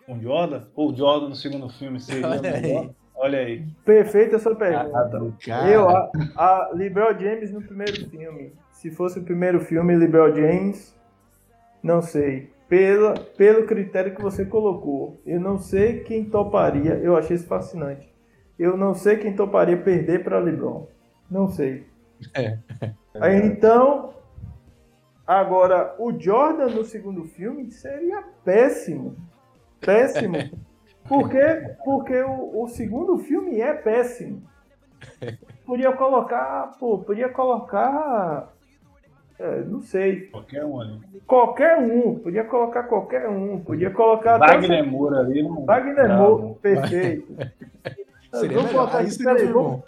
o 0.09 0.19
Jordan? 0.21 0.63
Ou 0.75 0.93
o 0.93 0.97
Jordan 0.97 1.29
no 1.29 1.35
segundo 1.35 1.69
filme 1.69 2.01
seria 2.01 2.27
Olha 2.29 2.43
melhor? 2.43 2.83
aí. 2.83 2.91
Olha 3.17 3.39
aí. 3.39 3.65
Perfeita 3.85 4.37
a 4.37 4.39
sua 4.39 4.55
pergunta. 4.57 5.35
Cara, 5.47 5.71
Eu, 5.71 5.89
a, 5.89 6.11
a 6.37 6.71
LeBron 6.75 7.19
James 7.19 7.53
no 7.53 7.63
primeiro 7.63 8.09
filme. 8.11 8.53
Se 8.73 8.91
fosse 8.91 9.19
o 9.19 9.23
primeiro 9.23 9.61
filme, 9.61 9.97
LeBron 9.97 10.35
James, 10.35 10.95
não 11.83 12.03
sei. 12.03 12.53
Pela, 12.69 13.15
pelo 13.15 13.67
critério 13.67 14.15
que 14.15 14.21
você 14.23 14.45
colocou, 14.45 15.21
eu 15.25 15.39
não 15.41 15.59
sei 15.59 16.01
quem 16.01 16.25
toparia. 16.25 16.95
Eu 16.95 17.17
achei 17.17 17.37
isso 17.37 17.47
fascinante. 17.47 18.13
Eu 18.59 18.77
não 18.77 18.95
sei 18.95 19.17
quem 19.17 19.35
toparia 19.35 19.77
perder 19.77 20.25
para 20.25 20.39
LeBron. 20.39 20.87
Não 21.31 21.49
sei. 21.49 21.87
É. 22.35 22.59
Aí, 23.21 23.37
então, 23.47 24.15
agora 25.27 25.95
o 25.99 26.13
Jordan 26.19 26.67
no 26.67 26.85
segundo 26.85 27.25
filme 27.25 27.71
seria 27.71 28.23
péssimo, 28.45 29.17
péssimo. 29.85 30.37
Por 31.09 31.29
quê? 31.29 31.75
Porque 31.85 32.23
o, 32.23 32.63
o 32.63 32.69
segundo 32.69 33.19
filme 33.19 33.61
é 33.61 33.75
péssimo. 33.75 34.43
Podia 35.67 35.93
colocar, 35.93 36.73
pô, 36.79 36.99
podia 36.99 37.29
colocar, 37.29 38.53
é, 39.39 39.61
não 39.63 39.81
sei, 39.81 40.29
Qualquer 40.29 40.65
um 40.65 40.81
ali. 40.81 41.01
qualquer 41.27 41.79
um, 41.79 42.19
podia 42.19 42.45
colocar 42.45 42.85
qualquer 42.85 43.29
um, 43.29 43.61
podia 43.61 43.91
colocar 43.91 44.39
Wagner 44.39 44.87
Moura 44.87 45.21
ali. 45.21 45.43
Não... 45.43 45.65
Wagner. 45.65 46.09
Moura, 46.09 46.55
perfeito. 46.61 47.35
seria 48.33 48.57
Vamos 48.57 48.73
botar 48.73 49.01
aqui, 49.01 49.19
peraí, 49.19 49.39
filme 49.39 49.53
vamos, 49.53 49.83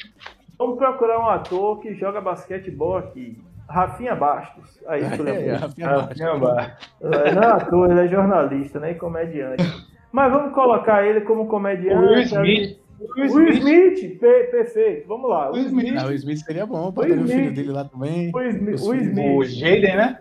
vamos 0.59 0.78
procurar 0.78 1.20
um 1.20 1.28
ator 1.28 1.81
que 1.81 1.94
joga 1.94 2.20
basquetebol 2.20 2.98
aqui. 2.98 3.39
Rafinha 3.68 4.14
Bastos. 4.14 4.78
Aí, 4.86 5.02
É, 5.05 5.06
exemplo. 5.06 5.60
Rafinha 5.60 5.89
Ah, 5.89 6.39
Bastos. 6.39 6.94
Ele 7.01 7.32
não 7.32 7.43
é 7.43 7.47
ator, 7.47 7.90
ele 7.90 8.01
é 8.01 8.09
jornalista, 8.09 8.81
né? 8.81 8.93
E 8.93 8.94
comediante. 8.94 9.86
Mas 10.16 10.32
vamos 10.32 10.55
colocar 10.55 11.06
ele 11.06 11.20
como 11.20 11.47
comediante. 11.47 11.94
O 11.94 12.09
Will 12.09 12.22
Smith. 12.22 12.78
Will 13.18 13.48
Smith, 13.51 14.18
per- 14.18 14.51
perfeito. 14.51 15.06
Vamos 15.06 15.28
lá. 15.28 15.48
Will 15.51 15.56
Will 15.56 15.66
Smith. 15.66 15.86
Smith. 15.88 16.02
Ah, 16.02 16.06
o 16.09 16.12
Smith 16.14 16.38
seria 16.38 16.64
bom, 16.64 16.84
Will 16.84 16.93
botaria 16.93 17.16
o 17.16 17.26
filho 17.26 17.40
Smith. 17.43 17.55
dele 17.55 17.70
lá 17.72 17.84
também. 17.84 18.32
Will 18.34 18.48
Smith. 18.48 18.80
O 18.80 18.94
Smith. 18.94 19.48
Jaden, 19.51 19.97
né? 19.97 20.18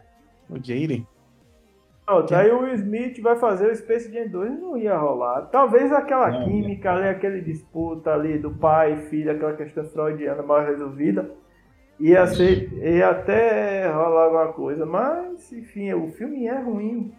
O 0.50 0.56
Jaden. 0.56 1.08
Pronto, 2.06 2.36
aí 2.36 2.52
o 2.52 2.60
Will 2.60 2.74
Smith 2.76 3.22
vai 3.22 3.38
fazer 3.38 3.72
o 3.72 3.76
Space 3.76 4.12
Jam 4.14 4.28
2 4.28 4.60
não 4.60 4.76
ia 4.78 4.98
rolar. 4.98 5.44
Talvez 5.44 5.90
aquela 5.94 6.30
Não, 6.30 6.44
química 6.44 6.92
ali, 6.92 7.08
aquele 7.08 7.40
disputa 7.40 8.14
ali 8.14 8.38
do 8.38 8.52
pai 8.52 8.94
e 8.96 8.98
filho, 9.10 9.32
aquela 9.32 9.54
questão 9.54 9.86
freudiana 9.86 10.44
mal 10.44 10.62
resolvida, 10.62 11.32
ia, 12.00 12.26
ser, 12.28 12.72
ia 12.74 13.10
até 13.10 13.88
rolar 13.92 14.26
alguma 14.26 14.54
coisa. 14.54 14.86
Mas, 14.86 15.52
enfim, 15.52 15.94
o 15.94 16.08
filme 16.10 16.46
é 16.48 16.60
ruim. 16.60 17.14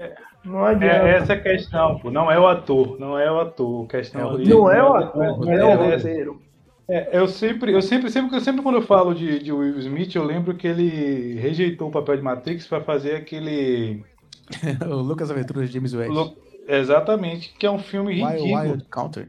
Não 0.44 0.64
adianta. 0.64 1.08
É, 1.08 1.16
essa 1.16 1.32
é 1.32 1.36
a 1.36 1.42
questão, 1.42 1.98
pô. 1.98 2.10
Não 2.10 2.30
é 2.30 2.38
o 2.38 2.46
ator, 2.46 2.98
não 2.98 3.18
é 3.18 3.30
o 3.30 3.40
ator. 3.40 3.86
Questão 3.88 4.38
É 4.40 4.44
Não 4.44 4.70
é 4.70 4.82
o 4.82 4.94
ator, 4.94 5.38
não 5.40 5.52
é 5.52 5.56
é 5.56 5.64
o 5.64 5.82
essa. 5.92 6.08
roteiro. 6.08 6.42
É, 6.88 7.18
eu 7.18 7.26
sempre, 7.26 7.72
eu 7.72 7.82
sempre, 7.82 8.08
sempre, 8.10 8.40
sempre 8.40 8.62
quando 8.62 8.76
eu 8.76 8.82
falo 8.82 9.12
de, 9.12 9.40
de 9.40 9.52
Will 9.52 9.76
Smith, 9.80 10.14
eu 10.14 10.22
lembro 10.22 10.54
que 10.54 10.68
ele 10.68 11.34
rejeitou 11.40 11.88
o 11.88 11.90
papel 11.90 12.16
de 12.16 12.22
Matrix 12.22 12.64
para 12.68 12.80
fazer 12.80 13.16
aquele, 13.16 14.04
o 14.88 14.94
Lucas 14.94 15.28
Aventuras 15.28 15.66
de 15.68 15.74
James 15.74 15.92
West. 15.94 16.12
Lo- 16.12 16.36
exatamente, 16.68 17.52
que 17.58 17.66
é 17.66 17.70
um 17.70 17.80
filme 17.80 18.10
Wild 18.14 18.36
ridículo. 18.36 18.60
Wild 18.60 18.84
Counter. 18.88 19.26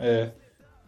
É. 0.00 0.30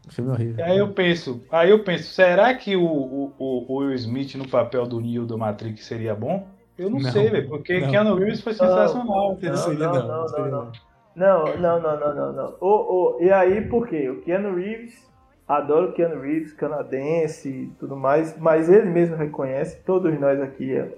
Filme 0.09 0.31
horrível. 0.33 0.65
Aí 0.65 0.79
eu 0.79 0.89
penso, 0.93 1.43
aí 1.51 1.71
eu 1.71 1.85
penso, 1.85 2.13
será 2.13 2.53
que 2.55 2.77
o, 2.77 2.85
o, 2.85 3.33
o 3.39 3.77
Will 3.79 3.95
Smith 3.95 4.35
no 4.35 4.49
papel 4.49 4.85
do 4.87 5.01
Neo 5.01 5.25
do 5.25 5.39
Matrix 5.39 5.85
seria 5.85 6.15
bom? 6.15 6.47
Eu 6.77 6.91
não, 6.91 6.99
Não, 6.99 7.11
sei, 7.11 7.29
velho, 7.31 7.49
porque 7.49 7.81
não. 7.81 7.91
Keanu 7.91 8.15
Reeves 8.17 8.41
foi 8.41 8.55
sensacional. 8.55 9.33
entendeu? 9.33 9.51
Não 9.55 9.63
seria 9.63 9.87
não, 9.87 9.93
não, 9.95 10.09
não, 10.09 10.29
seria 10.29 10.45
não, 10.47 10.65
não. 10.65 10.73
Não, 11.15 11.45
não, 11.59 11.81
não, 11.83 12.01
não, 12.01 12.15
não, 12.15 12.33
não. 12.33 12.55
O, 12.61 13.17
o, 13.19 13.23
e 13.23 13.31
aí, 13.31 13.61
por 13.69 13.87
quê? 13.87 14.09
O 14.09 14.23
Keanu 14.23 14.55
Reeves, 14.57 15.07
adoro 15.47 15.91
o 15.91 15.93
Keanu 15.93 16.21
Reeves, 16.23 16.53
canadense 16.55 17.49
e 17.49 17.67
tudo 17.79 17.95
mais, 17.95 18.37
mas 18.39 18.69
ele 18.71 18.87
mesmo 18.91 19.15
reconhece, 19.17 19.81
todos 19.85 20.19
nós 20.19 20.41
aqui 20.41 20.75
é, 20.75 20.89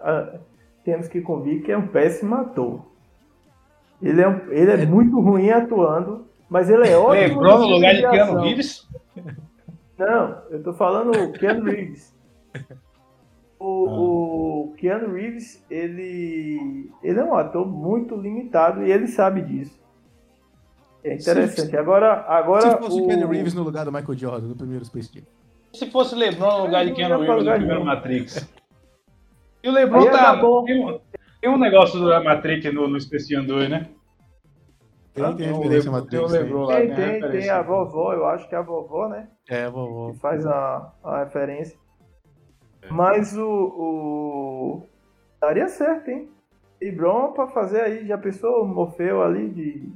ah, 0.00 0.34
temos 0.84 1.08
que 1.08 1.20
convir 1.20 1.62
que 1.62 1.72
é 1.72 1.76
um 1.76 1.88
péssimo 1.88 2.34
ator. 2.36 2.80
Ele 4.00 4.20
é, 4.22 4.28
um- 4.28 4.50
ele 4.52 4.70
é 4.70 4.86
muito 4.86 5.20
ruim 5.20 5.50
atuando, 5.50 6.24
mas 6.54 6.70
ele 6.70 6.86
é 6.86 6.96
ótimo. 6.96 7.40
Lembrou 7.40 7.58
no 7.58 7.66
lugar 7.66 7.94
de 7.96 8.08
Keanu. 8.08 8.40
Reeves? 8.42 8.88
Não, 9.98 10.38
eu 10.50 10.62
tô 10.62 10.72
falando 10.72 11.10
o 11.10 11.32
Keanu 11.32 11.64
Reeves. 11.64 12.14
O, 13.58 14.68
o 14.68 14.74
Keanu 14.76 15.14
Reeves, 15.14 15.64
ele, 15.68 16.88
ele 17.02 17.18
é 17.18 17.24
um 17.24 17.34
ator 17.34 17.66
muito 17.66 18.14
limitado 18.14 18.86
e 18.86 18.92
ele 18.92 19.08
sabe 19.08 19.42
disso. 19.42 19.76
É 21.02 21.14
interessante. 21.14 21.76
Agora, 21.76 22.24
agora 22.28 22.70
Se 22.70 22.78
fosse 22.78 23.00
o 23.00 23.06
Keanu 23.08 23.26
Reeves 23.26 23.54
no 23.54 23.64
lugar 23.64 23.84
do 23.84 23.90
Michael 23.90 24.16
Jordan, 24.16 24.46
no 24.46 24.54
primeiro 24.54 24.84
Space 24.84 25.10
Jam. 25.12 25.24
Se 25.72 25.90
fosse 25.90 26.14
LeBron 26.14 26.58
no 26.58 26.64
lugar 26.66 26.86
de 26.86 26.92
Keanu 26.92 27.16
Reeves 27.16 27.30
no 27.30 27.38
lugar 27.40 27.58
primeiro. 27.58 27.84
Matrix. 27.84 28.48
E 29.60 29.68
o 29.68 29.72
LeBron 29.72 30.02
Aí 30.02 30.10
tá. 30.10 30.40
Tem 30.66 30.84
um, 30.84 31.00
tem 31.40 31.50
um 31.50 31.58
negócio 31.58 31.98
da 32.06 32.22
Matrix 32.22 32.72
no, 32.72 32.86
no 32.86 33.00
Space 33.00 33.28
Jam 33.28 33.44
2, 33.44 33.68
né? 33.68 33.88
Tem, 35.14 35.24
tem 35.24 35.36
Tem 35.36 35.52
referência 35.52 35.88
a 35.88 35.92
Matrix. 35.92 36.32
Tem, 36.32 36.94
tem 36.94 37.20
tem, 37.20 37.30
tem 37.30 37.50
a 37.50 37.62
vovó, 37.62 38.12
eu 38.12 38.26
acho 38.26 38.48
que 38.48 38.54
é 38.54 38.58
a 38.58 38.62
vovó, 38.62 39.08
né? 39.08 39.28
É, 39.48 39.70
vovó. 39.70 40.10
que 40.12 40.18
faz 40.18 40.44
a, 40.44 40.92
a 41.04 41.20
referência. 41.20 41.78
É. 42.82 42.90
Mas 42.90 43.36
o, 43.36 43.46
o. 43.48 44.82
Daria 45.40 45.68
certo, 45.68 46.08
hein? 46.08 46.28
Lebron 46.82 47.32
pra 47.32 47.46
fazer 47.46 47.80
aí, 47.80 48.06
já 48.06 48.18
pensou 48.18 48.62
o 48.62 48.66
Morfeu 48.66 49.22
ali 49.22 49.48
de. 49.50 49.92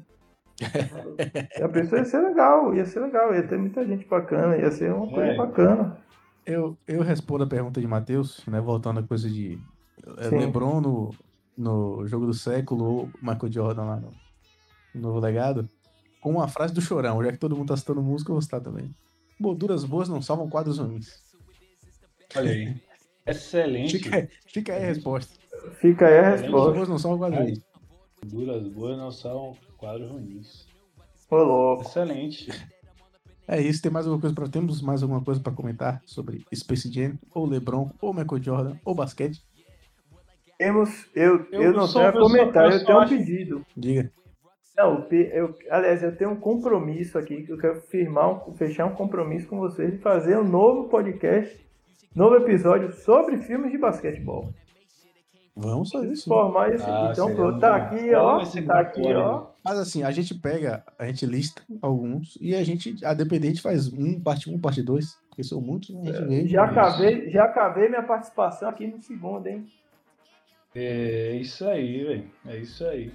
já 1.59 1.69
pensou, 1.69 1.99
ia 1.99 2.05
ser 2.05 2.20
legal, 2.20 2.74
ia 2.74 2.86
ser 2.86 3.01
legal, 3.01 3.35
ia 3.35 3.47
ter 3.47 3.59
muita 3.59 3.85
gente 3.85 4.07
bacana, 4.07 4.57
ia 4.57 4.70
ser 4.70 4.93
uma 4.93 5.09
coisa 5.09 5.32
É. 5.32 5.36
bacana. 5.36 5.99
Eu, 6.47 6.78
eu 6.86 7.03
respondo 7.03 7.45
a 7.45 7.47
pergunta 7.47 7.81
de 7.81 7.86
Matheus, 7.86 8.47
né? 8.47 8.61
Voltando 8.61 9.01
à 9.01 9.03
coisa 9.03 9.28
de 9.28 9.59
é, 10.16 10.31
Sim. 10.31 10.39
LeBron 10.39 10.81
no, 10.81 11.11
no 11.57 12.07
jogo 12.07 12.24
do 12.24 12.32
século 12.32 12.85
ou 12.85 13.11
Michael 13.20 13.53
Jordan 13.53 13.85
lá 13.85 13.97
no 13.97 14.28
Novo 14.99 15.19
Legado, 15.20 15.69
com 16.20 16.31
uma 16.33 16.49
frase 16.49 16.75
do 16.75 16.81
Chorão, 16.81 17.23
já 17.23 17.33
que 17.33 17.39
todo 17.39 17.57
mundo 17.57 17.69
tá 17.69 17.77
citando 17.77 18.03
música, 18.03 18.31
eu 18.31 18.35
vou 18.35 18.43
citar 18.43 18.61
também. 18.61 18.91
Molduras 19.39 19.85
boas 19.85 20.09
não 20.09 20.20
salvam 20.20 20.49
quadros 20.49 20.79
ruins. 20.79 21.20
Olha 22.37 22.51
aí. 22.51 22.77
Excelente. 23.27 23.99
Fica, 23.99 24.16
aí- 24.16 24.29
fica 24.47 24.73
aí 24.75 24.83
a 24.83 24.87
resposta. 24.87 25.35
Fica 25.81 26.07
aí 26.07 26.19
a 26.19 26.23
Molduras 26.23 26.41
resposta. 26.43 26.73
boas 26.75 26.89
não 26.89 26.99
salvam 26.99 27.19
quadros 27.19 27.41
ruins. 27.41 27.61
Duras 28.27 28.69
boas 28.69 28.99
não 28.99 29.11
são 29.12 29.57
quadros 29.77 30.11
ruins. 30.11 30.66
Ô, 31.31 31.37
louco. 31.37 31.83
Excelente. 31.83 32.49
É 33.47 33.61
isso, 33.62 33.81
tem 33.81 33.91
mais 33.91 34.07
alguma 34.07 34.20
coisa 34.20 34.35
para 34.35 34.49
temos 34.49 34.83
mais 34.83 35.03
alguma 35.03 35.23
coisa 35.23 35.41
para 35.41 35.53
comentar 35.53 36.03
sobre 36.05 36.45
Space 36.55 36.93
Jam, 36.93 37.19
ou 37.35 37.47
LeBron, 37.47 37.91
ou 38.01 38.12
Michael 38.12 38.43
Jordan, 38.43 38.77
ou 38.85 38.95
basquete? 38.95 39.43
Temos. 40.59 41.07
Eu, 41.15 41.47
eu, 41.53 41.62
Eu 41.62 41.73
não 41.73 41.87
tenho 41.91 42.05
a 42.05 42.09
eu 42.09 42.12
só- 42.12 42.20
comentar, 42.20 42.65
eu 42.66 42.79
eu, 42.79 42.85
tenho 42.85 42.99
um 42.99 43.01
acho- 43.03 43.16
pedido. 43.16 43.66
Diga. 43.77 44.12
Não, 44.79 45.05
eu, 45.11 45.55
aliás, 45.71 46.05
eu 46.05 46.15
tenho 46.17 46.31
um 46.31 46.37
compromisso 46.37 47.19
aqui, 47.19 47.43
que 47.43 47.51
eu 47.51 47.59
quero 47.59 47.81
firmar, 47.81 48.49
um- 48.49 48.55
fechar 48.55 48.87
um 48.87 48.95
compromisso 48.95 49.49
com 49.49 49.59
vocês 49.59 49.91
de 49.93 49.99
fazer 49.99 50.39
um 50.39 50.45
novo 50.49 50.89
podcast, 50.89 51.59
novo 52.15 52.37
episódio 52.37 52.93
sobre 52.93 53.39
filmes 53.39 53.73
de 53.73 53.77
basquetebol. 53.79 54.51
Vamos 55.57 55.91
fazer 55.91 56.13
isso. 56.13 56.29
Formar 56.29 56.73
esse 56.73 56.85
Ah, 56.89 57.09
então, 57.11 57.35
pronto, 57.35 57.59
tá 57.59 57.77
bom. 57.77 57.85
aqui, 57.97 58.15
ó. 58.15 58.39
Tá 58.39 58.45
aqui, 58.45 58.61
bacana, 58.63 59.19
ó. 59.19 59.47
Mas 59.65 59.79
assim, 59.81 60.05
a 60.05 60.13
gente 60.13 60.33
pega, 60.33 60.85
a 60.97 61.07
gente 61.07 61.27
lista 61.27 61.61
alguns 61.83 62.39
e 62.41 62.55
a 62.55 62.63
gente, 62.63 63.05
a 63.05 63.13
dependente, 63.13 63.61
faz 63.61 63.93
um, 63.93 64.21
parte 64.21 64.49
1, 64.49 64.55
um, 64.55 64.61
parte 64.61 64.81
2, 64.81 65.19
porque 65.29 65.43
são 65.43 65.61
muitos, 65.61 65.91
a 65.91 65.99
gente 66.05 66.25
vê. 66.29 66.47
Já 66.47 66.65
acabei, 66.65 67.29
já 67.31 67.43
acabei 67.43 67.89
minha 67.89 68.05
participação 68.05 68.69
aqui 68.69 68.87
no 68.87 69.03
segundo, 69.03 69.45
hein? 69.49 69.67
É 70.77 71.33
isso 71.35 71.67
aí, 71.69 72.05
velho. 72.05 72.31
É 72.47 72.57
isso 72.59 72.85
aí. 72.87 73.11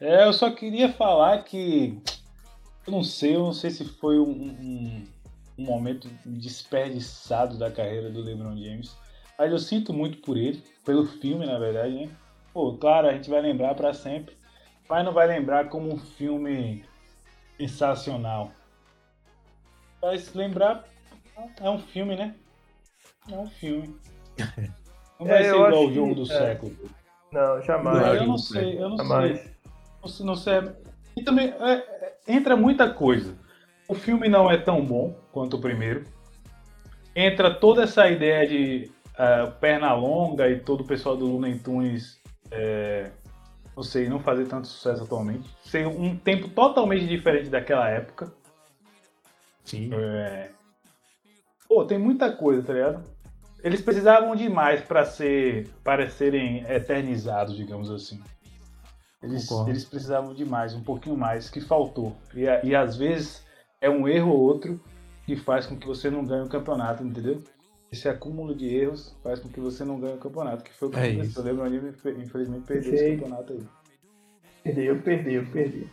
É, 0.00 0.24
eu 0.26 0.32
só 0.32 0.50
queria 0.50 0.92
falar 0.92 1.42
que. 1.44 1.98
Eu 2.86 2.92
não 2.92 3.02
sei, 3.02 3.34
eu 3.34 3.40
não 3.40 3.52
sei 3.52 3.70
se 3.70 3.84
foi 3.84 4.18
um, 4.18 4.30
um, 4.30 5.06
um 5.58 5.64
momento 5.64 6.08
desperdiçado 6.26 7.56
da 7.58 7.70
carreira 7.70 8.10
do 8.10 8.20
LeBron 8.20 8.56
James. 8.56 8.94
Mas 9.38 9.50
eu 9.50 9.58
sinto 9.58 9.92
muito 9.92 10.18
por 10.18 10.36
ele, 10.36 10.62
pelo 10.84 11.06
filme, 11.06 11.46
na 11.46 11.58
verdade, 11.58 11.94
né? 11.94 12.10
Pô, 12.52 12.76
claro, 12.76 13.08
a 13.08 13.12
gente 13.14 13.30
vai 13.30 13.40
lembrar 13.40 13.74
pra 13.74 13.94
sempre. 13.94 14.36
Mas 14.88 15.04
não 15.04 15.12
vai 15.12 15.26
lembrar 15.26 15.68
como 15.70 15.92
um 15.92 15.98
filme 15.98 16.84
sensacional. 17.58 18.52
Vai 20.00 20.18
se 20.18 20.36
lembrar. 20.36 20.84
É 21.60 21.70
um 21.70 21.78
filme, 21.78 22.14
né? 22.14 22.34
É 23.30 23.36
um 23.36 23.48
filme. 23.48 23.96
Não 25.18 25.26
vai 25.26 25.40
É, 25.40 25.44
ser 25.44 25.54
igual 25.54 25.86
o 25.86 25.92
jogo 25.92 26.08
que- 26.10 26.14
do 26.16 26.22
é. 26.32 26.38
século. 26.38 26.76
Não, 27.32 27.62
jamais. 27.62 28.06
Eu 28.06 28.14
não 28.20 28.26
não 28.26 28.38
sei, 28.38 28.78
eu 28.78 28.88
não 28.90 28.96
Jamais. 28.98 29.40
sei. 29.40 29.53
Não 30.04 30.26
Não 30.26 30.36
sei. 30.36 30.54
E 31.16 31.22
também 31.22 31.54
é, 31.60 31.72
é, 31.72 32.16
entra 32.28 32.56
muita 32.56 32.90
coisa. 32.90 33.36
O 33.88 33.94
filme 33.94 34.28
não 34.28 34.50
é 34.50 34.56
tão 34.56 34.84
bom 34.84 35.14
quanto 35.32 35.56
o 35.56 35.60
primeiro. 35.60 36.04
Entra 37.14 37.54
toda 37.54 37.84
essa 37.84 38.08
ideia 38.08 38.46
de 38.46 38.90
ah, 39.16 39.46
perna 39.60 39.94
longa 39.94 40.48
e 40.48 40.58
todo 40.58 40.80
o 40.80 40.86
pessoal 40.86 41.16
do 41.16 41.26
Looney 41.26 41.58
Tunes, 41.58 42.20
é, 42.50 43.10
não 43.76 43.82
sei, 43.82 44.08
não 44.08 44.18
fazer 44.18 44.46
tanto 44.46 44.66
sucesso 44.66 45.04
atualmente. 45.04 45.48
Ser 45.64 45.86
um 45.86 46.16
tempo 46.16 46.48
totalmente 46.48 47.06
diferente 47.06 47.48
daquela 47.48 47.88
época. 47.88 48.32
Sim. 49.64 49.90
É. 49.94 50.50
Pô, 51.68 51.84
tem 51.84 51.98
muita 51.98 52.32
coisa, 52.32 52.62
tá 52.62 52.72
ligado? 52.72 53.04
Eles 53.62 53.80
precisavam 53.80 54.36
de 54.36 54.48
mais 54.48 54.82
pra 54.82 55.04
ser 55.04 55.70
para 55.82 56.10
serem 56.10 56.64
eternizados, 56.68 57.56
digamos 57.56 57.90
assim. 57.90 58.20
Eles, 59.24 59.50
eles 59.66 59.84
precisavam 59.84 60.34
de 60.34 60.44
mais, 60.44 60.74
um 60.74 60.82
pouquinho 60.82 61.16
mais, 61.16 61.48
que 61.48 61.60
faltou. 61.60 62.16
E, 62.34 62.42
e 62.66 62.74
às 62.74 62.96
vezes 62.96 63.44
é 63.80 63.88
um 63.88 64.06
erro 64.06 64.30
ou 64.30 64.40
outro 64.40 64.80
que 65.26 65.36
faz 65.36 65.66
com 65.66 65.76
que 65.76 65.86
você 65.86 66.10
não 66.10 66.24
ganhe 66.24 66.42
o 66.42 66.48
campeonato, 66.48 67.02
entendeu? 67.02 67.42
Esse 67.90 68.08
acúmulo 68.08 68.54
de 68.54 68.66
erros 68.66 69.16
faz 69.22 69.40
com 69.40 69.48
que 69.48 69.60
você 69.60 69.84
não 69.84 70.00
ganhe 70.00 70.14
o 70.14 70.18
campeonato, 70.18 70.64
que 70.64 70.72
foi 70.72 70.88
o 70.88 70.90
que 70.90 70.98
É 70.98 71.10
aconteceu. 71.12 71.42
O 71.42 71.44
LeBron 71.44 71.70
James, 71.70 71.94
infelizmente, 72.18 72.66
perdeu 72.66 72.94
esse 72.94 73.16
campeonato 73.16 73.52
aí. 73.52 73.60
Perdeu, 74.62 75.02
perdeu, 75.02 75.46
perdeu. 75.46 75.88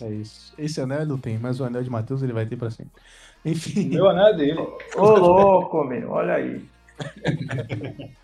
É 0.00 0.10
isso. 0.10 0.52
Esse 0.58 0.80
anel 0.80 1.00
ele 1.00 1.08
não 1.10 1.18
tem, 1.18 1.38
mas 1.38 1.60
o 1.60 1.64
anel 1.64 1.82
de 1.82 1.90
Matheus 1.90 2.22
ele 2.22 2.32
vai 2.32 2.46
ter 2.46 2.56
pra 2.56 2.70
sempre. 2.70 3.00
Enfim. 3.44 3.88
Meu 3.88 4.08
anel 4.08 4.26
é 4.26 4.36
dele. 4.36 4.60
Ô, 4.96 5.10
louco, 5.10 5.84
meu, 5.84 6.10
olha 6.10 6.34
aí. 6.34 6.64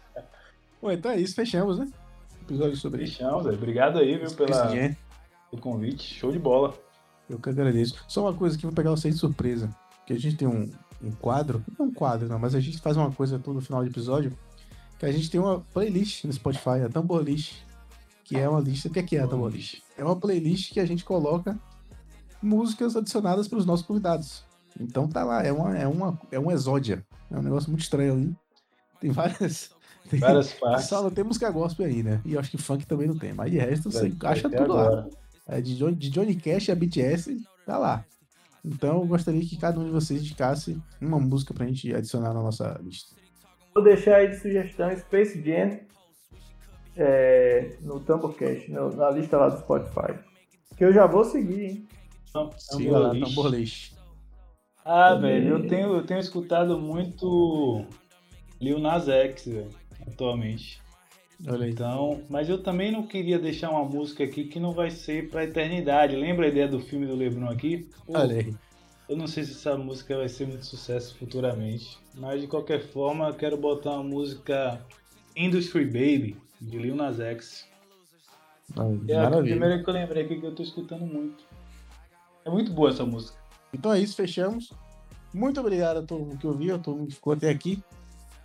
Bom, 0.83 0.91
então 0.91 1.11
é 1.11 1.21
isso, 1.21 1.35
fechamos, 1.35 1.79
né? 1.79 1.89
Episódio 2.51 2.77
sobre 2.77 3.05
isso. 3.05 3.19
Zé. 3.19 3.51
Obrigado 3.51 4.01
aí, 4.01 4.19
viu, 4.19 4.29
pela, 4.33 4.67
pelo 4.67 5.63
convite. 5.63 6.15
Show 6.15 6.33
de 6.33 6.39
bola. 6.41 6.75
Eu 7.29 7.39
que 7.39 7.49
agradeço. 7.49 7.95
Só 8.09 8.23
uma 8.23 8.35
coisa 8.35 8.59
que 8.59 8.67
vou 8.67 8.75
pegar 8.75 8.91
vocês 8.91 9.15
de 9.15 9.21
surpresa. 9.21 9.73
Que 10.05 10.15
a 10.15 10.19
gente 10.19 10.37
tem 10.37 10.49
um, 10.49 10.69
um 11.01 11.13
quadro, 11.13 11.65
não 11.79 11.87
um 11.87 11.95
quadro, 11.95 12.27
não, 12.27 12.41
mas 12.41 12.57
a 12.57 12.61
gente 12.61 12.81
faz 12.81 12.97
uma 12.97 13.13
coisa 13.13 13.39
todo 13.39 13.61
final 13.61 13.85
de 13.85 13.91
episódio. 13.91 14.37
Que 14.99 15.07
a 15.07 15.13
gente 15.13 15.31
tem 15.31 15.41
uma 15.41 15.61
playlist 15.73 16.25
no 16.25 16.33
Spotify, 16.33 16.83
a 16.85 16.89
Tambor 16.89 17.23
List. 17.23 17.63
Que 18.25 18.37
é 18.37 18.49
uma 18.49 18.61
lista. 18.61 18.89
O 18.89 18.91
que 18.91 18.99
é, 18.99 19.03
que 19.05 19.17
é 19.17 19.21
a 19.21 19.29
Tambor 19.29 19.53
List? 19.53 19.81
É 19.97 20.03
uma 20.03 20.17
playlist 20.17 20.73
que 20.73 20.81
a 20.81 20.85
gente 20.85 21.05
coloca 21.05 21.57
músicas 22.43 22.97
adicionadas 22.97 23.47
para 23.47 23.59
os 23.59 23.67
nossos 23.67 23.87
convidados. 23.87 24.45
Então 24.81 25.09
tá 25.09 25.23
lá, 25.23 25.41
é 25.45 25.53
uma, 25.53 25.79
é 25.79 25.87
uma, 25.87 26.21
é 26.33 26.41
um 26.41 26.51
exódia. 26.51 27.07
É 27.31 27.39
um 27.39 27.43
negócio 27.43 27.71
muito 27.71 27.83
estranho 27.83 28.13
ali. 28.13 28.37
Tem 29.01 29.13
várias. 29.13 29.71
Tem, 30.11 30.19
Várias 30.21 30.53
partes. 30.55 30.87
só 30.89 31.03
não 31.03 31.11
tem 31.11 31.23
música 31.23 31.49
gospel 31.51 31.87
aí, 31.87 32.03
né? 32.03 32.21
E 32.25 32.35
eu 32.35 32.41
acho 32.41 32.51
que 32.51 32.59
funk 32.59 32.85
também 32.85 33.07
não 33.07 33.17
tem. 33.17 33.33
Mas 33.33 33.51
de 33.51 33.59
resto, 33.59 33.91
você 33.93 34.09
Vai- 34.11 34.33
acha 34.33 34.49
vai 34.49 34.59
tudo 34.59 34.75
lá. 34.75 34.83
agora. 34.87 35.11
É, 35.47 35.61
de, 35.61 35.77
Johnny, 35.77 35.95
de 35.97 36.11
Johnny 36.11 36.35
Cash 36.35 36.69
a 36.71 36.75
BTS, 36.75 37.37
tá 37.65 37.79
lá. 37.79 38.05
Então 38.65 38.99
eu 39.01 39.07
gostaria 39.07 39.41
que 39.41 39.57
cada 39.57 39.79
um 39.81 39.85
de 39.85 39.91
vocês 39.91 40.21
indicasse 40.21 40.77
uma 41.01 41.19
música 41.19 41.55
pra 41.55 41.67
gente 41.67 41.95
adicionar 41.95 42.35
na 42.35 42.43
nossa 42.43 42.79
lista. 42.83 43.15
Vou 43.75 43.83
deixar 43.85 44.17
aí 44.17 44.29
de 44.29 44.37
sugestão 44.39 44.95
Space 44.97 45.41
Jam 45.43 45.79
é, 46.97 47.77
no 47.83 48.01
Tumblecast, 48.01 48.71
no- 48.71 48.95
na 48.95 49.11
lista 49.11 49.37
lá 49.39 49.49
do 49.49 49.59
Spotify. 49.61 50.19
Que 50.77 50.85
eu 50.85 50.93
já 50.93 51.07
vou 51.07 51.25
seguir, 51.25 51.65
hein? 51.65 51.89
Siga 52.59 52.99
lá, 52.99 53.13
List. 53.13 53.29
Tambor 53.29 53.47
List. 53.51 53.93
Ah, 54.85 55.15
velho, 55.15 55.49
eu 55.57 55.69
tenho, 55.69 55.95
eu 55.95 56.05
tenho 56.07 56.21
escutado 56.21 56.79
muito 56.79 57.85
Lil 58.61 58.79
Nas 58.79 59.09
X, 59.09 59.45
velho, 59.47 59.69
atualmente. 60.13 60.81
Olha. 61.49 61.69
Então, 61.69 62.23
mas 62.29 62.49
eu 62.49 62.63
também 62.63 62.93
não 62.93 63.07
queria 63.07 63.39
deixar 63.39 63.71
uma 63.71 63.85
música 63.85 64.25
aqui 64.25 64.45
que 64.45 64.61
não 64.61 64.73
vai 64.73 64.91
ser 64.91 65.31
pra 65.31 65.45
eternidade. 65.45 66.15
Lembra 66.15 66.47
a 66.47 66.49
ideia 66.49 66.69
do 66.69 66.81
filme 66.81 67.07
do 67.07 67.15
Lebron 67.15 67.49
aqui? 67.49 67.89
Olha 68.09 68.37
aí. 68.37 68.55
eu 69.09 69.17
não 69.17 69.27
sei 69.27 69.45
se 69.45 69.53
essa 69.53 69.77
música 69.77 70.17
vai 70.17 70.29
ser 70.29 70.47
muito 70.47 70.67
sucesso 70.67 71.17
futuramente, 71.17 71.99
mas 72.15 72.41
de 72.41 72.47
qualquer 72.47 72.81
forma 72.81 73.29
eu 73.29 73.35
quero 73.35 73.57
botar 73.57 73.93
uma 73.93 74.05
música 74.05 74.85
Industry 75.35 75.87
Baby, 75.87 76.37
de 76.61 76.79
Lil 76.79 76.95
Nas 76.95 77.19
X. 77.19 77.67
É 79.09 79.19
a 79.19 79.31
primeira 79.31 79.83
que 79.83 79.89
eu 79.89 79.95
lembrei 79.95 80.25
aqui 80.25 80.39
que 80.39 80.47
eu 80.47 80.55
tô 80.55 80.63
escutando 80.63 81.07
muito. 81.07 81.45
É 82.45 82.51
muito 82.51 82.73
boa 82.73 82.91
essa 82.91 83.05
música. 83.05 83.39
Então 83.73 83.93
é 83.93 84.01
isso, 84.01 84.15
fechamos. 84.15 84.73
Muito 85.33 85.61
obrigado 85.61 85.99
a 85.99 86.03
todo 86.03 86.25
mundo 86.25 86.39
que 86.39 86.47
ouviu, 86.47 86.75
a 86.75 86.79
todo 86.79 86.97
mundo 86.99 87.09
que 87.09 87.15
ficou 87.15 87.33
até 87.33 87.49
aqui 87.49 87.83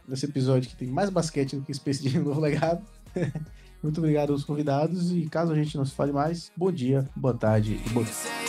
nesse 0.07 0.25
episódio 0.25 0.69
que 0.69 0.75
tem 0.75 0.87
mais 0.87 1.09
basquete 1.09 1.55
do 1.55 1.61
que 1.63 1.73
Space 1.73 2.07
Jam 2.07 2.23
Novo 2.23 2.39
Legado. 2.39 2.85
Muito 3.81 3.99
obrigado 3.99 4.33
aos 4.33 4.43
convidados 4.43 5.11
e 5.11 5.27
caso 5.29 5.51
a 5.51 5.55
gente 5.55 5.77
não 5.77 5.85
se 5.85 5.93
fale 5.93 6.11
mais, 6.11 6.51
bom 6.57 6.71
dia, 6.71 7.07
boa 7.15 7.33
tarde 7.33 7.79
e 7.85 7.89
boa 7.89 8.05
noite. 8.05 8.45